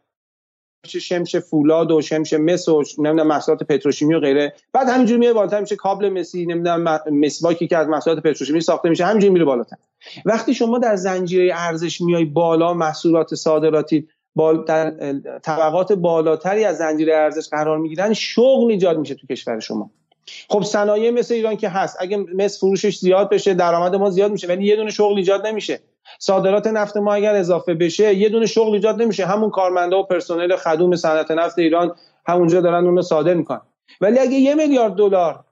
شمش 0.88 1.36
فولاد 1.36 1.92
و 1.92 2.02
شمش 2.02 2.34
مس 2.34 2.70
و 2.70 2.84
نمی‌دونم 2.98 3.28
محصولات 3.28 3.64
پتروشیمی 3.64 4.14
و 4.14 4.20
غیره. 4.20 4.54
بعد 4.74 4.90
همینجوری 4.90 5.20
میاد 5.20 5.36
بالاتر 5.36 5.62
میشه 5.62 5.76
کابل 5.76 6.10
مسی 6.10 6.46
نمی‌دونم 6.46 7.00
مسواکی 7.12 7.68
که 7.68 7.78
از 7.78 7.88
محصولات 7.88 8.20
پتروشیمی 8.20 8.62
ساخته 8.62 8.90
میشه 8.90 9.06
همینجوری 9.06 9.34
میره 9.34 9.46
بالاتر. 9.46 9.76
وقتی 10.26 10.54
شما 10.54 10.80
در 10.80 10.96
زنجیره 10.96 11.54
ارزش 11.56 12.02
میای 12.02 12.26
بالا 12.26 12.74
محصولات 12.74 13.36
صادراتی 13.36 14.08
در 14.68 14.92
طبقات 15.44 15.94
بالاتری 15.94 16.66
از 16.66 16.78
زنجیره 16.78 17.16
ارزش 17.16 17.50
قرار 17.50 17.78
می‌گیرن 17.78 18.14
شغل 18.14 18.72
ایجاد 18.72 18.98
میشه 18.98 19.16
تو 19.16 19.28
کشور 19.28 19.60
شما. 19.60 19.92
خب 20.50 20.62
صنایع 20.62 21.12
مثل 21.12 21.34
ایران 21.34 21.58
که 21.58 21.70
هست 21.70 21.98
اگه 22.00 22.18
مثل 22.18 22.60
فروشش 22.60 22.98
زیاد 22.98 23.30
بشه 23.30 23.54
درآمد 23.54 23.96
ما 23.96 24.10
زیاد 24.10 24.32
میشه 24.32 24.48
ولی 24.48 24.66
یه 24.66 24.76
دونه 24.76 24.92
شغل 24.92 25.18
ایجاد 25.18 25.48
نمیشه. 25.48 25.80
صادرات 26.20 26.68
نفت 26.68 26.98
ما 26.98 27.14
اگر 27.14 27.36
اضافه 27.36 27.74
بشه 27.74 28.16
یه 28.16 28.30
دونه 28.30 28.46
شغل 28.46 28.74
ایجاد 28.74 29.02
نمیشه. 29.02 29.26
همون 29.26 29.50
کارمنده 29.50 29.96
و 29.96 30.04
پرسنل 30.04 30.56
خدوم 30.56 30.96
صنعت 30.96 31.32
نفت 31.32 31.60
ایران 31.60 31.96
همونجا 32.28 32.62
دارن 32.62 32.86
اون 32.86 32.96
رو 32.96 33.02
صادر 33.02 33.34
می‌کنن. 33.34 33.62
ولی 34.02 34.20
اگه 34.20 34.34
یه 34.34 34.56
میلیارد 34.56 34.94
دلار 34.94 35.44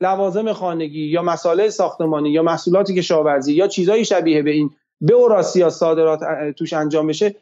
لوازم 0.00 0.52
خانگی 0.52 1.04
یا 1.06 1.22
مسائل 1.22 1.68
ساختمانی 1.68 2.30
یا 2.30 2.42
محصولات 2.42 2.92
کشاورزی 2.92 3.54
یا 3.54 3.68
چیزایی 3.68 4.04
شبیه 4.04 4.42
به 4.42 4.50
این 4.50 4.70
به 5.00 5.14
اوراسیا 5.14 5.70
صادرات 5.70 6.20
توش 6.56 6.72
انجام 6.72 7.06
بشه 7.06 7.34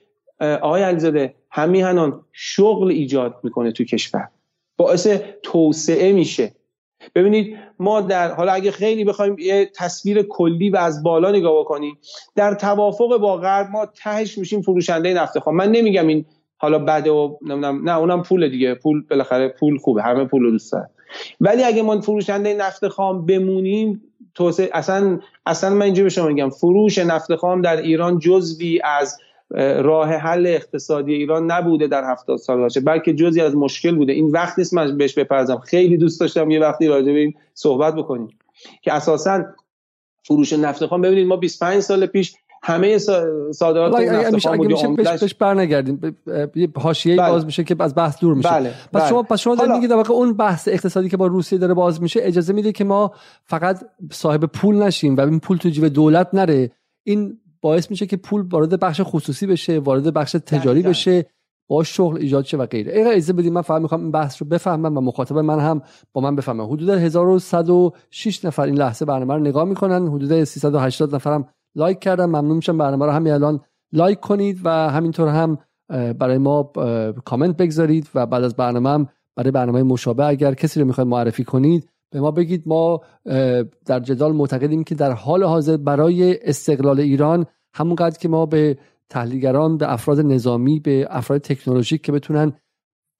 آقای 0.43 0.82
علیزاده 0.82 1.34
همیهنان 1.51 2.24
شغل 2.32 2.90
ایجاد 2.90 3.36
می‌کنه 3.43 3.72
تو 3.72 3.84
کشور. 3.84 4.28
باعث 4.76 5.07
توسعه 5.43 6.12
میشه. 6.12 6.53
ببینید 7.14 7.57
ما 7.78 8.01
در 8.01 8.32
حالا 8.32 8.53
اگه 8.53 8.70
خیلی 8.70 9.05
بخوایم 9.05 9.36
یه 9.38 9.70
تصویر 9.76 10.22
کلی 10.22 10.70
و 10.70 10.76
از 10.76 11.03
بالا 11.03 11.30
نگاه 11.30 11.61
بکنیم 11.61 11.99
در 12.34 12.55
توافق 12.55 13.16
با 13.16 13.36
غرب 13.36 13.70
ما 13.70 13.86
تهش 13.86 14.38
میشیم 14.38 14.62
فروشنده 14.62 15.14
نفت 15.14 15.38
خام. 15.38 15.57
من 15.57 15.70
نمیگم 15.70 16.07
این 16.07 16.24
حالا 16.57 16.78
بده 16.78 17.11
و 17.11 17.36
نه 17.82 17.99
اونم 17.99 18.22
پول 18.22 18.49
دیگه. 18.49 18.74
پول 18.74 19.05
بالاخره 19.11 19.49
پول 19.49 19.78
خوبه 19.78 20.03
همه 20.03 20.24
پول 20.24 20.51
دوست 20.51 20.72
دارن. 20.72 20.88
ولی 21.40 21.64
اگه 21.64 21.82
ما 21.82 22.01
فروشنده 22.01 22.55
نفت 22.55 22.88
خام 22.88 23.26
بمونیم 23.26 24.03
توسعه 24.34 24.70
اصلا 24.72 25.20
اصلا 25.47 25.70
من 25.70 25.82
اینجا 25.82 26.03
به 26.03 26.09
شما 26.09 26.28
میگم 26.28 26.51
فروش 26.51 26.99
نفت 26.99 27.34
خام 27.34 27.62
در 27.62 27.76
ایران 27.76 28.18
جزوی 28.18 28.80
از 28.84 29.18
راه 29.82 30.09
حل 30.09 30.46
اقتصادی 30.46 31.14
ایران 31.14 31.50
نبوده 31.50 31.86
در 31.86 32.11
هفتاد 32.12 32.36
سال 32.36 32.59
باشه 32.59 32.80
بلکه 32.80 33.14
جزی 33.14 33.40
از 33.40 33.57
مشکل 33.57 33.96
بوده 33.96 34.12
این 34.12 34.30
وقت 34.30 34.59
نیست 34.59 34.74
من 34.74 34.96
بهش 34.96 35.18
بپرزم 35.18 35.59
خیلی 35.59 35.96
دوست 35.96 36.20
داشتم 36.20 36.50
یه 36.50 36.61
وقتی 36.61 36.86
راجع 36.86 37.12
به 37.12 37.18
این 37.18 37.34
صحبت 37.55 37.94
بکنیم 37.94 38.28
که 38.82 38.92
اساسا 38.92 39.44
فروش 40.24 40.53
نفت 40.53 40.86
خام 40.86 41.00
ببینید 41.00 41.26
ما 41.26 41.36
25 41.36 41.80
سال 41.80 42.07
پیش 42.07 42.34
همه 42.62 42.98
صادرات 43.50 44.00
نفت 44.00 44.46
خام 44.46 44.94
بهش 44.94 45.34
برنگردیم 45.34 46.16
یه 46.55 46.68
حاشیه 46.76 47.16
بله. 47.16 47.30
باز 47.30 47.46
میشه 47.46 47.64
که 47.64 47.76
از 47.80 47.94
بحث 47.94 48.20
دور 48.20 48.34
میشه 48.34 48.50
بله. 48.50 48.70
پس 48.70 48.76
بله. 48.92 49.09
شما 49.09 49.22
پس 49.22 49.40
شما 49.40 49.55
دارید 49.55 49.72
میگید 49.72 49.90
واقعا 49.90 50.16
اون 50.16 50.32
بحث 50.32 50.68
اقتصادی 50.68 51.09
که 51.09 51.16
با 51.16 51.26
روسیه 51.26 51.59
داره 51.59 51.74
باز 51.74 52.03
میشه 52.03 52.20
اجازه 52.22 52.53
میده 52.53 52.72
که 52.72 52.84
ما 52.84 53.12
فقط 53.44 53.84
صاحب 54.12 54.44
پول 54.44 54.82
نشیم 54.82 55.16
و 55.16 55.20
این 55.20 55.40
پول 55.40 55.57
تو 55.57 55.68
جیب 55.68 55.88
دولت 55.88 56.28
نره 56.32 56.70
این 57.05 57.38
باعث 57.62 57.90
میشه 57.90 58.06
که 58.06 58.16
پول 58.16 58.42
وارد 58.42 58.80
بخش 58.80 59.00
خصوصی 59.04 59.46
بشه 59.46 59.78
وارد 59.78 60.14
بخش 60.14 60.32
تجاری 60.32 60.82
بشه 60.82 61.26
با 61.68 61.82
شغل 61.84 62.16
ایجاد 62.16 62.44
شه 62.44 62.56
و 62.56 62.66
غیره. 62.66 62.92
اگه 62.92 63.08
اجازه 63.08 63.32
بدید 63.32 63.52
من 63.52 63.62
فقط 63.62 63.82
می‌خوام 63.82 64.00
این 64.00 64.10
بحث 64.10 64.42
رو 64.42 64.48
بفهمم 64.48 64.96
و 64.96 65.00
مخاطب 65.00 65.38
من 65.38 65.60
هم 65.60 65.82
با 66.12 66.20
من 66.20 66.36
بفهمه 66.36 66.66
حدود 66.66 66.88
1106 66.90 68.44
نفر 68.44 68.62
این 68.62 68.78
لحظه 68.78 69.04
برنامه 69.04 69.34
رو 69.34 69.40
نگاه 69.40 69.64
می‌کنن. 69.64 70.08
حدود 70.08 70.44
380 70.44 71.14
نفرم 71.14 71.48
لایک 71.74 71.98
کردم 71.98 72.26
ممنون 72.26 72.56
میشم 72.56 72.78
برنامه 72.78 73.06
رو 73.06 73.10
همین 73.12 73.32
الان 73.32 73.60
لایک 73.92 74.20
کنید 74.20 74.60
و 74.64 74.70
همینطور 74.70 75.28
هم 75.28 75.58
برای 76.18 76.38
ما 76.38 76.72
کامنت 77.24 77.56
بگذارید 77.56 78.08
و 78.14 78.26
بعد 78.26 78.44
از 78.44 78.56
برنامه 78.56 78.90
هم 78.90 79.08
برای 79.36 79.50
برنامه 79.50 79.82
مشابه 79.82 80.26
اگر 80.26 80.54
کسی 80.54 80.80
رو 80.80 80.86
می‌خواید 80.86 81.08
معرفی 81.08 81.44
کنید 81.44 81.88
به 82.12 82.20
ما 82.20 82.30
بگید 82.30 82.62
ما 82.66 83.00
در 83.86 84.00
جدال 84.00 84.32
معتقدیم 84.32 84.84
که 84.84 84.94
در 84.94 85.12
حال 85.12 85.44
حاضر 85.44 85.76
برای 85.76 86.38
استقلال 86.42 87.00
ایران 87.00 87.46
همونقدر 87.74 88.18
که 88.18 88.28
ما 88.28 88.46
به 88.46 88.78
تحلیلگران 89.08 89.76
به 89.76 89.92
افراد 89.92 90.20
نظامی 90.20 90.80
به 90.80 91.06
افراد 91.10 91.40
تکنولوژیک 91.40 92.02
که 92.02 92.12
بتونن 92.12 92.52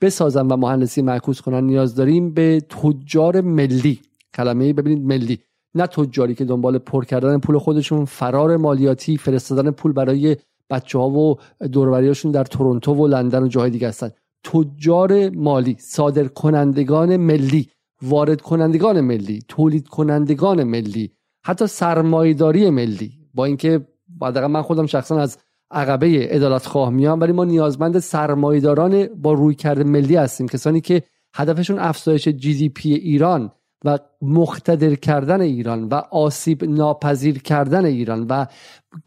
بسازن 0.01 0.47
و 0.47 0.57
مهندسی 0.57 1.03
معکوس 1.03 1.41
کنن 1.41 1.65
نیاز 1.65 1.95
داریم 1.95 2.35
به 2.35 2.61
تجار 2.61 3.41
ملی. 3.41 4.01
کلمه 4.35 4.73
ببینید 4.73 5.07
ملی. 5.07 5.39
نه 5.75 5.87
تجاری 5.87 6.35
که 6.35 6.45
دنبال 6.45 6.79
پر 6.79 7.05
کردن 7.05 7.39
پول 7.39 7.59
خودشون 7.59 8.05
فرار 8.05 8.57
مالیاتی 8.57 9.17
فرستادن 9.17 9.71
پول 9.71 9.93
برای 9.93 10.37
بچه 10.71 10.99
ها 10.99 11.11
و 11.11 11.37
دوروریاشون 11.73 12.33
در 12.33 12.45
تورنتو 12.45 12.95
و 12.95 13.07
لندن 13.07 13.43
و 13.43 13.49
جاهای 13.49 13.71
دیگه 13.71 13.89
هستن. 13.89 14.11
تجار 14.45 15.31
مالی 15.31 15.77
صادر 15.79 16.25
کنندگان 16.25 17.17
ملی. 17.17 17.69
وارد 18.03 18.41
کنندگان 18.41 19.01
ملی 19.01 19.43
تولید 19.49 19.89
کنندگان 19.89 20.65
ملی 20.65 21.11
حتی 21.45 21.67
سرمایداری 21.67 22.71
ملی. 22.71 23.13
با 23.35 23.45
اینکه 23.45 23.87
بعد 24.09 24.39
من 24.39 24.63
خودم 24.63 24.87
شخصا 24.87 25.21
از 25.21 25.39
عقبه 25.71 26.29
عدالت 26.31 26.67
خواه 26.67 26.91
میام 26.91 27.21
ولی 27.21 27.33
ما 27.33 27.45
نیازمند 27.45 27.99
سرمایه‌داران 27.99 29.07
با 29.07 29.33
رویکرد 29.33 29.85
ملی 29.85 30.17
هستیم. 30.17 30.49
کسانی 30.49 30.81
که 30.81 31.03
هدفشون 31.35 31.79
افزایش 31.79 32.29
GDP 32.29 32.93
ایران 32.93 33.51
و 33.85 33.99
مقتدر 34.23 34.95
کردن 34.95 35.41
ایران 35.41 35.85
و 35.85 35.95
آسیب 35.95 36.65
ناپذیر 36.65 37.39
کردن 37.39 37.85
ایران 37.85 38.27
و 38.27 38.47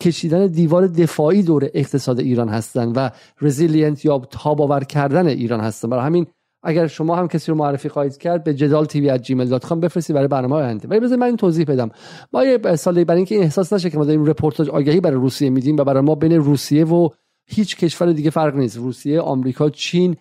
کشیدن 0.01 0.47
دیوار 0.47 0.87
دفاعی 0.87 1.43
دور 1.43 1.69
اقتصاد 1.73 2.19
ایران 2.19 2.49
هستند 2.49 2.93
و 2.97 3.09
resilient 3.41 4.05
یا 4.05 4.19
تاب‌آور 4.19 4.83
کردن 4.83 5.27
ایران 5.27 5.59
هستند 5.59 5.91
برای 5.91 6.05
همین 6.05 6.27
اگر 6.65 6.87
شما 6.87 7.15
هم 7.15 7.27
کسی 7.27 7.51
رو 7.51 7.57
معرفی 7.57 7.89
خواهید 7.89 8.17
کرد 8.17 8.43
به 8.43 8.53
جدال 8.53 8.85
TV 8.85 9.17
at 9.17 9.21
gmail.com 9.21 9.73
بفرستید 9.73 10.15
برای 10.15 10.27
برنامه 10.27 10.55
آینده. 10.55 10.87
ولی 10.87 10.99
بذارید 10.99 11.19
من 11.19 11.27
این 11.27 11.37
توضیح 11.37 11.65
بدم. 11.65 11.89
ما 12.33 12.43
یه 12.43 12.75
سالی 12.75 13.05
برای 13.05 13.17
اینکه 13.17 13.35
این 13.35 13.43
احساس 13.43 13.73
نشه 13.73 13.89
که 13.89 13.97
ما 13.97 14.05
داریم 14.05 14.25
رپورتاج 14.25 14.69
آگهی 14.69 14.99
برای 14.99 15.15
روسیه 15.15 15.49
میدیم 15.49 15.77
و 15.77 15.83
برای 15.83 16.03
ما 16.03 16.15
بین 16.15 16.31
روسیه 16.31 16.85
و 16.85 17.09
هیچ 17.45 17.77
کشور 17.77 18.11
دیگه 18.11 18.29
فرق 18.29 18.55
نیست. 18.55 18.77
روسیه 18.77 19.21
آمریکا 19.21 19.69
چین 19.69 20.15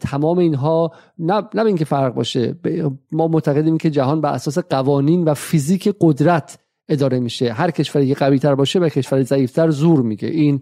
تمام 0.00 0.38
اینها 0.38 0.92
نه 1.18 1.42
نه 1.54 1.64
اینکه 1.64 1.84
فرق 1.84 2.14
باشه. 2.14 2.56
ما 3.12 3.28
معتقدیم 3.28 3.78
که 3.78 3.90
جهان 3.90 4.20
بر 4.20 4.32
اساس 4.32 4.58
قوانین 4.58 5.24
و 5.24 5.34
فیزیک 5.34 5.94
قدرت 6.00 6.58
اداره 6.88 7.20
میشه. 7.20 7.52
هر 7.52 7.70
کشوری 7.70 8.14
قوی 8.14 8.38
تر 8.38 8.54
باشه 8.54 8.78
و 8.78 8.88
کشور 8.88 9.22
ضعیفتر 9.22 9.70
زور 9.70 10.02
میگه. 10.02 10.28
این 10.28 10.60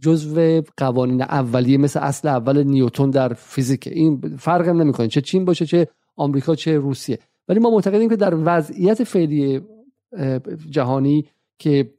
جزو 0.00 0.62
قوانین 0.76 1.22
اولیه 1.22 1.78
مثل 1.78 2.00
اصل 2.00 2.28
اول 2.28 2.62
نیوتن 2.62 3.10
در 3.10 3.32
فیزیک. 3.32 3.88
این 3.92 4.36
فرق 4.38 4.68
نمی‌کنه. 4.68 5.08
چه 5.08 5.20
چین 5.20 5.44
باشه 5.44 5.66
چه 5.66 5.88
آمریکا 6.16 6.54
چه 6.54 6.78
روسیه. 6.78 7.18
ولی 7.48 7.60
ما 7.60 7.70
معتقدیم 7.70 8.08
که 8.08 8.16
در 8.16 8.34
وضعیت 8.44 9.04
فعلی 9.04 9.60
جهانی 10.70 11.24
که 11.58 11.92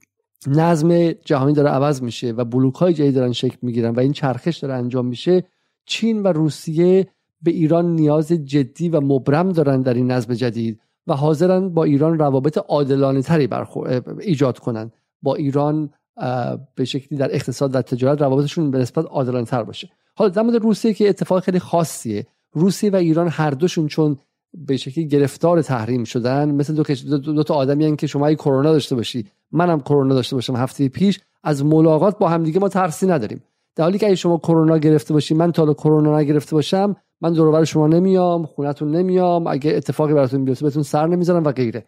نظم 0.47 1.11
جهانی 1.11 1.53
داره 1.53 1.69
عوض 1.69 2.01
میشه 2.01 2.31
و 2.31 2.45
بلوک 2.45 2.75
های 2.75 2.93
جدید 2.93 3.15
دارن 3.15 3.31
شکل 3.31 3.57
می‌گیرن 3.61 3.95
و 3.95 3.99
این 3.99 4.11
چرخش 4.11 4.57
داره 4.57 4.73
انجام 4.73 5.05
میشه 5.05 5.43
چین 5.85 6.23
و 6.23 6.27
روسیه 6.27 7.07
به 7.41 7.51
ایران 7.51 7.95
نیاز 7.95 8.27
جدی 8.27 8.89
و 8.89 9.01
مبرم 9.01 9.49
دارن 9.49 9.81
در 9.81 9.93
این 9.93 10.11
نظم 10.11 10.33
جدید 10.33 10.79
و 11.07 11.13
حاضرن 11.13 11.69
با 11.69 11.83
ایران 11.83 12.19
روابط 12.19 12.57
عادلانه 12.57 13.21
تری 13.21 13.49
ایجاد 14.21 14.59
کنند 14.59 14.93
با 15.21 15.35
ایران 15.35 15.89
به 16.75 16.85
شکلی 16.85 17.17
در 17.19 17.35
اقتصاد 17.35 17.75
و 17.75 17.81
تجارت 17.81 18.21
روابطشون 18.21 18.71
به 18.71 18.77
نسبت 18.77 19.05
عادلانه 19.05 19.45
تر 19.45 19.63
باشه. 19.63 19.89
حالا 20.15 20.29
در 20.29 20.41
مورد 20.41 20.55
روسیه 20.55 20.93
که 20.93 21.09
اتفاق 21.09 21.43
خیلی 21.43 21.59
خاصیه. 21.59 22.25
روسیه 22.53 22.89
و 22.89 22.95
ایران 22.95 23.27
هر 23.27 23.51
دوشون 23.51 23.87
چون 23.87 24.17
به 24.53 24.77
شکلی 24.77 25.07
گرفتار 25.07 25.61
تحریم 25.61 26.03
شدن 26.03 26.51
مثل 26.51 26.73
دو, 26.73 27.17
دو, 27.17 27.43
تا 27.43 27.53
آدمی 27.53 27.85
هن 27.85 27.95
که 27.95 28.07
شما 28.07 28.27
ای 28.27 28.35
کرونا 28.35 28.71
داشته 28.71 28.95
باشی 28.95 29.25
منم 29.51 29.79
کرونا 29.79 30.15
داشته 30.15 30.35
باشم 30.35 30.55
هفته 30.55 30.89
پیش 30.89 31.19
از 31.43 31.65
ملاقات 31.65 32.17
با 32.17 32.29
همدیگه 32.29 32.59
ما 32.59 32.69
ترسی 32.69 33.07
نداریم. 33.07 33.43
در 33.75 33.83
حالی 33.83 33.97
که 33.97 34.05
اگه 34.05 34.15
شما 34.15 34.37
کرونا 34.37 34.77
گرفته 34.77 35.13
باشی 35.13 35.33
من 35.33 35.51
تا 35.51 35.73
کرونا 35.73 36.19
نگرفته 36.19 36.55
باشم 36.55 36.95
من 37.21 37.33
دور 37.33 37.65
شما 37.65 37.87
نمیام 37.87 38.45
خونتون 38.45 38.95
نمیام 38.95 39.47
اگه 39.47 39.71
اتفاقی 39.75 40.13
براتون 40.13 40.45
بیفته 40.45 40.65
بهتون 40.65 40.83
سر 40.83 41.07
نمی‌ذارم 41.07 41.43
و 41.43 41.51
غیره. 41.51 41.85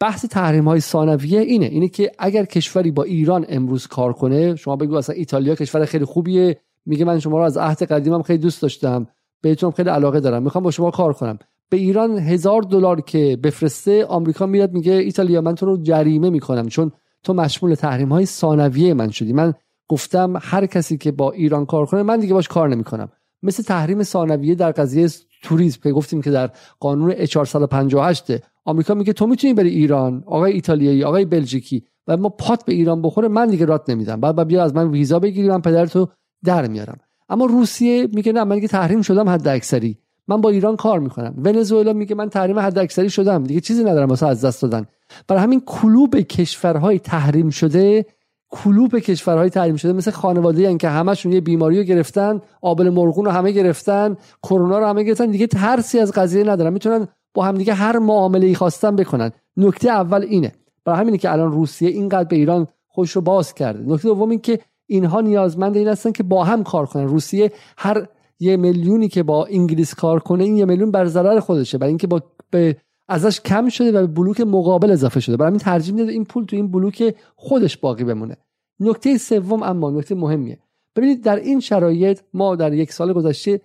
بحث 0.00 0.24
تحریم 0.24 0.68
های 0.68 0.80
ثانویه 0.80 1.40
اینه 1.40 1.66
اینه 1.66 1.88
که 1.88 2.12
اگر 2.18 2.44
کشوری 2.44 2.90
با 2.90 3.02
ایران 3.02 3.46
امروز 3.48 3.86
کار 3.86 4.12
کنه 4.12 4.56
شما 4.56 4.76
بگو 4.76 4.94
اصلا 4.94 5.14
ایتالیا 5.14 5.54
کشور 5.54 5.84
خیلی 5.84 6.04
خوبیه 6.04 6.60
میگه 6.86 7.04
من 7.04 7.18
شما 7.18 7.38
رو 7.38 7.44
از 7.44 7.56
عهد 7.56 7.82
قدیمم 7.82 8.22
خیلی 8.22 8.38
دوست 8.38 8.62
داشتم 8.62 9.06
بهتون 9.42 9.70
خیلی 9.70 9.90
علاقه 9.90 10.20
دارم 10.20 10.42
می‌خوام 10.42 10.64
با 10.64 10.70
شما 10.70 10.90
کار 10.90 11.12
کنم. 11.12 11.38
به 11.70 11.76
ایران 11.76 12.18
هزار 12.18 12.62
دلار 12.62 13.00
که 13.00 13.38
بفرسته 13.42 14.04
آمریکا 14.04 14.46
میاد 14.46 14.72
میگه 14.72 14.92
ایتالیا 14.92 15.40
من 15.40 15.54
تو 15.54 15.66
رو 15.66 15.82
جریمه 15.82 16.30
می‌کنم 16.30 16.68
چون 16.68 16.92
تو 17.22 17.34
مشمول 17.34 17.74
تحریم 17.74 18.08
های 18.08 18.26
ثانویه 18.26 18.94
من 18.94 19.10
شدی. 19.10 19.32
من 19.32 19.54
گفتم 19.88 20.34
هر 20.42 20.66
کسی 20.66 20.96
که 20.98 21.12
با 21.12 21.30
ایران 21.30 21.66
کار 21.66 21.86
کنه 21.86 22.02
من 22.02 22.20
دیگه 22.20 22.34
باش 22.34 22.48
کار 22.48 22.68
نمی‌کنم. 22.68 23.08
مثل 23.42 23.62
تحریم 23.62 24.02
ثانویه 24.02 24.54
در 24.54 24.72
قضیه 24.72 25.08
توریسم 25.42 25.90
گفتیم 25.90 26.22
که 26.22 26.30
در 26.30 26.50
قانون 26.80 27.26
458 27.26 28.24
آمریکا 28.64 28.94
میگه 28.94 29.12
تو 29.12 29.26
می‌تونی 29.26 29.54
بری 29.54 29.68
ایران 29.68 30.22
آقای 30.26 30.52
ایتالیایی 30.52 31.04
آقای 31.04 31.24
بلژیکی 31.24 31.84
و 32.08 32.16
ما 32.16 32.28
پات 32.28 32.64
به 32.64 32.72
ایران 32.72 33.02
بخوره 33.02 33.28
من 33.28 33.46
دیگه 33.46 33.64
رات 33.64 33.90
نمیدم. 33.90 34.20
بعد 34.20 34.46
بیا 34.48 34.64
از 34.64 34.74
من 34.74 34.90
ویزا 34.90 35.18
بگیری 35.18 35.48
من 35.48 35.60
پدرتو 35.60 36.08
در 36.44 36.66
میارم. 36.66 36.98
اما 37.28 37.44
روسیه 37.44 38.08
میگه 38.12 38.32
نه 38.32 38.44
من 38.44 38.54
دیگه 38.54 38.68
تحریم 38.68 39.02
شدم 39.02 39.28
حد 39.28 39.48
اکثری 39.48 39.98
من 40.28 40.40
با 40.40 40.50
ایران 40.50 40.76
کار 40.76 40.98
می‌کنم. 41.00 41.34
ونزوئلا 41.44 41.92
میگه 41.92 42.14
من 42.14 42.28
تحریم 42.28 42.58
حد 42.58 42.78
اکثری 42.78 43.10
شدم. 43.10 43.44
دیگه 43.44 43.60
چیزی 43.60 43.84
ندارم 43.84 44.08
واسه 44.08 44.26
از 44.26 44.44
دست 44.44 44.62
دادن. 44.62 44.86
برای 45.28 45.42
همین 45.42 45.62
کلوب 45.66 46.16
کشورهای 46.16 46.98
تحریم 46.98 47.50
شده 47.50 48.06
کلوب 48.50 48.98
کشورهای 48.98 49.50
تحریم 49.50 49.76
شده 49.76 49.92
مثل 49.92 50.10
خانواده 50.10 50.68
هن 50.68 50.78
که 50.78 50.88
همشون 50.88 51.32
یه 51.32 51.40
بیماری 51.40 51.78
رو 51.78 51.84
گرفتن 51.84 52.40
آبل 52.62 52.90
مرغون 52.90 53.24
رو 53.24 53.30
همه 53.30 53.50
گرفتن 53.50 54.16
کرونا 54.42 54.78
رو 54.78 54.86
همه 54.86 55.02
گرفتن. 55.02 55.26
دیگه 55.26 55.46
ترسی 55.46 55.98
از 55.98 56.12
قضیه 56.12 56.44
ندارن. 56.44 56.72
می‌تونن 56.72 57.08
با 57.34 57.44
همدیگه 57.44 57.74
هر 57.74 57.98
معامله 57.98 58.46
ای 58.46 58.54
خواستن 58.54 58.96
بکنن. 58.96 59.30
نکته 59.56 59.90
اول 59.90 60.22
اینه. 60.22 60.52
برای 60.84 61.00
همینه 61.00 61.18
که 61.18 61.32
الان 61.32 61.52
روسیه 61.52 61.88
اینقدر 61.88 62.28
به 62.28 62.36
ایران 62.36 62.66
خوش 62.88 63.10
رو 63.10 63.20
باز 63.20 63.54
کرده. 63.54 63.92
نکته 63.92 64.08
دوم 64.08 64.30
این 64.30 64.40
که 64.40 64.58
اینها 64.86 65.20
نیازمند 65.20 65.76
این 65.76 65.88
هستن 65.88 66.12
که 66.12 66.22
با 66.22 66.44
هم 66.44 66.64
کار 66.64 66.86
کنن. 66.86 67.08
روسیه 67.08 67.52
هر 67.78 68.06
یه 68.40 68.56
میلیونی 68.56 69.08
که 69.08 69.22
با 69.22 69.46
انگلیس 69.46 69.94
کار 69.94 70.20
کنه 70.20 70.44
این 70.44 70.56
یه 70.56 70.64
میلیون 70.64 70.90
بر 70.90 71.06
ضرر 71.06 71.40
خودشه. 71.40 71.78
برای 71.78 71.90
اینکه 71.90 72.06
با 72.06 72.22
به 72.50 72.76
ازش 73.10 73.40
کم 73.40 73.68
شده 73.68 73.88
و 73.88 73.92
به 73.92 74.06
بلوک 74.06 74.40
مقابل 74.40 74.90
اضافه 74.90 75.20
شده. 75.20 75.36
برای 75.36 75.48
همین 75.48 75.60
ترجیح 75.60 75.94
میده 75.94 76.12
این 76.12 76.24
پول 76.24 76.44
تو 76.44 76.56
این 76.56 76.70
بلوک 76.70 77.14
خودش 77.36 77.76
باقی 77.76 78.04
بمونه. 78.04 78.36
نکته 78.80 79.18
سوم 79.18 79.62
اما 79.62 79.90
نکته 79.90 80.14
مهمیه. 80.14 80.58
ببینید 80.96 81.22
در 81.22 81.36
این 81.36 81.60
شرایط 81.60 82.20
ما 82.34 82.56
در 82.56 82.72
یک 82.72 82.92
سال 82.92 83.12
گذشته 83.12 83.60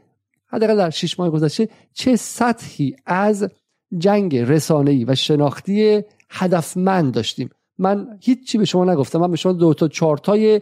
حداقل 0.48 0.78
در 0.78 0.89
شش 0.89 1.20
ماه 1.20 1.30
گذشته 1.30 1.70
چه 1.93 2.16
سطحی 2.16 2.96
از 3.06 3.50
جنگ 3.98 4.36
رسانه‌ای 4.38 5.06
و 5.06 5.16
شناختی 5.16 6.02
هدفمند 6.30 7.14
داشتیم. 7.14 7.50
من 7.78 8.18
هیچی 8.22 8.58
به 8.58 8.66
شما 8.66 8.86
نگفتم. 8.86 9.20
من 9.20 9.32
به 9.32 9.38
شما 9.38 9.54
دو 9.54 9.74
تا 9.74 9.88
چارتای 9.88 10.62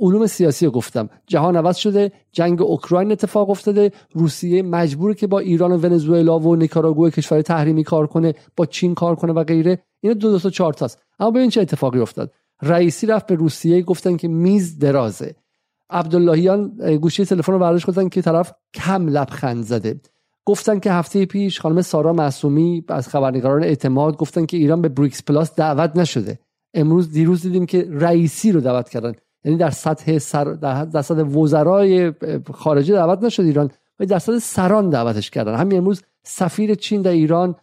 علوم 0.00 0.26
سیاسی 0.26 0.66
رو 0.66 0.72
گفتم. 0.72 1.10
جهان 1.26 1.56
عوض 1.56 1.76
شده 1.76 2.12
جنگ 2.32 2.62
اوکراین 2.62 3.12
اتفاق 3.12 3.50
افتاده 3.50 3.92
روسیه 4.12 4.62
مجبوره 4.62 5.14
که 5.14 5.26
با 5.26 5.38
ایران 5.38 5.72
و 5.72 5.76
ونزوئلا 5.76 6.38
و 6.38 6.56
نیکاراگوئه 6.56 7.10
کشور 7.10 7.42
تحریمی 7.42 7.84
کار 7.84 8.06
کنه 8.06 8.34
با 8.56 8.66
چین 8.66 8.94
کار 8.94 9.16
کنه 9.16 9.32
و 9.32 9.44
غیره. 9.44 9.82
اینا 10.00 10.14
دو 10.14 10.30
دو 10.30 10.38
تا 10.38 10.50
چارت 10.50 10.82
هست 10.82 11.02
اما 11.18 11.30
ببین 11.30 11.50
چه 11.50 11.60
اتفاقی 11.60 12.00
افتاد. 12.00 12.32
رئیسی 12.62 13.06
رفت 13.06 13.26
به 13.26 13.34
روسیه 13.34 13.82
گفتن 13.82 14.16
که 14.16 14.28
میز 14.28 14.78
درازه. 14.78 15.34
عبداللهیان 15.90 16.68
گوشی 17.00 17.24
تلفن 17.24 17.52
رو 17.52 17.58
برداشت 17.58 17.86
گفتن 17.86 18.08
که 18.08 18.22
طرف 18.22 18.52
کم 18.74 19.08
لبخند 19.08 19.64
زده. 19.64 20.00
گفتن 20.44 20.78
که 20.78 20.92
هفته 20.92 21.26
پیش 21.26 21.60
خانم 21.60 21.82
سارا 21.82 22.12
معصومی 22.12 22.84
از 22.88 23.08
خبرنگاران 23.08 23.64
اعتماد 23.64 24.16
گفتن 24.16 24.46
که 24.46 24.56
ایران 24.56 24.82
به 24.82 24.88
بریکس 24.88 25.22
پلاس 25.22 25.54
دعوت 25.54 25.96
نشده. 25.96 26.38
امروز 26.74 27.12
دیروز 27.12 27.42
دیدیم 27.42 27.66
که 27.66 27.88
رئیسی 27.90 28.52
رو 28.52 28.60
دعوت 28.60 28.88
کردن. 28.88 29.12
یعنی 29.44 29.58
در 29.58 29.70
سطح 29.70 30.18
سر 30.18 30.44
در 30.44 31.02
سطح 31.02 31.22
وزرای 31.22 32.12
خارجی 32.52 32.92
دعوت 32.92 33.22
نشد 33.22 33.42
ایران 33.42 33.70
و 34.00 34.06
در 34.06 34.18
سطح 34.18 34.38
سران 34.38 34.90
دعوتش 34.90 35.30
کردن. 35.30 35.54
همین 35.54 35.78
امروز 35.78 36.02
سفیر 36.22 36.74
چین 36.74 37.02
در 37.02 37.10
ایران 37.10 37.54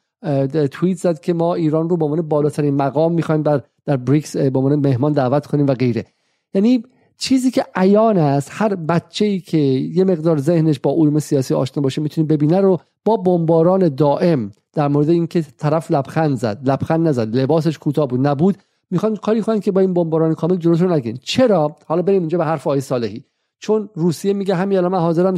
توییت 0.71 0.97
زد 0.97 1.19
که 1.19 1.33
ما 1.33 1.55
ایران 1.55 1.89
رو 1.89 1.97
به 1.97 2.05
عنوان 2.05 2.21
بالاترین 2.21 2.75
مقام 2.75 3.13
می‌خوایم 3.13 3.41
در 3.41 3.61
در 3.85 3.97
بریکس 3.97 4.37
به 4.37 4.59
عنوان 4.59 4.75
مهمان 4.75 5.11
دعوت 5.11 5.45
کنیم 5.45 5.67
و 5.67 5.73
غیره. 5.73 6.05
یعنی 6.53 6.83
چیزی 7.17 7.51
که 7.51 7.65
عیان 7.75 8.17
است 8.17 8.49
هر 8.53 8.75
بچه 8.75 9.25
ای 9.25 9.39
که 9.39 9.57
یه 9.57 10.03
مقدار 10.03 10.37
ذهنش 10.37 10.79
با 10.79 10.91
علوم 10.91 11.19
سیاسی 11.19 11.53
آشنا 11.53 11.83
باشه 11.83 12.01
می‌تونه 12.01 12.27
ببینه 12.27 12.61
رو 12.61 12.79
با 13.05 13.17
بمباران 13.17 13.95
دائم 13.95 14.51
در 14.73 14.87
مورد 14.87 15.09
اینکه 15.09 15.45
طرف 15.57 15.91
لبخند 15.91 16.37
زد. 16.37 16.69
لبخند 16.69 17.07
نزد 17.07 17.35
لباسش 17.35 17.77
کوتاه 17.77 18.07
بود 18.07 18.27
نبود. 18.27 18.57
می‌خوان 18.95 19.15
کاری 19.15 19.41
کنن 19.41 19.59
که 19.59 19.71
با 19.71 19.81
این 19.81 19.93
بمباران 19.93 20.33
کامل 20.33 20.55
جلوش 20.55 20.81
رو 20.81 20.93
نگیرن. 20.93 21.17
چرا؟ 21.21 21.75
حالا 21.85 22.01
بریم 22.01 22.21
اینجا 22.21 22.37
به 22.37 22.45
حرف 22.45 22.67
آقای 22.67 22.81
صالحی. 22.81 23.23
چون 23.59 23.89
روسیه 23.95 24.33
میگه 24.33 24.55
همین 24.55 24.77
الان 24.77 24.91
من 24.91 24.99
حاضرم 24.99 25.35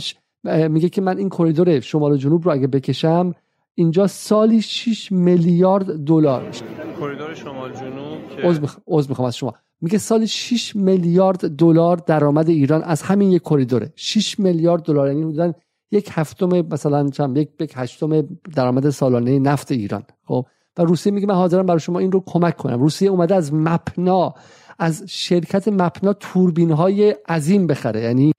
میگه 0.69 0.89
که 0.89 1.01
من 1.01 1.17
این 1.17 1.29
کریدور 1.29 1.79
شمال 1.79 2.11
و 2.11 2.17
جنوب 2.17 2.45
رو 2.45 2.51
اگه 2.51 2.67
بکشم 2.67 3.35
اینجا 3.75 4.07
سالی 4.07 4.61
6 4.61 5.11
میلیارد 5.11 6.05
دلار 6.05 6.51
کریدور 6.99 7.33
شمال 7.33 7.73
جنوب 7.73 8.17
که 8.29 8.67
عذر 8.87 9.09
می‌خوام 9.09 9.27
از 9.27 9.37
شما. 9.37 9.53
میگه 9.81 9.97
سالی 9.97 10.27
6 10.27 10.75
میلیارد 10.75 11.49
دلار 11.49 11.97
درآمد 11.97 12.49
ایران 12.49 12.83
از 12.83 13.01
همین 13.01 13.31
یک 13.31 13.41
کریدوره. 13.41 13.93
6 13.95 14.39
میلیارد 14.39 14.83
دلار 14.83 15.07
یعنی 15.07 15.23
بودن 15.23 15.53
یک 15.91 16.09
هفتم 16.11 16.61
مثلا 16.61 17.09
چند 17.09 17.37
یک 17.37 17.49
یک 17.59 17.73
هشتم 17.75 18.21
درآمد 18.55 18.89
سالانه 18.89 19.39
نفت 19.39 19.71
ایران. 19.71 20.03
خب؟ 20.25 20.45
و 20.78 20.82
روسیه 20.82 21.13
میگه 21.13 21.28
من 21.28 21.36
حاضرم 21.36 21.65
برای 21.65 21.80
شما 21.80 21.99
این 21.99 22.11
رو 22.11 22.23
کمک 22.25 22.57
کنم. 22.57 22.80
روسیه 22.80 23.09
اومده 23.09 23.36
از 23.36 23.53
مپنا 23.53 24.34
از 24.80 25.03
شرکت 25.07 25.67
مپنا 25.67 26.13
توربین 26.13 26.71
های 26.71 27.15
عظیم 27.30 27.67
بخره. 27.67 28.01
یعنی 28.01 28.32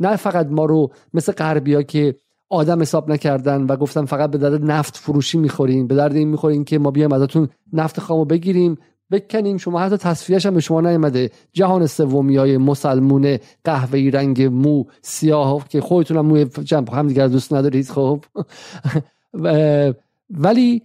نه 0.00 0.16
فقط 0.16 0.46
ما 0.46 0.64
رو 0.64 0.90
مثل 1.14 1.32
غربیا 1.32 1.82
که 1.82 2.14
آدم 2.50 2.82
حساب 2.82 3.10
نکردن 3.10 3.62
و 3.62 3.76
گفتن 3.76 4.04
فقط 4.04 4.30
به 4.30 4.38
درد 4.38 4.64
نفت 4.70 4.96
فروشی 4.96 5.38
می‌خورین 5.38 5.86
به 5.86 5.94
درد 5.94 6.16
این 6.16 6.28
می‌خورین 6.28 6.64
که 6.64 6.78
ما 6.78 6.90
بیایم 6.90 7.12
ازتون 7.12 7.48
نفت 7.72 8.00
خامو 8.00 8.24
بگیریم 8.24 8.78
بکنیم 9.10 9.56
شما 9.56 9.80
حتی 9.80 9.96
تصفیهش 9.96 10.46
هم 10.46 10.54
به 10.54 10.60
شما 10.60 10.80
نیومده. 10.80 11.30
جهان 11.52 11.86
سومی 11.86 12.36
های 12.36 12.58
مسلمون 12.58 13.38
قهوه‌ای 13.64 14.10
رنگ 14.10 14.42
مو 14.42 14.84
سیاه 15.02 15.68
که 15.68 15.80
خودتون 15.80 16.16
هم 16.16 16.26
موی 16.26 16.44
جنب 16.44 16.88
هم 16.88 17.08
دیگر 17.08 17.28
دوست 17.28 17.52
ندارید 17.52 17.90
خب. 17.90 18.24
ولی 20.30 20.82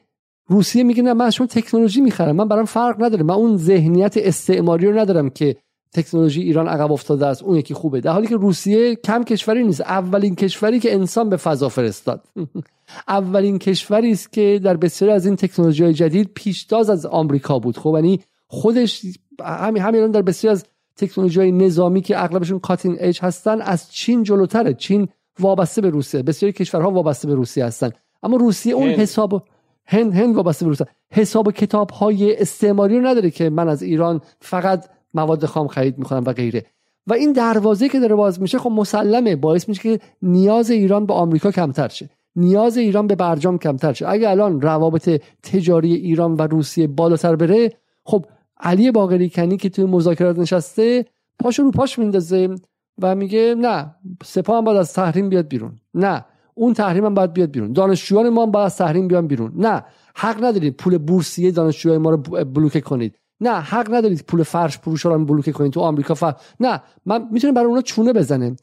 روسیه 0.49 0.83
میگه 0.83 1.03
نه 1.03 1.13
من 1.13 1.29
شما 1.29 1.47
تکنولوژی 1.47 2.01
می‌خرم 2.01 2.35
من 2.35 2.47
برام 2.47 2.65
فرق 2.65 3.03
نداره 3.03 3.23
من 3.23 3.33
اون 3.33 3.57
ذهنیت 3.57 4.17
استعماری 4.17 4.87
رو 4.87 4.99
ندارم 4.99 5.29
که 5.29 5.55
تکنولوژی 5.93 6.41
ایران 6.41 6.67
عقب 6.67 6.91
افتاده 6.91 7.25
است 7.25 7.43
اون 7.43 7.55
یکی 7.55 7.73
خوبه. 7.73 8.01
در 8.01 8.11
حالی 8.11 8.27
که 8.27 8.35
روسیه 8.35 8.95
کم 8.95 9.23
کشوری 9.23 9.63
نیست 9.63 9.81
اولین 9.81 10.35
کشوری 10.35 10.79
که 10.79 10.93
انسان 10.93 11.29
به 11.29 11.37
فضا 11.37 11.69
فرستاد. 11.69 12.25
اولین 13.07 13.59
کشوری 13.59 14.11
است 14.11 14.33
که 14.33 14.59
در 14.63 14.77
بسیاری 14.77 15.13
از 15.13 15.25
این 15.25 15.35
تکنولوژی 15.35 15.83
های 15.83 15.93
جدید 15.93 16.31
پیشتاز 16.33 16.89
از 16.89 17.05
آمریکا 17.05 17.59
بود. 17.59 17.77
خب 17.77 17.91
یعنی 17.95 18.19
خودش 18.47 19.01
همین 19.43 19.83
همین 19.83 20.11
در 20.11 20.21
بسیاری 20.21 20.51
از 20.51 20.65
تکنولوژی 20.95 21.39
های 21.39 21.51
نظامی 21.51 22.01
که 22.01 22.23
اغلبشون 22.23 22.59
کاتین 22.59 22.97
ایج 22.99 23.19
هستن 23.21 23.61
از 23.61 23.91
چین 23.91 24.23
جلوتره. 24.23 24.73
چین 24.73 25.07
وابسته 25.39 25.81
به 25.81 25.89
روسیه. 25.89 26.23
بسیاری 26.23 26.53
کشورها 26.53 26.91
وابسته 26.91 27.27
به 27.27 27.35
روسیه 27.35 27.65
هستن. 27.65 27.89
اما 28.23 28.37
روسیه 28.37 28.73
اون 28.73 28.89
حساب 28.89 29.43
هند 29.89 30.13
هند 30.13 30.35
وابسته 30.35 30.65
به 30.65 30.69
روسیه 30.69 30.87
حساب 31.11 31.51
کتاب 31.51 31.89
های 31.89 32.41
استعماری 32.41 32.99
رو 32.99 33.07
نداره 33.07 33.29
که 33.29 33.49
من 33.49 33.69
از 33.69 33.81
ایران 33.81 34.21
فقط 34.41 34.85
مواد 35.13 35.45
خام 35.45 35.67
خرید 35.67 35.97
می‌کنم 35.97 36.23
و 36.25 36.33
غیره. 36.33 36.65
و 37.07 37.13
این 37.13 37.31
دروازه 37.31 37.89
که 37.89 37.99
داره 37.99 38.15
باز 38.15 38.41
میشه 38.41 38.59
خب 38.59 38.71
مسلمه. 38.71 39.35
باعث 39.35 39.69
میشه 39.69 39.81
که 39.81 39.99
نیاز 40.21 40.69
ایران 40.69 41.05
به 41.05 41.13
آمریکا 41.13 41.51
کمتر 41.51 41.87
شه. 41.87 42.09
نیاز 42.35 42.77
ایران 42.77 43.07
به 43.07 43.15
برجام 43.15 43.57
کمتر 43.57 43.93
شه. 43.93 44.09
اگه 44.09 44.29
الان 44.29 44.61
روابط 44.61 45.21
تجاری 45.43 45.93
ایران 45.93 46.33
و 46.33 46.41
روسیه 46.41 46.87
بالاتر 46.87 47.35
بره 47.35 47.73
خب 48.03 48.25
علی 48.59 48.91
باقری 48.91 49.29
کنی 49.29 49.57
که 49.57 49.69
توی 49.69 49.85
مذاکرات 49.85 50.39
نشسته 50.39 51.05
پاشو 51.39 51.63
رو 51.63 51.71
پاش 51.71 51.99
میندازه 51.99 52.55
و 53.01 53.15
میگه 53.15 53.55
نه 53.57 53.95
سپاه 54.23 54.57
هم 54.57 54.63
باید 54.63 54.77
از 54.77 54.93
تحریم 54.93 55.29
بیاد 55.29 55.47
بیرون. 55.47 55.71
نه. 55.93 56.25
اون 56.59 56.73
تحریم 56.73 57.05
هم 57.05 57.13
باید 57.13 57.33
بیاد 57.33 57.51
بیرون. 57.51 57.73
دانشجویان 57.73 58.29
ما 58.29 58.43
هم 58.43 58.51
باید 58.51 58.71
تحریم 58.71 59.07
بیان 59.07 59.27
بیرون. 59.27 59.51
نه 59.55 59.83
حق 60.15 60.43
ندارید 60.43 60.77
پول 60.77 60.97
بورسیه 60.97 61.51
دانشجوهای 61.51 61.97
ما 61.97 62.09
رو 62.09 62.17
بلوکه 62.45 62.81
کنید. 62.81 63.15
نه 63.41 63.51
حق 63.51 63.93
ندارید 63.93 64.23
پول 64.27 64.43
فرش 64.43 64.77
فروش 64.77 65.05
رو 65.05 65.25
بلوکه 65.25 65.51
کنید 65.51 65.73
تو 65.73 65.79
آمریکا 65.79 66.13
فر... 66.13 66.33
نه 66.59 66.81
من 67.05 67.27
می‌تونم 67.31 67.53
برای 67.53 67.67
اونا 67.67 67.81
چونه 67.81 68.13
بزنه 68.13 68.55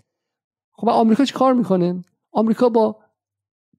خب 0.73 0.89
آمریکا 0.89 1.25
چی 1.25 1.35
کار 1.35 1.55
می‌کنه؟ 1.55 2.05
آمریکا 2.33 2.69
با 2.69 2.97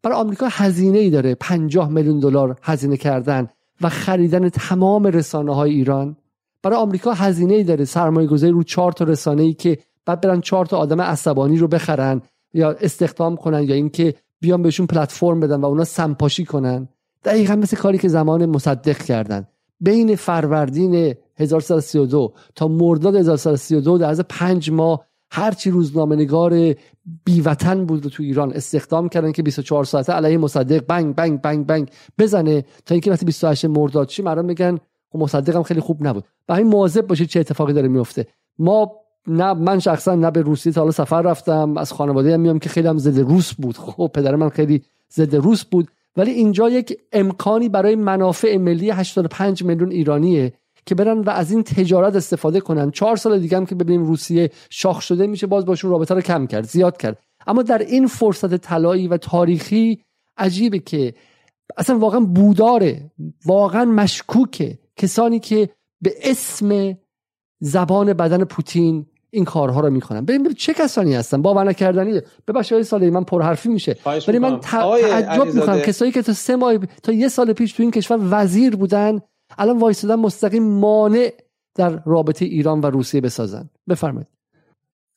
برای 0.04 0.18
آمریکا 0.18 0.48
هزینه 0.52 0.98
ای 0.98 1.10
داره. 1.10 1.36
50 1.36 1.90
میلیون 1.90 2.20
دلار 2.20 2.60
هزینه 2.64 2.98
کردن 2.98 3.48
و 3.82 3.90
خریدن 3.90 4.50
تمام 4.50 5.04
رسانه 5.08 5.56
های 5.56 5.72
ایران. 5.72 6.18
برای 6.64 6.78
آمریکا 6.78 7.14
هزینه 7.14 7.54
ای 7.54 7.64
داره. 7.64 7.86
سرمایه 7.86 8.28
گذاری 8.28 8.54
رو 8.54 8.64
چهار 8.64 8.92
تا 8.92 9.06
رسانه 9.06 9.44
ای 9.44 9.54
که 9.54 9.78
بعد 10.06 10.22
برن 10.22 10.42
چهار 10.42 10.66
تا 10.66 10.78
آدم 10.78 11.02
عصبانی 11.02 11.58
رو 11.58 11.68
بخرن. 11.68 12.22
یا 12.54 12.72
استخدام 12.72 13.36
کنن 13.36 13.64
یا 13.64 13.76
اینکه 13.76 14.14
بیان 14.40 14.62
بهشون 14.62 14.88
پلتفرم 14.88 15.40
بدن 15.40 15.62
و 15.62 15.66
اونا 15.66 15.84
سمپاشی 15.84 16.46
کنن. 16.46 16.88
دقیقا 17.24 17.56
مثل 17.56 17.78
کاری 17.78 17.98
که 17.98 18.08
زمان 18.08 18.46
مصدق 18.46 18.98
کردن. 18.98 19.48
بین 19.80 20.16
فروردین 20.16 21.16
1332 21.36 22.34
تا 22.56 22.68
مرداد 22.68 23.16
1332 23.16 23.98
در 23.98 24.10
از 24.10 24.22
پنج 24.30 24.72
ماه 24.72 25.06
هرچی 25.32 25.72
روزنامه 25.72 26.16
نگار 26.16 26.76
بیوطن 27.24 27.86
بود 27.86 28.04
تو 28.08 28.24
ایران 28.24 28.54
استخدام 28.54 29.10
کردن 29.10 29.32
که 29.32 29.44
24 29.44 29.84
ساعته 29.84 30.14
علیه 30.14 30.38
مصدق 30.38 30.86
بنگ 30.86 31.16
بنگ 31.16 31.42
بنگ 31.42 31.66
بنگ 31.66 31.90
بزنه 32.20 32.66
تا 32.86 32.96
اینکه 32.96 33.12
وقتی 33.12 33.26
28 33.26 33.66
مرداد 33.66 34.08
چی 34.08 34.22
مردم 34.22 34.46
میگن 34.46 34.78
خب 35.10 35.20
مصدق 35.20 35.56
هم 35.56 35.64
خیلی 35.64 35.80
خوب 35.80 36.08
نبود. 36.08 36.24
و 36.50 36.54
این 36.54 36.68
مواظب 36.68 37.08
باشید 37.08 37.30
چه 37.30 37.40
اتفاقی 37.40 37.74
داره 37.74 37.88
میفته 37.88 38.28
ما 38.60 38.92
نه 39.28 39.54
من 39.54 39.80
شخصا 39.80 40.16
نه 40.16 40.32
به 40.32 40.42
روسیه 40.42 40.72
تا 40.72 40.82
حالا 40.82 40.92
سفر 40.92 41.22
رفتم 41.22 41.78
از 41.78 41.94
خانواده 41.94 42.34
هم 42.34 42.40
میام 42.40 42.60
که 42.60 42.70
خیلی 42.70 42.88
هم 42.88 42.98
ضد 42.98 43.20
روس 43.20 43.54
بود. 43.54 43.78
خب 43.78 44.12
پدر 44.14 44.36
من 44.36 44.50
خیلی 44.50 44.82
ضد 45.14 45.36
روس 45.36 45.66
بود. 45.66 45.88
ولی 46.18 46.32
اینجا 46.32 46.70
یک 46.70 46.98
امکانی 47.12 47.70
برای 47.70 47.96
منافع 47.96 48.58
ملی 48.58 48.90
85 48.90 49.64
میلیون 49.64 49.92
ایرانیه 49.92 50.54
که 50.86 50.96
برن 50.96 51.20
و 51.20 51.30
از 51.30 51.52
این 51.52 51.64
تجارت 51.64 52.16
استفاده 52.16 52.60
کنن. 52.60 52.92
چهار 52.92 53.16
سال 53.16 53.40
دیگه 53.40 53.58
هم 53.58 53.66
که 53.66 53.76
ببینیم 53.76 54.06
روسیه 54.06 54.50
شاخ 54.70 55.02
شده 55.02 55.28
میشه 55.28 55.48
باز 55.48 55.66
باشون 55.66 55.92
رابطه 55.92 56.16
رو 56.16 56.22
کم 56.22 56.48
کرد 56.48 56.64
زیاد 56.64 56.98
کرد. 56.98 57.20
اما 57.48 57.64
در 57.64 57.78
این 57.78 58.08
فرصت 58.08 58.56
طلایی 58.56 59.08
و 59.08 59.18
تاریخی 59.18 60.02
عجیبه 60.38 60.80
که 60.80 61.14
اصلا 61.78 62.00
واقعا 62.00 62.20
بوداره 62.20 63.12
واقعا 63.46 63.86
مشکوکه. 63.86 64.80
کسانی 64.96 65.40
که 65.40 65.70
به 66.02 66.14
اسم 66.24 66.98
زبان 67.60 68.14
بدن 68.14 68.44
پوتین 68.44 69.06
این 69.30 69.46
کارها 69.46 69.80
رو 69.80 69.90
می‌کنن. 69.90 70.26
ببین 70.26 70.54
چه 70.54 70.74
کسانی 70.74 71.16
هستن؟ 71.16 71.42
باور 71.42 71.64
نکردنیه 71.64 72.24
ببخشید 72.48 72.74
آقای 72.74 72.84
سالی 72.84 73.10
من 73.10 73.24
پرحرفی 73.24 73.70
میشه. 73.70 73.96
ولی 74.28 74.40
من 74.40 74.60
تعجب 74.60 75.46
می‌کنم. 75.46 75.80
کسایی 75.80 76.12
که 76.12 76.22
تا 76.22 76.34
سه 76.34 76.56
ماه 76.56 76.78
تا 77.04 77.12
یه 77.12 77.28
سال 77.28 77.54
پیش 77.54 77.74
تو 77.74 77.84
این 77.84 77.92
کشور 77.92 78.20
وزیر 78.22 78.76
بودن 78.76 79.22
الان 79.58 79.78
وایسادن 79.80 80.16
مستقیم 80.16 80.64
مانع 80.64 81.34
در 81.76 82.00
رابطه 82.06 82.46
ایران 82.46 82.82
و 82.82 82.86
روسیه 82.86 83.22
بسازن. 83.22 83.70
بفرمایید. 83.90 84.28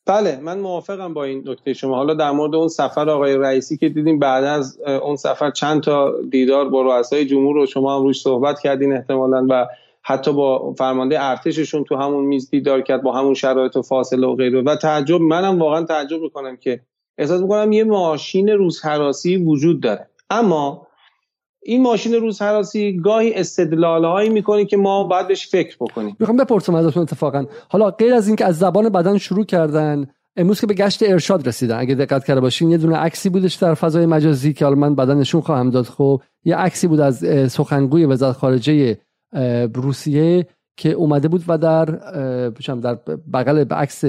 بله 0.07 0.41
من 0.43 0.59
موافقم 0.59 1.15
با 1.15 1.25
این 1.25 1.49
نکته 1.49 1.73
شما. 1.73 1.97
حالا 1.97 2.15
در 2.15 2.31
مورد 2.31 2.55
اون 2.55 2.69
سفر 2.69 3.11
آقای 3.11 3.37
رئیسی 3.37 3.77
که 3.77 3.89
دیدیم 3.89 4.19
بعد 4.19 4.45
از 4.45 4.79
اون 5.03 5.17
سفر 5.17 5.51
چند 5.51 5.83
تا 5.83 6.15
دیدار 6.31 6.69
با 6.69 6.83
رؤسای 6.83 7.27
جمهور 7.27 7.55
رو 7.55 7.67
شما 7.67 7.97
هم 7.97 8.03
روش 8.03 8.21
صحبت 8.21 8.61
کردین 8.61 8.93
احتمالا 8.93 9.47
و 9.51 9.67
حتی 10.03 10.33
با 10.33 10.75
فرمانده 10.79 11.25
ارتششون 11.25 11.85
تو 11.85 11.97
همون 11.97 12.25
میز 12.25 12.51
دیدار 12.51 12.81
کرد 12.81 13.03
با 13.03 13.13
همون 13.13 13.35
شرایط 13.35 13.77
و 13.77 13.83
فاصله 13.83 14.27
و 14.27 14.35
غیره. 14.35 14.63
و 14.63 14.77
تعجب 14.77 15.21
منم 15.21 15.59
واقعا 15.59 15.85
تعجب 15.85 16.21
می‌کنم 16.21 16.57
که 16.57 16.81
احساس 17.19 17.41
می‌کنم 17.41 17.73
یه 17.73 17.85
ماشین 17.85 18.49
روزحراسی 18.49 19.37
وجود 19.37 19.81
داره. 19.81 20.09
اما 20.31 20.87
این 21.63 21.83
ماشین 21.83 22.15
روزحراسی 22.15 23.01
گاهی 23.05 23.35
استدلالهایی 23.35 24.31
می‌کنه 24.31 24.65
که 24.65 24.77
ما 24.77 25.05
باید 25.05 25.29
بهش 25.29 25.49
فکر 25.49 25.77
بکنیم. 25.81 26.17
می‌خوام 26.21 26.37
بپرسم 26.37 26.75
ازتون 26.75 27.03
اتفاقا. 27.03 27.45
حالا 27.69 27.91
غیر 27.91 28.15
از 28.15 28.27
اینکه 28.27 28.45
از 28.45 28.59
زبان 28.59 28.89
بدن 28.89 29.19
شروع 29.19 29.45
کردن 29.45 30.07
امروز 30.37 30.61
که 30.61 30.67
به 30.67 30.75
گشت 30.75 31.03
ارشاد 31.03 31.49
رسیدن 31.49 31.79
اگه 31.79 31.95
دقت 31.95 32.25
کرده 32.25 32.41
باشین 32.41 32.71
یه 32.71 32.79
دونه 32.79 32.97
عکسی 32.97 33.29
بودش 33.29 33.55
در 33.55 33.75
فضای 33.75 34.07
مجازی 34.07 34.53
که 34.53 34.65
حالا 34.65 34.77
من 34.77 34.95
بدن 34.95 35.17
نشون 35.19 35.41
خواهم 35.41 35.71
داد. 35.71 35.85
خب 35.85 36.21
یه 36.45 36.57
عکسی 36.57 36.87
بود 36.87 37.01
از 37.01 37.25
سخنگوی 37.53 38.05
وزارت 38.05 38.37
خارجه 38.37 38.99
روسیه 39.75 40.47
که 40.77 40.93
اومده 40.93 41.29
بود 41.29 41.45
و 41.49 41.59
در 41.59 41.85
در 42.83 42.95
بغل 43.33 43.65
به 43.65 43.75
عکس 43.75 44.05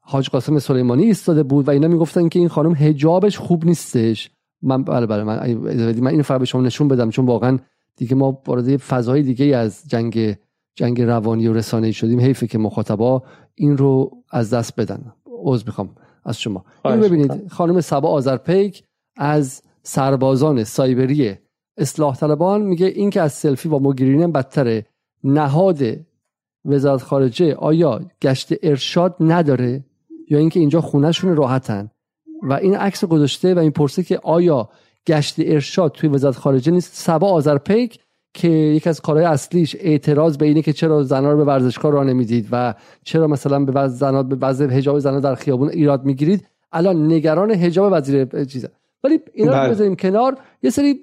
حاج 0.00 0.28
قاسم 0.28 0.58
سلیمانی 0.58 1.04
ایستاده 1.04 1.42
بود 1.42 1.68
و 1.68 1.70
اینا 1.70 1.88
می‌گفتن 1.88 2.28
که 2.28 2.38
این 2.38 2.48
خانم 2.48 2.72
حجابش 2.72 3.38
خوب 3.38 3.64
نیستش. 3.64 4.30
من 4.62 4.84
بله 4.84 5.06
بله 5.06 5.24
من 5.24 5.54
من 6.00 6.10
این 6.10 6.22
فقط 6.22 6.38
به 6.38 6.46
شما 6.46 6.62
نشون 6.62 6.88
بدم 6.88 7.10
چون 7.10 7.26
واقعا 7.26 7.58
دیگه 7.96 8.14
ما 8.14 8.42
وارد 8.46 8.76
فضای 8.76 9.22
دیگه 9.22 9.56
از 9.56 9.82
جنگ 9.86 10.36
جنگ 10.74 11.00
روانی 11.02 11.48
و 11.48 11.52
رسانه‌ای 11.52 11.92
شدیم. 11.92 12.20
حیفه 12.20 12.46
که 12.46 12.58
مخاطبا 12.58 13.22
این 13.54 13.76
رو 13.76 14.10
از 14.30 14.54
دست 14.54 14.80
بدن. 14.80 15.12
عذر 15.42 15.66
می‌خوام 15.66 15.90
از 16.24 16.40
شما. 16.40 16.64
این 16.84 17.00
ببینید 17.00 17.48
خانم 17.48 17.80
سبا 17.80 18.08
آذرپیک 18.08 18.84
از 19.16 19.62
سربازان 19.82 20.64
سایبری 20.64 21.38
اصلاح 21.76 22.16
طلبان 22.16 22.62
میگه 22.62 22.86
این 22.86 23.10
که 23.10 23.20
از 23.20 23.32
سلفی 23.32 23.68
با 23.68 23.78
مگیرینه 23.78 24.26
بدتره. 24.26 24.86
نهاد 25.24 25.82
وزارت 26.64 27.02
خارجه 27.02 27.54
آیا 27.54 28.00
گشت 28.22 28.52
ارشاد 28.62 29.16
نداره؟ 29.20 29.84
یا 30.30 30.38
اینکه 30.38 30.60
اینجا 30.60 30.80
خونهشون 30.80 31.36
راحتن؟ 31.36 31.90
و 32.42 32.52
این 32.52 32.76
عکس 32.76 33.04
گذاشته 33.04 33.54
و 33.54 33.58
این 33.58 33.70
پرسه 33.70 34.02
که 34.02 34.20
آیا 34.22 34.68
گشت 35.06 35.34
ارشاد 35.38 35.92
توی 35.92 36.08
وزارت 36.08 36.36
خارجه 36.36 36.72
نیست؟ 36.72 36.90
سبا 36.94 37.28
آذرپیک 37.30 37.98
که 38.34 38.48
یکی 38.48 38.88
از 38.88 39.00
کارهای 39.00 39.26
اصلیش 39.26 39.76
اعتراض 39.80 40.36
به 40.36 40.46
اینه 40.46 40.62
که 40.62 40.72
چرا 40.72 41.02
زنها 41.02 41.30
رو 41.30 41.36
به 41.36 41.44
ورزشکار 41.44 41.92
راه 41.92 42.04
نمی‌دید 42.04 42.48
و 42.52 42.74
چرا 43.04 43.26
مثلا 43.26 43.64
به 43.64 43.72
وضع 43.72 43.96
زنها 43.96 44.22
به 44.22 44.36
وضع 44.36 44.66
حجاب 44.66 44.98
زنها 44.98 45.20
در 45.20 45.34
خیابون 45.34 45.68
ایراد 45.68 46.04
می‌گیرید؟ 46.04 46.46
الان 46.72 47.12
نگران 47.12 47.50
حجاب 47.50 47.92
وزیر 47.92 48.44
چیزه. 48.44 48.70
ولی 49.04 49.20
اینا 49.34 49.52
رو 49.52 49.58
بله. 49.58 49.70
بذاریم 49.70 49.96
کنار. 49.96 50.38
یه 50.62 50.70
سری 50.70 51.00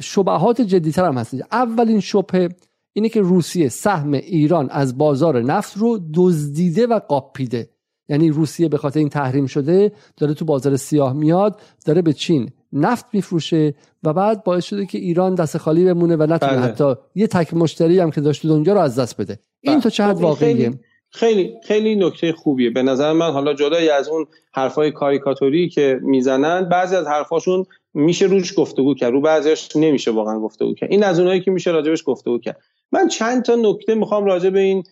شبهات 0.00 0.60
جدیتر 0.60 1.04
هم 1.04 1.18
هست 1.18 1.34
اولین 1.52 2.00
شبهه 2.00 2.48
اینه 2.92 3.08
که 3.08 3.20
روسیه 3.20 3.68
سهم 3.68 4.12
ایران 4.12 4.68
از 4.70 4.98
بازار 4.98 5.42
نفت 5.42 5.76
رو 5.76 6.00
دزدیده 6.14 6.86
و 6.86 6.98
قاپیده. 6.98 7.70
یعنی 8.08 8.30
روسیه 8.30 8.68
به 8.68 8.78
خاطر 8.78 8.98
این 8.98 9.08
تحریم 9.08 9.46
شده 9.46 9.92
داره 10.16 10.34
تو 10.34 10.44
بازار 10.44 10.76
سیاه 10.76 11.12
میاد 11.12 11.60
داره 11.84 12.02
به 12.02 12.12
چین 12.12 12.50
نفت 12.72 13.06
میفروشه 13.12 13.74
و 14.02 14.12
بعد 14.12 14.44
باعث 14.44 14.64
شده 14.64 14.86
که 14.86 14.98
ایران 14.98 15.34
دست 15.34 15.58
خالی 15.58 15.84
بمونه 15.84 16.16
و 16.16 16.22
نتونه 16.22 16.52
بله. 16.52 16.60
حتی 16.60 16.94
یه 17.14 17.26
تک 17.26 17.54
مشتری 17.54 17.98
هم 17.98 18.10
که 18.10 18.20
داشت 18.20 18.44
اونجا 18.44 18.72
رو 18.72 18.80
از 18.80 18.98
دست 18.98 19.20
بده. 19.20 19.38
این 19.60 19.80
بله. 19.80 19.90
تو 19.90 20.02
حد 20.02 20.16
خب، 20.16 20.22
واقعیه؟ 20.22 20.72
خیلی 21.10 21.54
خیلی 21.64 21.96
نکته 21.96 22.32
خوبیه. 22.32 22.70
به 22.70 22.82
نظر 22.82 23.12
من 23.12 23.30
حالا 23.30 23.54
جدای 23.54 23.88
از 23.88 24.08
اون 24.08 24.26
حرفای 24.52 24.92
کاریکاتوری 24.92 25.68
که 25.68 25.98
می‌زنن 26.02 26.68
بعضی 26.68 26.96
از 26.96 27.06
حرفاشون 27.06 27.64
میشه 27.96 28.26
روش 28.26 28.58
گفتگو 28.58 28.94
کرد. 28.94 29.12
رو 29.12 29.20
بعضیش 29.20 29.76
نمیشه 29.76 30.10
واقعا 30.10 30.38
گفتگو 30.38 30.74
کرد. 30.74 30.90
این 30.92 31.04
از 31.04 31.18
اونایی 31.18 31.40
که 31.40 31.50
میشه 31.50 31.70
راجبش 31.70 32.02
گفتگو 32.06 32.38
کرد. 32.38 32.60
من 32.92 33.08
چند 33.08 33.44
تا 33.44 33.54
نکته 33.54 33.94
می‌خوام 33.94 34.24
راجع 34.24 34.50
به 34.50 34.60
این 34.60 34.84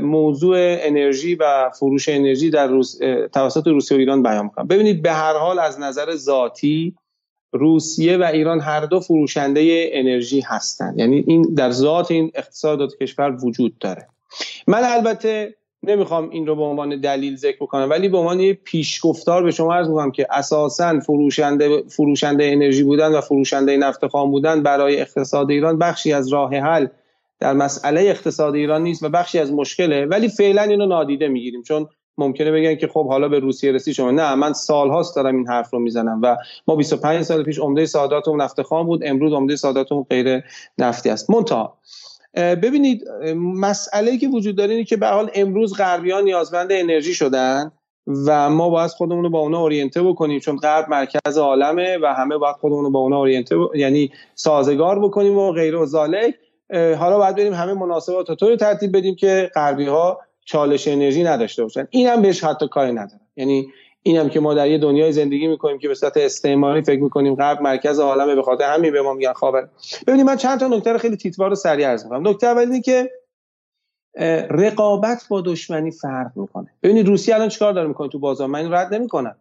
موضوع 0.00 0.56
انرژی 0.58 1.34
و 1.34 1.70
فروش 1.78 2.08
انرژی 2.08 2.50
در 2.50 2.66
روس... 2.66 2.98
توسط 3.32 3.66
روسیه 3.66 3.96
و 3.96 4.00
ایران 4.00 4.22
بیان 4.22 4.48
کنم. 4.48 4.66
ببینید 4.66 5.02
به 5.02 5.12
هر 5.12 5.34
حال 5.34 5.58
از 5.58 5.80
نظر 5.80 6.14
ذاتی 6.14 6.94
روسیه 7.52 8.16
و 8.16 8.22
ایران 8.22 8.60
هر 8.60 8.80
دو 8.80 9.00
فروشنده 9.00 9.90
انرژی 9.92 10.40
هستند 10.40 10.98
یعنی 10.98 11.24
این 11.26 11.42
در 11.42 11.70
ذات 11.70 12.10
این 12.10 12.30
اقتصاد 12.34 12.96
کشور 13.00 13.44
وجود 13.44 13.78
داره. 13.78 14.08
من 14.66 14.82
البته 14.84 15.54
نمی‌خوام 15.82 16.30
این 16.30 16.46
رو 16.46 16.56
به 16.56 16.62
عنوان 16.62 17.00
دلیل 17.00 17.36
ذکر 17.36 17.56
بکنم 17.60 17.90
ولی 17.90 18.08
به 18.08 18.18
عنوان 18.18 18.52
پیشگفتار 18.52 19.42
به 19.42 19.50
شما 19.50 19.74
عرض 19.74 19.88
می‌کنم 19.88 20.10
که 20.10 20.26
اساسا 20.30 21.00
فروشنده 21.00 21.82
فروشنده 21.88 22.44
انرژی 22.44 22.82
بودن 22.82 23.12
و 23.12 23.20
فروشنده 23.20 23.76
نفت 23.76 24.06
خام 24.06 24.30
بودن 24.30 24.62
برای 24.62 25.00
اقتصاد 25.00 25.50
ایران 25.50 25.78
بخشی 25.78 26.12
از 26.12 26.28
راه 26.28 26.54
حل 26.54 26.86
در 27.40 27.52
مسئله 27.52 28.00
اقتصاد 28.00 28.54
ایران 28.54 28.82
نیست 28.82 29.02
و 29.02 29.08
بخشی 29.08 29.38
از 29.38 29.52
مشکله 29.52 30.06
ولی 30.06 30.28
فعلا 30.28 30.62
اینو 30.62 30.86
نادیده 30.86 31.28
می‌گیریم. 31.28 31.62
چون 31.62 31.88
ممکنه 32.18 32.52
بگن 32.52 32.74
که 32.74 32.86
خب 32.86 33.08
حالا 33.08 33.28
به 33.28 33.38
روسیه 33.38 33.72
رسی 33.72 33.94
شما. 33.94 34.10
نه 34.10 34.34
من 34.34 34.52
سالهاست 34.52 35.16
دارم 35.16 35.36
این 35.36 35.48
حرف 35.48 35.70
رو 35.72 35.78
می‌زنم 35.78 36.20
و 36.22 36.36
ما 36.68 36.76
25 36.76 37.22
سال 37.22 37.42
پیش 37.42 37.58
عمده 37.58 37.86
صادراتمون 37.86 38.40
نفت 38.40 38.62
خام 38.62 38.86
بود 38.86 39.00
امروز 39.04 39.32
عمده 39.32 39.56
صادراتمون 39.56 40.06
غیر 40.10 40.42
نفتی 40.78 41.10
است. 41.10 41.30
منتها 41.30 41.78
ببینید 42.34 43.08
مسئله 43.36 44.18
که 44.18 44.28
وجود 44.28 44.56
داره 44.56 44.70
اینه 44.70 44.84
که 44.84 44.96
به 44.96 45.06
حال 45.06 45.30
امروز 45.34 45.76
غربیان 45.76 46.24
نیازمند 46.24 46.68
انرژی 46.70 47.14
شدن 47.14 47.72
و 48.26 48.50
ما 48.50 48.70
باید 48.70 48.90
خودمون 48.90 49.24
رو 49.24 49.30
با 49.30 49.38
اونا 49.38 49.60
اورینته 49.60 50.02
بکنیم 50.02 50.40
چون 50.40 50.56
غرب 50.56 50.88
مرکز 50.88 51.38
عالمه 51.38 51.98
و 52.02 52.14
همه 52.14 52.38
باید 52.38 52.56
خودمون 52.56 52.84
رو 52.84 52.90
با 52.90 52.98
اونا 52.98 53.18
اورینته 53.18 53.56
یعنی 53.74 54.12
سازگار 54.34 54.98
بکنیم 54.98 55.38
و 55.38 55.52
غیر 55.52 55.76
و 55.76 55.86
ذالک. 55.86 56.34
حالا 56.72 57.18
باید 57.18 57.36
بریم 57.36 57.52
همه 57.52 57.74
مناسبات 57.74 58.32
طور 58.32 58.56
ترتیب 58.56 58.96
بدیم 58.96 59.16
که 59.16 59.50
غربی 59.54 59.86
ها 59.86 60.20
چالش 60.44 60.88
انرژی 60.88 61.24
نداشته 61.24 61.62
باشن. 61.62 61.88
اینم 61.90 62.22
بهش 62.22 62.44
حتی 62.44 62.68
کاری 62.68 62.92
نداره 62.92 63.20
یعنی 63.36 63.68
اینم 64.10 64.28
که 64.28 64.40
ما 64.40 64.54
در 64.54 64.70
یه 64.70 64.78
دنیای 64.78 65.12
زندگی 65.12 65.46
می‌کنیم 65.46 65.78
که 65.78 65.88
به 65.88 65.94
صورت 65.94 66.16
استعماری 66.16 66.82
فکر 66.82 67.02
می‌کنیم 67.02 67.34
غرب 67.34 67.62
مرکز 67.62 68.00
عالمه 68.00 68.34
به 68.34 68.42
خاطر 68.42 68.64
همین 68.64 68.92
به 68.92 69.02
ما 69.02 69.14
میگن 69.14 69.32
خاور. 69.32 69.68
ببینید 70.06 70.26
من 70.26 70.36
چند 70.36 70.60
تا 70.60 70.68
نکته 70.68 70.92
رو 70.92 70.98
خیلی 70.98 71.16
تیتوار 71.16 71.52
و 71.52 71.54
سریع 71.54 71.86
عرض 71.86 72.04
می‌کنم. 72.04 72.28
نکته 72.28 72.46
اول 72.46 72.60
اینه 72.60 72.80
که 72.80 73.10
رقابت 74.50 75.26
با 75.28 75.40
دشمنی 75.40 75.90
فرق 75.90 76.30
می‌کنه. 76.36 76.68
ببینید 76.82 77.08
روسیه 77.08 77.34
الان 77.34 77.48
چیکار 77.48 77.72
داره 77.72 77.88
می‌کنه 77.88 78.08
تو 78.08 78.18
بازار؟ 78.18 78.48
من 78.48 78.72
رد 78.72 78.94
نمی‌کنم. 78.94 79.36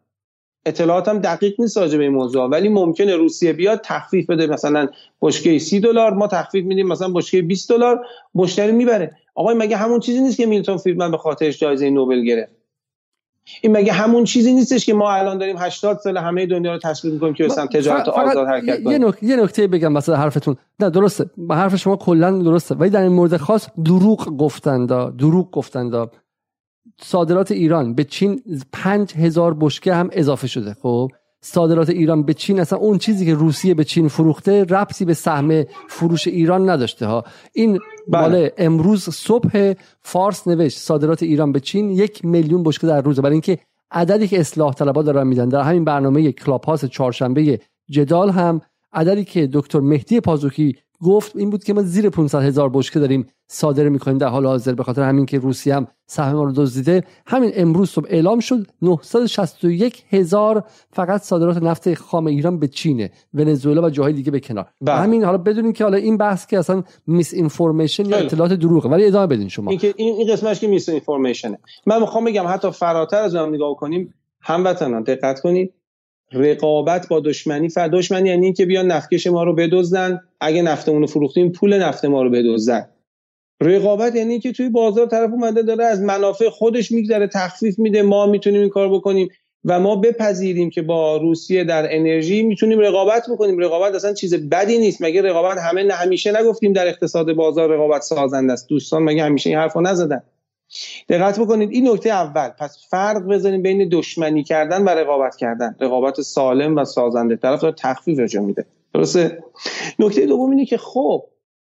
اطلاعاتم 0.65 1.19
دقیق 1.19 1.61
نیست 1.61 1.77
راجع 1.77 1.97
به 1.97 2.03
این 2.03 2.13
موضوع 2.13 2.49
ولی 2.49 2.69
ممکنه 2.69 3.15
روسیه 3.15 3.53
بیاد 3.53 3.81
تخفیف 3.83 4.29
بده. 4.29 4.47
مثلا 4.47 4.87
بشکه 5.21 5.59
30 5.59 5.79
دلار 5.79 6.13
ما 6.13 6.27
تخفیف 6.27 6.65
میدیم 6.65 6.87
مثلا 6.87 7.09
بشکه 7.09 7.41
20 7.41 7.69
دلار 7.69 8.05
مشتری 8.35 8.71
می‌بره. 8.71 9.17
آقای 9.35 9.55
مگه 9.55 9.77
همون 9.77 9.99
چیزی 9.99 10.21
نیست 10.21 10.37
که 10.37 10.45
میلتون 10.45 10.77
فریدمن 10.77 11.11
به 11.11 11.17
خاطرش 11.17 11.59
جایزه 11.59 11.89
نوبل 11.89 12.23
گرفت؟ 12.23 12.56
این 13.61 13.71
مگه 13.71 13.93
همون 13.93 14.23
چیزی 14.23 14.53
نیستش 14.53 14.85
که 14.85 14.93
ما 14.93 15.11
الان 15.11 15.37
داریم 15.37 15.57
80 15.57 15.97
سال 15.97 16.17
همه 16.17 16.45
دنیا 16.45 16.73
رو 16.73 16.79
تشویق 16.79 17.13
می‌کنیم 17.13 17.33
که 17.33 17.43
مثلا 17.43 17.67
تجارت 17.67 18.07
آزاد 18.07 18.47
حرکت 18.47 18.83
کنیم 18.83 18.91
یه, 18.91 19.07
نک... 19.07 19.23
یه 19.23 19.35
نکته 19.35 19.67
بگم 19.67 19.93
مثلا 19.93 20.15
حرفتون. 20.15 20.55
نه 20.79 20.89
درسته. 20.89 21.25
به 21.37 21.55
حرف 21.55 21.75
شما 21.75 21.95
کلا 21.95 22.31
درسته. 22.31 22.75
ولی 22.75 22.89
در 22.89 23.01
این 23.01 23.11
مورد 23.11 23.37
خاص 23.37 23.67
دروغ 23.85 24.37
گفتند 24.37 25.17
دروغ 25.17 25.51
گفتند 25.51 26.09
صادرات 27.01 27.51
ایران 27.51 27.93
به 27.93 28.03
چین 28.03 28.41
5000 28.73 29.57
بشکه 29.59 29.93
هم 29.93 30.09
اضافه 30.11 30.47
شده 30.47 30.73
خب؟ 30.81 31.11
صادرات 31.41 31.89
ایران 31.89 32.23
به 32.23 32.33
چین 32.33 32.59
اصلا 32.59 32.79
اون 32.79 32.97
چیزی 32.97 33.25
که 33.25 33.33
روسیه 33.33 33.73
به 33.73 33.83
چین 33.83 34.07
فروخته 34.07 34.63
ربطی 34.63 35.05
به 35.05 35.13
سهم 35.13 35.63
فروش 35.87 36.27
ایران 36.27 36.69
نداشته 36.69 37.05
ها 37.05 37.23
این 37.53 37.79
بله. 38.07 38.53
امروز 38.57 39.09
صبح 39.09 39.73
فارس 40.01 40.47
نوشت 40.47 40.77
صادرات 40.77 41.23
ایران 41.23 41.51
به 41.51 41.59
چین 41.59 41.89
یک 41.89 42.25
میلیون 42.25 42.63
بشکه 42.63 42.87
در 42.87 43.01
روزه 43.01 43.21
برای 43.21 43.33
اینکه 43.33 43.59
عددی 43.91 44.27
که 44.27 44.39
اصلاح 44.39 44.73
طلبها 44.73 45.03
دارن 45.03 45.27
میدن 45.27 45.49
در 45.49 45.61
همین 45.61 45.85
برنامه 45.85 46.31
کلاب 46.31 46.63
هاست 46.63 46.85
چهارشنبه 46.85 47.59
جدال 47.89 48.29
هم 48.29 48.61
عددی 48.93 49.25
که 49.25 49.49
دکتر 49.53 49.79
مهدی 49.79 50.19
پازوکی 50.19 50.75
گفت 51.03 51.35
این 51.35 51.49
بود 51.49 51.63
که 51.63 51.73
ما 51.73 51.81
زیر 51.81 52.09
500 52.09 52.41
هزار 52.41 52.69
بشکه 52.69 52.99
داریم 52.99 53.27
صادر 53.47 53.89
می‌کنیم. 53.89 54.17
در 54.17 54.27
حال 54.27 54.45
حاضر 54.45 54.73
به 54.73 54.83
خاطر 54.83 55.01
همین 55.01 55.25
که 55.25 55.39
روسیه 55.39 55.75
هم 55.75 55.87
سهم 56.05 56.35
ما 56.35 56.43
رو 56.43 56.51
دزدیده. 56.51 57.03
همین 57.25 57.51
امروز 57.53 57.89
صبح 57.89 58.07
اعلام 58.09 58.39
شد 58.39 58.67
961 58.81 60.03
هزار 60.09 60.63
فقط 60.91 61.21
صادرات 61.21 61.57
نفت 61.57 61.93
خام 61.93 62.25
ایران 62.25 62.59
به 62.59 62.67
چینه 62.67 63.11
ونزوئلا 63.33 63.81
و 63.81 63.89
جاهای 63.89 64.13
دیگه 64.13 64.31
به 64.31 64.39
کنار. 64.39 64.65
بله. 64.81 64.95
همین 64.95 65.23
حالا 65.23 65.37
بدونیم 65.37 65.73
که 65.73 65.83
حالا 65.83 65.97
این 65.97 66.17
بحث 66.17 66.47
که 66.47 66.59
اصلا 66.59 66.83
میس 67.07 67.33
اینفورمیشن 67.33 68.05
یا 68.05 68.17
اطلاعات 68.17 68.53
دروغه. 68.53 68.89
ولی 68.89 69.05
ادامه 69.05 69.27
بدین 69.27 69.47
شما. 69.47 69.71
این 69.71 69.79
این 69.97 70.33
قسمتش 70.33 70.59
که 70.59 70.67
میس 70.67 70.89
اینفورمیشنه 70.89 71.59
من 71.85 72.01
می‌خوام 72.01 72.25
بگم 72.25 72.45
حتی 72.47 72.71
فراتر 72.71 73.21
از 73.21 73.35
اون 73.35 73.55
نگاه 73.55 73.75
کنیم 73.75 74.13
هموطنان 74.41 75.03
دقت 75.03 75.39
کنید. 75.39 75.73
رقابت 76.33 77.07
با 77.07 77.19
دشمنی 77.19 77.69
فر 77.69 77.87
دشمنی 77.87 78.29
یعنی 78.29 78.45
اینکه 78.45 78.65
بیان 78.65 78.91
نفتکش 78.91 79.27
ما 79.27 79.43
رو 79.43 79.55
بدزدن. 79.55 80.19
اگه 80.41 80.61
نفتمون 80.61 81.01
رو 81.01 81.07
فروختیم 81.07 81.51
پول 81.51 81.79
نفت 81.79 82.05
ما 82.05 82.23
رو 82.23 82.29
بدزدن. 82.29 82.85
رقابت 83.61 84.15
یعنی 84.15 84.39
که 84.39 84.51
توی 84.51 84.69
بازار 84.69 85.05
طرف 85.05 85.31
اومده 85.31 85.61
داره 85.61 85.85
از 85.85 86.01
منافع 86.01 86.49
خودش 86.49 86.91
میگذره 86.91 87.27
تخفیف 87.27 87.79
میده 87.79 88.01
ما 88.01 88.25
می‌تونیم 88.25 88.61
این 88.61 88.69
کار 88.69 88.89
بکنیم 88.89 89.29
و 89.65 89.79
ما 89.79 89.95
بپذیریم 89.95 90.69
که 90.69 90.81
با 90.81 91.17
روسیه 91.17 91.63
در 91.63 91.95
انرژی 91.95 92.43
می‌تونیم 92.43 92.79
رقابت 92.79 93.25
بکنیم. 93.31 93.59
رقابت 93.59 93.95
اصلا 93.95 94.13
چیز 94.13 94.49
بدی 94.49 94.77
نیست. 94.77 95.01
مگه 95.01 95.21
رقابت 95.21 95.57
همه 95.57 95.83
نه 95.83 95.93
همیشه 95.93 96.41
نگفتیم 96.41 96.73
در 96.73 96.87
اقتصاد 96.87 97.33
بازار 97.33 97.69
رقابت 97.69 98.01
سازنده 98.01 98.53
است. 98.53 98.69
دوستان 98.69 99.03
مگه 99.03 99.23
همیشه 99.23 99.49
این 99.49 99.59
حرفو 99.59 99.81
نزدن؟ 99.81 100.23
دقت 101.09 101.39
بکنید 101.39 101.71
این 101.71 101.89
نکته 101.89 102.09
اول. 102.09 102.49
پس 102.49 102.87
فرق 102.89 103.23
بزنیم 103.27 103.61
بین 103.61 103.89
دشمنی 103.91 104.43
کردن 104.43 104.83
و 104.83 104.89
رقابت 104.89 105.35
کردن. 105.35 105.75
رقابت 105.79 106.21
سالم 106.21 106.75
و 106.75 106.85
سازنده. 106.85 107.35
طرف 107.35 107.61
داره 107.61 107.75
تخفیف 107.77 108.19
انجام 108.19 108.45
میده. 108.45 108.65
درسته؟ 108.93 109.43
نکته 109.99 110.25
دوم 110.25 110.49
اینه 110.49 110.65
که 110.65 110.77
خب 110.77 111.23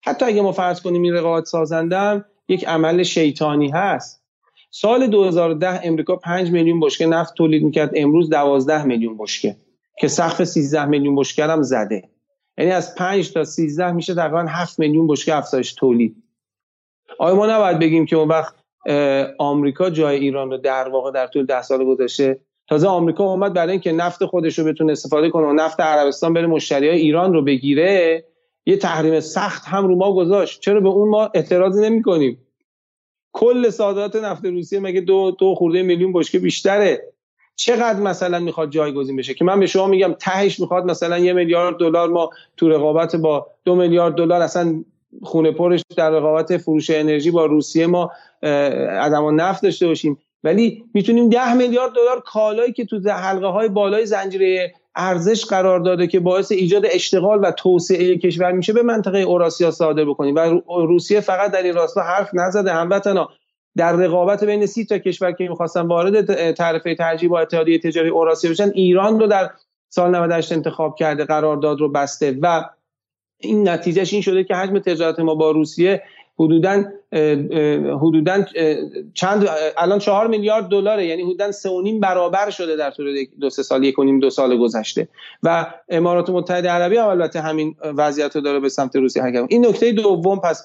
حتی 0.03 0.24
اگه 0.24 0.43
ما 0.43 0.53
فرض 0.53 0.80
کنیم 0.80 1.03
این 1.03 1.14
رقابت 1.14 1.45
سازنده 1.45 1.99
هم 1.99 2.24
یک 2.49 2.68
عمل 2.68 3.03
شیطانی 3.03 3.70
هست. 3.70 4.22
سال 4.70 5.07
2010 5.07 5.80
امریکا 5.84 6.16
5 6.16 6.51
میلیون 6.51 6.80
بشکه 6.80 7.07
نفت 7.07 7.34
تولید 7.34 7.62
می‌کرد. 7.62 7.91
امروز 7.95 8.30
12 8.30 8.84
میلیون 8.84 9.16
بشکه. 9.18 9.57
که 9.99 10.09
سقف 10.09 10.45
13 10.45 10.84
میلیون 10.84 11.16
بشکه 11.16 11.45
هم 11.45 11.62
زده. 11.62 12.09
یعنی 12.59 12.70
از 12.70 12.95
5 12.95 13.32
تا 13.32 13.45
13 13.45 13.93
میشه 13.93 14.14
تقریبا 14.14 14.47
7 14.49 14.78
میلیون 14.78 15.07
بشکه 15.07 15.34
افزایش 15.34 15.72
تولید. 15.72 16.16
آیا 17.18 17.34
ما 17.34 17.47
نباید 17.47 17.78
بگیم 17.78 18.07
که 18.07 18.16
اون 18.16 18.28
وقت 18.28 18.55
آمریکا 19.39 19.91
جای 19.91 20.18
ایران 20.18 20.51
رو 20.51 20.57
در 20.57 20.89
واقع 20.89 21.11
در 21.11 21.26
طول 21.26 21.47
ده 21.47 21.62
سال 21.62 21.85
گذشته 21.85 22.41
تازه 22.68 22.89
آمریکا 22.89 23.24
اومد 23.24 23.53
برای 23.53 23.72
اینکه 23.72 23.93
نفت 23.93 24.24
خودش 24.24 24.59
رو 24.59 24.64
بتونه 24.64 24.93
استفاده 24.93 25.31
کنه 25.31 25.47
و 25.47 25.53
نفت 25.53 25.81
عربستان 25.81 26.35
بره 26.35 26.47
مشتری 26.47 26.89
های 26.89 26.99
ایران 26.99 27.33
رو 27.33 27.43
بگیره 27.43 28.24
یه 28.66 28.76
تحریم 28.76 29.20
سخت 29.20 29.64
هم 29.64 29.87
رو 29.87 29.97
ما 29.97 30.14
گذاشت. 30.14 30.61
چرا 30.61 30.81
به 30.81 30.89
اون 30.89 31.09
ما 31.09 31.31
اعتراضی 31.35 31.83
نمی 31.83 32.03
کنیم 32.03 32.39
کل 33.33 33.70
صادرات 33.70 34.16
نفت 34.16 34.45
روسیه 34.45 34.81
مگه 34.81 35.01
دو 35.01 35.37
دو 35.39 35.55
خورده 35.55 35.83
میلیون 35.83 36.12
بشکه 36.12 36.39
بیشتره؟ 36.39 37.12
چقدر 37.57 38.01
مثلا 38.01 38.39
می‌خواد 38.39 38.70
جایگزین 38.70 39.16
بشه؟ 39.16 39.35
که 39.35 39.45
من 39.45 39.61
به 39.61 39.66
شما 39.66 39.87
میگم 39.87 40.12
تهش 40.12 40.61
می‌خواد 40.61 40.85
مثلا 40.85 41.18
یه 41.18 41.33
میلیارد 41.33 41.76
دلار 41.76 42.09
ما 42.09 42.31
تو 42.57 42.68
رقابت 42.68 43.16
با 43.16 43.47
دو 43.64 43.74
میلیارد 43.74 44.14
دلار 44.14 44.43
اصلا 44.43 44.85
خونه 45.23 45.53
پرش 45.53 45.83
در 45.97 46.11
رقابت 46.11 46.57
فروش 46.57 46.91
انرژی 46.91 47.31
با 47.31 47.47
روسیه 47.47 47.87
ما 47.87 48.11
عدم 48.43 49.41
نفت 49.41 49.63
داشته 49.63 49.87
باشیم. 49.87 50.19
ولی 50.45 50.85
می‌تونیم 50.95 51.29
ده 51.29 51.55
میلیارد 51.55 51.93
دلار 51.93 52.21
کالایی 52.21 52.73
که 52.73 52.85
تو 52.85 53.11
حلقه 53.11 53.47
های 53.47 53.69
بالای 53.69 54.07
زنجیره 54.07 54.73
ارزش 54.97 55.45
قرار 55.45 55.81
داده 55.81 56.07
که 56.07 56.21
باعث 56.21 56.53
ایجاد 56.53 56.83
اشتغال 56.91 57.41
و 57.43 57.51
توسعه 57.51 58.19
کشور 58.19 58.53
میشه 58.53 58.73
به 58.73 58.83
منطقه 58.83 59.19
اوراسیا 59.19 59.71
صادر 59.71 60.05
بکنیم. 60.05 60.35
و 60.35 60.61
روسیه 60.69 61.21
فقط 61.21 61.53
در 61.53 61.63
این 61.63 61.75
راستا 61.75 62.03
حرف 62.03 62.31
نزده. 62.35 62.73
هموطنا 62.73 63.29
در 63.77 63.93
رقابت 63.93 64.45
بین 64.45 64.67
سی 64.67 64.85
تا 64.85 64.99
کشور 64.99 65.33
که 65.33 65.49
می‌خواستن 65.49 65.81
وارد 65.81 66.53
تعرفه 66.53 66.95
ترجیح 66.95 67.31
با 67.31 67.41
اتحادیه 67.41 67.79
تجاری 67.79 68.09
اوراسیا 68.09 68.51
بشن 68.51 68.71
ایران 68.75 69.21
رو 69.21 69.27
در 69.27 69.51
سال 69.89 70.17
98 70.17 70.53
انتخاب 70.53 70.97
کرده 70.99 71.25
قرارداد 71.25 71.81
رو 71.81 71.89
بسته. 71.89 72.39
و 72.43 72.65
این 73.41 73.68
نتیجهش 73.68 74.12
این 74.12 74.22
شده 74.22 74.45
که 74.45 74.55
حجم 74.55 74.78
تجارت 74.78 75.20
ما 75.20 75.34
با 75.34 75.51
روسیه 75.51 76.03
حدودا 76.38 76.84
حدودا 78.01 78.45
چند 79.14 79.49
الان 79.76 79.99
چهار 79.99 80.26
میلیارد 80.26 80.68
دلاره 80.68 81.07
یعنی 81.07 81.22
حدودا 81.22 81.53
سه 81.53 81.70
و 81.70 81.80
نیم 81.80 82.01
برابر 82.01 82.51
شده 82.51 82.76
در 82.76 82.91
طول 82.91 83.24
دو 83.41 83.51
سه 83.51 83.62
سال 83.62 83.84
یک 83.84 83.99
و 83.99 84.05
نیم 84.05 84.20
دو 84.20 84.30
سال 84.30 84.59
گذشته. 84.59 85.09
و 85.43 85.66
امارات 85.88 86.30
متحده 86.30 86.68
عربی 86.68 86.97
هم 86.97 87.07
البته 87.07 87.41
همین 87.41 87.74
وضعیت 87.82 88.36
رو 88.36 88.43
داره 88.43 88.61
به 88.61 88.68
سمت 88.68 88.97
روسیه 88.97 89.22
حرکت 89.22 89.47
این 89.49 89.66
نکته 89.66 89.93
دوم 89.93 90.41
پس 90.41 90.64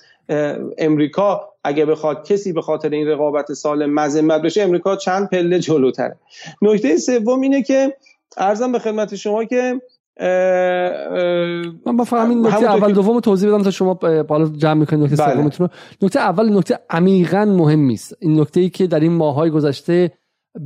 امریکا 0.78 1.50
اگه 1.64 1.86
بخواد 1.86 2.28
کسی 2.28 2.54
به 2.54 2.62
خاطر 2.62 2.90
این 2.90 3.08
رقابت 3.08 3.54
سال 3.54 3.86
مذمت 3.86 4.42
بشه 4.42 4.62
امریکا 4.62 4.96
چند 4.96 5.30
پله 5.30 5.60
جلوتره. 5.60 6.18
نکته 6.62 6.98
سوم 6.98 7.42
اینه 7.42 7.64
که 7.64 7.98
ارزم 8.38 8.72
به 8.72 8.80
خدمت 8.80 9.16
شما 9.16 9.44
که 9.44 9.82
من 11.86 11.98
بفهم 12.00 12.30
این 12.30 12.48
نکته 12.48 12.66
اول 12.66 12.94
دوم 12.94 13.20
توضیح 13.20 13.50
بدم 13.50 13.64
تا 13.64 13.72
شما 13.72 13.94
بالا 14.28 14.48
جمع 14.48 14.74
می‌کنید 14.74 15.04
نکته 15.04 15.16
بله. 15.24 15.34
سومتون 15.34 15.70
نکته 16.02 16.20
اول 16.20 16.58
نکته 16.58 16.80
عمیقا 16.90 17.46
مهم 17.46 17.90
است 17.90 18.18
این 18.20 18.40
نکته 18.40 18.60
ای 18.60 18.70
که 18.70 18.88
در 18.88 19.00
این 19.00 19.12
ماهای 19.12 19.50
گذشته 19.50 20.12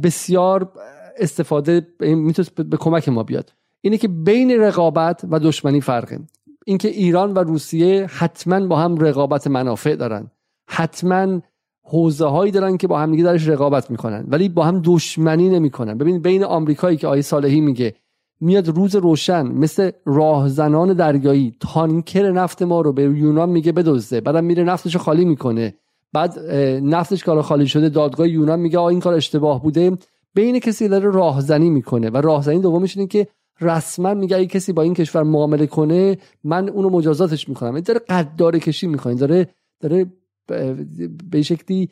بسیار 0.03 0.71
استفاده 1.17 1.87
می‌تونه 1.99 2.47
به 2.69 2.77
کمک 2.77 3.09
ما 3.09 3.23
بیاد. 3.23 3.53
اینه 3.81 3.97
که 3.97 4.07
بین 4.07 4.51
رقابت 4.51 5.21
و 5.29 5.39
دشمنی 5.39 5.81
فرقه. 5.81 6.19
اینکه 6.65 6.87
ایران 6.87 7.33
و 7.33 7.39
روسیه 7.39 8.05
حتما 8.05 8.67
با 8.67 8.75
هم 8.75 8.97
رقابت 8.97 9.47
منافع 9.47 9.95
دارن. 9.95 10.31
حتما 10.69 11.41
حوزه 11.83 12.25
هایی 12.25 12.51
دارن 12.51 12.77
که 12.77 12.87
با 12.87 12.99
هم 12.99 13.11
دیگه 13.11 13.23
درش 13.23 13.47
رقابت 13.47 13.91
می‌کنن 13.91 14.25
ولی 14.27 14.49
با 14.49 14.63
هم 14.63 14.81
دشمنی 14.85 15.49
نمی‌کنن. 15.49 15.97
ببین 15.97 16.21
بین 16.21 16.43
آمریکایی 16.43 16.97
که 16.97 17.07
آیه 17.07 17.21
صالحی 17.21 17.61
میگه 17.61 17.95
میاد 18.41 18.67
روز 18.67 18.95
روشن 18.95 19.47
مثل 19.47 19.91
راهزنان 20.05 20.93
دریایی. 20.93 21.55
تانکر 21.59 22.31
نفت 22.31 22.61
ما 22.61 22.81
رو 22.81 22.93
به 22.93 23.03
یونان 23.03 23.49
میگه 23.49 23.71
بدزده. 23.71 24.21
بعدم 24.21 24.43
میره 24.43 24.63
نفتش 24.63 24.95
رو 24.95 25.01
خالی 25.01 25.25
می‌کنه. 25.25 25.73
بعد 26.13 26.39
نفتش 26.83 27.23
کارا 27.23 27.41
خالی 27.41 27.67
شده 27.67 27.89
دادگاه 27.89 28.29
یونان 28.29 28.59
میگه 28.59 28.77
آ 28.77 28.87
این 28.87 28.99
کار 28.99 29.13
اشتباه 29.13 29.63
بوده. 29.63 29.97
بین 30.33 30.59
کسی 30.59 30.87
داره 30.87 31.09
راهزنی 31.09 31.69
می‌کنه 31.69 32.09
و 32.09 32.17
راهزنی 32.17 32.59
دومش 32.59 32.97
اینه 32.97 33.07
که 33.07 33.27
رسما 33.61 34.13
میگه 34.13 34.37
اگه 34.37 34.45
کسی 34.45 34.73
با 34.73 34.81
این 34.81 34.93
کشور 34.93 35.23
معامله 35.23 35.67
کنه 35.67 36.17
من 36.43 36.69
اونو 36.69 36.89
مجازاتش 36.89 37.49
می‌کنم. 37.49 37.75
این 37.75 37.83
داره 37.83 37.99
قدار 37.99 38.59
کشی 38.59 38.87
می‌کنه. 38.87 39.15
داره 39.15 39.49
داره 39.79 40.05
به 41.31 41.41
شکلی 41.41 41.89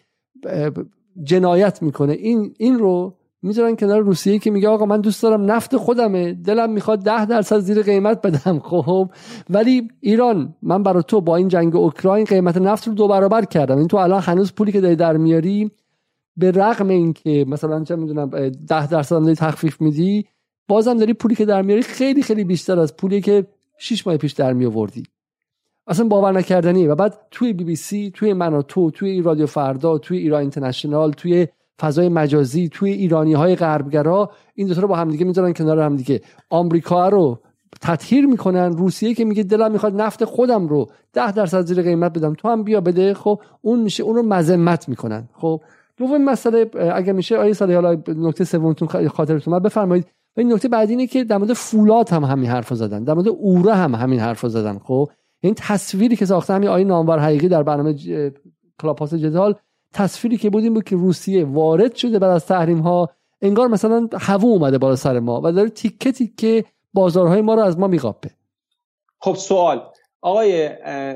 جنایت 1.23 1.81
می‌کنه. 1.81 2.13
این 2.13 2.53
این 2.57 2.79
رو 2.79 3.16
می‌ذارن 3.41 3.75
کنار 3.75 4.01
روسیه 4.01 4.39
که 4.39 4.51
میگه 4.51 4.69
آقا 4.69 4.85
من 4.85 5.01
دوست 5.01 5.23
دارم 5.23 5.51
نفت 5.51 5.77
خودمه 5.77 6.33
دلم 6.33 6.69
می‌خواد 6.69 6.99
ده 6.99 7.25
درصد 7.25 7.59
زیر 7.59 7.81
قیمت 7.81 8.21
بدم. 8.21 8.59
خب 8.69 9.09
ولی 9.49 9.87
ایران 9.99 10.55
من 10.61 10.83
برای 10.83 11.03
تو 11.07 11.21
با 11.21 11.35
این 11.35 11.47
جنگ 11.47 11.75
اوکراین 11.75 12.25
قیمت 12.25 12.57
نفت 12.57 12.87
رو 12.87 12.93
دو 12.93 13.07
برابر 13.07 13.45
کردم. 13.45 13.77
این 13.77 13.87
تو 13.87 13.97
الان 13.97 14.21
هنوز 14.21 14.53
پولی 14.53 14.71
که 14.71 14.81
داری 14.81 14.95
در 14.95 15.17
میاری 15.17 15.71
به 16.37 16.51
رغم 16.51 16.87
اینکه 16.87 17.45
مثلا 17.47 17.83
چه 17.83 17.95
می‌دونم 17.95 18.49
ده 18.49 18.87
درصد 18.87 19.19
داری 19.19 19.35
تخفیف 19.35 19.81
میدی 19.81 20.25
بازم 20.67 20.97
داری 20.97 21.13
پولی 21.13 21.35
که 21.35 21.45
در 21.45 21.61
میاری 21.61 21.81
خیلی 21.81 22.21
خیلی 22.21 22.43
بیشتر 22.43 22.79
از 22.79 22.97
پولی 22.97 23.21
که 23.21 23.47
6 23.77 24.07
ماه 24.07 24.17
پیش 24.17 24.31
در 24.31 24.53
می 24.53 24.65
آوردی 24.65 25.03
اصلا 25.87 26.07
باور 26.07 26.31
نکردنی 26.31 26.87
و 26.87 26.95
بعد 26.95 27.17
توی 27.31 27.53
بی 27.53 27.63
بی 27.63 27.75
سی 27.75 28.11
توی 28.15 28.33
من 28.33 28.61
تو 28.61 28.91
توی 28.91 29.21
رادیو 29.21 29.45
فردا 29.45 29.97
توی 29.97 30.17
ایران 30.17 30.41
اینترنشنال 30.41 31.11
توی 31.11 31.47
فضای 31.79 32.09
مجازی 32.09 32.69
توی 32.69 32.91
ایرانی 32.91 33.33
های 33.33 33.55
غربگرا 33.55 34.31
این 34.55 34.67
دوتا 34.67 34.81
رو 34.81 34.87
با 34.87 34.95
همدیگه 34.95 35.25
می‌ذارن 35.25 35.53
کنار 35.53 35.79
همدیگه. 35.79 36.21
آمریکا 36.49 37.09
رو 37.09 37.39
تطهیر 37.81 38.25
می‌کنن 38.25 38.77
روسیه 38.77 39.13
که 39.13 39.25
میگه 39.25 39.43
دلم 39.43 39.71
می‌خواد 39.71 40.01
نفت 40.01 40.25
خودم 40.25 40.67
رو 40.67 40.89
ده 41.13 41.31
درصد 41.31 41.65
زیر 41.65 41.81
قیمت 41.81 42.17
بدم 42.17 42.33
تو 42.33 42.49
هم 42.49 42.63
بیا 42.63 42.81
بده. 42.81 43.13
خب 43.13 43.41
اون 43.61 43.79
میشه 43.79 44.03
اون 44.03 44.15
رو 44.15 44.23
مذمت 44.23 44.89
می‌کنن. 44.89 45.29
خب 45.33 45.61
دوم 45.97 46.23
مسئله 46.23 46.71
اگه 46.93 47.13
میشه 47.13 47.37
آیه 47.37 47.53
سالی 47.53 47.73
حالا 47.73 48.01
نکته 48.07 48.43
سومتون 48.43 49.07
خاطرتون 49.07 49.59
بفرمایید. 49.59 50.05
و 50.37 50.39
این 50.39 50.53
نکته 50.53 50.67
بعدی 50.67 50.91
اینه 50.91 51.07
که 51.07 51.23
در 51.23 51.37
مورد 51.37 51.53
فولاد 51.53 52.09
هم 52.09 52.23
همین 52.23 52.49
حرفو 52.49 52.75
زدن. 52.75 53.03
در 53.03 53.13
مورد 53.13 53.27
اوره 53.27 53.73
هم 53.73 53.95
همین 53.95 54.19
حرفو 54.19 54.49
زدن. 54.49 54.79
خب 54.79 55.09
این 55.41 55.53
تصویری 55.57 56.15
که 56.15 56.25
ساخته 56.25 56.53
همین 56.53 56.69
آیه 56.69 56.85
نامور 56.85 57.19
حقیقی 57.19 57.47
در 57.47 57.63
برنامه 57.63 57.95
کلاپاس 58.81 59.13
جدال 59.13 59.55
تصویری 59.97 60.37
که 60.37 60.49
بود 60.49 60.63
این 60.63 60.73
بود 60.73 60.83
که 60.83 60.95
روسیه 60.95 61.45
وارد 61.45 61.95
شده 61.95 62.19
بعد 62.19 62.31
از 62.31 62.45
تحریم 62.45 62.79
ها 62.79 63.09
انگار 63.41 63.67
مثلا 63.67 64.07
هوا 64.21 64.49
اومده 64.49 64.77
بالا 64.77 64.95
سر 64.95 65.19
ما 65.19 65.41
و 65.43 65.51
داره 65.51 65.69
تیکه 65.69 66.11
تیکه 66.11 66.65
بازارهای 66.93 67.41
ما 67.41 67.53
رو 67.53 67.61
از 67.61 67.79
ما 67.79 67.87
میقاپه. 67.87 68.29
خب 69.19 69.35
سوال. 69.35 69.81
آقای 70.21 70.65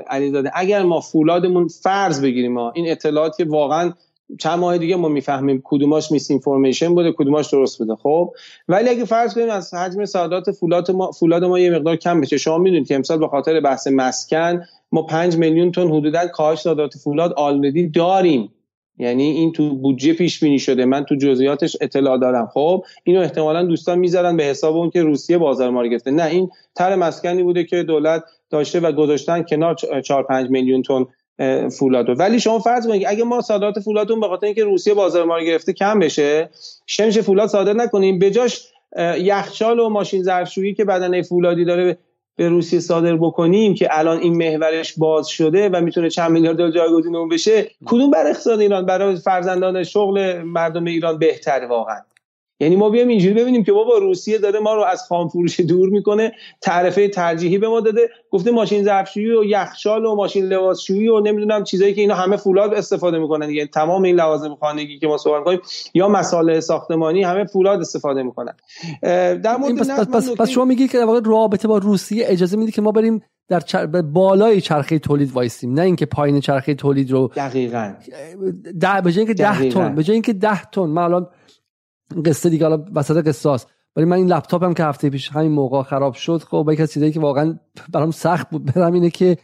علیزاده 0.06 0.50
اگر 0.54 0.82
ما 0.82 1.00
فولادمون 1.00 1.68
فرض 1.68 2.22
بگیریم 2.22 2.52
ما 2.52 2.72
این 2.74 2.90
اطلاعات 2.90 3.36
که 3.36 3.44
واقعا 3.44 3.92
چند 4.38 4.58
ماه 4.58 4.78
دیگه 4.78 4.96
ما 4.96 5.08
می‌فهمیم 5.08 5.60
کدوماش 5.64 6.12
میس 6.12 6.30
اینفورمیشن 6.30 6.94
بوده 6.94 7.12
کدوماش 7.12 7.52
درست 7.52 7.78
بوده 7.78 7.96
خب؟ 7.96 8.34
ولی 8.68 8.88
اگه 8.88 9.04
فرض 9.04 9.34
کنیم 9.34 9.50
از 9.50 9.74
حجم 9.74 10.04
صادرات 10.04 10.50
فولاد 10.50 10.90
ما 10.90 11.10
فولاد 11.10 11.44
ما 11.44 11.58
یه 11.58 11.70
مقدار 11.70 11.96
کم 11.96 12.20
بشه. 12.20 12.38
شما 12.38 12.58
می‌دونید 12.58 12.88
که 12.88 12.94
امسال 12.94 13.18
به 13.18 13.28
خاطر 13.28 13.60
بحث 13.60 13.86
مسکن 13.86 14.62
ما 14.92 15.02
5 15.02 15.36
میلیون 15.36 15.72
تن 15.72 15.88
حدودا 15.88 16.26
کاهش 16.26 16.60
صادرات 16.60 16.96
فولاد 16.96 17.32
آلردی 17.32 17.88
داریم. 17.88 18.52
یعنی 19.02 19.22
این 19.22 19.52
تو 19.52 19.74
بودجه 19.74 20.12
پیش 20.12 20.40
بینی 20.40 20.58
شده. 20.58 20.84
من 20.84 21.04
تو 21.04 21.14
جزئیاتش 21.14 21.76
اطلاع 21.80 22.18
دارم. 22.18 22.46
خب 22.54 22.84
اینو 23.04 23.20
احتمالا 23.20 23.62
دوستان 23.62 23.98
می‌ذارن 23.98 24.36
به 24.36 24.44
حساب 24.44 24.76
اون 24.76 24.90
که 24.90 25.02
روسیه 25.02 25.38
بازار 25.38 25.70
ما 25.70 25.86
گرفته. 25.86 26.10
نه 26.10 26.24
این 26.24 26.50
تر 26.74 26.96
مسکنی 26.96 27.42
بوده 27.42 27.64
که 27.64 27.82
دولت 27.82 28.24
داشته 28.50 28.80
و 28.80 28.92
گذاشتن 28.92 29.42
کنار 29.42 29.76
4 30.04 30.22
5 30.22 30.50
میلیون 30.50 30.82
تن 30.82 31.06
فولاد 31.68 32.20
ولی 32.20 32.40
شما 32.40 32.58
فرض 32.58 32.86
کنید 32.86 33.04
اگه 33.06 33.24
ما 33.24 33.40
صادرات 33.40 33.80
فولادون 33.80 34.20
به 34.20 34.28
خاطر 34.28 34.46
اینکه 34.46 34.64
روسیه 34.64 34.94
بازار 34.94 35.24
ما 35.24 35.36
رو 35.36 35.44
گرفته 35.44 35.72
کم 35.72 35.98
بشه 35.98 36.50
شمش 36.86 37.18
فولاد 37.18 37.48
صادر 37.48 37.72
نکنیم. 37.72 38.18
بجاش 38.18 38.68
یخچال 39.18 39.80
و 39.80 39.88
ماشین 39.88 40.22
ظرفشویی 40.22 40.74
که 40.74 40.84
بدنه 40.84 41.22
فولادی 41.22 41.64
داره 41.64 41.98
به 42.36 42.48
روسیه 42.48 42.80
صادر 42.80 43.16
بکنیم 43.16 43.74
که 43.74 43.88
الان 43.90 44.18
این 44.18 44.36
محورش 44.36 44.94
باز 44.98 45.28
شده 45.28 45.68
و 45.68 45.80
می‌تونه 45.80 46.10
چند 46.10 46.30
میلیارد 46.30 46.56
دلار 46.56 46.70
جایگزین 46.70 47.16
اون 47.16 47.28
بشه 47.28 47.70
کدوم 47.86 48.10
بر 48.10 48.26
اقتصاد 48.26 48.60
ایران؟ 48.60 48.86
برای 48.86 49.16
فرزندان 49.16 49.84
شغل 49.84 50.42
مردم 50.42 50.84
ایران 50.84 51.18
بهتره 51.18 51.66
واقعا. 51.66 52.00
یعنی 52.62 52.76
ما 52.76 52.90
بیایم 52.90 53.08
اینجوری 53.08 53.34
ببینیم 53.34 53.64
که 53.64 53.72
بابا 53.72 53.98
روسیه 53.98 54.38
داره 54.38 54.60
ما 54.60 54.74
رو 54.74 54.82
از 54.82 55.02
خام 55.02 55.28
فروش 55.28 55.60
دور 55.60 55.88
می‌کنه 55.88 56.32
تعرفه 56.60 57.08
ترجیحی 57.08 57.58
به 57.58 57.68
ما 57.68 57.80
داده. 57.80 58.08
گفته 58.30 58.50
ماشین 58.50 58.84
ظرفشویی 58.84 59.30
و 59.30 59.44
یخچال 59.44 60.04
و 60.04 60.14
ماشین 60.14 60.44
لباسشویی 60.44 61.08
و 61.08 61.20
نمی‌دونم 61.20 61.64
چیزایی 61.64 61.94
که 61.94 62.00
اینا 62.00 62.14
همه 62.14 62.36
فولاد 62.36 62.74
استفاده 62.74 63.18
می‌کنن 63.18 63.46
دیگه. 63.46 63.66
تمام 63.66 64.02
این 64.02 64.16
لوازم 64.16 64.54
خانگی 64.60 64.98
که 64.98 65.06
ما 65.06 65.18
صحبت 65.18 65.38
می‌کنیم 65.38 65.60
یا 65.94 66.08
مسائل 66.08 66.60
ساختمانی 66.60 67.22
همه 67.22 67.44
فولاد 67.44 67.80
استفاده 67.80 68.22
می‌کنن. 68.22 68.54
در 69.42 69.56
مورد 69.56 69.78
پس, 69.78 69.90
پس, 69.90 70.08
پس, 70.08 70.30
پس 70.30 70.48
شما 70.48 70.64
میگی 70.64 70.88
که 70.88 70.98
در 70.98 71.04
واقع 71.04 71.20
رابطه 71.24 71.68
با 71.68 71.78
روسیه 71.78 72.24
اجازه 72.28 72.56
میدی 72.56 72.72
که 72.72 72.82
ما 72.82 72.92
بریم 72.92 73.22
در 73.48 73.60
چر... 73.60 73.86
بالای 73.86 74.60
چرخه 74.60 74.98
تولید 74.98 75.32
وایسیم. 75.32 75.72
نه 75.74 75.82
اینکه 75.82 76.06
پایین 76.06 76.40
چرخه 76.40 76.74
تولید 76.74 77.10
رو 77.10 77.30
دقیقاً. 77.36 77.92
ده 78.80 79.00
به 79.04 79.12
جای 79.12 79.18
اینکه 79.18 79.34
10 79.34 79.68
تن 79.68 79.94
به 79.94 80.02
جای 80.02 80.14
اینکه 80.14 80.32
10 80.32 80.64
تن. 80.64 80.82
من 80.82 81.02
الان 81.02 81.28
قصه 82.12 82.50
دیگه 82.50 82.68
حالا 82.68 82.84
وسط 82.94 83.26
قصه 83.26 83.66
ولی 83.96 84.04
من 84.04 84.16
این 84.16 84.26
لپتاپم 84.26 84.74
که 84.74 84.84
هفته 84.84 85.10
پیش 85.10 85.28
همین 85.28 85.52
موقع 85.52 85.82
خراب 85.82 86.14
شد 86.14 86.42
خب 86.42 86.68
یکی 86.72 86.82
از 86.82 86.92
چیزایی 86.92 87.12
که 87.12 87.20
واقعا 87.20 87.58
برام 87.92 88.10
سخت 88.10 88.50
بود 88.50 88.64
برم 88.64 88.92
اینه 88.92 89.10
که 89.10 89.38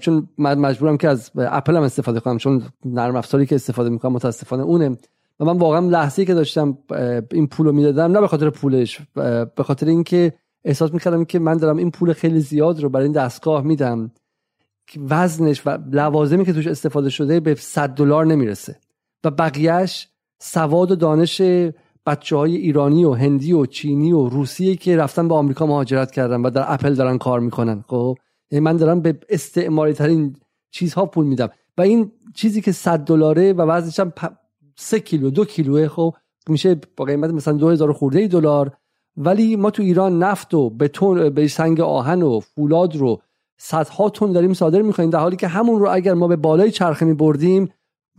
چون 0.00 0.28
من 0.38 0.58
مجبورم 0.58 0.96
که 0.96 1.08
از 1.08 1.30
اپل 1.36 1.76
هم 1.76 1.82
استفاده 1.82 2.20
کنم 2.20 2.38
چون 2.38 2.62
نرم 2.84 3.16
افزاری 3.16 3.46
که 3.46 3.54
استفاده 3.54 3.90
می‌کنم 3.90 4.12
متاسفانه 4.12 4.62
اونه. 4.62 4.96
و 5.40 5.44
من 5.44 5.58
واقعا 5.58 5.80
لحظه‌ای 5.80 6.26
که 6.26 6.34
داشتم 6.34 6.78
این 7.32 7.46
پولو 7.46 7.72
می‌دادم 7.72 8.12
نه 8.12 8.20
به 8.20 8.28
خاطر 8.28 8.50
پولش 8.50 9.00
به 9.56 9.62
خاطر 9.64 9.86
اینکه 9.86 10.32
احساس 10.64 10.92
می‌کردم 10.92 11.24
که 11.24 11.38
من 11.38 11.56
دارم 11.56 11.76
این 11.76 11.90
پول 11.90 12.12
خیلی 12.12 12.40
زیاد 12.40 12.80
رو 12.80 12.88
برای 12.88 13.04
این 13.04 13.12
دستگاه 13.12 13.62
میدم. 13.62 14.10
وزنش 15.08 15.66
و 15.66 15.78
لوازمی 15.92 16.44
که 16.44 16.52
توش 16.52 16.66
استفاده 16.66 17.10
شده 17.10 17.40
به 17.40 17.54
100 17.54 17.88
دلار 17.88 18.26
نمی‌رسه. 18.26 18.76
و 19.24 19.30
بقیهش 19.30 20.08
سواد 20.38 20.90
و 20.90 20.96
دانش 20.96 21.42
بچه 22.06 22.36
های 22.36 22.56
ایرانی 22.56 23.04
و 23.04 23.12
هندی 23.12 23.52
و 23.52 23.66
چینی 23.66 24.12
و 24.12 24.28
روسیه 24.28 24.76
که 24.76 24.96
رفتن 24.96 25.28
به 25.28 25.34
آمریکا 25.34 25.66
مهاجرت 25.66 26.10
کردن 26.10 26.42
و 26.42 26.50
در 26.50 26.64
اپل 26.72 26.94
دارن 26.94 27.18
کار 27.18 27.40
می‌کنن. 27.40 27.84
خب؟ 27.88 28.16
یعنی 28.50 28.64
من 28.64 28.76
دارم 28.76 29.00
به 29.00 29.18
استعماری 29.28 29.92
ترین 29.92 30.36
چیزها 30.70 31.06
پول 31.06 31.26
میدم. 31.26 31.48
و 31.78 31.82
این 31.82 32.12
چیزی 32.34 32.60
که 32.60 32.72
100 32.72 32.98
دلاره 32.98 33.52
و 33.52 33.62
وزنش 33.62 34.00
هم 34.00 34.12
3 34.76 35.00
کیلو 35.00 35.30
دو 35.30 35.44
کیلوه 35.44 35.88
خب؟ 35.88 36.14
میشه 36.48 36.80
با 36.96 37.04
قیمت 37.04 37.30
مثلا 37.30 37.54
2000 37.54 37.92
خورده 37.92 38.26
دلار. 38.26 38.72
ولی 39.16 39.56
ما 39.56 39.70
تو 39.70 39.82
ایران 39.82 40.18
نفت 40.18 40.54
و 40.54 40.70
بتون 40.70 41.30
به 41.30 41.48
سنگ 41.48 41.80
آهن 41.80 42.22
و 42.22 42.40
فولاد 42.40 42.96
رو 42.96 43.20
صدها 43.56 44.10
تن 44.10 44.32
داریم 44.32 44.54
صادر 44.54 44.82
می‌کنیم 44.82 45.10
در 45.10 45.18
حالی 45.18 45.36
که 45.36 45.48
همون 45.48 45.80
رو 45.80 45.88
اگر 45.90 46.14
ما 46.14 46.28
به 46.28 46.36
بالای 46.36 46.70
چرخه 46.70 47.06
می 47.06 47.14
بردیم 47.14 47.68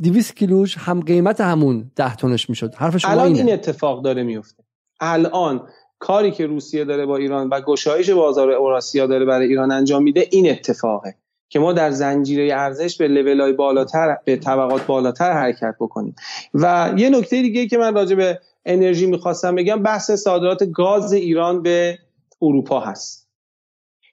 200 0.03 0.35
کیلوش 0.35 0.77
هم 0.77 0.99
قیمت 1.01 1.41
همون 1.41 1.91
10 1.95 2.15
تنش 2.15 2.49
می‌شد. 2.49 2.75
حرف 2.75 2.97
شما 2.97 3.11
الان 3.11 3.27
اینه. 3.27 3.39
این 3.39 3.53
اتفاق 3.53 4.03
داره 4.03 4.23
میفته 4.23 4.63
الان 4.99 5.67
کاری 5.99 6.31
که 6.31 6.45
روسیه 6.45 6.85
داره 6.85 7.05
با 7.05 7.17
ایران 7.17 7.49
و 7.49 7.61
گشایش 7.61 8.09
بازار 8.09 8.51
اوراسیا 8.51 9.07
داره 9.07 9.25
برای 9.25 9.47
ایران 9.47 9.71
انجام 9.71 10.03
میده 10.03 10.27
این 10.31 10.49
اتفاقه 10.49 11.15
که 11.49 11.59
ما 11.59 11.73
در 11.73 11.91
زنجیره 11.91 12.53
ارزش 12.53 12.97
به 12.97 13.07
لولای 13.07 13.53
بالاتر 13.53 14.17
به 14.25 14.37
طبقات 14.37 14.85
بالاتر 14.85 15.31
حرکت 15.31 15.75
بکنیم. 15.79 16.15
و 16.53 16.93
یه 16.97 17.09
نکته 17.09 17.41
دیگه 17.41 17.67
که 17.67 17.77
من 17.77 17.93
راجع 17.93 18.15
به 18.15 18.39
انرژی 18.65 19.05
می‌خواستم 19.05 19.55
بگم 19.55 19.83
بحث 19.83 20.11
صادرات 20.11 20.63
گاز 20.63 21.13
ایران 21.13 21.61
به 21.61 21.99
اروپا 22.41 22.79
هست. 22.79 23.29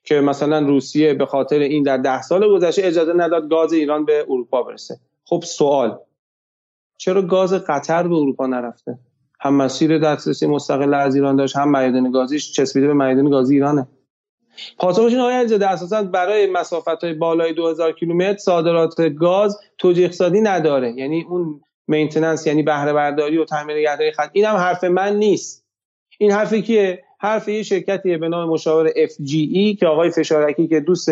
که 0.05 0.21
مثلا 0.21 0.59
روسیه 0.59 1.15
به 1.15 1.27
خاطر 1.27 1.59
این 1.59 1.83
در 1.83 1.97
ده 1.97 2.23
سال 2.23 2.49
گذشته 2.49 2.87
اجازه 2.87 3.13
نداد 3.13 3.51
گاز 3.51 3.73
ایران 3.73 4.05
به 4.05 4.27
اروپا 4.29 4.63
برسه. 4.63 5.01
خب 5.27 5.43
سوال 5.47 5.99
چرا 6.99 7.23
گاز 7.23 7.55
قطر 7.55 8.09
به 8.09 8.15
اروپا 8.15 8.47
نرفته؟ 8.47 8.99
هم 9.41 9.55
مسیر 9.55 9.99
دسترسی 9.99 10.47
مستقل 10.47 10.95
از 10.95 11.15
ایران 11.15 11.37
داشت 11.37 11.57
هم 11.57 11.71
معدن 11.71 12.11
گازیش 12.11 12.53
چسبیده 12.53 12.87
به 12.87 12.95
معدن 12.95 13.31
گازی 13.31 13.55
ایرانه. 13.55 13.89
پاسخش 14.79 15.13
این 15.13 15.21
آقای 15.21 15.35
علیزاده 15.35 15.71
اساسا 15.71 16.03
برای 16.03 16.47
مسافت 16.47 17.05
های 17.05 17.15
بالای 17.15 17.53
2000 17.53 17.93
کیلومتر 17.93 18.39
صادرات 18.39 19.01
گاز 19.01 19.59
توجیه 19.79 20.05
اقتصادی 20.05 20.41
نداره. 20.41 20.93
یعنی 20.93 21.27
اون 21.29 21.61
مینتیننس 21.89 22.47
یعنی 22.47 22.63
بهره 22.63 22.93
برداری 22.93 23.39
و 23.39 23.45
تعمیر 23.45 23.77
نگهداری 23.77 24.13
خط 24.13 24.31
این 24.33 24.45
هم 24.45 24.57
حرف 24.57 24.85
من 24.85 25.17
نیست. 25.17 25.67
این 26.19 26.33
حرفی 26.33 26.63
که 26.63 27.03
حرف 27.19 27.49
یه 27.49 27.63
شرکتیه 27.63 28.19
به 28.19 28.29
نام 28.29 28.49
مشاور 28.49 28.91
FGE 28.91 29.79
که 29.81 29.87
آقای 29.87 30.11
فشارکی 30.11 30.69
که 30.69 30.81
دوست 30.81 31.11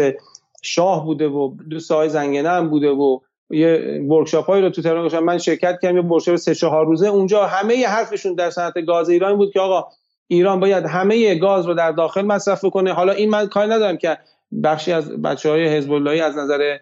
شاه 0.62 1.04
بوده 1.04 1.28
و 1.28 1.54
دوست 1.70 1.92
آقای 1.92 2.08
زنگنه 2.08 2.48
هم 2.48 2.70
بوده 2.70 2.90
و 2.90 3.20
یه 3.50 4.00
ورکشاپ 4.10 4.46
هایی 4.46 4.62
رو 4.62 4.70
تو 4.70 4.82
تهران 4.82 5.06
گذاشتن 5.06 5.24
من 5.24 5.38
شرکت 5.38 5.78
کردم 5.82 5.96
یه 5.96 6.02
ورکشاپ 6.02 6.36
سه 6.36 6.54
چهار 6.54 6.86
روزه. 6.86 7.08
اونجا 7.08 7.46
همه 7.46 7.86
حرفشون 7.86 8.34
در 8.34 8.50
صنعت 8.50 8.86
گاز 8.86 9.08
ایران 9.08 9.36
بود 9.36 9.52
که 9.52 9.60
آقا 9.60 9.88
ایران 10.26 10.60
باید 10.60 10.84
همه 10.84 11.34
گاز 11.34 11.66
رو 11.66 11.74
در 11.74 11.92
داخل 11.92 12.22
مصرف 12.22 12.64
کنه 12.64 12.92
حالا 12.92 13.12
این 13.12 13.30
من 13.30 13.46
کاری 13.46 13.70
ندارم 13.70 13.96
که 13.96 14.18
بخشی 14.64 14.92
از 14.92 15.22
بچه 15.22 15.50
های 15.50 15.68
حزب 15.68 15.92
از 15.92 16.36
نظر 16.36 16.78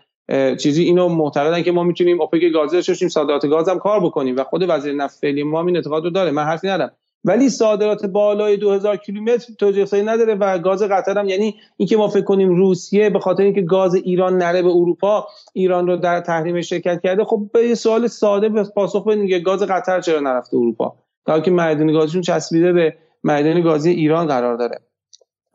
چیزی 0.56 0.82
اینو 0.82 1.08
معتقدن 1.08 1.62
که 1.62 1.72
ما 1.72 1.82
می‌تونیم 1.82 2.20
اوپک 2.20 2.40
گازی 2.54 2.76
داشته 2.76 3.08
صادرات 3.08 3.46
گاز 3.46 3.68
هم 3.68 3.78
کار 3.78 4.00
بکنیم. 4.00 4.36
و 4.36 4.44
خود 4.44 4.64
وزیر 4.68 4.94
نفت 4.94 5.18
فعلی 5.20 5.42
ما 5.42 5.66
این 5.66 5.76
اعتقاد 5.76 6.04
رو 6.04 6.10
داره. 6.10 6.30
من 6.30 6.44
حرفی 6.44 6.68
ندارم. 6.68 6.92
ولی 7.24 7.48
صادرات 7.48 8.06
بالای 8.06 8.56
2000 8.56 8.96
کیلومتر 8.96 9.52
توجیه 9.58 10.02
نداره 10.02 10.34
و 10.34 10.58
گاز 10.58 10.82
قطر 10.82 11.18
هم 11.18 11.28
یعنی 11.28 11.54
اینکه 11.76 11.96
ما 11.96 12.08
فکر 12.08 12.24
کنیم 12.24 12.54
روسیه 12.54 13.10
به 13.10 13.18
خاطر 13.18 13.42
اینکه 13.42 13.62
گاز 13.62 13.94
ایران 13.94 14.38
نره 14.38 14.62
به 14.62 14.68
اروپا 14.68 15.26
ایران 15.52 15.86
رو 15.86 15.96
در 15.96 16.20
تحریم 16.20 16.60
شرکت 16.60 17.00
کرده 17.02 17.24
خب 17.24 17.50
به 17.52 17.68
یه 17.68 17.74
سوال 17.74 18.06
ساده 18.06 18.48
به 18.48 18.64
پاسخ 18.64 19.04
بدین 19.06 19.28
که 19.28 19.38
گاز 19.38 19.62
قطر 19.62 20.00
چرا 20.00 20.20
نرفته 20.20 20.56
اروپا؟ 20.56 20.94
تا 21.26 21.40
که 21.40 21.50
معدن 21.50 21.92
گازشون 21.92 22.22
چسبیده 22.22 22.72
به 22.72 22.96
معدن 23.24 23.60
گازی 23.60 23.90
ایران 23.90 24.26
قرار 24.26 24.56
داره. 24.56 24.80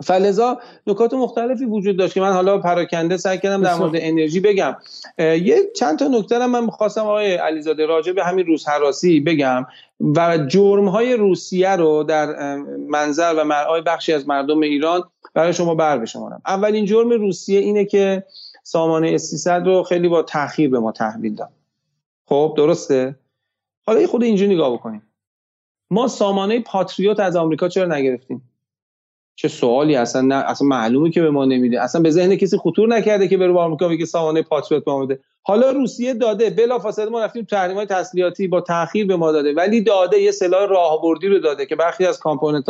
فلزا 0.03 0.59
نکات 0.87 1.13
مختلفی 1.13 1.65
وجود 1.65 1.97
داشت 1.97 2.13
که 2.13 2.21
من 2.21 2.33
حالا 2.33 2.57
پراکنده 2.57 3.17
سعی 3.17 3.37
کردم 3.37 3.63
در 3.63 3.75
مورد 3.75 3.91
انرژی 3.95 4.39
بگم. 4.39 4.75
یه 5.17 5.57
چند 5.75 5.99
تا 5.99 6.07
نکته 6.07 6.47
من 6.47 6.63
می‌خواستم 6.65 7.01
آقای 7.01 7.35
علیزاده 7.35 7.85
راجع 7.85 8.11
به 8.11 8.23
همین 8.23 8.45
روز 8.45 8.67
حراسی 8.67 9.19
بگم 9.19 9.65
و 10.15 10.37
جرم 10.37 10.87
های 10.87 11.13
روسیه 11.13 11.75
رو 11.75 12.03
در 12.03 12.55
منظر 12.89 13.33
و 13.37 13.43
مرعای 13.43 13.81
بخشی 13.81 14.13
از 14.13 14.27
مردم 14.27 14.59
ایران 14.59 15.03
برای 15.33 15.53
شما 15.53 15.75
بر 15.75 15.97
بشمارم. 15.97 16.41
اولین 16.47 16.85
جرم 16.85 17.09
روسیه 17.09 17.59
اینه 17.59 17.85
که 17.85 18.23
سامانه 18.63 19.09
اس 19.09 19.47
رو 19.47 19.83
خیلی 19.83 20.07
با 20.07 20.23
تاخیر 20.23 20.69
به 20.69 20.79
ما 20.79 20.91
تحویل 20.91 21.35
داد. 21.35 21.49
خب 22.25 22.53
درسته؟ 22.57 23.15
حالا 23.85 24.01
یه 24.01 24.07
خود 24.07 24.23
اینجوری 24.23 24.55
نگاه 24.55 24.73
بکنیم. 24.73 25.01
ما 25.91 26.07
سامانه 26.07 26.59
پاتریوت 26.59 27.19
از 27.19 27.35
آمریکا 27.35 27.69
چرا 27.69 27.95
نگرفتیم؟ 27.95 28.41
چه 29.39 29.47
سوالی 29.47 29.95
اصلا 29.95 30.21
نه 30.21 30.35
اصلا 30.35 30.67
معلومه 30.67 31.09
که 31.09 31.21
به 31.21 31.29
ما 31.29 31.45
نمیده. 31.45 31.81
اصلا 31.81 32.01
به 32.01 32.09
ذهن 32.09 32.35
کسی 32.35 32.57
خطور 32.57 32.87
نکرده 32.87 33.27
که 33.27 33.37
بره 33.37 33.53
به 33.53 33.59
آمریکا 33.59 33.87
بگه 33.87 34.05
سامانه 34.05 34.41
پاتریوت 34.41 34.85
به 34.85 34.91
ما 34.91 35.07
حالا 35.43 35.71
روسیه 35.71 36.13
داده 36.13 36.49
بلا 36.49 36.79
فاصله 36.79 37.09
ما 37.09 37.23
رفتیم 37.23 37.43
تحریم 37.43 37.77
های 37.77 37.85
تسلیحاتی 37.85 38.47
با 38.47 38.61
تاخیر 38.61 39.07
به 39.07 39.15
ما 39.15 39.31
داده. 39.31 39.53
ولی 39.53 39.81
داده 39.81 40.19
یه 40.19 40.31
سلاح 40.31 40.69
راهبردی 40.69 41.27
رو 41.27 41.39
داده 41.39 41.65
که 41.65 41.75
برخی 41.75 42.05
از 42.05 42.19
کامپوننت 42.19 42.65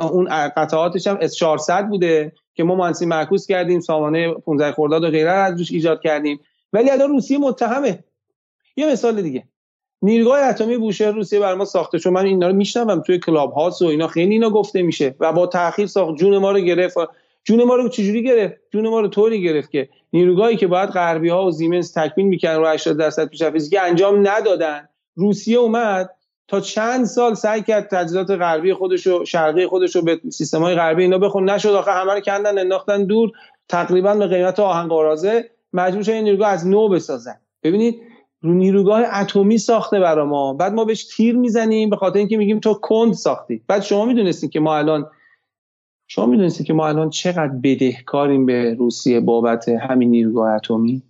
اون 0.00 0.48
قطعاتش 0.56 1.06
هم 1.06 1.18
S 1.20 1.34
400 1.34 1.88
بوده 1.88 2.32
که 2.54 2.64
ما 2.64 2.74
مهندسی 2.74 3.06
معکوس 3.06 3.46
کردیم 3.46 3.80
سامانه 3.80 4.34
15 4.34 4.72
خرداد 4.72 5.04
و 5.04 5.10
غیره 5.10 5.30
از 5.30 5.58
روش 5.58 5.72
ایجاد 5.72 6.00
کردیم. 6.00 6.40
ولی 6.72 6.90
الان 6.90 7.10
روسیه 7.10 7.38
متهمه. 7.38 8.04
یه 8.76 8.92
مثال 8.92 9.22
دیگه. 9.22 9.44
نیروگاه 10.02 10.40
اتمی 10.40 10.76
بوشهر 10.76 11.10
روسیه 11.10 11.40
بر 11.40 11.54
ما 11.54 11.64
ساخته 11.64 11.98
چون 11.98 12.12
من 12.12 12.24
اینا 12.24 12.48
رو 12.48 12.54
میشنوم 12.54 13.00
توی 13.00 13.18
کلاب 13.18 13.52
هاست 13.52 13.82
و 13.82 13.84
اینا. 13.84 14.06
خیلی 14.06 14.32
اینا 14.32 14.50
گفته 14.50 14.82
میشه. 14.82 15.14
و 15.20 15.32
با 15.32 15.46
تاخیر 15.46 15.86
ساخت. 15.86 16.18
جون 16.18 16.38
ما 16.38 16.52
رو 16.52 16.60
گرفت. 16.60 16.96
جون 17.44 17.64
ما 17.64 17.76
رو 17.76 17.88
چجوری 17.88 18.22
گرفت؟ 18.22 18.54
جون 18.72 18.88
ما 18.88 19.00
رو 19.00 19.08
طوری 19.08 19.42
گرفت 19.42 19.70
که 19.70 19.88
نیروگاهی 20.12 20.56
که 20.56 20.66
باید 20.66 20.88
غربی 20.88 21.28
ها 21.28 21.46
و 21.46 21.50
زیمنس 21.50 21.92
تکمیل 21.92 22.26
می‌کردن 22.26 22.60
رو 22.60 22.66
80 22.66 22.96
درصد 22.96 23.28
پیشرفت 23.28 23.52
فیزیکی 23.52 23.78
انجام 23.78 24.28
ندادن. 24.28 24.88
روسیه 25.14 25.58
اومد 25.58 26.10
تا 26.48 26.60
چند 26.60 27.04
سال 27.04 27.34
سعی 27.34 27.62
کرد 27.62 27.88
تجهیزات 27.88 28.30
غربی 28.30 28.72
خودش 28.72 29.06
و 29.06 29.24
شرقی 29.24 29.66
خودش 29.66 29.96
رو 29.96 30.02
به 30.02 30.20
سیستم 30.30 30.62
های 30.62 30.74
غربی 30.74 31.02
اینا 31.02 31.18
بخون. 31.18 31.50
نشد. 31.50 31.68
آخه 31.68 31.90
همه 31.90 32.14
رو 32.14 32.20
کندن 32.20 32.58
انداختن 32.58 33.04
دور. 33.04 33.30
تقریبا 33.68 34.14
به 34.14 34.26
قیمت 34.26 34.60
آهن 34.60 34.88
قرازه 34.88 35.50
مجبور 35.72 36.02
شدن 36.02 36.20
نیروگاه 36.20 36.48
از 36.48 36.66
نو 36.66 36.88
بسازن. 36.88 37.36
ببینید 37.62 38.00
رو 38.46 38.54
نیروگاه 38.54 39.02
اتمی 39.20 39.58
ساخته 39.58 40.00
برا 40.00 40.24
ما. 40.26 40.54
بعد 40.54 40.72
ما 40.72 40.84
بهش 40.84 41.04
تیر 41.16 41.36
می‌زنیم 41.36 41.90
به 41.90 41.96
خاطر 41.96 42.18
اینکه 42.18 42.36
میگیم 42.36 42.60
تو 42.60 42.74
کند 42.74 43.12
ساختی. 43.12 43.62
بعد 43.68 43.82
شما 43.82 44.04
می‌دونستین 44.04 44.50
که 44.50 44.60
ما 44.60 44.76
الان 44.76 45.06
شما 46.06 46.26
می‌دونستین 46.26 46.66
که 46.66 46.72
ما 46.72 46.88
الان 46.88 47.10
چقدر 47.10 47.52
بدهکاریم 47.62 48.46
به 48.46 48.74
روسیه 48.74 49.20
بابت 49.20 49.68
همین 49.68 50.10
نیروگاه 50.10 50.52
اتمی؟ 50.52 51.02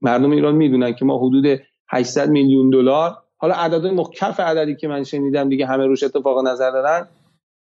مردم 0.00 0.30
ایران 0.30 0.54
می‌دونن 0.54 0.92
که 0.92 1.04
ما 1.04 1.18
حدود 1.18 1.60
800 1.88 2.30
میلیون 2.30 2.70
دلار 2.70 3.16
حالا 3.36 3.54
عدد 3.54 3.86
مخکف 3.86 4.40
عددی 4.40 4.76
که 4.76 4.88
من 4.88 5.04
شنیدم 5.04 5.48
دیگه 5.48 5.66
همه 5.66 5.86
روش 5.86 6.02
اتفاق 6.02 6.46
نظر 6.46 6.70
دارن. 6.70 7.06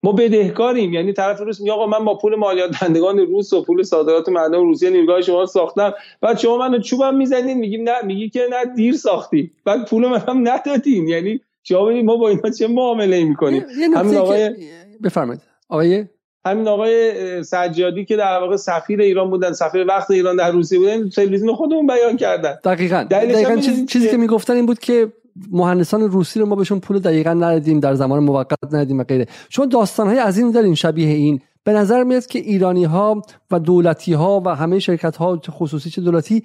ما 0.06 0.12
بدهکاریم. 0.12 0.94
یعنی 0.94 1.14
طرف 1.14 1.42
روس 1.42 1.60
میگه 1.60 1.72
آقا 1.72 1.86
من 1.86 2.06
با 2.06 2.18
پول 2.18 2.36
مالیات 2.36 2.72
دهندگان 2.72 3.20
روس 3.20 3.54
و 3.54 3.64
پول 3.64 3.84
صادرات 3.84 4.30
مردم 4.30 4.60
روسیه 4.60 4.90
نیروگاه 4.90 5.22
شما 5.22 5.46
ساختم. 5.46 5.94
بعد 6.22 6.38
شما 6.38 6.58
منو 6.58 6.80
چوبم 6.80 7.16
می‌زنین 7.16 7.58
میگیم 7.58 7.90
نه 7.90 7.96
میگی 8.04 8.30
که 8.30 8.48
نه 8.50 8.76
دیر 8.76 8.94
ساختی. 8.94 9.52
بعد 9.66 9.90
پول 9.90 10.08
منم 10.08 10.48
ندادین. 10.48 11.08
یعنی 11.08 11.40
شما 11.64 11.92
ما 11.92 12.18
با 12.18 12.30
اینا 12.30 12.50
چه 12.50 12.68
معامله 12.68 13.24
می‌کنیم. 13.24 13.66
همین 13.96 14.18
آقای 14.18 14.56
بفرمایید. 15.04 15.42
آقای 15.70 16.06
همین 16.46 16.68
آقای 16.68 17.44
سجادی 17.44 18.06
که 18.06 18.16
در 18.16 18.40
واقع 18.40 18.56
سفیر 18.56 19.02
ایران 19.02 19.30
بودن 19.30 19.54
سفیر 19.54 19.88
وقت 19.88 20.12
ایران 20.12 20.36
در 20.36 20.52
روسیه 20.52 20.80
بودن 20.80 21.10
تلویزیون 21.10 21.56
خودمون 21.56 21.88
بیان 21.88 22.18
کردن. 22.18 22.60
دقیقاً. 22.64 23.08
دقیقاً 23.12 23.56
چیزی, 23.56 23.86
چیزی 23.86 24.10
که 24.10 24.18
می‌گفتن 24.18 24.54
این 24.54 24.66
بود 24.66 24.80
که 24.80 25.08
مهندسان 25.52 26.02
روسی 26.02 26.40
رو 26.40 26.46
ما 26.46 26.56
بهشون 26.56 26.80
پول 26.80 27.00
دقیقا 27.00 27.34
ندادیم 27.34 27.80
در 27.80 27.94
زمان 27.94 28.24
موقت 28.24 28.64
ندادیم 28.64 29.00
و 29.00 29.04
غیره. 29.04 29.28
چون 29.50 29.70
داستان 29.70 30.08
های 30.08 30.20
از 30.20 30.38
این 30.38 30.52
داریم 30.52 30.74
شبیه 30.74 31.10
این. 31.10 31.40
به 31.64 31.74
نظر 31.74 32.04
میاد 32.04 32.26
که 32.26 32.40
ایرانی 32.40 32.84
ها 32.84 33.22
و 33.52 33.60
دولتی 33.60 34.14
ها 34.14 34.42
و 34.46 34.56
همه 34.56 34.80
شرکت 34.80 35.16
ها 35.16 35.42
خصوصی 35.50 35.90
چه 35.90 36.02
دولتی 36.02 36.44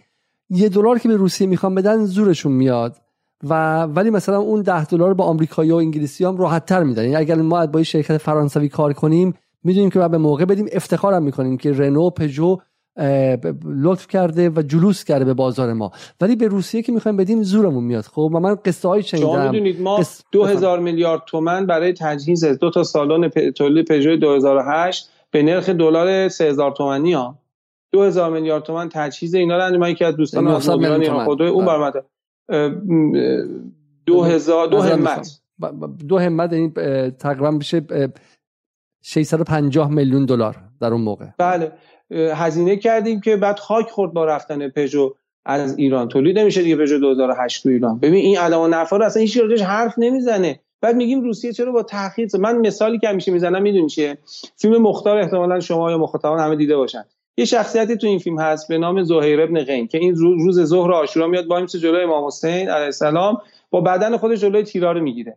یه 0.50 0.68
دلار 0.68 0.98
که 0.98 1.08
به 1.08 1.16
روسیه 1.16 1.46
می‌خوان 1.46 1.74
بدن 1.74 2.04
زورشون 2.04 2.52
میاد. 2.52 2.96
و 3.44 3.82
ولی 3.82 4.10
مثلا 4.10 4.38
اون 4.38 4.62
ده 4.62 4.84
دلار 4.84 5.14
با 5.14 5.24
آمریکایی 5.24 5.70
و 5.70 5.74
انگلیسی 5.74 6.24
هم 6.24 6.36
راحت 6.36 6.66
تر 6.66 6.82
میدن. 6.82 7.02
یعنی 7.02 7.16
اگر 7.16 7.34
ما 7.34 7.66
با 7.66 7.82
شرکت 7.82 8.16
فرانسوی 8.16 8.68
کار 8.68 8.92
کنیم 8.92 9.34
می‌دونیم 9.64 9.90
که 9.90 9.98
باید 9.98 10.10
به 10.10 10.18
موقع 10.18 10.44
بدیم 10.44 10.66
افتخارم 10.72 11.22
می‌کنیم 11.22 11.56
که 11.56 11.72
رنو 11.72 12.10
پژو 12.10 12.58
لطف 13.64 14.06
کرده 14.06 14.50
و 14.50 14.62
جلوس 14.62 15.04
کرده 15.04 15.24
به 15.24 15.34
بازار 15.34 15.72
ما. 15.72 15.92
ولی 16.20 16.36
به 16.36 16.48
روسیه 16.48 16.82
که 16.82 16.92
می‌خوایم 16.92 17.16
بدیم 17.16 17.42
زورمون 17.42 17.84
میاد. 17.84 18.04
خب 18.04 18.30
و 18.34 18.40
من 18.40 18.54
قصه 18.54 18.88
های 18.88 19.02
شنیدم. 19.02 19.26
شما 19.26 19.50
می‌دونید 19.50 19.80
ما 19.80 20.02
دو 20.32 20.44
هزار 20.44 20.78
میلیارد 20.78 21.22
تومن 21.26 21.66
برای 21.66 21.92
تجهیز 21.92 22.44
دو 22.44 22.70
تا 22.70 22.82
سالن 22.82 23.28
تولید 23.28 23.88
پژو 23.88 24.16
2008 24.16 25.10
به 25.30 25.42
نرخ 25.42 25.68
دلار 25.68 26.28
3000 26.28 26.70
تومانی 26.70 27.12
ها. 27.12 27.38
2000 27.92 28.30
میلیارد 28.30 28.62
تومان 28.62 28.88
تجهیز 28.92 29.34
اینا 29.34 29.68
رو 29.68 29.78
من 29.78 29.94
که 29.94 30.06
از 30.06 30.16
دوستان 30.16 30.48
از 30.48 30.68
خود 31.24 31.42
اون 31.42 31.66
بله. 31.66 31.78
برمت 31.78 32.04
2000 34.06 34.66
دو 34.66 34.80
همت. 34.80 35.40
دو 36.08 36.18
همت 36.18 36.52
این 36.52 36.72
تقریبا 37.10 37.50
میشه 37.50 37.82
650 39.02 39.90
میلیون 39.90 40.24
دلار 40.24 40.56
در 40.80 40.92
اون 40.92 41.00
موقع. 41.00 41.26
بله. 41.38 41.72
هزینه 42.10 42.76
کردیم 42.76 43.20
که 43.20 43.36
بعد 43.36 43.58
خاک 43.58 43.90
خورد 43.90 44.12
با 44.12 44.24
رفتن 44.24 44.68
پژو 44.68 45.14
از 45.44 45.78
ایران. 45.78 46.08
تولید 46.08 46.38
نمیشه 46.38 46.62
دیگه 46.62 46.76
پژو 46.76 46.98
2008 46.98 47.62
تو 47.62 47.68
ایران. 47.68 47.98
ببین 47.98 48.24
این 48.24 48.38
علامه 48.38 48.76
نفع 48.76 48.96
رو 48.96 49.04
اصلا 49.04 49.22
هیچ 49.22 49.38
حرف 49.62 49.94
نمی‌زنه. 49.98 50.60
بعد 50.80 50.96
میگیم 50.96 51.20
روسیه 51.20 51.52
چرا 51.52 51.72
با 51.72 51.82
تاخیر 51.82 52.28
من 52.38 52.58
مثالی 52.58 52.98
که 52.98 53.08
همیشه 53.08 53.32
می‌زنم 53.32 53.62
می‌دونی 53.62 53.88
چیه؟ 53.88 54.18
فیلم 54.56 54.82
مختار 54.82 55.18
احتمالا 55.18 55.60
شما 55.60 55.90
یا 55.90 55.98
مخاطبان 55.98 56.40
همه 56.40 56.56
دیده 56.56 56.76
باشن. 56.76 57.04
یه 57.36 57.44
شخصیتی 57.44 57.96
تو 57.96 58.06
این 58.06 58.18
فیلم 58.18 58.38
هست 58.38 58.68
به 58.68 58.78
نام 58.78 59.02
زهیر 59.02 59.40
ابن 59.40 59.64
قین 59.64 59.86
که 59.86 59.98
این 59.98 60.14
روز 60.16 60.64
ظهر 60.64 60.92
عاشورا 60.92 61.26
میاد 61.26 61.46
با 61.46 61.60
میشه 61.60 61.78
جلوی 61.78 62.02
امام 62.02 62.26
حسین 62.26 62.68
علیه 62.68 62.84
السلام 62.84 63.38
با 63.70 63.80
بدن 63.80 64.16
خودش 64.16 64.40
جلوی 64.40 64.62
تیرا 64.62 64.92
رو 64.92 65.00
می‌گیره. 65.00 65.36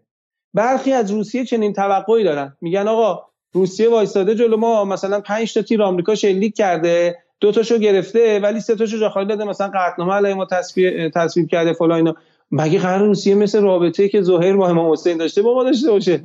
برخی 0.54 0.92
از 0.92 1.12
روسیه 1.12 1.46
چنین 1.46 1.74
توقعی 1.74 2.24
دارن. 2.24 2.58
میگن 2.62 2.88
آقا 2.88 3.26
روسیه 3.54 3.90
وایستاده 3.90 4.36
جلو 4.36 4.58
ما 4.58 4.86
مثلا 4.86 5.22
5 5.22 5.54
تا 5.54 5.62
تیر 5.62 5.84
آمریکا 5.84 6.16
شلیک 6.16 6.56
کرده 6.56 7.16
دو 7.40 7.52
تاشو 7.52 7.78
گرفته 7.78 8.40
ولی 8.40 8.60
سه 8.60 8.76
تاشو 8.76 8.98
جا 8.98 9.10
خالی 9.10 9.28
داده 9.28 9.44
مثلا 9.44 9.72
قطعنامه 9.76 10.14
علیه 10.14 10.34
ما 10.34 10.46
تصویر 10.46 11.10
تصویب 11.10 11.48
کرده 11.48 11.74
فلان 11.74 11.92
اینا. 11.92 12.16
مگه 12.52 12.80
قرار 12.80 13.00
روسیه 13.00 13.36
مثل 13.36 13.62
رابطه 13.62 14.10
که 14.10 14.22
ظهر 14.22 14.56
با 14.56 14.70
امام 14.70 14.92
حسین 14.92 15.18
داشته 15.18 15.42
با 15.42 15.54
ما 15.54 15.64
داشته 15.64 15.92
باشه؟ 15.92 16.24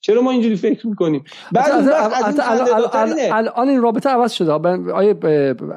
چرا 0.00 0.22
ما 0.22 0.30
اینجوری 0.30 0.56
فکر 0.56 0.86
می‌کنیم؟ 0.86 1.24
بعد 1.52 1.70
الان 3.32 3.68
این 3.68 3.82
رابطه 3.82 4.10
عوض 4.10 4.32
شده. 4.32 4.52
آیه 4.92 5.14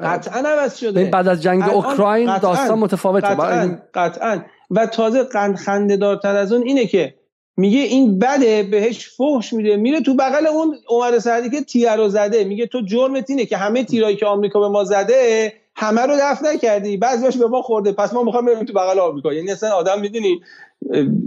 قطعا 0.02 0.42
عوض 0.48 0.76
شده. 0.76 1.04
بعد 1.04 1.28
از 1.28 1.42
جنگ 1.42 1.62
اوکراین 1.62 2.38
داستان 2.38 2.78
متفاوته. 2.78 3.26
قطعا, 3.26 3.78
قطعا. 3.94 4.40
و 4.70 4.86
تازه 4.86 5.22
قند 5.22 5.56
خنده 5.56 5.96
دارتر 5.96 6.36
از 6.36 6.52
اون 6.52 6.62
اینه 6.62 6.86
که 6.86 7.14
میگه 7.56 7.78
این 7.78 8.18
بده 8.18 8.62
بهش 8.62 9.08
فحش 9.08 9.52
میده. 9.52 9.76
میره 9.76 10.00
تو 10.00 10.14
بغل 10.14 10.46
اون 10.46 10.76
عمر 10.88 11.18
سعدی 11.18 11.50
که 11.50 11.60
تیر 11.60 11.96
رو 11.96 12.08
زده. 12.08 12.44
میگه 12.44 12.66
تو 12.66 12.80
جرمت 12.80 13.30
اینه 13.30 13.46
که 13.46 13.56
همه 13.56 13.84
تیرایی 13.84 14.16
که 14.16 14.26
آمریکا 14.26 14.60
به 14.60 14.68
ما 14.68 14.84
زده 14.84 15.52
همه 15.76 16.00
رو 16.00 16.14
دفع 16.20 16.54
نکردی. 16.54 16.96
بعضیاش 16.96 17.36
به 17.36 17.46
ما 17.46 17.62
خورده. 17.62 17.92
پس 17.92 18.14
ما 18.14 18.22
می‌خوام 18.22 18.46
بریم 18.46 18.64
تو 18.64 18.72
بغل 18.72 18.98
آمریکا. 18.98 19.32
یعنی 19.32 19.50
اصلا 19.50 19.70
آدم 19.70 20.00
می‌دونی 20.00 20.40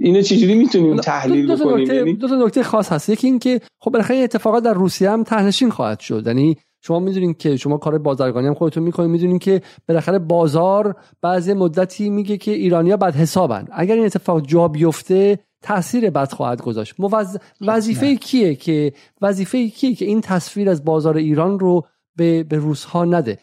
اینو 0.01 0.21
چجوری 0.21 0.55
می‌تونیم 0.55 0.97
تحلیل 0.97 1.47
دو 1.47 1.55
بکنیم؟ 1.55 1.93
یعنی 1.93 2.13
دو 2.13 2.27
تا 2.27 2.35
نکته 2.35 2.63
خاص 2.63 2.91
هست. 2.91 3.09
یکی 3.09 3.27
این 3.27 3.39
که 3.39 3.61
خب 3.79 3.91
بالاخره 3.91 4.17
اتفاقات 4.17 4.63
در 4.63 4.73
روسیه 4.73 5.09
هم 5.09 5.23
تهنشین 5.23 5.69
خواهد 5.69 5.99
شد. 5.99 6.23
یعنی 6.27 6.57
شما 6.81 6.99
می‌دونین 6.99 7.33
که 7.33 7.55
شما 7.55 7.77
کار 7.77 7.97
بازرگانی 7.97 8.47
هم 8.47 8.53
خودتون 8.53 8.83
می‌کنید 8.83 9.09
می‌دونین 9.09 9.39
که 9.39 9.61
بالاخره 9.87 10.19
بازار 10.19 10.95
بعضی 11.21 11.53
مدتی 11.53 12.09
میگه 12.09 12.37
که 12.37 12.51
ایرانیا 12.51 12.97
بد 12.97 13.15
حسابن 13.15 13.67
اگر 13.71 13.95
این 13.95 14.05
اتفاق 14.05 14.41
جا 14.41 14.67
بیفته 14.67 15.39
تاثیر 15.67 16.09
بد 16.09 16.31
خواهد 16.31 16.61
گذاشت. 16.61 16.95
موز... 16.99 17.37
وظیفه 17.61 18.15
کیه 18.15 18.55
که 18.55 18.93
وظیفه 19.21 19.69
کیه 19.69 19.95
که 19.95 20.05
این 20.05 20.21
تصویر 20.21 20.69
از 20.69 20.85
بازار 20.85 21.17
ایران 21.17 21.59
رو 21.59 21.85
به, 22.15 22.43
به 22.43 22.57
روسها 22.57 23.05
نده؟ 23.05 23.39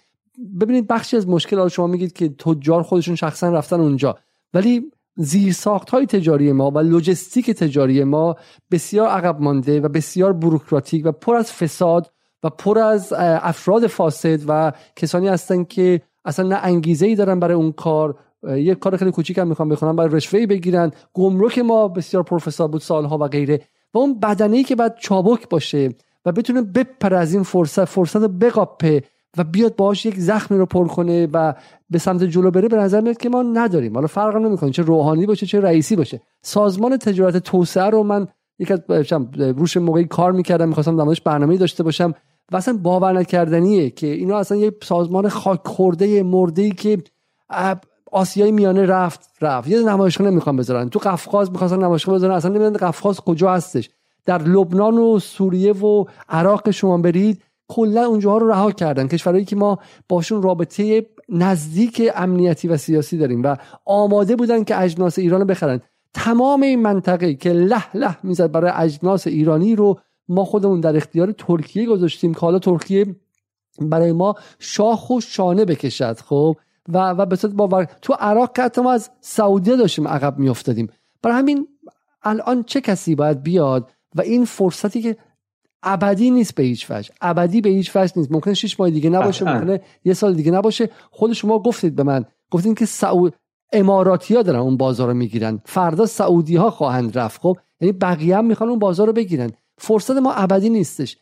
ببینید 0.61 0.87
بخشی 0.87 1.17
از 1.17 1.29
مشکل 1.29 1.69
شما 1.69 1.87
میگید 1.87 2.13
که 2.13 2.29
تجار 2.29 2.83
خودشون 2.83 3.15
شخصا 3.15 3.49
رفتن 3.49 3.81
اونجا 3.81 4.19
ولی 4.55 4.91
زیرساخت 5.17 5.91
های 5.91 6.07
تجاری 6.07 6.53
ما 6.53 6.71
و 6.71 6.79
لوجستیک 6.79 7.51
تجاری 7.51 8.05
ما 8.05 8.37
بسیار 8.71 9.09
عقب 9.09 9.41
مانده 9.41 9.81
و 9.81 9.89
بسیار 9.89 10.33
بروکراتیک 10.33 11.07
و 11.07 11.13
پر 11.13 11.35
از 11.35 11.53
فساد 11.53 12.13
و 12.43 12.51
پر 12.51 12.79
از 12.79 13.13
افراد 13.43 13.87
فاسد 13.87 14.41
و 14.49 14.73
کسانی 14.97 15.29
هستن 15.29 15.65
که 15.65 16.01
اصلا 16.25 16.49
نه 16.49 16.57
انگیزه 16.63 17.07
ای 17.07 17.15
دارن 17.15 17.41
برای 17.41 17.55
اون 17.55 17.73
کار 17.73 18.19
یک 18.49 18.79
کار 18.79 18.97
خیلی 18.97 19.11
کوچیک 19.11 19.39
هم 19.39 19.49
می‌خوام 19.49 19.69
بخونم 19.69 19.97
برای 19.97 20.11
رشوه 20.15 20.47
بگیرن. 20.47 20.93
گمرک 21.13 21.59
ما 21.59 21.89
بسیار 21.89 22.23
پروفسور 22.23 22.69
بود 22.69 22.81
سالها 22.81 23.19
و 23.19 23.29
غیره. 23.29 23.61
و 23.95 23.99
اون 23.99 24.21
بدنه 24.21 24.63
که 24.63 24.77
بعد 24.77 24.97
چابک 25.01 25.49
باشه 25.49 25.89
و 26.27 26.33
بتونه 26.33 26.63
بپر 26.63 27.15
از 27.15 27.35
این 27.35 27.43
فرصت 27.43 27.85
فرصت 27.85 28.31
بقاپه 28.31 29.03
و 29.39 29.45
بیاد 29.45 29.77
باهاش 29.77 30.07
یک 30.07 30.19
زخمی 30.19 30.59
رو 30.59 30.67
پر 30.67 30.89
کنه 30.89 31.29
و 31.33 31.55
به 31.91 31.99
سمت 31.99 32.25
جلو 32.25 32.51
بره 32.51 32.69
به 32.69 32.77
نظر 32.77 33.01
میاد 33.01 33.17
که 33.17 33.29
ما 33.29 33.43
نداریم. 33.43 33.95
حالا 33.95 34.07
فرق 34.07 34.37
نمی‌کنه 34.37 34.71
چه 34.71 34.83
روحانی 34.83 35.27
باشه 35.27 35.47
چه 35.47 35.61
رئیسی 35.61 35.97
باشه. 35.97 36.21
سازمان 36.43 36.97
تجارت 36.97 37.37
توسعه 37.37 37.91
رو 37.91 38.03
من 38.03 38.29
یک 38.59 38.73
روش 39.39 39.77
موقعی 39.77 40.05
کار 40.05 40.33
می‌کردم 40.33 40.69
می‌خواستم 40.69 40.97
دمادش 40.97 41.21
برنامه 41.21 41.57
داشته 41.57 41.83
باشم 41.83 42.15
و 42.53 42.57
اصلا 42.57 42.79
باور 42.83 43.13
نکردنیه 43.13 43.91
که 43.91 44.07
اینا 44.07 44.39
اصلا 44.39 44.59
یه 44.59 44.73
سازمان 44.83 45.29
خاک 45.29 45.61
خورده 45.65 46.23
مرده 46.23 46.63
ای 46.63 46.71
که 46.71 46.99
آسیای 48.15 48.53
میانه 48.53 48.87
رفت 48.87 49.31
رفت. 49.41 49.69
یه 49.69 49.81
نمایشگاه 49.81 50.27
نمی‌خوام 50.27 50.57
بذارن. 50.57 50.89
تو 50.89 50.99
قفقاز 50.99 51.51
می‌خواستن 51.51 51.83
نمایشگاه 51.83 52.15
بذارن. 52.15 52.35
اصلا 52.35 52.51
نمی‌دونن 52.51 52.77
قفقاز 52.77 53.21
کجا 53.21 53.53
هستش. 53.53 53.91
در 54.27 54.43
لبنان 54.43 54.99
و 54.99 55.19
سوریه 55.19 55.73
و 55.73 56.05
عراق 56.29 56.71
شما 56.71 56.99
برید 56.99 57.43
کلا 57.69 58.07
اونجاها 58.07 58.39
رو 58.39 58.49
رها 58.49 58.73
کردن. 58.73 59.09
کشورهایی 59.09 59.45
که 59.45 59.57
ما 59.57 59.79
باشون 60.09 60.43
رابطه 60.43 61.07
نزدیک 61.29 62.03
امنیتی 62.15 62.69
و 62.69 62.77
سیاسی 62.77 63.19
داریم 63.19 63.43
و 63.43 63.57
آماده 63.85 64.37
بودن 64.37 64.65
که 64.65 64.81
اجناس 64.81 65.19
ایران 65.19 65.45
بخرن. 65.45 65.81
تمام 66.15 66.63
این 66.63 66.83
منطقه 66.83 67.35
که 67.35 67.53
له 67.53 67.97
له 67.97 68.17
می‌زد 68.23 68.53
برای 68.53 68.73
اجناس 68.75 69.27
ایرانی 69.27 69.77
رو 69.77 69.99
ما 70.29 70.45
خودمون 70.45 70.81
در 70.81 70.97
اختیار 70.97 71.33
ترکیه 71.33 71.87
گذاشتیم 71.87 72.35
که 72.35 72.41
حالا 72.41 72.59
ترکیه 72.59 73.17
برای 73.81 74.13
ما 74.13 74.35
شاخ 74.59 75.11
و 75.11 75.21
شانه 75.21 75.65
بکشد. 75.65 76.19
خب 76.21 76.57
و 76.89 77.11
و 77.11 77.27
به 77.27 77.37
باور. 77.49 77.85
تو 78.03 78.13
عراق 78.13 78.73
که 78.73 78.81
ما 78.81 78.93
از 78.93 79.11
سعودیه 79.21 79.77
داشتیم 79.77 80.09
عقب 80.09 80.39
میافتادیم. 80.39 80.89
برای 81.23 81.37
همین 81.37 81.69
الان 82.23 82.63
چه 82.63 82.81
کسی 82.81 83.15
باید 83.15 83.43
بیاد 83.43 83.91
و 84.15 84.21
این 84.21 84.45
فرصتی 84.45 85.03
که 85.03 85.17
ابدی 85.83 86.31
نیست 86.31 86.55
به 86.55 86.63
هیچ 86.63 86.91
وجه. 86.91 87.11
ابدی 87.21 87.61
به 87.61 87.69
هیچ 87.69 87.97
وجه 87.97 88.13
نیست. 88.17 88.33
ممکنه 88.33 88.55
6 88.55 88.81
ماه 88.81 88.91
دیگه 88.91 89.11
نباشه 89.11 89.45
ممکنه 89.45 89.81
یه 90.05 90.15
سال 90.15 90.35
دیگه 90.35 90.51
نباشه. 90.51 90.91
خود 91.11 91.33
شما 91.33 91.59
گفتید 91.59 91.95
به 91.95 92.03
من 92.03 92.25
گفتین 92.51 92.75
که 92.75 92.87
سعود 92.87 93.35
اماراتی 93.73 94.35
ها 94.35 94.43
دارن 94.43 94.59
اون 94.59 94.77
بازار 94.77 95.09
رو 95.09 95.15
می‌گیرن. 95.15 95.61
فردا 95.65 96.07
سعودی 96.07 96.57
ها 96.57 96.71
خواهند 96.71 97.19
رفت 97.19 97.41
خب؟ 97.41 97.57
یعنی 97.81 97.93
بقیه 97.93 98.37
هم 98.37 98.45
می‌خوان 98.45 98.71
اون 98.71 98.79
بازار 98.79 99.07
رو 99.07 99.13
بگیرن. 99.13 99.51
فرصت 99.79 100.17
ما 100.17 100.33
ابدی 100.33 100.71
نیستش. 100.71 101.17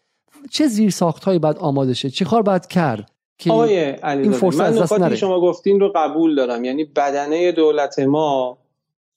چه 0.51 0.67
زیر 0.67 0.91
ساخت 0.91 1.25
هایی 1.25 1.39
باید 1.39 1.57
آماده 1.57 1.95
شه؟ 1.95 2.11
چه 2.11 2.25
کار 2.25 2.43
باید 2.43 2.67
کرد؟ 2.67 3.12
که 3.39 3.53
این 3.53 4.33
فرصت 4.33 4.93
من 4.93 5.15
شما 5.15 5.41
گفتین 5.41 5.81
رو 5.81 5.93
قبول 5.95 6.35
دارم. 6.35 6.65
یعنی 6.65 6.85
بدنه 6.85 7.53
دولت 7.53 7.99
ما 7.99 8.59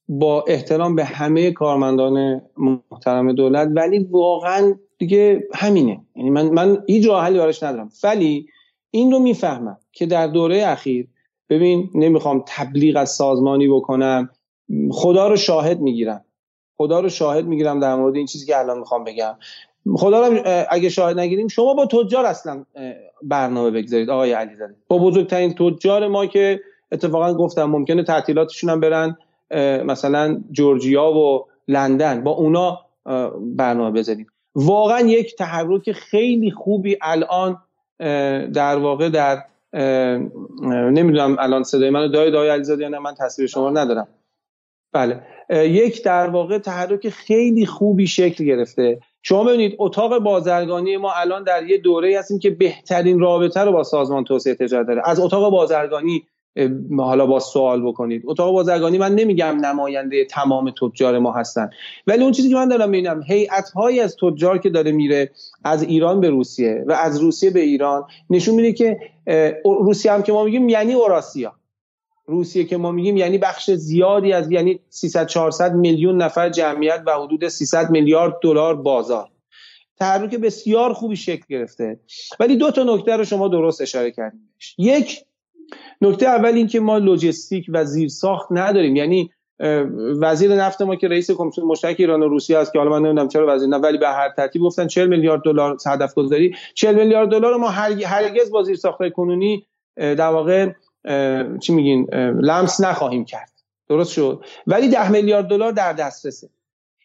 با 0.10 0.44
احترام 0.48 0.96
به 0.96 1.06
همه 1.06 1.52
کارمندان 1.52 2.42
محترم 2.58 3.32
دولت 3.32 3.70
ولی 3.76 4.00
واقعا 4.00 4.76
دیگه 4.98 5.44
همینه. 5.54 6.02
یعنی 6.16 6.30
من 6.30 6.50
من 6.50 6.84
هیچ 6.88 7.08
راه 7.08 7.24
حلی 7.24 7.38
براش 7.38 7.64
ندارم. 7.64 7.90
ولی 8.04 8.48
این 8.92 9.12
رو 9.12 9.20
می‌فهمم 9.20 9.78
که 9.92 10.06
در 10.06 10.28
دوره 10.28 10.68
اخیر 10.68 11.08
ببین 11.50 11.90
نمی‌خوام 11.96 12.44
تبلیغ 12.48 12.98
از 12.98 13.10
سازمانی 13.10 13.68
بکنم. 13.68 14.30
خدا 14.92 15.28
رو 15.28 15.36
شاهد 15.36 15.80
می‌گیرم. 15.80 16.26
خدا 16.78 17.00
رو 17.00 17.10
شاهد 17.10 17.46
می‌گیرم 17.46 17.80
در 17.80 17.96
مورد 17.96 18.16
این 18.16 18.26
چیزی 18.26 18.46
که 18.46 18.60
الان 18.60 18.80
می‌خوام 18.80 19.04
بگم. 19.04 19.36
خدا 19.94 20.28
رو 20.28 20.66
اگه 20.70 20.90
شاهد 20.90 21.20
نگیریم 21.20 21.48
شما 21.48 21.74
با 21.74 21.86
تجار 21.86 22.26
اصلا 22.26 22.66
برنامه 23.24 23.72
بگذارید 23.72 24.10
آقای 24.10 24.32
علیزاده. 24.32 24.76
با 24.88 24.98
بزرگترین 24.98 25.54
تجار 25.54 26.08
ما 26.08 26.26
که 26.26 26.60
اتفاقا 26.92 27.34
گفتم 27.34 27.64
ممکنه 27.64 28.04
تعطیلاتشون 28.04 28.70
هم 28.70 28.80
برن 28.80 29.18
مثلا 29.86 30.44
جورجیا 30.52 31.12
و 31.14 31.46
لندن. 31.68 32.24
با 32.24 32.32
اونا 32.32 32.80
برنامه 33.40 33.92
بذاریم. 33.92 34.28
واقعا 34.56 35.00
یک 35.00 35.36
تحرک 35.36 35.92
خیلی 35.92 36.52
خوبی 36.52 36.98
الان 37.02 37.58
در 38.54 38.78
واقع 38.78 39.10
در 39.10 39.44
نمی‌دونم 40.72 41.36
الان 41.40 41.64
صدای 41.64 41.90
منو 41.90 42.08
دای 42.08 42.32
دای 42.32 42.50
علیزاده 42.50 42.84
یا 42.84 42.90
نه 42.90 43.00
من 43.00 43.14
تصویر 43.20 43.48
شما 43.48 43.70
ندارم. 43.70 44.08
بله. 44.94 45.22
یک 45.50 46.04
در 46.04 46.28
واقع 46.28 46.58
تحرک 46.58 47.10
خیلی 47.10 47.66
خوبی 47.66 48.08
شکل 48.08 48.46
گرفته. 48.46 49.00
شما 49.28 49.44
ببینید 49.44 49.76
اتاق 49.80 50.20
بازرگانی 50.20 50.98
ما 50.98 51.12
الان 51.12 51.44
در 51.44 51.64
یه 51.64 51.78
دوره 51.78 52.20
هستیم 52.20 52.40
که 52.40 52.50
بهترین 52.50 53.20
رابطه 53.20 53.60
رو 53.60 53.72
با 53.72 53.84
سازمان 53.84 54.24
توسعه 54.24 54.56
تجارت 54.56 54.88
داره. 54.88 55.02
از 55.06 55.20
اتاق 55.20 55.52
بازرگانی 55.52 56.24
حالا 56.98 57.26
با 57.26 57.40
سوال 57.40 57.82
بکنید. 57.88 58.24
اتاق 58.26 58.54
بازرگانی 58.54 58.98
من 58.98 59.16
نمیگم 59.16 59.58
نماینده 59.62 60.26
تمام 60.26 60.74
تجار 60.82 61.20
ما 61.20 61.32
هستن. 61.32 61.70
ولی 62.08 62.24
اون 62.24 62.32
چیزی 62.32 62.50
که 62.50 62.56
من 62.56 62.70
دارم 62.70 62.90
می‌بینم 62.90 63.24
هیئت 63.28 63.70
هایی 63.70 64.00
از 64.00 64.16
تجار 64.22 64.58
که 64.58 64.70
داره 64.70 64.92
میره 64.92 65.32
از 65.64 65.84
ایران 65.84 66.22
به 66.22 66.30
روسیه 66.30 66.84
و 66.88 66.92
از 66.92 67.20
روسیه 67.20 67.50
به 67.50 67.60
ایران 67.60 68.04
نشون 68.30 68.56
میده 68.56 68.74
که 68.74 69.00
روسیه 69.66 70.12
هم 70.12 70.24
که 70.24 70.34
ما 70.34 70.44
میگیم 70.44 70.70
یعنی 70.70 70.94
اوراسیا. 70.94 71.54
روسیه 72.28 72.64
که 72.64 72.78
ما 72.78 72.92
میگیم 72.92 73.18
یعنی 73.18 73.38
بخش 73.38 73.72
زیادی 73.72 74.34
از 74.34 74.52
یعنی 74.52 74.80
300 74.90 75.28
400 75.28 75.76
میلیون 75.76 76.22
نفر 76.22 76.50
جمعیت 76.50 77.04
و 77.06 77.12
حدود 77.12 77.48
300 77.48 77.90
میلیارد 77.90 78.34
دلار 78.42 78.76
بازار. 78.76 79.28
تحرک 80.00 80.36
بسیار 80.36 80.94
خوبی 80.94 81.16
شکل 81.16 81.44
گرفته. 81.50 82.00
ولی 82.40 82.56
دو 82.56 82.72
تا 82.72 82.84
نکته 82.84 83.16
رو 83.16 83.24
شما 83.24 83.48
درست 83.48 83.82
اشاره 83.82 84.12
کردیمش 84.12 84.76
یک 84.78 85.22
نکته 86.02 86.26
اول 86.26 86.54
این 86.54 86.68
که 86.68 86.80
ما 86.80 86.98
لوجستیک 86.98 87.66
و 87.70 87.86
زیرساخت 87.86 88.48
نداریم. 88.52 88.96
یعنی 88.96 89.32
وزیر 90.22 90.56
نفت 90.56 90.82
ما 90.82 90.96
که 90.96 91.08
رئیس 91.08 91.32
کمیسیون 91.32 91.68
مشترک 91.68 91.96
ایران 92.00 92.24
و 92.24 92.28
روسیه 92.28 92.58
است 92.58 92.74
که 92.74 92.80
حالا 92.80 92.92
من 92.92 93.00
نمی‌دونم 93.00 93.28
چرا 93.28 93.56
وزیر 93.56 93.70
نفت 93.70 93.84
ولی 93.84 93.98
به 93.98 94.08
هر 94.08 94.30
ترتیب 94.30 94.62
گفتن 94.62 94.88
40 94.88 95.08
میلیارد 95.08 95.42
دلار 95.42 95.78
هدف 95.86 96.14
گذاری. 96.14 96.56
40 96.74 96.96
میلیارد 96.96 97.30
دلار 97.30 97.58
ما 97.58 97.70
هرگز 97.70 98.52
با 98.52 98.64
زیرساخت‌های 98.64 99.12
کنونی 99.12 99.66
در 99.96 100.20
واقع 100.20 100.72
چی 101.62 101.74
میگین؟ 101.74 102.08
لمس 102.42 102.82
نخواهیم 102.82 103.26
کرد. 103.26 103.52
درست 103.90 104.14
شد. 104.14 104.46
ولی 104.68 104.90
10 104.90 105.12
میلیارد 105.12 105.48
دلار 105.48 105.72
در 105.72 105.94
دسترسه. 105.94 106.50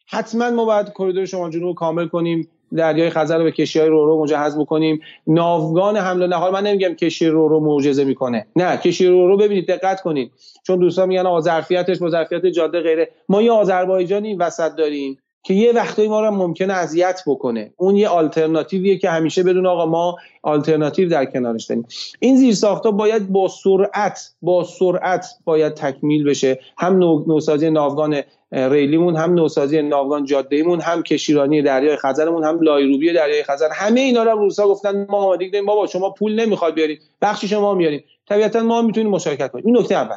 حتما 0.06 0.50
ما 0.50 0.64
باید 0.64 0.92
کریدور 0.98 1.24
شمال 1.24 1.50
جنوب 1.50 1.76
کامل 1.76 2.08
کنیم 2.08 2.48
دریای 2.76 3.10
خزر 3.10 3.38
رو 3.38 3.44
به 3.44 3.52
کشتی 3.52 3.78
های 3.78 3.88
رورو 3.88 4.22
مجهز 4.22 4.58
بکنیم. 4.58 5.00
ناوگان 5.26 5.96
حمل 5.96 6.22
و 6.22 6.26
نقل 6.26 6.50
من 6.50 6.66
نمیگم 6.66 6.94
کشتی 6.94 7.26
رورو 7.26 7.60
معجزه 7.60 8.04
می‌کنه. 8.04 8.46
نه 8.56 8.76
کشتی 8.76 9.06
رورو 9.06 9.36
ببینید 9.36 9.68
دقت 9.68 10.00
کنید. 10.00 10.32
چون 10.66 10.78
دوستان 10.78 11.08
میگن 11.08 11.40
ظرفیتش 11.40 11.98
با 11.98 12.10
ظرفیت 12.10 12.46
جاده 12.46 12.80
غیره. 12.80 13.10
ما 13.28 13.42
یه 13.42 13.52
آذربایجانی 13.52 14.34
وسط 14.34 14.76
داریم. 14.76 15.18
که 15.42 15.54
یه 15.54 15.72
وقتایی 15.72 16.08
ما 16.08 16.20
رو 16.20 16.30
ممکنه 16.30 16.72
اذیت 16.72 17.22
بکنه. 17.26 17.72
اون 17.76 17.96
یه 17.96 18.08
آلترناتیویه 18.08 18.98
که 18.98 19.10
همیشه 19.10 19.42
بدون 19.42 19.66
آقا 19.66 19.86
ما 19.86 20.16
آلترناتیو 20.42 21.08
در 21.08 21.24
کنارش 21.24 21.64
داریم. 21.64 21.86
این 22.20 22.36
زیر 22.36 22.54
ساختا 22.54 22.90
باید 22.90 23.28
با 23.28 23.48
سرعت 23.48 24.34
با 24.42 24.64
سرعت 24.64 25.26
باید 25.44 25.74
تکمیل 25.74 26.24
بشه. 26.24 26.60
هم 26.78 26.98
نوسازی 26.98 27.70
ناوگان 27.70 28.22
ریلیمون 28.52 29.16
هم 29.16 29.34
نوسازی 29.34 29.82
ناوگان 29.82 30.24
جادهمون 30.24 30.80
هم 30.80 31.02
کشیرانی 31.02 31.62
دریای 31.62 31.96
خزرمون 31.96 32.44
هم 32.44 32.60
لایروبی 32.60 33.12
دریای 33.12 33.42
خزر. 33.42 33.68
همه 33.72 34.00
اینا 34.00 34.22
رو 34.22 34.38
روسا 34.38 34.68
گفتن 34.68 35.06
ما 35.10 35.18
آماده 35.18 35.48
داریم. 35.48 35.66
بابا 35.66 35.86
شما 35.86 36.10
پول 36.10 36.40
نمی‌خواد 36.40 36.74
بیارید 36.74 37.02
بخشی 37.22 37.48
شما 37.48 37.74
میارید 37.74 38.04
طبیعتا 38.28 38.60
ما 38.60 38.82
می‌تونیم 38.82 39.10
مشارکت 39.10 39.50
کنیم. 39.50 39.66
این 39.66 39.76
نکته 39.76 39.94
اول. 39.94 40.16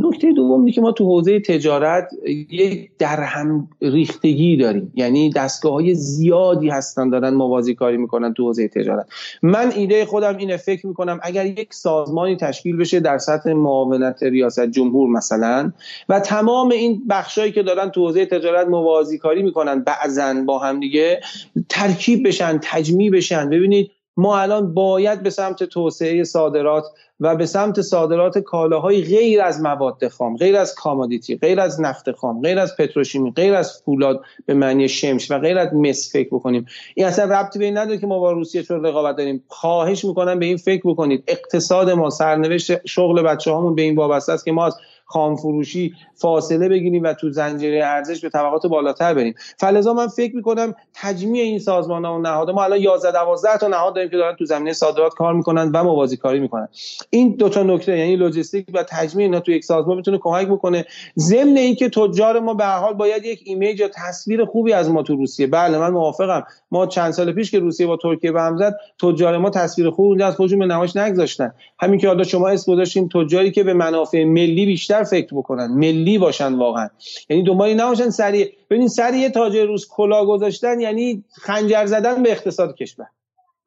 نکته 0.00 0.32
دوم 0.32 0.70
که 0.70 0.80
ما 0.80 0.92
تو 0.92 1.04
حوزه 1.04 1.40
تجارت 1.40 2.08
یک 2.50 2.90
درهم 2.98 3.68
ریختگی 3.82 4.56
داریم. 4.56 4.92
یعنی 4.94 5.30
دستگاه 5.30 5.72
های 5.72 5.94
زیادی 5.94 6.68
هستن 6.68 7.10
دارن 7.10 7.34
موازی 7.34 7.74
کاری 7.74 7.96
می‌کنن 7.96 8.34
تو 8.34 8.44
حوزه 8.44 8.68
تجارت. 8.68 9.06
من 9.42 9.72
ایده 9.76 10.04
خودم 10.04 10.36
اینه 10.36 10.56
فکر 10.56 10.86
می‌کنم 10.86 11.20
اگر 11.22 11.46
یک 11.46 11.74
سازمانی 11.74 12.36
تشکیل 12.36 12.76
بشه 12.76 13.00
در 13.00 13.18
سطح 13.18 13.52
معاونت 13.52 14.22
ریاست 14.22 14.66
جمهور 14.66 15.08
مثلا 15.08 15.72
و 16.08 16.20
تمام 16.20 16.70
این 16.70 17.02
بخشایی 17.10 17.52
که 17.52 17.62
دارن 17.62 17.90
تو 17.90 18.06
حوزه 18.06 18.26
تجارت 18.26 18.68
موازی 18.68 19.18
کاری 19.18 19.42
می‌کنن 19.42 19.84
بعضا 19.84 20.34
با 20.46 20.58
هم 20.58 20.80
دیگه 20.80 21.20
ترکیب 21.68 22.26
بشن 22.26 22.58
تجمیع 22.62 23.10
بشن. 23.10 23.50
ببینید 23.50 23.90
ما 24.16 24.38
الان 24.38 24.74
باید 24.74 25.22
به 25.22 25.30
سمت 25.30 25.64
توسعه 25.64 26.24
صادرات 26.24 26.84
و 27.20 27.36
به 27.36 27.46
سمت 27.46 27.80
صادرات 27.80 28.38
کالاهای 28.38 29.02
غیر 29.02 29.42
از 29.42 29.60
مواد 29.60 30.08
خام 30.08 30.36
غیر 30.36 30.56
از 30.56 30.74
commodity 30.74 31.36
غیر 31.36 31.60
از 31.60 31.80
نفت 31.80 32.12
خام 32.12 32.42
غیر 32.42 32.58
از 32.58 32.76
پتروشیمی 32.76 33.30
غیر 33.30 33.54
از 33.54 33.82
فولاد 33.84 34.22
به 34.46 34.54
معنی 34.54 34.88
شمش 34.88 35.30
و 35.30 35.38
غیر 35.38 35.58
از 35.58 35.74
مس 35.74 36.12
فکر 36.12 36.28
بکنیم. 36.28 36.66
این 36.94 37.06
اصلا 37.06 37.24
ربطی 37.24 37.58
به 37.58 37.64
این 37.64 37.78
نداره 37.78 37.98
که 37.98 38.06
ما 38.06 38.18
با 38.18 38.32
روسیه 38.32 38.62
چون 38.62 38.84
رقابت 38.84 39.16
داریم. 39.16 39.44
خواهش 39.48 40.04
می‌کنم 40.04 40.38
به 40.38 40.46
این 40.46 40.56
فکر 40.56 40.82
بکنید. 40.84 41.24
اقتصاد 41.28 41.90
ما 41.90 42.10
سرنوشت 42.10 42.86
شغل 42.86 43.22
بچه 43.22 43.50
هامون 43.50 43.74
به 43.74 43.82
این 43.82 43.96
وابسته 43.96 44.32
است 44.32 44.44
که 44.44 44.52
ما 44.52 44.66
از 44.66 44.76
خام 45.10 45.36
فروشی 45.36 45.94
فاصله 46.14 46.68
بگیریم 46.68 47.02
و 47.02 47.12
تو 47.12 47.30
زنجیره 47.30 47.84
ارزش 47.84 48.20
به 48.20 48.28
طبقات 48.28 48.66
بالاتر 48.66 49.14
بریم. 49.14 49.34
فلذا 49.58 49.92
من 49.94 50.06
فکر 50.08 50.36
می‌کنم 50.36 50.74
تجمیع 50.94 51.42
این 51.42 51.58
سازمان 51.58 52.04
ها 52.04 52.14
و 52.14 52.18
نهاد 52.18 52.50
ما 52.50 52.64
الان 52.64 52.80
11 52.80 53.12
12 53.12 53.58
تا 53.58 53.68
نهاد 53.68 53.94
داریم 53.94 54.10
که 54.10 54.16
دارن 54.16 54.36
تو 54.36 54.44
زمینه 54.44 54.72
صادرات 54.72 55.14
کار 55.14 55.34
می‌کنن 55.34 55.70
و 55.74 55.84
موازی 55.84 56.16
کاری 56.16 56.40
می‌کنن. 56.40 56.68
این 57.10 57.36
دو 57.36 57.48
تا 57.48 57.62
نکته 57.62 57.98
یعنی 57.98 58.16
لوجستیک 58.16 58.66
و 58.74 58.84
تجمیع 58.88 59.26
اینا 59.26 59.40
تو 59.40 59.52
یک 59.52 59.64
سازمان 59.64 59.96
می‌تونه 59.96 60.18
کمک 60.18 60.46
بکنه. 60.48 60.84
ضمن 61.18 61.56
اینکه 61.56 61.88
تجار 61.88 62.40
ما 62.40 62.54
به 62.54 62.64
هر 62.64 62.78
حال 62.78 62.94
باید 62.94 63.24
یک 63.24 63.40
ایمیج 63.44 63.80
یا 63.80 63.88
تصویر 63.94 64.44
خوبی 64.44 64.72
از 64.72 64.90
ما 64.90 65.02
تو 65.02 65.16
روسیه. 65.16 65.46
بله 65.46 65.78
من 65.78 65.90
موافقم. 65.90 66.44
ما 66.70 66.86
چند 66.86 67.10
سال 67.10 67.32
پیش 67.32 67.50
که 67.50 67.58
روسیه 67.58 67.86
با 67.86 67.96
ترکیه 67.96 68.32
به 68.32 68.40
هم 68.40 68.56
زد 68.56 68.76
تجار 69.02 69.38
ما 69.38 69.50
تصویر 69.50 69.90
خوب 69.90 70.06
اونجا 70.06 70.26
از 70.26 70.36
خودشون 70.36 70.58
به 70.58 70.66
نمایش 70.66 70.96
نگذاشتن. 70.96 71.54
همین 71.78 72.00
که 72.00 72.08
حالا 72.08 72.24
شما 72.24 72.48
اسم 72.48 72.72
گذاشتین 72.72 73.08
تجاری 73.08 73.50
که 73.50 73.64
به 73.64 73.74
منافع 73.74 74.24
ملی 74.24 74.66
بیشتر 74.66 75.04
فکر 75.04 75.34
بکنن 75.34 75.66
ملی 75.66 76.18
باشن 76.18 76.54
واقعا. 76.54 76.88
یعنی 77.30 77.42
دنبالی 77.42 77.74
نباشن 77.74 78.10
سریع. 78.10 78.52
ببین 78.70 78.88
سریع 78.88 79.28
تاجر 79.28 79.64
روز 79.64 79.88
کلا 79.88 80.26
گذاشتن 80.26 80.80
یعنی 80.80 81.24
خنجر 81.32 81.86
زدن 81.86 82.22
به 82.22 82.30
اقتصاد 82.30 82.74
کشور. 82.74 83.06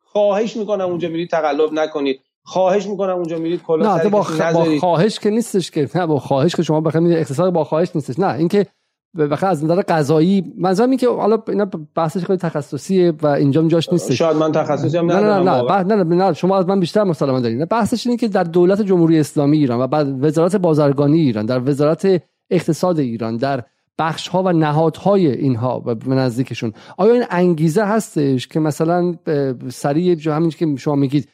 خواهش 0.04 0.58
می‌کنم 0.58 0.86
اونجا 0.86 1.10
برید 1.10 1.30
تقلب 1.30 1.74
نکنید. 1.74 2.20
خواهش 2.44 2.88
می‌کنم 2.88 3.16
اونجا 3.16 3.38
میرید 3.38 3.64
کلا 3.64 3.98
نه 3.98 4.10
با, 4.10 4.24
خ... 4.24 4.42
با 4.42 4.66
خواهش 4.80 5.20
که 5.20 5.30
نیستش 5.30 5.72
که 5.72 5.90
نه 5.96 6.06
با 6.06 6.20
خواهش 6.20 6.56
که 6.56 6.64
شما 6.64 6.82
بخواید 6.82 7.12
اقتصاد 7.12 7.54
با 7.54 7.64
خواهش 7.64 7.90
نیستش. 7.96 8.20
نه 8.20 8.36
اینکه 8.36 8.68
بخاطر 9.18 9.48
از 9.48 9.64
نظر 9.64 9.82
قضایی 9.82 10.54
منظورم 10.58 10.90
این 10.90 11.00
که 11.00 11.10
حالا 11.10 11.44
اینا 11.48 11.70
بحثش 11.96 12.26
خیلی 12.26 12.38
تخصصیه 12.38 13.14
و 13.22 13.28
اینجا 13.28 13.64
جاش 13.64 13.90
نیستش. 13.92 14.18
شاید 14.18 14.38
من 14.38 14.52
تخصصی 14.52 14.98
هم 14.98 15.12
نه 15.12 15.20
نه 15.20 15.40
نه 15.40 15.84
نه, 15.84 16.04
نه, 16.04 16.16
نه, 16.16 16.34
شما 16.34 16.58
از 16.58 16.68
من 16.68 16.80
بیشتر 16.80 17.04
مسلمان 17.04 17.42
دارید 17.42 17.70
بحثش 17.70 18.08
اینه 18.08 18.18
که 18.18 18.28
در 18.28 18.44
دولت 18.44 18.82
جمهوری 18.82 19.20
اسلامی 19.20 19.58
ایران 19.58 19.80
و 19.80 19.88
بعد 19.88 20.24
وزارت 20.24 20.56
بازرگانی 20.56 21.20
ایران 21.20 21.46
در 21.46 21.70
وزارت 21.70 22.22
اقتصاد 22.50 23.00
ایران 23.00 23.38
در 23.38 23.64
بخش 24.00 24.28
ها 24.28 24.44
و 24.44 24.52
نهادهای 24.52 25.28
اینها 25.28 25.84
و 25.86 25.96
نزدیکشون 26.14 26.74
آیا 26.98 27.14
این 27.14 27.24
انگیزه 27.30 27.84
هستش 27.84 28.48
که 28.48 28.60
مثلا 28.60 29.16
سریع 29.70 30.30
همین 30.30 30.50
که 30.50 30.76
شما 30.78 30.96
میگید 30.96 31.30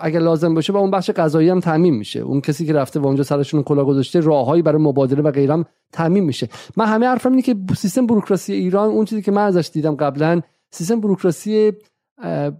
اگر 0.00 0.20
لازم 0.20 0.54
باشه 0.54 0.72
با 0.72 0.78
اون 0.80 0.90
بخش 0.90 1.10
قضایی 1.10 1.48
هم 1.48 1.60
تعمین 1.60 1.94
میشه. 1.94 2.20
اون 2.20 2.40
کسی 2.40 2.66
که 2.66 2.72
رفته 2.72 3.00
و 3.00 3.06
اونجا 3.06 3.22
سرشون 3.22 3.62
کلا 3.62 3.84
گذاشته 3.84 4.20
راههایی 4.20 4.62
برای 4.62 4.82
مبادله 4.82 5.22
و 5.22 5.30
غیرم 5.30 5.64
تعمین 5.92 6.24
میشه. 6.24 6.48
من 6.76 6.86
همه 6.86 7.06
حرفم 7.06 7.30
اینه 7.30 7.42
که 7.42 7.56
سیستم 7.76 8.06
بروکراسی 8.06 8.52
ایران 8.52 8.88
اون 8.88 9.04
چیزی 9.04 9.22
که 9.22 9.32
من 9.32 9.42
ازش 9.46 9.70
دیدم 9.72 9.94
قبلا 9.94 10.40
سیستم 10.70 11.00
بروکراسی 11.00 11.72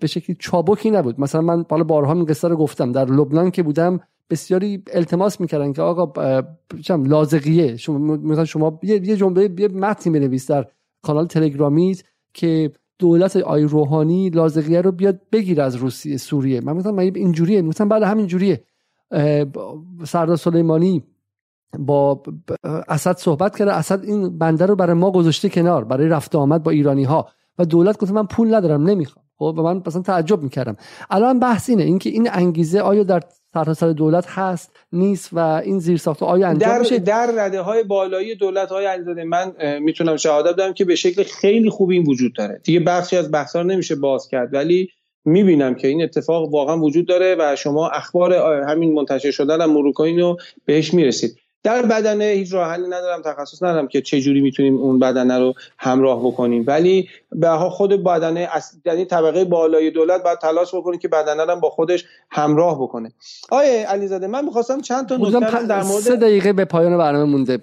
به 0.00 0.06
شکلی 0.06 0.36
چابکی 0.38 0.90
نبود. 0.90 1.20
مثلا 1.20 1.40
من 1.40 1.62
بالا 1.62 1.84
بارها 1.84 2.12
این 2.12 2.24
قصه 2.24 2.48
رو 2.48 2.56
گفتم. 2.56 2.92
در 2.92 3.04
لبنان 3.04 3.50
که 3.50 3.62
بودم 3.62 4.00
بسیاری 4.30 4.82
التماس 4.92 5.40
می‌کردن 5.40 5.72
که 5.72 5.82
آقا 5.82 6.42
چم 6.84 7.04
لازقیه. 7.04 7.76
شما 7.76 7.98
مثلا 7.98 8.44
شما 8.44 8.78
یه 8.82 9.16
جمله 9.16 9.50
یه 9.58 9.68
متنی 9.68 10.12
بنویس 10.12 10.50
در 10.50 10.66
کانال 11.02 11.26
تلگرامیت 11.26 12.02
که 12.34 12.72
دولت 13.00 13.36
آی 13.36 13.62
روحانی 13.62 14.30
لازقیه 14.30 14.80
رو 14.80 14.92
بیاد 14.92 15.20
بگیر 15.32 15.60
از 15.60 15.76
روسیه 15.76 16.16
سوریه. 16.16 16.60
من 16.60 16.72
مثلا 16.72 16.98
اینجوریه؟ 16.98 17.62
مثلا 17.62 17.86
بعد 17.86 18.02
همین 18.02 18.26
جوریه 18.26 18.64
سردار 20.04 20.36
سلیمانی 20.36 21.02
با 21.78 22.22
اسد 22.88 23.16
صحبت 23.16 23.56
کرده. 23.56 23.72
اسد 23.72 24.04
این 24.04 24.38
بنده 24.38 24.66
رو 24.66 24.76
برای 24.76 24.94
ما 24.94 25.10
گذاشته 25.10 25.48
کنار 25.48 25.84
برای 25.84 26.08
رفت 26.08 26.34
آمد 26.34 26.62
با 26.62 26.70
ایرانی 26.70 27.04
ها 27.04 27.28
و 27.58 27.64
دولت 27.64 27.98
گفت 27.98 28.12
من 28.12 28.26
پول 28.26 28.54
ندارم 28.54 28.82
نمی‌خوام. 28.82 29.24
خب 29.38 29.54
و 29.58 29.62
من 29.62 29.82
مثلا 29.86 30.02
تعجب 30.02 30.42
می‌کردم. 30.42 30.76
الان 31.10 31.38
بحث 31.38 31.70
اینه 31.70 31.82
اینکه 31.82 32.10
این 32.10 32.28
انگیزه 32.32 32.80
آیا 32.80 33.02
در 33.02 33.22
سرتاسر 33.54 33.92
دولت 33.92 34.24
هست 34.28 34.76
نیست 34.92 35.28
و 35.32 35.38
این 35.38 35.78
زیر 35.78 35.96
ساخت 35.96 36.22
آیا 36.22 36.48
انجام 36.48 36.70
در 36.70 36.78
میشه؟ 36.78 36.98
در 36.98 37.30
رده 37.36 37.60
های 37.60 37.84
بالایی 37.84 38.34
دولت 38.34 38.68
های 38.68 38.86
علیزاده 38.86 39.24
من 39.24 39.52
می‌تونم 39.80 40.16
شهادت 40.16 40.52
بدم 40.52 40.72
که 40.72 40.84
به 40.84 40.94
شکل 40.94 41.22
خیلی 41.22 41.70
خوبی 41.70 41.96
این 41.96 42.06
وجود 42.06 42.34
داره. 42.34 42.60
دیگه 42.64 42.80
بخشی 42.80 43.16
از 43.16 43.32
بحثا 43.32 43.62
نمیشه 43.62 43.94
باز 43.94 44.28
کرد 44.28 44.54
ولی 44.54 44.88
می‌بینم 45.24 45.74
که 45.74 45.88
این 45.88 46.02
اتفاق 46.02 46.54
واقعا 46.54 46.78
وجود 46.78 47.06
داره 47.06 47.36
و 47.38 47.56
شما 47.56 47.88
اخبار 47.88 48.34
همین 48.68 48.92
منتشر 48.92 49.30
شدن 49.30 49.60
هم 49.60 49.72
مروکاین 49.72 50.20
رو 50.20 50.36
بهش 50.64 50.94
می‌رسید. 50.94 51.39
در 51.62 51.82
بدنه 51.82 52.24
هیچ 52.24 52.54
راه 52.54 52.70
حلی 52.70 52.86
ندارم 52.86 53.22
تخصص 53.22 53.62
ندارم 53.62 53.88
که 53.88 54.00
چه 54.02 54.20
جوری 54.20 54.40
می‌تونیم 54.40 54.76
اون 54.76 54.98
بدنه 54.98 55.38
رو 55.38 55.54
همراه 55.78 56.26
بکنیم 56.26 56.64
ولی 56.66 57.08
به 57.32 57.48
خود 57.48 58.04
بدنه 58.04 58.48
یعنی 58.84 59.04
طبقه 59.04 59.44
بالای 59.44 59.90
دولت 59.90 60.22
باید 60.22 60.38
تلاش 60.38 60.74
بکنه 60.74 60.98
که 60.98 61.08
بدنه 61.08 61.44
رو 61.44 61.56
با 61.56 61.70
خودش 61.70 62.04
همراه 62.30 62.82
بکنه 62.82 63.12
آیه 63.50 63.86
علیزاده 63.86 64.26
من 64.26 64.44
می‌خواستم 64.44 64.80
چند 64.80 65.08
تا 65.08 65.16
نکته 65.16 65.66
در 65.66 65.82
مورد 65.82 66.02
سه 66.02 66.16
دقیقه 66.16 66.52
به 66.52 66.64
پایان 66.64 66.98
برنامه 66.98 67.24
مونده 67.24 67.58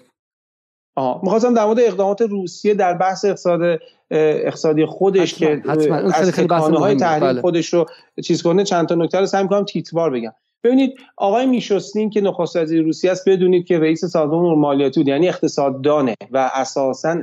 آها 0.95 1.19
می‌خواستم 1.23 1.53
در 1.53 1.65
مورد 1.65 1.79
اقدامات 1.79 2.21
روسیه 2.21 2.73
در 2.73 2.93
بحث 2.93 3.25
اقتصاد 3.25 3.79
اقتصادی 4.11 4.85
خودش 4.85 5.33
حتما. 5.33 5.47
که 5.47 5.69
حتما. 5.69 5.95
از 5.95 6.31
خیلی 6.31 6.47
های 6.53 6.95
تحریم 6.95 7.27
بله. 7.27 7.41
خودش 7.41 7.73
رو 7.73 7.85
چیز 8.23 8.43
کنه 8.43 8.63
چند 8.63 8.87
تا 8.87 8.95
نکته 8.95 9.19
رو 9.19 9.25
سعی 9.25 9.43
می‌کنم 9.43 9.65
تیتوار 9.65 10.09
بگم 10.09 10.33
ببینید 10.67 10.99
آقای 11.17 11.45
میشوستین 11.45 12.09
که 12.09 12.21
نخست 12.21 12.55
وزیر 12.55 12.83
روسیه 12.83 13.11
است 13.11 13.29
بدونید 13.29 13.65
که 13.65 13.79
رئیس 13.79 14.05
سازمان 14.05 14.45
امور 14.45 14.55
مالیاتی 14.55 14.99
بود 14.99 15.07
یعنی 15.07 15.27
اقتصاددانه 15.27 16.15
و 16.31 16.51
اساسا 16.53 17.21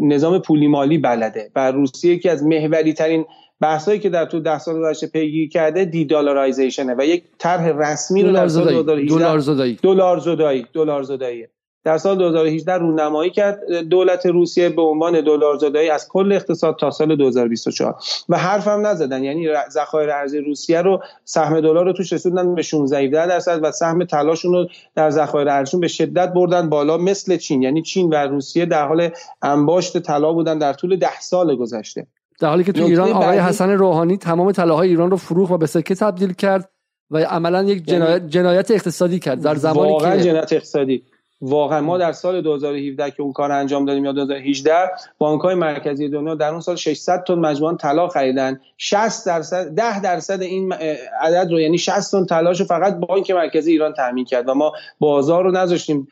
نظام 0.00 0.38
پولی 0.38 0.66
مالی 0.66 0.98
بلده 0.98 1.50
و 1.56 1.70
روسیه 1.72 2.14
یکی 2.14 2.28
از 2.28 2.44
محوری 2.44 2.92
ترین 2.92 3.24
بحثایی 3.60 3.98
که 3.98 4.08
در 4.08 4.24
تو 4.24 4.40
ده 4.40 4.58
سال 4.58 4.80
گذشته 4.80 5.06
پیگیری 5.06 5.48
کرده 5.48 5.84
دی 5.84 6.04
دلارایزیشنه 6.04 6.94
و 6.98 7.04
یک 7.04 7.24
طرح 7.38 7.68
رسمی 7.68 8.22
رو 8.22 8.32
در 8.32 8.48
سال 8.48 8.64
2018 8.64 9.18
دلار 9.18 9.38
زدایی 9.38 9.78
دلار 9.82 10.18
زدایی 10.18 10.66
دلار 10.72 11.02
زدایی 11.02 11.46
در 11.84 11.98
سال 11.98 12.18
2018 12.18 12.72
رونمایی 12.72 13.30
کرد. 13.30 13.72
دولت 13.74 14.26
روسیه 14.26 14.68
به 14.68 14.82
عنوان 14.82 15.20
دلارزادایی 15.20 15.90
از 15.90 16.08
کل 16.08 16.32
اقتصاد 16.32 16.76
تا 16.76 16.90
سال 16.90 17.16
2024 17.16 17.96
و 18.28 18.38
حرفم 18.38 18.86
نزدن. 18.86 19.24
یعنی 19.24 19.48
ذخایر 19.70 20.10
ارزی 20.10 20.38
روسیه 20.38 20.82
رو 20.82 21.02
سهم 21.24 21.60
دلار 21.60 21.84
رو 21.84 21.92
توش 21.92 22.12
رسوندن 22.12 22.54
به 22.54 22.62
16 22.62 23.26
درصد 23.26 23.60
و 23.62 23.72
سهم 23.72 24.04
طلاشون 24.04 24.52
رو 24.52 24.68
در 24.94 25.10
ذخایر 25.10 25.48
ارزشون 25.48 25.80
به 25.80 25.88
شدت 25.88 26.32
بردن 26.32 26.68
بالا 26.68 26.96
مثل 26.96 27.36
چین. 27.36 27.62
یعنی 27.62 27.82
چین 27.82 28.10
و 28.10 28.14
روسیه 28.14 28.66
در 28.66 28.88
حال 28.88 29.10
انباشت 29.42 29.98
طلا 29.98 30.32
بودن 30.32 30.58
در 30.58 30.72
طول 30.72 30.96
ده 30.96 31.20
سال 31.20 31.56
گذشته. 31.56 32.06
در 32.40 32.48
حالی 32.48 32.64
که 32.64 32.72
تو 32.72 32.84
ایران 32.84 33.12
آقای 33.12 33.38
حسن 33.38 33.70
روحانی 33.70 34.16
تمام 34.16 34.52
طلاهای 34.52 34.88
ایران 34.88 35.10
رو 35.10 35.16
فروخت 35.16 35.52
و 35.52 35.58
به 35.58 35.66
سکه 35.66 35.94
تبدیل 35.94 36.32
کرد 36.32 36.70
و 37.10 37.18
عملا 37.18 37.62
یک 37.62 37.68
یعنی 37.68 37.82
جنایت, 37.84 38.26
جنایت 38.28 38.70
اقتصادی 38.70 39.18
کرد. 39.18 39.42
در 39.42 39.54
زمانی 39.54 39.98
که 39.98 40.22
جنایت 40.22 40.52
اقتصادی. 40.52 41.02
واقعا 41.40 41.80
ما 41.80 41.98
در 41.98 42.12
سال 42.12 42.40
2017 42.40 43.10
که 43.10 43.22
اون 43.22 43.32
کار 43.32 43.52
انجام 43.52 43.84
دادیم 43.84 44.04
یا 44.04 44.12
2018 44.12 44.72
بانک‌های 45.18 45.54
مرکزی 45.54 46.08
دنیا 46.08 46.34
در 46.34 46.50
اون 46.50 46.60
سال 46.60 46.76
600 46.76 47.24
تن 47.24 47.34
مجموعاً 47.34 47.74
طلا 47.74 48.08
خریدن. 48.08 48.60
60 48.78 49.26
درصد 49.26 49.68
10 49.68 50.00
درصد 50.00 50.42
این 50.42 50.72
عدد 51.20 51.50
رو 51.50 51.60
یعنی 51.60 51.78
60 51.78 52.12
تن 52.12 52.26
طلاشو 52.26 52.64
فقط 52.64 52.96
بانک 52.96 53.30
مرکزی 53.30 53.72
ایران 53.72 53.92
تامین 53.92 54.24
کرد 54.24 54.48
و 54.48 54.54
ما 54.54 54.72
بازار 54.98 55.44
رو 55.44 55.50
نذاشتیم 55.50 56.08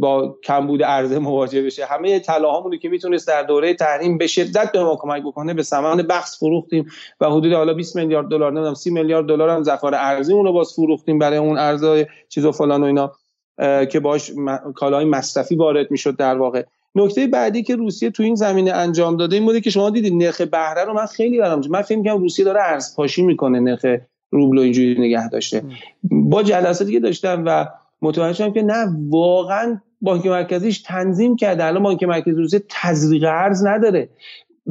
با 0.00 0.36
کمبود 0.44 0.82
عرضه 0.82 1.18
مواجه 1.18 1.62
بشه. 1.62 1.84
همه 1.84 2.18
طلاهامونو 2.18 2.76
که 2.76 2.88
می‌تونست 2.88 3.28
در 3.28 3.42
دوره 3.42 3.74
تحریم 3.74 4.18
به 4.18 4.26
شدت 4.26 4.72
به 4.72 4.84
ما 4.84 4.96
کمک 4.96 5.22
بکنه 5.22 5.54
به 5.54 5.62
ثمن 5.62 5.96
بخص 5.96 6.38
فروختیم 6.38 6.86
و 7.20 7.30
حدود 7.30 7.52
حالا 7.52 7.74
20 7.74 7.96
میلیارد 7.96 8.28
دلار 8.28 8.52
نمی‌دونم 8.52 8.74
30 8.74 8.90
میلیارد 8.90 9.26
دلار 9.26 9.48
هم 9.48 9.62
ذخایر 9.62 9.94
ارزی 9.94 10.32
رو 10.32 10.52
باز 10.52 10.72
فروختیم 10.72 11.18
برای 11.18 11.38
اون 11.38 11.58
ارزهای 11.58 12.06
چیز 12.28 12.44
و 12.44 12.52
فلان 12.52 12.82
و 12.82 12.86
اینا. 12.86 13.12
که 13.90 14.00
باش 14.00 14.32
کالاهای 14.74 15.04
مصرفی 15.04 15.54
وارد 15.54 15.90
می‌شد 15.90 16.16
در 16.16 16.36
واقع. 16.36 16.62
نکته 16.94 17.26
بعدی 17.26 17.62
که 17.62 17.76
روسیه 17.76 18.10
تو 18.10 18.22
این 18.22 18.34
زمینه 18.34 18.72
انجام 18.72 19.16
داده 19.16 19.36
این 19.36 19.44
بوده 19.44 19.60
که 19.60 19.70
شما 19.70 19.90
دیدید 19.90 20.14
نرخ 20.14 20.40
بهره 20.40 20.84
رو 20.84 20.94
من 20.94 21.06
خیلی 21.06 21.38
برام 21.38 21.62
من 21.70 21.82
فکر 21.82 22.02
کنم 22.02 22.18
روسیه 22.18 22.44
داره 22.44 22.60
ارز 22.62 22.96
پاشی 22.96 23.22
می‌کنه 23.22 23.60
نرخ 23.60 23.86
روبل 24.30 24.58
اینجوری 24.58 25.00
نگه 25.00 25.28
داشته. 25.28 25.62
با 26.02 26.42
جلساتی 26.42 26.92
که 26.92 27.00
داشتم 27.00 27.42
و 27.46 27.68
متوجه 28.02 28.32
شدم 28.32 28.52
که 28.52 28.62
نه 28.62 28.96
واقعا 29.08 29.80
بانک 30.00 30.26
مرکزیش 30.26 30.82
تنظیم 30.82 31.36
کرده. 31.36 31.64
الان 31.64 31.82
بانک 31.82 32.02
مرکزی 32.02 32.36
روسیه 32.36 32.62
تزریق 32.68 33.24
ارز 33.24 33.66
نداره. 33.66 34.08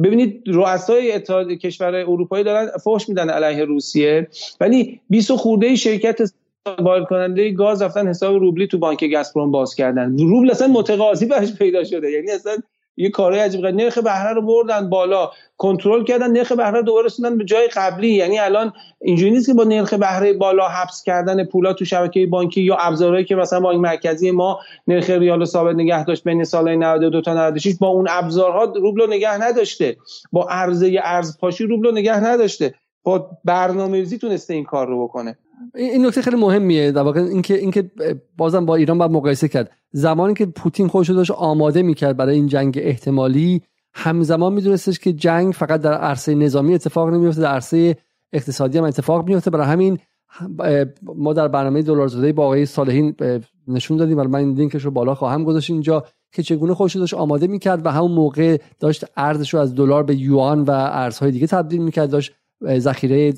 ببینید 0.02 0.42
رؤسای 0.46 1.12
اتحاد 1.12 1.50
کشور 1.50 1.94
اروپایی 1.94 2.44
دارن 2.44 2.68
فحش 2.84 3.08
میدن 3.08 3.30
علیه 3.30 3.64
روسیه. 3.64 4.28
ولی 4.60 5.00
20 5.10 5.32
خورده 5.32 5.76
شرکت 5.76 6.32
وارد 6.78 7.04
کننده 7.04 7.50
گاز 7.50 7.82
رفتن 7.82 8.08
حساب 8.08 8.34
روبلی 8.36 8.66
تو 8.66 8.78
بانک 8.78 9.04
گازپروم 9.04 9.50
باز 9.50 9.74
کردن. 9.74 10.18
روبل 10.18 10.50
اصلا 10.50 10.68
متقاضی 10.68 11.26
بهش 11.26 11.52
پیدا 11.52 11.84
شده. 11.84 12.10
یعنی 12.10 12.30
اصلا 12.30 12.56
یه 12.96 13.10
کارهای 13.10 13.40
عجیب 13.40 13.60
غریب. 13.60 13.76
نرخ 13.76 13.98
بهره 13.98 14.32
رو 14.32 14.42
بردن 14.42 14.90
بالا. 14.90 15.30
کنترل 15.56 16.04
کردن. 16.04 16.30
نرخ 16.30 16.52
بهره 16.52 16.82
دوباره 16.82 17.06
رسوندن 17.06 17.38
به 17.38 17.44
جای 17.44 17.68
قبلی. 17.76 18.08
یعنی 18.08 18.38
الان 18.38 18.72
اینجوری 19.00 19.30
نیست 19.30 19.46
که 19.46 19.54
با 19.54 19.64
نرخ 19.64 19.94
بهره 19.94 20.32
بالا 20.32 20.68
حبس 20.68 21.02
کردن 21.02 21.44
پولا 21.44 21.72
تو 21.72 21.84
شبکه 21.84 22.26
بانکی 22.26 22.62
یا 22.62 22.76
ابزارهایی 22.76 23.24
که 23.24 23.34
مثلا 23.34 23.60
بانک 23.60 23.80
مرکزی 23.80 24.30
ما 24.30 24.60
نرخ 24.86 25.10
ریال 25.10 25.44
ثابت 25.44 25.76
نگه 25.76 26.04
داشت 26.04 26.24
بین 26.24 26.44
سال 26.44 26.74
92 26.74 27.20
تا 27.20 27.34
96 27.34 27.74
با 27.80 27.88
اون 27.88 28.06
ابزارها 28.10 28.64
روبل 28.64 29.00
رو 29.00 29.06
نگه 29.06 29.42
نداشته. 29.42 29.96
با 30.32 30.48
عرضه 30.48 31.00
ارز 31.02 31.38
پاشی 31.38 31.64
روبل 31.64 31.86
رو 31.86 31.92
نگه 31.92 32.24
نداشته. 32.24 32.74
با 33.04 33.30
برنامه‌ریزی 33.44 34.18
تونسته 34.18 34.54
این 34.54 34.64
کار 34.64 34.86
رو 34.88 35.04
بکنه. 35.04 35.38
این 35.74 36.06
نکته 36.06 36.22
خیلی 36.22 36.36
مهمیه. 36.36 36.92
در 36.92 37.02
واقع 37.02 37.20
اینکه 37.20 37.54
اینکه 37.54 37.90
بازم 38.36 38.66
با 38.66 38.76
ایران 38.76 38.98
باید 38.98 39.10
مقایسه 39.10 39.48
کرد. 39.48 39.70
زمانی 39.92 40.34
که 40.34 40.46
پوتین 40.46 40.88
خودش 40.88 41.08
رو 41.08 41.14
داشت 41.14 41.30
آماده 41.30 41.82
می‌کرد 41.82 42.16
برای 42.16 42.34
این 42.34 42.46
جنگ 42.46 42.78
احتمالی 42.82 43.62
همزمان 43.94 44.52
میدونستش 44.52 44.98
که 44.98 45.12
جنگ 45.12 45.52
فقط 45.52 45.80
در 45.80 45.94
عرصه 45.94 46.34
نظامی 46.34 46.74
اتفاق 46.74 47.08
نمیفته 47.08 47.40
در 47.42 47.52
عرصه 47.52 47.96
اقتصادی 48.32 48.78
هم 48.78 48.84
اتفاق 48.84 49.28
میفته 49.28 49.50
برای 49.50 49.66
همین 49.66 49.98
ما 51.02 51.32
در 51.32 51.48
برنامه 51.48 51.82
دلار 51.82 52.08
زاده 52.08 52.32
با 52.32 52.44
آقای 52.44 52.66
صالحین 52.66 53.14
نشون 53.68 53.96
دادیم. 53.96 54.18
ولی 54.18 54.28
من 54.28 54.38
این 54.38 54.54
لینکش 54.54 54.84
رو 54.84 54.90
بالا 54.90 55.14
خواهم 55.14 55.44
گذاشت 55.44 55.70
اینجا 55.70 56.04
که 56.32 56.42
چگونه 56.42 56.74
خودش 56.74 56.96
داشت 56.96 57.14
آماده 57.14 57.46
می‌کرد 57.46 57.86
و 57.86 57.90
همون 57.90 58.12
موقع 58.12 58.58
داشت 58.80 59.04
ارزش 59.16 59.54
رو 59.54 59.60
از 59.60 59.74
دلار 59.74 60.02
به 60.02 60.16
یوان 60.16 60.62
و 60.62 60.70
ارزهای 60.70 61.30
دیگه 61.30 61.46
تبدیل 61.46 61.82
می‌کرد. 61.82 62.10
داشت 62.10 62.32
ذخیره 62.78 63.32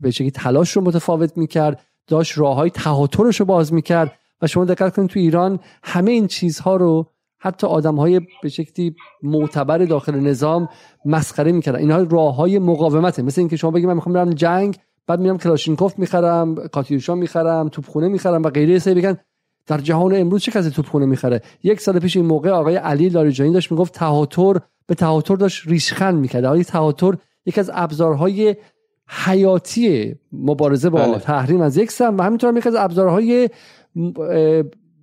به 0.00 0.10
شکلی 0.10 0.30
تلاش 0.30 0.70
رو 0.70 0.82
متفاوت 0.82 1.36
می‌کرد 1.36 1.80
داشت 2.06 2.38
راه 2.38 2.56
های 2.56 2.70
تهاترش 2.70 3.40
رو 3.40 3.46
باز 3.46 3.72
می‌کرد 3.72 4.12
و 4.42 4.46
شما 4.46 4.64
دقت 4.64 4.96
کنید 4.96 5.10
تو 5.10 5.20
ایران 5.20 5.60
همه 5.82 6.10
این 6.10 6.26
چیزها 6.26 6.76
رو 6.76 7.06
حتی 7.38 7.66
آدم 7.66 7.94
های 7.94 8.20
به 8.42 8.48
شکلی 8.48 8.94
معتبر 9.22 9.78
داخل 9.78 10.20
نظام 10.20 10.68
مسخره 11.04 11.52
می‌کردن. 11.52 11.78
اینها 11.78 12.02
راه 12.02 12.36
های 12.36 12.58
مقاومته. 12.58 13.22
مثل 13.22 13.40
اینکه 13.40 13.56
شما 13.56 13.70
بگید 13.70 13.86
من 13.86 13.94
می‌خوام 13.94 14.12
برم 14.12 14.30
جنگ 14.30 14.78
بعد 15.06 15.20
میرم 15.20 15.38
کلاشینکوف 15.38 15.98
می‌خرم 15.98 16.54
کاتیوشا 16.54 17.14
می‌خرم 17.14 17.68
توپخونه 17.68 18.08
می‌خرم 18.08 18.42
و 18.42 18.50
غیره. 18.50 18.78
سه 18.78 18.94
بگن 18.94 19.18
در 19.66 19.78
جهان 19.78 20.14
امروز 20.14 20.42
چه 20.42 20.52
کسی 20.52 20.70
توپخونه 20.70 21.06
می‌خره؟ 21.06 21.42
یک 21.62 21.80
سال 21.80 21.98
پیش 21.98 22.16
این 22.16 22.26
موقع 22.26 22.50
آقای 22.50 22.76
علی 22.76 23.08
لاریجانی 23.08 23.52
داشت 23.52 23.72
می‌گفت 23.72 23.94
تهاتر 23.94 24.60
به 24.86 24.94
تهاتر 24.94 25.36
داشت 25.36 25.66
ریشخند 25.66 26.18
می‌کرد. 26.18 26.44
آقای 26.44 26.64
تهاتر 26.64 27.16
یکی 27.46 27.60
از 27.60 27.70
ابزارهای 27.74 28.56
حیاتی 29.08 30.14
مبارزه 30.32 30.90
با 30.90 30.98
بله. 30.98 31.18
تحریم 31.18 31.60
از 31.60 31.76
یک 31.76 31.90
سم 31.90 32.18
و 32.18 32.22
همینطور 32.22 32.56
یکی 32.56 32.68
از 32.68 32.74
ابزارهای 32.74 33.48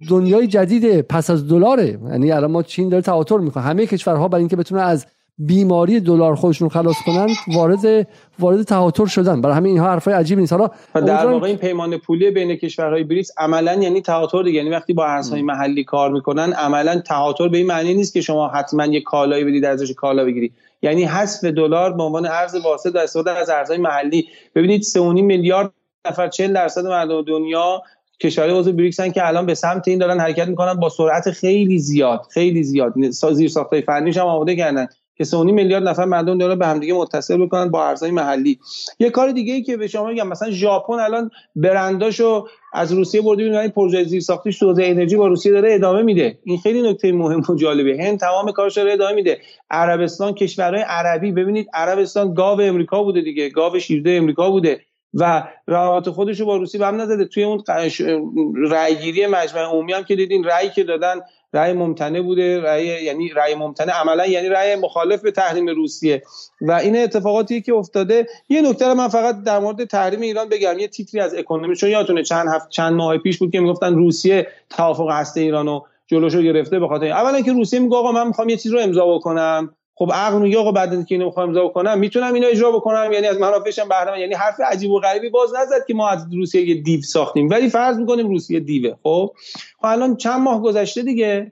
دنیای 0.09 0.47
جدید 0.47 1.01
پس 1.01 1.29
از 1.29 1.47
دلاره. 1.47 1.99
یعنی 2.09 2.31
الان 2.31 2.51
ما 2.51 2.63
چین 2.63 2.89
داره 2.89 3.01
تواتر 3.01 3.37
می‌کنه. 3.37 3.63
همه 3.63 3.85
کشورها 3.85 4.27
برای 4.27 4.41
اینکه 4.41 4.55
بتونن 4.55 4.81
از 4.81 5.05
بیماری 5.37 5.99
دلار 5.99 6.35
خودشون 6.35 6.69
خلاص 6.69 6.95
کنن 7.05 7.27
وارد 7.47 8.07
وارد 8.39 8.63
تواتر 8.63 9.05
شدن. 9.05 9.41
برای 9.41 9.55
همین 9.55 9.71
اینها 9.71 9.89
حرفای 9.89 10.13
عجیبی 10.13 10.41
نیست. 10.41 10.53
حالا 10.53 10.69
در 10.93 11.27
واقع 11.27 11.47
این 11.47 11.57
پیمان 11.57 11.97
پولی 11.97 12.31
بین 12.31 12.55
کشورهای 12.55 13.03
بریکس 13.03 13.31
عملا 13.37 13.73
یعنی 13.73 14.01
تواتر 14.01 14.43
دیگه. 14.43 14.57
یعنی 14.57 14.69
وقتی 14.69 14.93
با 14.93 15.05
ارزهای 15.05 15.41
محلی 15.41 15.83
کار 15.83 16.11
می‌کنن 16.11 16.53
عملا 16.53 17.01
تواتر 17.01 17.47
به 17.47 17.57
این 17.57 17.67
معنی 17.67 17.93
نیست 17.93 18.13
که 18.13 18.21
شما 18.21 18.47
حتما 18.47 18.85
یه 18.85 19.01
کالایی 19.01 19.43
بدید 19.43 19.65
ارزش 19.65 19.91
کالا 19.91 20.25
بگیری. 20.25 20.51
یعنی 20.81 21.03
حذف 21.03 21.43
دلار 21.43 21.93
به 21.93 22.03
عنوان 22.03 22.25
ارز 22.25 22.55
واسط 22.55 22.93
در 22.93 23.03
استفاده 23.03 23.31
از 23.31 23.49
ارزهای 23.49 23.79
محلی. 23.79 24.27
ببینید 24.55 24.83
3.5 24.83 24.97
میلیارد 24.99 25.71
نفر 26.07 26.27
40 26.27 26.53
درصد 26.53 26.85
مردم 26.85 27.21
دنیا 27.21 27.81
کشورهای 28.21 28.59
عضو 28.59 28.73
بریکس 28.73 29.01
که 29.01 29.27
الان 29.27 29.45
به 29.45 29.53
سمت 29.53 29.87
این 29.87 29.99
دارن 29.99 30.19
حرکت 30.19 30.47
می‌کنن 30.47 30.73
با 30.73 30.89
سرعت 30.89 31.31
خیلی 31.31 31.79
زیاد 31.79 32.21
خیلی 32.29 32.63
زیاد. 32.63 32.93
زیر 33.11 33.49
ساختای 33.49 33.81
فنیش 33.81 34.17
هم 34.17 34.25
آماده 34.25 34.55
کردن 34.55 34.87
که 35.15 35.23
3.5 35.25 35.35
میلیارد 35.35 35.87
نفر 35.87 36.05
مردم 36.05 36.37
داره 36.37 36.55
به 36.55 36.67
همدیگه 36.67 36.93
متصل 36.93 37.45
بکنن 37.45 37.71
با 37.71 37.87
ارزهای 37.87 38.11
محلی. 38.11 38.59
یه 38.99 39.09
کار 39.09 39.31
دیگه 39.31 39.53
ای 39.53 39.63
که 39.63 39.77
به 39.77 39.87
شما 39.87 40.07
میگم 40.07 40.27
مثلا 40.27 40.51
ژاپن 40.51 40.93
الان 40.93 41.31
برنداشو 41.55 42.47
از 42.73 42.93
روسیه 42.93 43.21
برده 43.21 43.43
بیرون. 43.43 43.57
این 43.57 43.69
پروژه 43.69 44.03
زیر 44.03 44.21
ساختیش 44.21 44.59
تو 44.59 44.67
انرژی 44.67 45.15
با 45.15 45.27
روسیه 45.27 45.51
داره 45.51 45.73
ادامه 45.73 46.01
میده. 46.01 46.39
این 46.43 46.57
خیلی 46.57 46.81
نکته 46.81 47.11
مهم 47.11 47.41
و 47.49 47.55
جالبه. 47.55 48.03
هند 48.03 48.19
تمام 48.19 48.51
کارش 48.51 48.73
داره 48.73 48.93
ادامه 48.93 49.15
میده. 49.15 49.39
عربستان 49.71 50.33
کشورهای 50.33 50.83
عربی 50.87 51.31
ببینید 51.31 51.67
عربستان 51.73 52.33
گاو 52.33 52.61
امریکا 52.61 53.03
بوده 53.03 53.21
دیگه. 53.21 53.49
گاو 53.49 53.79
شیرده 53.79 54.11
امریکا 54.11 54.51
بوده. 54.51 54.81
و 55.13 55.47
روابط 55.67 56.09
خودش 56.09 56.39
رو 56.39 56.45
با 56.45 56.57
روسیه 56.57 56.85
هم 56.85 57.01
نزده. 57.01 57.25
توی 57.25 57.43
اون 57.43 57.63
رأیگیری 58.71 59.27
مجمع 59.27 59.61
عمومی 59.61 59.93
هم 59.93 60.03
که 60.03 60.15
دیدین 60.15 60.43
رأی 60.43 60.69
که 60.69 60.83
دادن 60.83 61.15
رأی 61.53 61.73
ممتنع 61.73 62.21
بوده 62.21 62.61
رأی 62.61 62.85
یعنی 62.85 63.29
رأی 63.29 63.55
ممتنع 63.55 63.93
عملا 63.93 64.25
یعنی 64.25 64.49
رأی 64.49 64.75
مخالف 64.75 65.21
به 65.21 65.31
تحریم 65.31 65.67
روسیه. 65.67 66.23
و 66.61 66.71
این 66.71 66.97
اتفاقاتی 66.97 67.61
که 67.61 67.73
افتاده 67.73 68.27
یه 68.49 68.61
نکته 68.61 68.93
من 68.93 69.07
فقط 69.07 69.43
در 69.43 69.59
مورد 69.59 69.83
تحریم 69.83 70.21
ایران 70.21 70.49
بگم 70.49 70.79
یه 70.79 70.87
تیتری 70.87 71.21
از 71.21 71.35
اکونومی 71.35 71.75
چون 71.75 71.89
یادتونه 71.89 72.23
چند 72.23 72.47
هفت 72.49 72.69
چند 72.69 72.93
ماه 72.93 73.17
پیش 73.17 73.37
بود 73.37 73.51
که 73.51 73.59
می‌گفتن 73.59 73.95
روسیه 73.95 74.47
توافق 74.69 75.09
هسته 75.09 75.41
ایرانو 75.41 75.81
جلوشو 76.07 76.41
گرفته 76.41 76.79
به 76.79 76.87
خاطر 76.87 77.07
اولا 77.07 77.41
که 77.41 77.53
روسیه 77.53 77.79
میگه 77.79 77.95
آقا 77.95 78.11
من 78.11 78.27
می‌خوام 78.27 78.49
یه 78.49 78.57
چیز 78.57 78.71
رو 78.71 78.79
امضا 78.79 79.15
بکنم. 79.15 79.75
خب 79.99 80.11
عقل 80.13 80.41
میگه 80.41 80.57
آقا 80.57 80.71
بعد 80.71 80.93
اینکه 80.93 81.15
اینو 81.15 81.25
می‌خوام 81.25 81.47
امضا 81.47 81.67
کنم 81.67 81.99
می‌تونم 81.99 82.33
اینو 82.33 82.47
اجرا 82.47 82.71
بکنم 82.71 83.09
یعنی 83.13 83.27
از 83.27 83.37
منافعشم 83.39 83.89
بهره 83.89 84.19
یعنی 84.19 84.33
حرف 84.33 84.59
عجیب 84.59 84.91
و 84.91 84.99
غریبی 84.99 85.29
باز 85.29 85.49
نزد 85.55 85.85
که 85.87 85.93
ما 85.93 86.09
از 86.09 86.33
روسیه 86.33 86.69
یه 86.69 86.81
دیو 86.81 87.01
ساختیم. 87.01 87.49
ولی 87.49 87.69
فرض 87.69 87.97
می‌کنیم 87.97 88.27
روسیه 88.29 88.59
دیوه 88.59 88.95
خب؟ 89.03 89.31
خب 89.77 89.85
الان 89.85 90.15
چند 90.15 90.41
ماه 90.41 90.61
گذشته 90.61 91.01
دیگه 91.01 91.51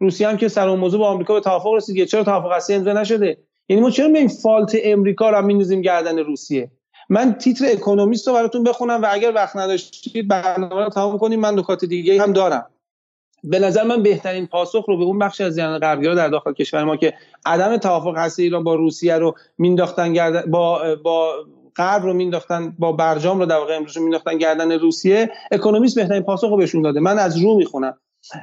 روسیه 0.00 0.28
هم 0.28 0.36
که 0.36 0.48
سر 0.48 0.68
اون 0.68 0.78
موضوع 0.78 1.00
با 1.00 1.08
آمریکا 1.08 1.34
به 1.34 1.40
توافق 1.40 1.74
رسید. 1.74 2.04
چرا 2.04 2.24
توافق 2.24 2.50
اصلی 2.50 2.76
امضا 2.76 2.92
نشده؟ 2.92 3.38
یعنی 3.68 3.82
ما 3.82 3.90
چرا 3.90 4.06
این 4.06 4.28
فالت 4.28 4.76
امریکا 4.84 5.30
رو 5.30 5.42
میندازیم 5.42 5.80
گردن 5.80 6.18
روسیه؟ 6.18 6.70
من 7.08 7.32
تیتر 7.32 7.66
اکونومیست 7.66 8.28
رو 8.28 8.34
براتون 8.34 8.64
بخونم 8.64 9.02
و 9.02 9.08
اگر 9.10 9.32
وقت 9.34 9.56
نداشتید 9.56 10.28
برنامه 10.28 10.84
رو 10.84 10.90
تمام 10.90 11.18
کنیم 11.18 11.40
من 11.40 11.58
نکات 11.58 11.84
دیگه 11.84 12.22
هم 12.22 12.32
دارم. 12.32 12.66
به 13.44 13.58
نظر 13.58 13.82
من 13.82 14.02
بهترین 14.02 14.46
پاسخ 14.46 14.84
رو 14.88 14.96
به 14.98 15.04
اون 15.04 15.18
بخش 15.18 15.40
از 15.40 15.54
زیان 15.54 15.78
غربی‌ها 15.78 16.14
در 16.14 16.28
داخل 16.28 16.52
کشور 16.52 16.84
ما 16.84 16.96
که 16.96 17.14
عدم 17.46 17.76
توافق 17.76 18.16
هسته 18.16 18.42
ایران 18.42 18.64
با 18.64 18.74
روسیه 18.74 19.14
رو 19.14 19.34
مینداختن 19.58 20.42
با 20.50 20.96
با 21.02 21.32
غرب 21.76 22.02
رو 22.02 22.12
مینداختن 22.12 22.74
با 22.78 22.92
برجام 22.92 23.38
رو 23.38 23.46
در 23.46 23.56
واقع 23.56 23.76
امروز 23.76 23.98
مینداختن 23.98 24.38
گردن 24.38 24.72
روسیه 24.72 25.30
اکونومیست 25.52 25.96
بهترین 25.96 26.22
پاسخ 26.22 26.48
رو 26.48 26.56
بهشون 26.56 26.82
داده. 26.82 27.00
من 27.00 27.18
از 27.18 27.42
رو 27.42 27.56
می‌خونم. 27.56 27.98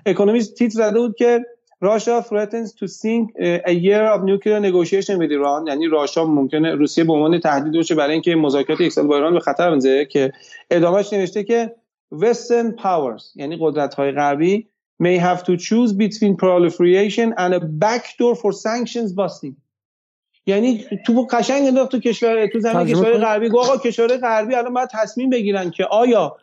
اکونومیست 0.05 0.53
تیتر 0.53 0.73
زده 0.73 0.99
بود 0.99 1.15
که 1.15 1.45
راشا 1.81 2.21
threatens 2.21 2.69
to 2.69 2.87
sink 2.87 3.27
a 3.65 3.71
year 3.71 4.03
of 4.13 4.21
nuclear 4.21 4.59
negotiation 4.59 5.17
with 5.19 5.31
Iran. 5.31 5.67
یعنی 5.67 5.87
راشا 5.87 6.25
ممکنه 6.25 6.75
روسیه 6.75 7.03
به 7.03 7.13
عنوان 7.13 7.39
تهدید 7.39 7.73
باشه 7.73 7.95
برای 7.95 8.13
اینکه 8.13 8.35
مذاکرات 8.35 8.81
یک 8.81 8.91
سال 8.91 9.07
با 9.07 9.15
ایران 9.15 9.33
به 9.33 9.39
خطر 9.39 9.71
بنزه 9.71 10.05
که 10.05 10.31
ادامهش 10.71 11.13
نوشته 11.13 11.43
که 11.43 11.75
western 12.13 12.81
powers 12.81 13.23
یعنی 13.35 13.57
قدرت 13.61 13.93
های 13.93 14.11
غربی 14.11 14.67
may 14.99 15.17
have 15.17 15.43
to 15.43 15.57
choose 15.57 15.91
between 15.93 16.35
proliferation 16.37 17.33
and 17.37 17.53
a 17.53 17.59
backdoor 17.59 18.35
for 18.35 18.51
sanctions 18.51 19.11
busting. 19.13 19.55
یعنی 20.47 20.85
تو 21.05 21.27
قشنگ 21.31 21.67
انداخت 21.67 21.91
تو 21.91 21.99
کشور 21.99 22.47
تو 22.47 22.59
زمین 22.59 22.87
کشور 22.87 23.17
غربی. 23.17 23.49
گفت 23.49 23.69
آقا 23.69 23.77
کشور 23.77 24.17
غربی 24.17 24.55
الان 24.55 24.73
باید 24.73 24.89
تصمیم 24.91 25.29
بگیرن 25.29 25.69
که 25.71 25.85
آیا 25.85 26.35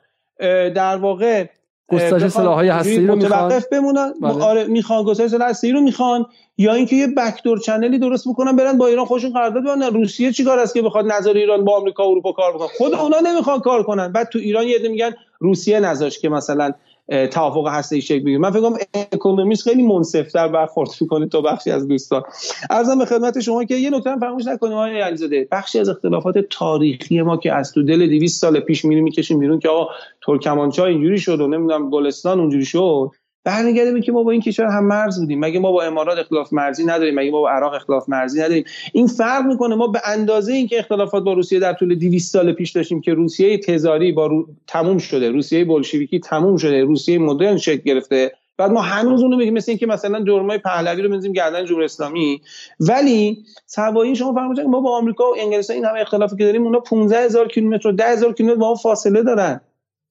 در 0.74 0.97
واقع 0.97 1.47
گسترش 1.89 2.29
سلاح‌های 2.29 2.69
هستی 2.69 3.07
رو 3.07 3.16
می‌خوان؟ 3.16 3.62
بمونن؟ 3.73 4.12
بله. 4.23 4.45
آره 4.45 4.65
می‌خوان 4.65 5.05
گسترش 5.05 5.31
سلاح 5.31 5.49
هستی 5.49 5.73
رو 5.73 5.81
می‌خوان 5.81 6.27
یا 6.59 6.74
اینکه 6.74 6.97
یه 6.97 7.07
بکدور 7.07 7.59
چنلی 7.59 7.99
درست 7.99 8.29
بکنن 8.29 8.57
برن 8.57 8.79
با 8.79 8.87
ایران 8.87 9.05
خوشون 9.05 9.33
قرارداد 9.33 9.62
ببندن. 9.62 9.95
روسیه 9.95 10.33
چیکار 10.33 10.59
است 10.59 10.74
که 10.74 10.83
بخواد 10.83 11.12
نظر 11.12 11.33
ایران 11.33 11.65
با 11.65 11.77
آمریکا 11.77 12.07
و 12.07 12.11
اروپا 12.11 12.33
کار 12.33 12.53
بکنه؟ 12.55 12.69
خود 12.69 12.95
اونا 12.95 13.20
نمی‌خوان 13.20 13.61
کار 13.61 13.83
کنن. 13.83 14.12
بعد 14.12 14.29
تو 14.29 14.39
ایران 14.39 14.66
یه 14.66 14.79
میگن 14.89 15.11
روسیه 15.39 15.81
نذاش 15.81 16.19
که 16.19 16.29
مثلا 16.29 16.73
توافق 17.31 17.69
هسته 17.69 18.01
شکل 18.01 18.21
بگیره 18.21 18.39
من 18.39 18.51
فکر 18.51 18.61
کنم 18.61 18.77
اکونومیست 19.13 19.63
خیلی 19.63 19.83
منصفتر 19.83 20.49
برخورد 20.49 20.91
می‌کنه 21.01 21.27
تو 21.27 21.43
بخشی 21.43 21.71
از 21.71 21.89
دوستان. 21.89 22.23
ارزم 22.71 22.99
به 22.99 23.05
خدمت 23.05 23.41
شما 23.41 23.65
که 23.65 23.75
یه 23.75 23.91
نکته 23.91 24.17
فراموش 24.17 24.47
نکنیم 24.47 24.73
آقای 24.73 25.01
علیزاده. 25.01 25.49
بخشی 25.53 25.79
از 25.79 25.89
اختلافات 25.89 26.39
تاریخی 26.51 27.23
ما 27.23 27.37
که 27.37 27.53
از 27.53 27.73
تو 27.73 27.83
دل 27.83 28.07
200 28.07 28.41
سال 28.41 28.61
پیش 28.61 28.85
میریم 28.85 29.05
می‌کشیم 29.05 29.39
بیرون 29.39 29.59
که 29.59 29.69
آقا 29.69 29.91
ترکمانچای 30.27 30.93
اینجوری 30.93 31.19
شد 31.19 31.41
و 31.41 31.47
نمی‌دونم 31.47 31.91
گلستان 31.91 32.41
اونجوری 32.41 32.65
شد. 32.65 33.11
برمیگرده 33.44 34.01
که 34.01 34.12
ما 34.12 34.23
با 34.23 34.31
این 34.31 34.40
کشور 34.40 34.66
هم 34.66 34.86
مرز 34.86 35.20
بودیم. 35.20 35.40
مگه 35.40 35.60
ما 35.60 35.73
با 35.73 35.82
امارات 35.82 36.19
اختلاف 36.19 36.52
مرزی 36.52 36.85
نداریم؟ 36.85 37.14
مگه 37.14 37.31
ما 37.31 37.40
با 37.40 37.51
عراق 37.51 37.74
اختلاف 37.74 38.09
مرزی 38.09 38.40
نداریم؟ 38.40 38.64
این 38.93 39.06
فرق 39.06 39.44
می‌کنه. 39.47 39.74
ما 39.74 39.86
به 39.86 40.01
اندازه 40.05 40.52
اینکه 40.52 40.78
اختلافات 40.78 41.24
با 41.24 41.32
روسیه 41.32 41.59
در 41.59 41.73
طول 41.73 41.94
200 41.94 42.32
سال 42.32 42.52
پیش 42.52 42.70
داشتیم 42.70 43.01
که 43.01 43.14
روسیه 43.14 43.59
تزاری 43.59 44.12
با 44.12 44.27
رو... 44.27 44.48
تموم 44.66 44.98
شده. 44.98 45.31
روسیه 45.31 45.64
بولشویکی 45.64 46.20
تموم 46.20 46.56
شده. 46.56 46.85
روسیه 46.85 47.19
مدرن 47.19 47.56
شکل 47.56 47.82
گرفته. 47.82 48.32
بعد 48.59 48.70
ما 48.70 48.81
هنوز 48.81 49.23
اونو 49.23 49.36
میگیم. 49.36 49.55
مثل 49.55 49.73
اینکه 49.73 49.86
مثلا 49.86 50.24
جرمای 50.24 50.59
پهلوی 50.59 51.02
رو 51.02 51.09
بنزیم 51.09 51.32
گردن 51.32 51.64
جمهوری 51.64 51.85
اسلامی. 51.85 52.40
ولی 52.81 53.44
سوایی 53.66 54.16
شما 54.16 54.35
فرمودید 54.35 54.64
ما 54.64 54.81
با 54.81 54.97
آمریکا 54.97 55.24
و 55.24 55.35
انگلستان 55.39 55.77
این 55.77 55.85
همه 55.85 56.01
اختلافی 56.01 56.36
که 56.36 56.44
داریم 56.44 56.64
اونا 56.64 56.81
15000 56.81 57.48
کیلومتر 57.48 57.89
و 57.89 57.93
10000 57.93 58.32
کیلومتر 58.32 58.60
با 58.60 58.74
فاصله 58.74 59.23
دارن. 59.23 59.60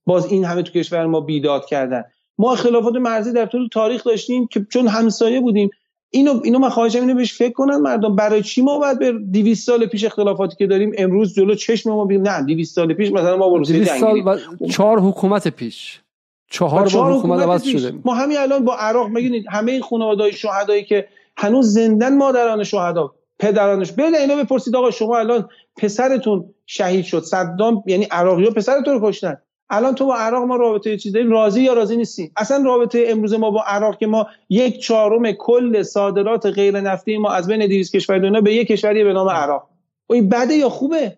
باز 0.06 0.26
این 0.26 0.46
همه 0.46 0.62
تو 0.64 0.72
کشور 0.72 1.06
ما 1.06 1.22
بیداد 1.22 1.66
کردن. 1.66 2.04
ما 2.42 2.54
اختلافات 2.54 2.96
مرزی 2.96 3.34
در 3.34 3.46
طول 3.46 3.68
تاریخ 3.72 4.04
داشتیم 4.04 4.48
که 4.48 4.66
چون 4.70 4.88
همسایه 4.88 5.42
بودیم. 5.42 5.70
اینو 6.10 6.40
اینو 6.44 6.60
من 6.60 6.70
خواهشم 6.70 7.00
اینو 7.00 7.16
بهش 7.16 7.34
فکر 7.34 7.54
کنن 7.54 7.76
مردم 7.78 8.16
برای 8.16 8.44
چی 8.44 8.62
ما 8.62 8.80
باید 8.80 9.00
به 9.00 9.12
200 9.12 9.66
سال 9.66 9.86
پیش 9.86 10.06
اختلافاتی 10.06 10.56
که 10.56 10.68
داریم 10.68 10.92
امروز 10.98 11.34
جلو 11.34 11.56
چشم 11.56 11.90
ما 11.90 12.06
بگیم 12.06 12.22
نه 12.22 12.46
200 12.46 12.76
سال 12.76 12.94
پیش 12.94 13.12
مثلا 13.12 13.38
ما 13.38 13.50
با 13.50 13.58
روسیه 13.58 13.86
سال 13.86 14.22
و 14.26 14.38
چهار 14.70 15.00
حکومت 15.00 15.48
پیش. 15.48 16.02
چهار, 16.50 16.88
چهار 16.88 17.14
حکومت 17.14 17.40
عوض 17.40 17.64
شده. 17.64 17.94
ما 18.06 18.14
همین 18.14 18.38
الان 18.38 18.66
با 18.66 18.76
عراق 18.76 19.08
میگید 19.08 19.46
همه 19.50 19.72
این 19.72 19.82
خانواده‌های 19.82 20.34
شهدایی 20.34 20.84
که 20.84 21.08
هنوز 21.38 21.74
زندن 21.74 22.18
مادران 22.18 22.64
شهدا 22.64 23.14
پدرانش. 23.40 23.92
بله 23.92 24.18
اینو 24.18 24.44
بپرسید 24.44 24.76
آقا 24.76 24.92
شما 24.92 25.18
الان 25.18 25.50
پسرتون 25.78 26.46
شهید 26.66 27.06
شد 27.06 27.22
صدام 27.22 27.84
یعنی 27.86 28.04
عراقی‌ها 28.04 28.52
پسرتون 28.52 28.94
رو 28.94 29.10
کشتن. 29.10 29.38
الان 29.72 29.96
تو 29.96 30.06
با 30.06 30.16
عراق 30.16 30.44
ما 30.44 30.56
رابطه 30.56 30.98
چیز 30.98 31.14
داریم. 31.14 31.32
راضی 31.32 31.62
یا 31.62 31.74
راضی 31.74 31.98
نیستی 31.98 32.32
اصلا 32.38 32.64
رابطه 32.64 33.06
امروز 33.08 33.34
ما 33.34 33.52
با 33.52 33.64
عراق 33.68 33.98
که 33.98 34.08
ما 34.08 34.28
یک 34.50 34.80
چهارم 34.80 35.32
کل 35.32 35.84
صادرات 35.84 36.46
غیر 36.46 36.82
نفتی 36.82 37.18
ما 37.18 37.32
از 37.32 37.48
بین 37.48 37.68
200 37.68 37.96
کشور 37.96 38.20
دنیا 38.20 38.42
به 38.42 38.54
یک 38.54 38.68
کشوری 38.68 39.04
به 39.04 39.14
نام 39.14 39.30
عراق. 39.30 39.68
این 40.10 40.30
بده 40.30 40.54
یا 40.54 40.70
خوبه؟ 40.70 41.18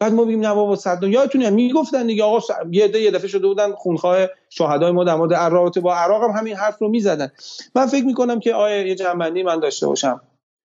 بعد 0.00 0.12
ما 0.12 0.24
بگیم 0.24 0.40
نه 0.40 0.54
بابا 0.54 0.76
صد 0.76 1.02
یادتونه 1.02 1.50
می‌گفتن 1.50 2.06
دیگه 2.06 2.24
آقا 2.24 2.40
یه 2.70 2.88
ده 2.88 3.00
یه 3.00 3.10
دفعه 3.10 3.28
شده 3.28 3.46
بودن 3.46 3.72
خونخواه 3.72 4.26
شهدای 4.50 4.90
ما 4.90 5.04
در 5.04 5.14
مورد 5.14 5.34
رابطه 5.34 5.80
با 5.80 5.94
عراق 5.94 6.22
هم 6.22 6.30
همین 6.30 6.56
حرف 6.56 6.78
رو 6.78 6.88
می‌زدن. 6.88 7.32
من 7.74 7.86
فکر 7.86 8.04
می‌کنم 8.04 8.40
که 8.40 8.54
آیا 8.54 8.86
یه 8.86 8.94
جنبندی 8.94 9.42
من 9.42 9.60
داشته 9.60 9.86
باشم. 9.86 10.20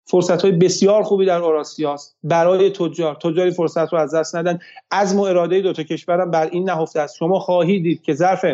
فرصت 0.06 0.42
های 0.42 0.52
بسیار 0.52 1.02
خوبی 1.02 1.26
در 1.26 1.42
اوراسیاست 1.42 2.16
برای 2.24 2.70
تجار. 2.70 3.14
تجاری 3.14 3.50
فرصت 3.50 3.92
رو 3.92 3.98
از 3.98 4.14
دست 4.14 4.36
ندن. 4.36 4.58
از 4.90 5.14
و 5.14 5.20
اراده 5.20 5.60
دو 5.60 5.72
تا 5.72 5.82
کشورم 5.82 6.30
بر 6.30 6.48
این 6.52 6.70
نهفته 6.70 7.00
است. 7.00 7.16
شما 7.16 7.38
خواهید 7.38 7.82
دید 7.82 8.02
که 8.02 8.14
ظرف 8.14 8.44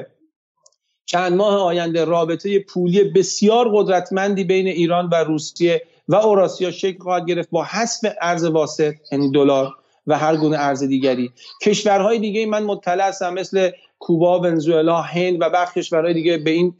چند 1.06 1.32
ماه 1.32 1.54
آینده 1.54 2.04
رابطه 2.04 2.58
پولی 2.58 3.04
بسیار 3.04 3.70
قدرتمندی 3.72 4.44
بین 4.44 4.66
ایران 4.66 5.08
و 5.08 5.14
روسیه 5.14 5.82
و 6.08 6.14
اوراسیا 6.14 6.70
شکل 6.70 6.98
خواهد 6.98 7.26
گرفت 7.26 7.50
با 7.50 7.64
حذف 7.64 8.12
ارز 8.20 8.44
واسط 8.44 8.94
یعنی 9.12 9.30
دلار 9.30 9.72
و 10.06 10.18
هر 10.18 10.36
گونه 10.36 10.56
ارز 10.58 10.82
دیگری. 10.82 11.32
کشورهای 11.62 12.18
دیگه 12.18 12.46
من 12.46 12.62
مطلع 12.62 13.08
هستم 13.08 13.34
مثل 13.34 13.70
کوبا، 14.02 14.40
ونزوئلا، 14.40 15.00
هند 15.00 15.36
و 15.40 15.50
بخش 15.50 15.74
کشورهای 15.74 16.14
دیگه 16.14 16.38
به 16.38 16.50
این 16.50 16.74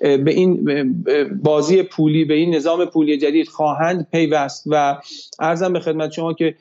به 0.00 0.30
این 0.30 0.64
بازی 1.42 1.82
پولی 1.82 2.24
به 2.24 2.34
این 2.34 2.54
نظام 2.54 2.84
پولی 2.84 3.18
جدید 3.18 3.48
خواهند 3.48 4.08
پیوست 4.12 4.64
و 4.66 5.00
ارزم 5.40 5.72
به 5.72 5.80
خدمت 5.80 6.12
شما 6.12 6.32
که 6.32 6.54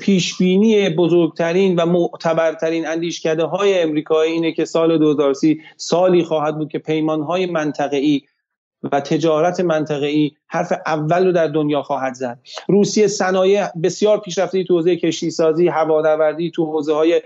پیش 0.00 0.38
بینی 0.38 0.90
بزرگترین 0.90 1.76
و 1.76 1.86
معتبرترین 1.86 2.86
اندیشکده 2.86 3.44
های 3.44 3.82
امریکایی 3.82 4.32
اینه 4.32 4.52
که 4.52 4.64
سال 4.64 4.98
2030 4.98 5.60
سالی 5.76 6.24
خواهد 6.24 6.58
بود 6.58 6.68
که 6.68 6.78
پیمان 6.78 7.22
های 7.22 7.46
منطقه‌ای 7.46 8.22
و 8.92 9.00
تجارت 9.00 9.60
منطقه‌ای 9.60 10.30
حرف 10.46 10.72
اول 10.86 11.26
رو 11.26 11.32
در 11.32 11.46
دنیا 11.46 11.82
خواهد 11.82 12.14
زد. 12.14 12.38
روسیه 12.68 13.06
صنایع 13.06 13.66
بسیار 13.82 14.20
پیشرفته 14.20 14.64
تو 14.64 14.76
حوزه 14.76 14.96
کشتی 14.96 15.30
سازی 15.30 15.68
هوانوردی 15.68 16.50
تو 16.50 16.64
حوزه 16.64 16.94
های 16.94 17.22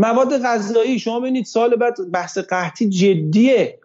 مواد 0.00 0.42
غذایی 0.42 0.98
شما 0.98 1.20
ببینید 1.20 1.44
سال 1.44 1.76
بعد 1.76 2.10
بحث 2.12 2.38
قحطی 2.38 2.88
جدیه. 2.88 3.78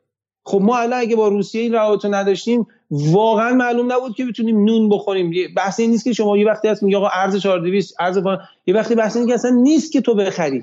خب 0.44 0.62
ما 0.62 0.78
الان 0.78 1.00
اگه 1.00 1.16
با 1.16 1.28
روسیه 1.28 1.62
این 1.62 1.74
روابط 1.74 2.06
نداشتیم 2.06 2.68
واقعا 2.92 3.54
معلوم 3.54 3.92
نبود 3.92 4.16
که 4.16 4.26
بتونیم 4.26 4.64
نون 4.64 4.90
بخوریم. 4.90 5.32
بحث 5.58 5.80
این 5.80 5.90
نیست 5.90 6.04
که 6.04 6.14
شما 6.14 6.38
یه 6.38 6.46
وقتی 6.46 6.68
هست 6.68 6.84
میگه 6.84 6.98
آقا 6.98 7.08
ارز 7.08 7.36
4200 7.36 7.96
ارز 8.00 8.20
یه 8.66 8.76
وقتی 8.76 8.96
بحث 8.96 9.18
این 9.18 9.28
که 9.28 9.34
اصلا 9.34 9.52
نیست 9.52 9.92
که 9.92 10.02
تو 10.02 10.16
بخری. 10.16 10.62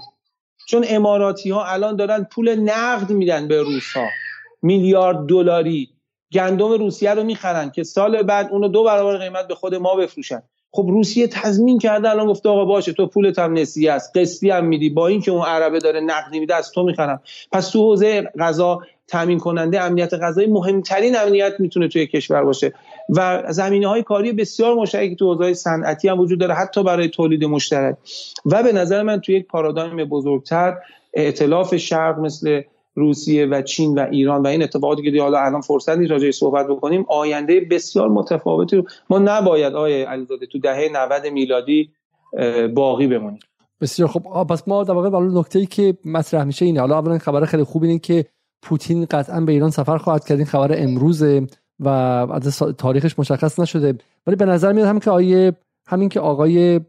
چون 0.68 0.84
اماراتی 0.88 1.50
ها 1.50 1.64
الان 1.64 1.96
دارن 1.96 2.26
پول 2.30 2.54
نقد 2.54 3.10
میدن 3.10 3.48
به 3.48 3.62
روس 3.62 3.92
ها 3.94 4.06
میلیارد 4.62 5.26
دلاری. 5.26 5.90
گندم 6.32 6.72
روسیه 6.72 7.14
رو 7.14 7.22
می‌خرن 7.22 7.70
که 7.70 7.82
سال 7.82 8.22
بعد 8.22 8.48
اونو 8.50 8.68
دو 8.68 8.84
برابر 8.84 9.16
قیمت 9.16 9.48
به 9.48 9.54
خود 9.54 9.74
ما 9.74 9.94
بفروشن. 9.94 10.42
خب 10.74 10.86
روسیه 10.88 11.26
تضمین 11.26 11.78
کرده 11.78 12.10
الان 12.10 12.26
گفته 12.26 12.48
آقا 12.48 12.64
باشه 12.64 12.92
تو 12.92 13.06
پولت 13.06 13.38
هم 13.38 13.52
نسیه 13.52 13.92
است 13.92 14.16
قسطی 14.16 14.50
هم 14.50 14.64
میدی. 14.64 14.90
با 14.90 15.06
اینکه 15.06 15.30
اون 15.30 15.46
عربه 15.46 15.78
داره 15.78 16.00
نقدی 16.00 16.40
میده 16.40 16.54
از 16.54 16.70
تو 16.70 16.82
می‌خرم. 16.82 17.20
پس 17.52 17.70
تو 17.70 17.78
حوزه 17.78 18.22
غذا 18.38 18.80
تامین 19.08 19.38
کننده 19.38 19.80
امنیت 19.80 20.14
غذایی 20.14 20.48
مهمترین 20.48 21.16
امنیت 21.16 21.52
می‌تونه 21.58 21.88
توی 21.88 22.06
کشور 22.06 22.44
باشه. 22.44 22.72
و 23.08 23.42
زمینه 23.48 23.88
های 23.88 24.02
کاری 24.02 24.32
بسیار 24.32 24.74
مشترکی 24.74 25.16
تو 25.16 25.34
حوزه 25.34 25.54
صنعتی 25.54 26.08
هم 26.08 26.20
وجود 26.20 26.40
داره 26.40 26.54
حتی 26.54 26.82
برای 26.82 27.08
تولید 27.08 27.44
مشترک. 27.44 27.96
و 28.46 28.62
به 28.62 28.72
نظر 28.72 29.02
من 29.02 29.20
توی 29.20 29.34
یک 29.34 29.46
پارادایم 29.46 30.04
بزرگتر 30.04 30.76
ائتلاف 31.14 31.76
شرق 31.76 32.18
مثل 32.18 32.62
روسیه 32.94 33.46
و 33.46 33.62
چین 33.62 33.94
و 33.94 34.06
ایران 34.10 34.42
و 34.42 34.46
این 34.46 34.62
اتفاقاتی 34.62 35.12
که 35.12 35.22
حالا 35.22 35.38
الان 35.38 35.60
فرصت 35.60 35.98
نیست 35.98 36.10
راجعش 36.10 36.34
صحبت 36.34 36.66
بکنیم 36.66 37.06
آینده 37.08 37.60
بسیار 37.70 38.08
متفاوتی 38.08 38.84
ما 39.10 39.18
نباید 39.18 39.74
آیه 39.74 40.06
علیزاده 40.06 40.46
تو 40.46 40.58
دهه 40.58 40.88
90 40.92 41.26
میلادی 41.26 41.90
باقی 42.74 43.06
بمونیم. 43.06 43.40
بسیار 43.80 44.08
خب 44.08 44.46
پس 44.50 44.68
ما 44.68 44.84
در 44.84 44.94
واقع 44.94 45.20
نکته 45.20 45.58
ای 45.58 45.66
که 45.66 45.94
مطرح 46.04 46.44
میشه 46.44 46.64
اینه. 46.64 46.80
حالا 46.80 46.98
اولا 46.98 47.18
خبر 47.18 47.44
خیلی 47.44 47.64
خوب 47.64 47.82
اینه 47.82 47.98
که 47.98 48.24
پوتین 48.62 49.04
قطعا 49.04 49.40
به 49.40 49.52
ایران 49.52 49.70
سفر 49.70 49.98
خواهد 49.98 50.24
کرد. 50.24 50.38
این 50.38 50.46
خبر 50.46 50.74
امروزه 50.78 51.46
و 51.80 51.88
از 51.88 52.58
تاریخش 52.58 53.18
مشخص 53.18 53.58
نشده. 53.58 53.94
ولی 54.26 54.36
به 54.36 54.44
نظر 54.44 54.72
میاد 54.72 54.86
هم 54.86 55.00
که 55.00 55.10
آیه 55.10 55.52
همین 55.86 56.08
که 56.08 56.20
آقای 56.20 56.80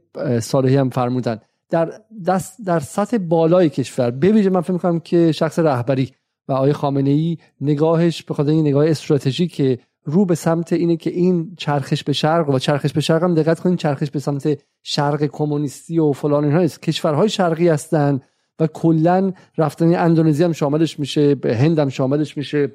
صالحی 0.42 0.76
هم 0.76 0.90
فرمودن. 0.90 1.42
در 1.69 1.94
دست 2.26 2.57
در 2.65 2.80
سطح 2.80 3.18
بالای 3.18 3.69
کشور. 3.69 4.11
بویژه 4.11 4.49
من 4.49 4.61
فکر 4.61 4.73
می‌کنم 4.73 4.99
که 4.99 5.31
شخص 5.31 5.60
رهبری 5.60 6.11
و 6.48 6.53
آقای 6.53 6.73
خامنه 6.73 7.10
ای 7.10 7.38
نگاهش 7.61 8.23
به 8.23 8.34
خاطر 8.34 8.49
این 8.49 8.68
نگاه 8.68 8.90
استراتژیک 8.90 9.80
رو 10.06 10.26
به 10.26 10.35
سمت 10.35 10.73
اینه 10.73 10.98
که 10.98 11.10
این 11.10 11.56
چرخش 11.57 12.03
به 12.03 12.14
شرق 12.14 12.49
و 12.49 12.60
چرخش 12.60 12.94
به 12.94 13.02
شرق 13.02 13.23
هم 13.23 13.35
دقت 13.35 13.60
کنید 13.60 13.80
چرخش 13.80 14.11
به 14.11 14.19
سمت 14.19 14.60
شرق 14.84 15.23
کمونیستی 15.26 15.99
و 15.99 16.11
فلان 16.11 16.44
اینها 16.44 16.60
است 16.60 16.81
کشورهای 16.81 17.30
شرقی 17.30 17.68
هستند 17.68 18.22
و 18.60 18.68
کلا 18.68 19.34
رفتن 19.57 19.95
اندونزی 19.95 20.44
هم 20.44 20.52
شاملش 20.52 20.99
میشه 20.99 21.35
به 21.35 21.57
هند 21.57 21.80
هم 21.80 21.90
شاملش 21.90 22.38
میشه. 22.38 22.72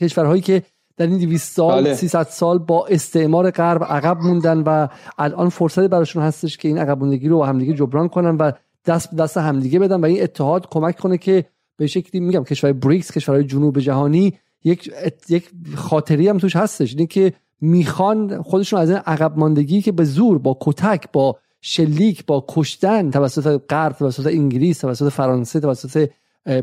کشورهایی 0.00 0.42
که 0.42 0.62
در 1.00 1.06
این 1.06 1.18
200 1.18 1.56
سال 1.56 1.84
بله. 1.84 1.94
300 1.94 2.22
سال 2.22 2.58
با 2.58 2.86
استعمار 2.86 3.50
غرب 3.50 3.84
عقب 3.84 4.18
موندن 4.22 4.58
و 4.58 4.88
الان 5.18 5.48
فرصتی 5.48 5.88
براشون 5.88 6.22
هستش 6.22 6.56
که 6.56 6.68
این 6.68 6.78
عقب 6.78 6.98
موندگی 6.98 7.28
رو 7.28 7.38
با 7.38 7.46
همدیگه 7.46 7.74
جبران 7.74 8.08
کنن 8.08 8.36
و 8.36 8.52
دست 8.86 9.14
دست 9.14 9.36
همدیگه 9.36 9.78
بدن 9.78 10.00
و 10.00 10.04
این 10.04 10.22
اتحاد 10.22 10.68
کمک 10.70 10.96
کنه 10.96 11.18
که 11.18 11.44
به 11.76 11.86
شکلی 11.86 12.20
میگم 12.20 12.44
کشورهای 12.44 12.80
بریکس 12.80 13.12
کشورهای 13.12 13.44
جنوب 13.44 13.78
جهانی 13.78 14.38
یک 14.64 14.92
یک 15.28 15.50
خاطری 15.74 16.28
هم 16.28 16.38
توش 16.38 16.56
هستش 16.56 16.94
اینه 16.94 17.06
که 17.06 17.32
می‌خوان 17.60 18.42
خودشون 18.42 18.80
از 18.80 18.90
این 18.90 18.98
عقب 19.06 19.38
ماندگی 19.38 19.82
که 19.82 19.92
به 19.92 20.04
زور 20.04 20.38
با 20.38 20.58
کتک 20.60 21.12
با 21.12 21.38
شلیک 21.60 22.26
با 22.26 22.44
کشتن 22.48 23.10
توسط 23.10 23.60
غرب 23.68 23.92
توسط 23.92 24.26
انگلیس 24.26 24.78
توسط 24.78 25.08
فرانسه 25.08 25.60
توسط 25.60 26.08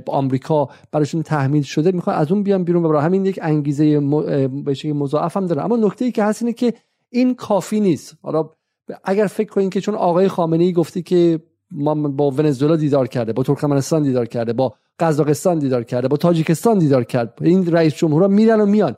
آمریکا 0.05 0.69
براشون 0.91 1.23
تحمیل 1.23 1.63
شده 1.63 1.91
می‌خوان 1.91 2.15
از 2.15 2.31
اون 2.31 2.43
بیان 2.43 2.63
بیرون 2.63 2.85
و 2.85 2.89
برای 2.89 3.01
همین 3.01 3.25
یک 3.25 3.39
انگیزه 3.41 3.99
مضاعف 4.93 5.37
هم 5.37 5.45
داره 5.45 5.65
اما 5.65 5.77
نکته 5.77 6.05
ای 6.05 6.11
که 6.11 6.23
هست 6.23 6.41
اینه 6.41 6.53
که 6.53 6.73
این 7.09 7.35
کافی 7.35 7.79
نیست. 7.79 8.17
حالا 8.21 8.49
اگر 9.03 9.27
فکر 9.27 9.49
کنید 9.49 9.73
که 9.73 9.81
چون 9.81 9.95
آقای 9.95 10.27
خامنه 10.27 10.63
ای 10.63 10.73
گفتی 10.73 11.01
که 11.01 11.39
ما 11.71 11.95
با 11.95 12.31
ونزوئلا 12.31 12.75
دیدار 12.75 13.07
کرده 13.07 13.33
با 13.33 13.43
ترکمنستان 13.43 14.03
دیدار 14.03 14.25
کرده 14.25 14.53
با 14.53 14.73
قزاقستان 14.99 15.59
دیدار 15.59 15.83
کرده 15.83 16.07
با 16.07 16.17
تاجیکستان 16.17 16.77
دیدار 16.77 17.03
کرد 17.03 17.37
این 17.41 17.71
رئیس 17.71 17.95
جمهورا 17.95 18.27
میرن 18.27 18.61
و 18.61 18.65
میان. 18.65 18.95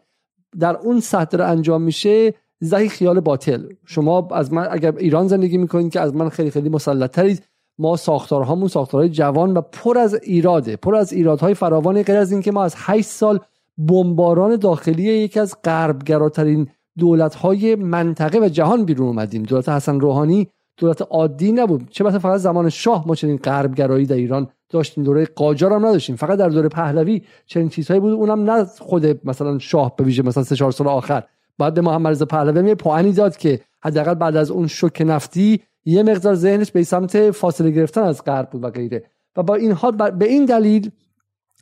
در 0.59 0.77
اون 0.77 0.99
سطح 0.99 1.43
انجام 1.43 1.81
میشه 1.81 2.33
زهی 2.59 2.89
خیال 2.89 3.19
باطل. 3.19 3.63
شما 3.85 4.27
از 4.31 4.53
من 4.53 4.67
اگر 4.71 4.95
ایران 4.97 5.27
زندگی 5.27 5.57
می‌کنید 5.57 5.91
که 5.91 5.99
از 5.99 6.15
من 6.15 6.29
خیلی 6.29 6.51
خیلی 6.51 6.69
مسلطترید 6.69 7.43
ما 7.79 7.95
ساختارهامون 7.95 8.67
ساختارهای 8.67 9.09
جوان 9.09 9.53
و 9.53 9.61
پر 9.61 9.97
از 9.97 10.19
ایراده 10.23 10.75
پر 10.75 10.95
از 10.95 11.13
ایرادهای 11.13 11.53
فراوان 11.53 12.03
غیر 12.03 12.17
از 12.17 12.31
اینکه 12.31 12.51
ما 12.51 12.63
از 12.63 12.75
8 12.77 13.07
سال 13.07 13.39
بمباران 13.77 14.55
داخلی 14.55 15.03
یکی 15.03 15.39
از 15.39 15.55
غربگراترین 15.63 16.67
دولت‌های 16.97 17.75
منطقه 17.75 18.39
و 18.39 18.49
جهان 18.49 18.85
بیرون 18.85 19.07
اومدیم. 19.07 19.43
دولت 19.43 19.69
حسن 19.69 19.99
روحانی 19.99 20.47
دولت 20.77 21.01
عادی 21.01 21.51
نبود. 21.51 21.87
چه 21.89 22.03
مثلا 22.03 22.19
فقط 22.19 22.39
زمان 22.39 22.69
شاه 22.69 23.07
ما 23.07 23.15
چنین 23.15 23.37
غربگرایی 23.37 24.05
در 24.05 24.15
ایران 24.15 24.47
داشتیم 24.69 25.03
دوره 25.03 25.25
قاجار 25.25 25.73
هم 25.73 25.85
نداشتیم. 25.85 26.15
فقط 26.15 26.39
در 26.39 26.49
دوره 26.49 26.69
پهلوی 26.69 27.21
چنین 27.45 27.69
چیزهایی 27.69 27.99
بود. 27.99 28.13
اونم 28.13 28.51
نه 28.51 28.63
خود 28.63 29.27
مثلا 29.27 29.59
شاه 29.59 29.95
به 29.95 30.03
ویژه 30.03 30.23
مثلا 30.23 30.43
سه 30.43 30.55
چهار 30.55 30.71
سال 30.71 30.87
آخر. 30.87 31.23
بعد 31.57 31.73
به 31.73 31.81
محمد 31.81 32.11
رضا 32.11 32.25
پهلوی 32.25 32.67
یه 32.67 32.75
پوانی 32.75 33.11
داد 33.11 33.37
که 33.37 33.59
حداقل 33.83 34.13
بعد 34.13 34.35
از 34.35 34.51
اون 34.51 34.67
شوک 34.67 35.03
نفتی 35.05 35.61
یه 35.85 36.03
مقدار 36.03 36.35
ذهنش 36.35 36.71
به 36.71 36.83
سمت 36.83 37.31
فاصله 37.31 37.71
گرفتن 37.71 38.03
از 38.03 38.23
غرب 38.23 38.49
بود 38.49 38.63
و 38.63 38.69
غیره. 38.69 39.03
و 39.37 39.43
با 39.43 39.55
این 39.55 39.71
حال 39.71 40.11
به 40.11 40.25
این 40.25 40.45
دلیل 40.45 40.91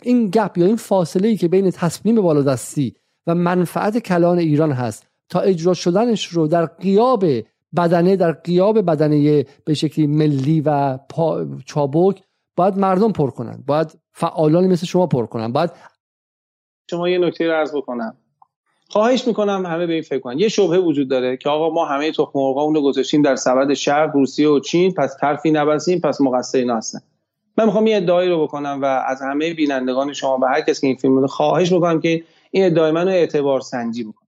این 0.01 0.29
گپ 0.29 0.57
یا 0.57 0.65
این 0.65 0.75
فاصله 0.75 1.27
ای 1.27 1.37
که 1.37 1.47
بین 1.47 1.71
تصمیم 1.71 2.21
بالادستی 2.21 2.95
و 3.27 3.35
منفعت 3.35 3.97
کلان 3.97 4.37
ایران 4.37 4.71
هست 4.71 5.07
تا 5.29 5.39
اجرا 5.39 5.73
شدنش 5.73 6.25
رو 6.27 6.47
در 6.47 6.65
قیاب 6.65 7.25
بدنه 7.75 8.15
در 8.15 8.31
قیاب 8.31 8.81
بدنه 8.81 9.45
به 9.65 9.73
شکلی 9.73 10.07
ملی 10.07 10.61
و 10.65 10.99
چابک 11.65 12.23
باید 12.55 12.77
مردم 12.77 13.11
پر 13.11 13.29
کنن. 13.29 13.63
باید 13.67 13.99
فعالان 14.11 14.67
مثل 14.67 14.85
شما 14.85 15.07
پر 15.07 15.25
کنن. 15.25 15.51
باید 15.51 15.69
شما 16.89 17.09
یه 17.09 17.17
نکته 17.17 17.47
رو 17.47 17.53
عرض 17.53 17.75
بکنم. 17.75 18.17
خواهش 18.89 19.27
می‌کنم 19.27 19.65
همه 19.65 19.85
به 19.85 19.93
این 19.93 20.01
فکر 20.01 20.19
کنن. 20.19 20.39
یه 20.39 20.47
شبهه 20.47 20.79
وجود 20.79 21.09
داره 21.09 21.37
که 21.37 21.49
آقا 21.49 21.69
ما 21.69 21.85
همه 21.85 22.11
تخم 22.11 22.31
مرغا 22.35 22.65
رو 22.65 22.81
گذاشتیم 22.81 23.21
در 23.21 23.35
سبد 23.35 23.73
شرق 23.73 24.15
روسیه 24.15 24.49
و 24.49 24.59
چین 24.59 24.93
پس 24.93 25.15
ترفی 25.15 25.51
نبسیم 25.51 25.99
پس 25.99 26.21
مقصر 26.21 26.57
اینا 26.57 26.77
هستن. 26.77 26.99
من 27.57 27.65
می‌خوام 27.65 27.87
یه 27.87 27.97
ادعایی 27.97 28.29
رو 28.29 28.43
بکنم 28.43 28.79
و 28.81 28.85
از 28.85 29.21
همه 29.21 29.53
بینندگان 29.53 30.13
شما 30.13 30.39
و 30.41 30.45
هر 30.45 30.61
کسی 30.61 30.81
که 30.81 30.87
این 30.87 30.95
فیلم 30.95 31.17
رو 31.17 31.27
خواهش 31.27 31.71
می‌کنم 31.71 32.01
که 32.01 32.23
این 32.51 32.65
ادعای 32.65 32.91
منو 32.91 33.11
اعتبار 33.11 33.61
سنجی 33.61 34.03
بکن 34.03 34.25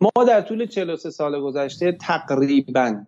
ما 0.00 0.24
در 0.24 0.40
طول 0.40 0.66
43 0.66 1.10
سال 1.10 1.40
گذشته 1.40 1.92
تقریبا 1.92 3.04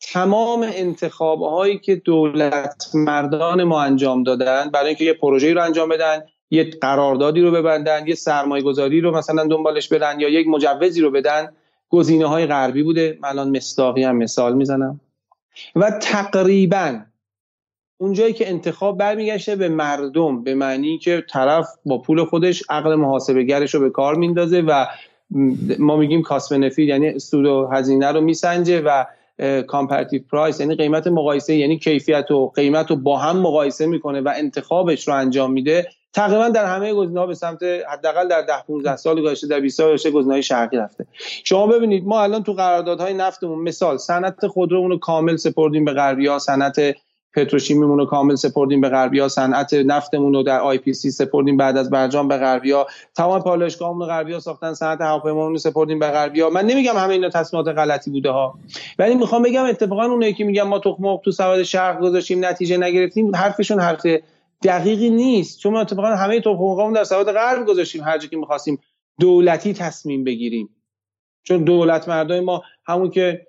تمام 0.00 0.66
انتخاب 0.74 1.42
هایی 1.42 1.78
که 1.78 1.96
دولت 1.96 2.90
مردان 2.94 3.64
ما 3.64 3.82
انجام 3.82 4.22
دادن 4.22 4.70
برای 4.70 4.86
اینکه 4.86 5.04
یه 5.04 5.12
پروژه 5.12 5.54
رو 5.54 5.64
انجام 5.64 5.88
بدن 5.88 6.22
یه 6.50 6.64
قراردادی 6.64 7.40
رو 7.40 7.50
ببندن 7.50 8.06
یه 8.06 8.14
سرمایه 8.14 8.62
گذاری 8.62 9.00
رو 9.00 9.16
مثلا 9.16 9.46
دنبالش 9.46 9.88
بدن 9.88 10.20
یا 10.20 10.28
یک 10.28 10.46
مجوزی 10.48 11.00
رو 11.00 11.10
بدن. 11.10 11.52
گزینه 11.88 12.26
های 12.26 12.46
غربی 12.46 12.82
بوده. 12.82 13.18
من 13.20 13.28
الان 13.28 13.56
مستاقی 13.56 14.02
هم 14.02 14.16
مثال 14.16 14.54
می‌زنم. 14.54 15.00
و 15.76 15.90
تقریبا 15.90 17.00
اونجایی 18.00 18.32
که 18.32 18.48
انتخاب 18.48 18.98
برمیگشته 18.98 19.56
به 19.56 19.68
مردم 19.68 20.44
به 20.44 20.54
معنی 20.54 20.98
که 20.98 21.24
طرف 21.30 21.68
با 21.86 21.98
پول 21.98 22.24
خودش 22.24 22.62
عقل 22.68 22.94
محاسبه 22.94 23.42
گرش 23.42 23.74
رو 23.74 23.80
به 23.80 23.90
کار 23.90 24.14
میندازه 24.14 24.60
و 24.60 24.86
ما 25.78 25.96
میگیم 25.96 26.22
کاست 26.22 26.52
یعنی 26.78 27.18
سود 27.18 27.46
و 27.46 27.66
هزینه 27.72 28.12
رو 28.12 28.20
میسنجه 28.20 28.80
و 28.80 29.04
کامپراتیو 29.62 30.22
پرایس 30.32 30.60
یعنی 30.60 30.74
قیمت 30.74 31.06
مقایسه 31.06 31.54
یعنی 31.54 31.78
کیفیت 31.78 32.30
و 32.30 32.48
قیمت 32.48 32.90
رو 32.90 32.96
با 32.96 33.18
هم 33.18 33.38
مقایسه 33.38 33.86
می‌کنه 33.86 34.20
و 34.20 34.32
انتخابش 34.36 35.08
رو 35.08 35.14
انجام 35.14 35.52
میده. 35.52 35.88
تقریبا 36.12 36.48
در 36.48 36.66
همه 36.66 36.94
گزینه‌ها 36.94 37.26
به 37.26 37.34
سمت 37.34 37.62
حداقل 37.62 38.28
در 38.28 38.42
10 38.42 38.52
15 38.66 38.96
سال 38.96 39.22
گذشته 39.22 39.46
در 39.46 39.60
20 39.60 39.76
سال 39.76 39.92
گذشته 39.92 40.10
گزینه‌های 40.10 40.42
شرقی 40.42 40.76
رفته. 40.76 41.06
شما 41.44 41.66
ببینید 41.66 42.06
ما 42.06 42.22
الان 42.22 42.42
تو 42.42 42.52
قراردادهای 42.52 43.14
نفتمون 43.14 43.58
مثال 43.58 43.96
صنعت 43.96 44.46
خودرومون 44.46 44.90
رو 44.90 44.98
کامل 44.98 45.36
سپردیم 45.36 45.84
به 45.84 45.92
غربی‌ها 45.92 46.38
صنعت 46.38 46.80
پتروشیمیمون 47.34 47.98
رو 47.98 48.06
کامل 48.06 48.34
سپردیم 48.34 48.80
به 48.80 48.88
غربیا 48.88 49.28
صنعت 49.28 49.74
نفتمون 49.74 50.34
رو 50.34 50.42
در 50.42 50.60
IPC 50.60 51.10
سپردیم 51.10 51.56
بعد 51.56 51.76
از 51.76 51.90
برجام 51.90 52.28
به 52.28 52.36
غربیا. 52.36 52.86
تمام 53.16 53.42
پالایشگاهمون 53.42 54.00
رو 54.00 54.06
غربیا 54.06 54.40
ساختن 54.40 54.74
صنعت 54.74 55.00
هواپیمامون 55.00 55.52
رو 55.52 55.58
سپردیم 55.58 55.98
به 55.98 56.10
غربیا. 56.10 56.50
من 56.50 56.66
نمیگم 56.66 56.96
همه 56.96 57.12
اینا 57.12 57.28
تصمیمات 57.28 57.68
غلطی 57.68 58.10
بوده 58.10 58.30
ها. 58.30 58.54
ولی 58.98 59.14
می‌خوام 59.14 59.42
بگم 59.42 59.64
اتفاقا 59.64 60.04
اونایی 60.04 60.34
که 60.34 60.44
میگم 60.44 60.68
ما 60.68 60.78
تخم 60.78 61.16
تو 61.16 61.32
سبد 61.32 61.62
شرق 61.62 62.00
گذاشتیم 62.00 62.44
نتیجه 62.44 62.76
نگرفتیم 62.76 63.36
حرفشون 63.36 63.80
حرف 63.80 64.06
دقیقی 64.64 65.10
نیست. 65.10 65.58
چون 65.58 65.72
ما 65.72 65.80
اتفاقا 65.80 66.08
همه 66.08 66.40
تخم 66.40 66.92
در 66.92 67.04
سبد 67.04 67.32
غرب 67.32 67.66
گذاشتیم 67.66 68.04
هر 68.04 68.18
که 68.18 68.36
می‌خواستیم 68.36 68.78
دولتی 69.20 69.72
تصمیم 69.72 70.24
بگیریم. 70.24 70.68
چون 71.42 71.64
دولت 71.64 72.08
مردای 72.08 72.40
ما 72.40 72.62
همون 72.86 73.10
که 73.10 73.46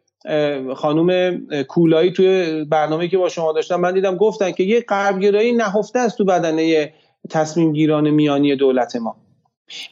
خانم 0.75 1.41
کولایی 1.67 2.11
توی 2.11 2.63
برنامه 2.65 3.07
که 3.07 3.17
با 3.17 3.29
شما 3.29 3.51
داشتم 3.51 3.75
من 3.75 3.93
دیدم 3.93 4.17
گفتن 4.17 4.51
که 4.51 4.63
یه 4.63 4.81
غربگرایی 4.81 5.53
نهفته 5.53 5.99
است 5.99 6.17
تو 6.17 6.25
بدنه 6.25 6.93
تصمیم 7.29 7.73
گیران 7.73 8.09
میانی 8.09 8.55
دولت 8.55 8.95
ما. 8.95 9.15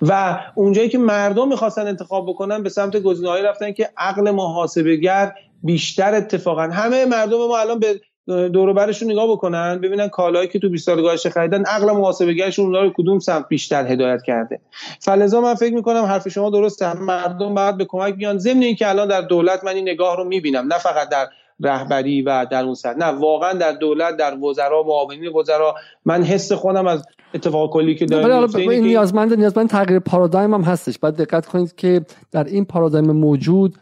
و 0.01 0.39
اونجایی 0.55 0.89
که 0.89 0.97
مردم 0.97 1.47
می‌خواستن 1.47 1.87
انتخاب 1.87 2.29
بکنن 2.29 2.63
به 2.63 2.69
سمت 2.69 2.97
گزینه‌ای 2.97 3.43
رفتن 3.43 3.71
که 3.71 3.89
عقل 3.97 4.31
محاسبهگر 4.31 5.33
بیشتر 5.63 6.15
اتفاقا 6.15 6.61
همه 6.61 7.05
مردم 7.05 7.37
ما 7.37 7.57
الان 7.57 7.79
به 7.79 8.01
دور 8.29 8.73
برشون 8.73 9.11
نگاه 9.11 9.31
بکنن 9.31 9.79
ببینن 9.81 10.07
کالایی 10.07 10.47
که 10.47 10.59
تو 10.59 10.69
20 10.69 10.85
سال 10.85 11.01
گذشته 11.01 11.29
خریدن 11.29 11.65
عقل 11.65 11.91
محاسبهگرشون 11.91 12.65
اونها 12.65 12.81
رو 12.81 12.93
کدوم 12.97 13.19
سمت 13.19 13.47
بیشتر 13.47 13.87
هدایت 13.87 14.23
کرده؟ 14.23 14.59
فلزا 14.99 15.41
من 15.41 15.55
فکر 15.55 15.73
می‌کنم 15.73 16.03
حرف 16.03 16.29
شما 16.29 16.49
درسته. 16.49 16.93
مردم 16.93 17.55
باید 17.55 17.77
به 17.77 17.85
کمک 17.85 18.15
بیان 18.15 18.37
ضمن 18.37 18.61
اینکه 18.61 18.89
الان 18.89 19.07
در 19.07 19.21
دولت 19.21 19.63
من 19.63 19.75
این 19.75 19.89
نگاه 19.89 20.17
رو 20.17 20.23
می‌بینم 20.23 20.73
نه 20.73 20.77
فقط 20.77 21.09
در 21.09 21.27
رهبری 21.59 22.21
و 22.21 22.45
در 22.51 22.63
اون 22.63 22.73
سر 22.73 22.93
نه 22.93 23.05
واقعا 23.05 23.53
در 23.53 23.71
دولت 23.71 24.17
در 24.17 24.37
وزرا 24.37 24.83
معاونین 24.83 25.27
وزرا. 25.27 25.75
من 26.05 26.23
حس 26.23 26.51
خودم 26.51 26.87
از 26.87 27.05
اتفاق 27.33 27.73
کلی 27.73 27.95
که 27.95 28.05
داره 28.05 28.57
این 28.57 28.83
نیازمند 28.83 29.33
نیازمند 29.33 29.69
تغییر 29.69 29.99
پارادایم 29.99 30.53
هم 30.53 30.61
هستش. 30.61 30.99
بعد 30.99 31.15
دقت 31.15 31.45
کنید 31.45 31.75
که 31.75 32.01
در 32.31 32.43
این 32.43 32.65
پارادایم 32.65 33.11
موجود 33.11 33.75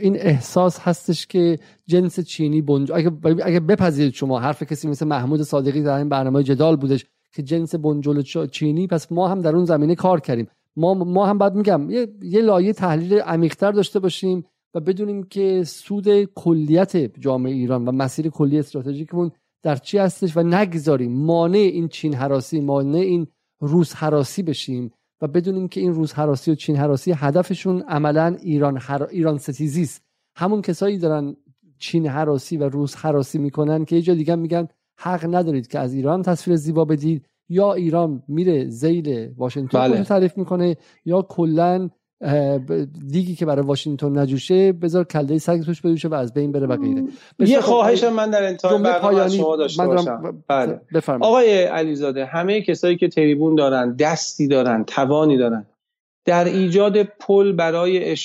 این 0.00 0.16
احساس 0.16 0.78
هستش 0.80 1.26
که 1.26 1.58
جنس 1.86 2.20
چینی 2.20 2.62
بنج... 2.62 2.92
اگه, 2.92 3.10
اگه 3.24 3.60
بپذیرید 3.60 4.14
شما 4.14 4.40
حرف 4.40 4.62
کسی 4.62 4.88
مثل 4.88 5.06
محمود 5.06 5.42
صادقی 5.42 5.82
در 5.82 5.98
این 5.98 6.08
برنامه 6.08 6.42
جدال 6.42 6.76
بودش 6.76 7.06
که 7.32 7.42
جنس 7.42 7.74
بنجل 7.74 8.22
چینی 8.46 8.86
پس 8.86 9.12
ما 9.12 9.28
هم 9.28 9.40
در 9.40 9.56
اون 9.56 9.64
زمینه 9.64 9.94
کار 9.94 10.20
کردیم. 10.20 10.48
ما 10.76 10.94
ما 10.94 11.26
هم 11.26 11.38
بعد 11.38 11.54
میگم 11.54 11.90
یه, 11.90 12.08
یه 12.22 12.40
لایه 12.40 12.72
تحلیل 12.72 13.20
عمیقتر 13.20 13.72
داشته 13.72 13.98
باشیم 13.98 14.44
و 14.74 14.80
بدونیم 14.80 15.22
که 15.22 15.64
سود 15.64 16.24
کلیت 16.24 16.96
جامعه 16.96 17.52
ایران 17.52 17.88
و 17.88 17.92
مسیر 17.92 18.28
کلی 18.28 18.58
استراتژیکمون 18.58 19.30
در 19.62 19.76
چی 19.76 19.98
هستش 19.98 20.36
و 20.36 20.42
نگذاریم. 20.42 21.12
مانع 21.12 21.58
این 21.58 21.88
چین 21.88 22.14
حراسی 22.14 22.60
مانع 22.60 22.98
این 22.98 23.26
روس 23.60 23.94
حراسی 23.94 24.42
بشیم. 24.42 24.92
و 25.20 25.26
بدونیم 25.26 25.68
که 25.68 25.80
این 25.80 25.92
روز 25.92 26.12
حراسی 26.12 26.50
و 26.50 26.54
چین 26.54 26.76
حراسی 26.76 27.12
هدفشون 27.12 27.82
عملا 27.82 28.36
ایران 28.42 28.78
هر... 28.80 29.02
ایران 29.02 29.38
ستیزی 29.38 29.82
است 29.82 30.02
همون 30.36 30.62
کسایی 30.62 30.98
دارن 30.98 31.36
چین 31.78 32.06
حراسی 32.06 32.56
و 32.56 32.68
روز 32.68 32.94
حراسی 32.94 33.38
می‌کنن 33.38 33.84
که 33.84 33.96
یه 33.96 34.02
جا 34.02 34.14
دیگه 34.14 34.34
میگن 34.34 34.68
حق 34.98 35.34
ندارید 35.34 35.66
که 35.66 35.78
از 35.78 35.94
ایران 35.94 36.22
تصویر 36.22 36.56
زیبا 36.56 36.84
بدید 36.84 37.26
یا 37.48 37.72
ایران 37.72 38.22
میره 38.28 38.68
زیل 38.68 39.34
واشنگتن 39.36 39.78
بله. 39.78 40.04
تعریف 40.04 40.38
می‌کنه 40.38 40.76
یا 41.04 41.22
کلا 41.22 41.90
دیگی 43.10 43.34
که 43.34 43.46
برای 43.46 43.66
واشنگتن 43.66 44.18
نجوشه 44.18 44.72
بذار 44.72 45.04
کله 45.04 45.38
سگ 45.38 45.62
توش 45.62 45.82
بجوشه 45.82 46.08
و 46.08 46.14
از 46.14 46.34
بین 46.34 46.52
بره 46.52 46.66
و 46.66 46.76
غیره. 46.76 47.04
یه 47.38 47.60
خواهش 47.60 48.04
من 48.04 48.30
در 48.30 48.42
انتهای 48.42 48.82
برنامه 48.82 49.28
شما 49.28 49.56
داشته 49.56 49.86
باشم. 49.86 50.42
بله. 50.48 50.80
آقای 51.20 51.62
علیزاده 51.62 52.24
همه 52.24 52.62
کسایی 52.62 52.96
که 52.96 53.08
تریبون 53.08 53.54
دارن 53.54 53.96
دستی 53.96 54.48
دارن 54.48 54.84
توانی 54.84 55.36
دارن 55.36 55.66
در 56.24 56.44
ایجاد 56.44 57.02
پل 57.02 57.52
برای 57.52 58.16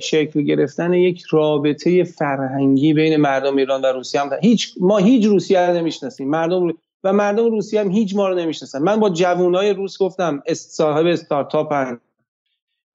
شکل 0.00 0.42
گرفتن 0.42 0.92
یک 0.92 1.22
رابطه 1.30 2.04
فرهنگی 2.04 2.94
بین 2.94 3.16
مردم 3.16 3.56
ایران 3.56 3.82
و 3.82 3.86
روسیه 3.86 4.20
هم 4.20 4.30
هیچ 4.42 4.74
ما 4.80 4.98
هیچ 4.98 5.24
روسیه 5.24 5.60
رو 5.60 5.76
نمی‌شناسیم. 5.76 6.28
مردم 6.28 6.68
و 7.04 7.12
مردم 7.12 7.44
روسیه 7.44 7.80
هم 7.80 7.90
هیچ 7.90 8.16
ما 8.16 8.28
رو 8.28 8.34
نمی‌شناسن. 8.34 8.82
من 8.82 9.00
با 9.00 9.10
جوانای 9.10 9.72
روس 9.72 9.98
گفتم 9.98 10.42
صاحب 10.52 11.06
استارتاپ 11.06 11.72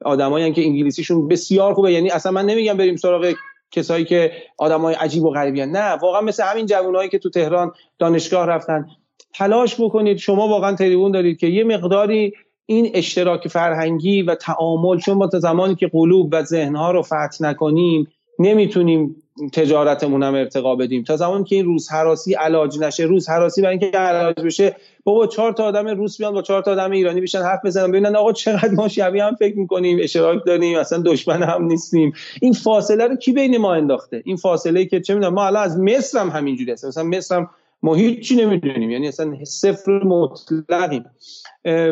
آدمایی 0.05 0.53
که 0.53 0.61
انگلیسیشون 0.61 1.27
بسیار 1.27 1.73
خوبه. 1.73 1.91
یعنی 1.91 2.09
اصلا 2.09 2.31
من 2.31 2.45
نمیگم 2.45 2.77
بریم 2.77 2.95
سراغ 2.95 3.33
کسایی 3.71 4.05
که 4.05 4.31
آدمای 4.57 4.95
عجیب 4.95 5.23
و 5.23 5.29
غریبی 5.29 5.65
نه 5.65 5.89
واقعا 5.91 6.21
مثل 6.21 6.43
همین 6.43 6.65
جوانایی 6.65 7.09
که 7.09 7.19
تو 7.19 7.29
تهران 7.29 7.71
دانشگاه 7.99 8.45
رفتن. 8.45 8.87
تلاش 9.33 9.81
بکنید. 9.81 10.17
شما 10.17 10.47
واقعا 10.47 10.75
تریبون 10.75 11.11
دارید 11.11 11.39
که 11.39 11.47
یه 11.47 11.63
مقداری 11.63 12.33
این 12.65 12.91
اشتراک 12.93 13.47
فرهنگی 13.47 14.21
و 14.21 14.35
تعامل 14.35 14.99
چون 14.99 15.17
ما 15.17 15.27
تا 15.27 15.39
زمانی 15.39 15.75
که 15.75 15.87
قلوب 15.87 16.29
و 16.31 16.43
ذهنها 16.43 16.91
رو 16.91 17.01
فتح 17.01 17.37
نکنیم 17.39 18.07
نمی‌تونیم 18.39 19.20
تجارتمون 19.53 20.23
هم 20.23 20.35
ارتقا 20.35 20.75
بدیم. 20.75 21.03
تا 21.03 21.17
زمانی 21.17 21.43
که 21.43 21.55
این 21.55 21.65
روز 21.65 21.89
حراسی 21.89 22.33
علاج 22.33 22.79
نشه 22.79 23.03
روز 23.03 23.29
حراسی 23.29 23.61
برای 23.61 23.77
اینکه 23.77 23.97
علاج 23.97 24.35
بشه 24.45 24.75
بابا 25.03 25.27
چهار 25.27 25.53
تا 25.53 25.63
آدم 25.63 25.87
روس 25.87 26.17
بیان 26.17 26.33
با 26.33 26.41
چهار 26.41 26.61
تا 26.61 26.71
آدم 26.71 26.91
ایرانی 26.91 27.21
بشن 27.21 27.41
حرف 27.41 27.59
بزنن 27.65 27.91
ببینن 27.91 28.15
آقا 28.15 28.33
چقدر 28.33 28.71
ما 28.71 28.87
شبیه 28.87 29.23
هم 29.23 29.35
فکر 29.35 29.57
می‌کنیم 29.57 29.99
اشتراک 30.01 30.45
داریم 30.45 30.77
اصلا 30.77 31.01
دشمن 31.05 31.43
هم 31.43 31.63
نیستیم. 31.63 32.13
این 32.41 32.53
فاصله 32.53 33.07
رو 33.07 33.15
کی 33.15 33.31
بین 33.31 33.57
ما 33.57 33.73
انداخته؟ 33.73 34.21
این 34.25 34.35
فاصله 34.35 34.79
ای 34.79 34.85
که 34.85 35.01
چه 35.01 35.13
می‌دونم 35.13 35.33
ما 35.33 35.45
الان 35.45 35.63
از 35.63 35.79
مصر 35.79 36.19
هم 36.19 36.29
همینجوری 36.29 36.71
هست 36.71 36.85
مثلا 36.85 37.03
مصر 37.03 37.35
هم 37.35 37.49
ما 37.83 37.95
هیچی 37.95 38.35
نمی‌دونیم. 38.35 38.91
یعنی 38.91 39.07
اصلا 39.07 39.45
صفر 39.45 40.03
مطلقیم. 40.03 41.05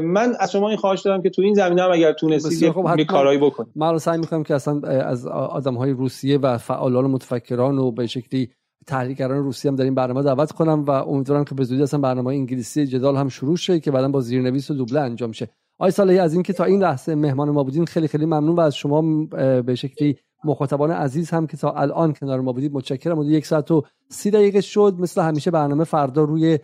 من 0.04 0.34
از 0.40 0.52
شما 0.52 0.70
این 0.70 0.78
خواهش 0.78 1.02
دارم 1.02 1.22
که 1.22 1.30
تو 1.30 1.42
این 1.42 1.54
زمینه 1.54 1.82
هم 1.82 1.92
اگر 1.92 2.14
تونستید 2.14 2.62
یه 2.98 3.06
کارایی 3.06 3.40
بکنید. 3.40 3.72
من 3.76 3.98
سعی 3.98 4.18
می‌کنم 4.18 4.44
که 4.44 4.56
اصلا 4.56 4.82
از 4.82 5.28
آدم 5.28 5.76
های 5.76 5.92
روسیه 5.92 6.38
و 6.38 6.58
فعالان 6.58 7.06
و 7.06 7.08
متفکران 7.08 7.78
و 7.78 7.92
به 7.92 8.08
شکلی 8.08 8.50
تحلیلگران 8.88 9.44
روسیه 9.44 9.72
هم 9.72 9.76
در 9.78 9.84
این 9.84 9.96
برنامه 9.96 10.24
دعوت 10.24 10.52
کنم 10.52 10.84
و 10.84 10.92
امیدوارم 10.92 11.44
که 11.44 11.56
به 11.56 11.64
زودی 11.64 11.84
اصلا 11.84 12.00
برنامه 12.00 12.28
انگلیسی 12.28 12.88
جدال 12.88 13.16
هم 13.16 13.30
شروع 13.30 13.58
شه 13.58 13.80
که 13.80 13.92
بعدا 13.92 14.08
با 14.08 14.22
زیرنویس 14.22 14.72
و 14.72 14.74
دوبله 14.74 15.00
انجام 15.00 15.32
شه. 15.32 15.48
آی 15.80 15.92
صالحی 15.92 16.20
از 16.20 16.34
اینکه 16.34 16.54
تا 16.54 16.64
این 16.64 16.82
لحظه 16.82 17.16
مهمان 17.16 17.50
ما 17.50 17.64
بودین 17.64 17.86
خیلی 17.86 18.08
خیلی 18.08 18.26
ممنون 18.26 18.56
و 18.56 18.60
از 18.60 18.76
شما 18.76 19.26
به 19.62 19.76
شکلی 19.76 20.18
مخاطبان 20.44 20.92
عزیز 20.92 21.30
هم 21.30 21.48
که 21.48 21.58
تا 21.58 21.72
الان 21.72 22.14
کنار 22.14 22.42
ما 22.42 22.54
بودید 22.54 22.74
متشکرم. 22.74 23.22
یک 23.22 23.46
ساعت 23.46 23.72
و 23.72 23.84
سی 24.10 24.32
دقیقه 24.32 24.62
شد. 24.62 24.96
مثل 25.00 25.22
همیشه 25.22 25.52
برنامه 25.52 25.84
فردا 25.84 26.24
روی 26.24 26.60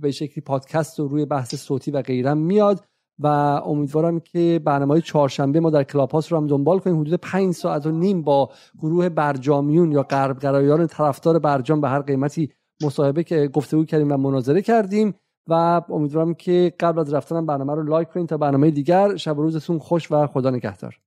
به 0.00 0.10
شکلی 0.10 0.40
پادکست 0.40 1.00
و 1.00 1.08
روی 1.08 1.24
بحث 1.24 1.54
صوتی 1.54 1.90
و 1.90 2.02
غیرم 2.02 2.38
میاد 2.38 2.84
و 3.18 3.26
امیدوارم 3.26 4.20
که 4.20 4.60
برنامه 4.64 4.94
های 4.94 5.02
چهارشنبه 5.02 5.60
ما 5.60 5.70
در 5.70 5.84
کلاب 5.84 6.16
رو 6.30 6.36
هم 6.36 6.46
دنبال 6.46 6.78
کنیم. 6.78 7.00
حدود 7.00 7.14
پنج 7.14 7.54
ساعت 7.54 7.86
و 7.86 7.90
نیم 7.90 8.22
با 8.22 8.50
گروه 8.78 9.08
برجامیون 9.08 9.92
یا 9.92 10.02
غربگرایان 10.02 10.86
طرفدار 10.86 11.38
برجام 11.38 11.80
به 11.80 11.88
هر 11.88 12.00
قیمتی 12.00 12.52
مصاحبه 12.82 13.24
که 13.24 13.48
گفتگو 13.48 13.84
کردیم 13.84 14.12
و 14.12 14.16
مناظره 14.16 14.62
کردیم 14.62 15.14
و 15.48 15.82
امیدوارم 15.88 16.34
که 16.34 16.72
قبل 16.80 16.98
از 16.98 17.14
رفتنم 17.14 17.46
برنامه 17.46 17.74
رو 17.74 17.82
لایک 17.82 18.08
کنید 18.08 18.28
تا 18.28 18.36
برنامه 18.36 18.70
دیگر. 18.70 19.16
شب 19.16 19.36
روزتون 19.36 19.78
خوش 19.78 20.12
و 20.12 20.26
خدا 20.26 20.50
نگهدار. 20.50 21.00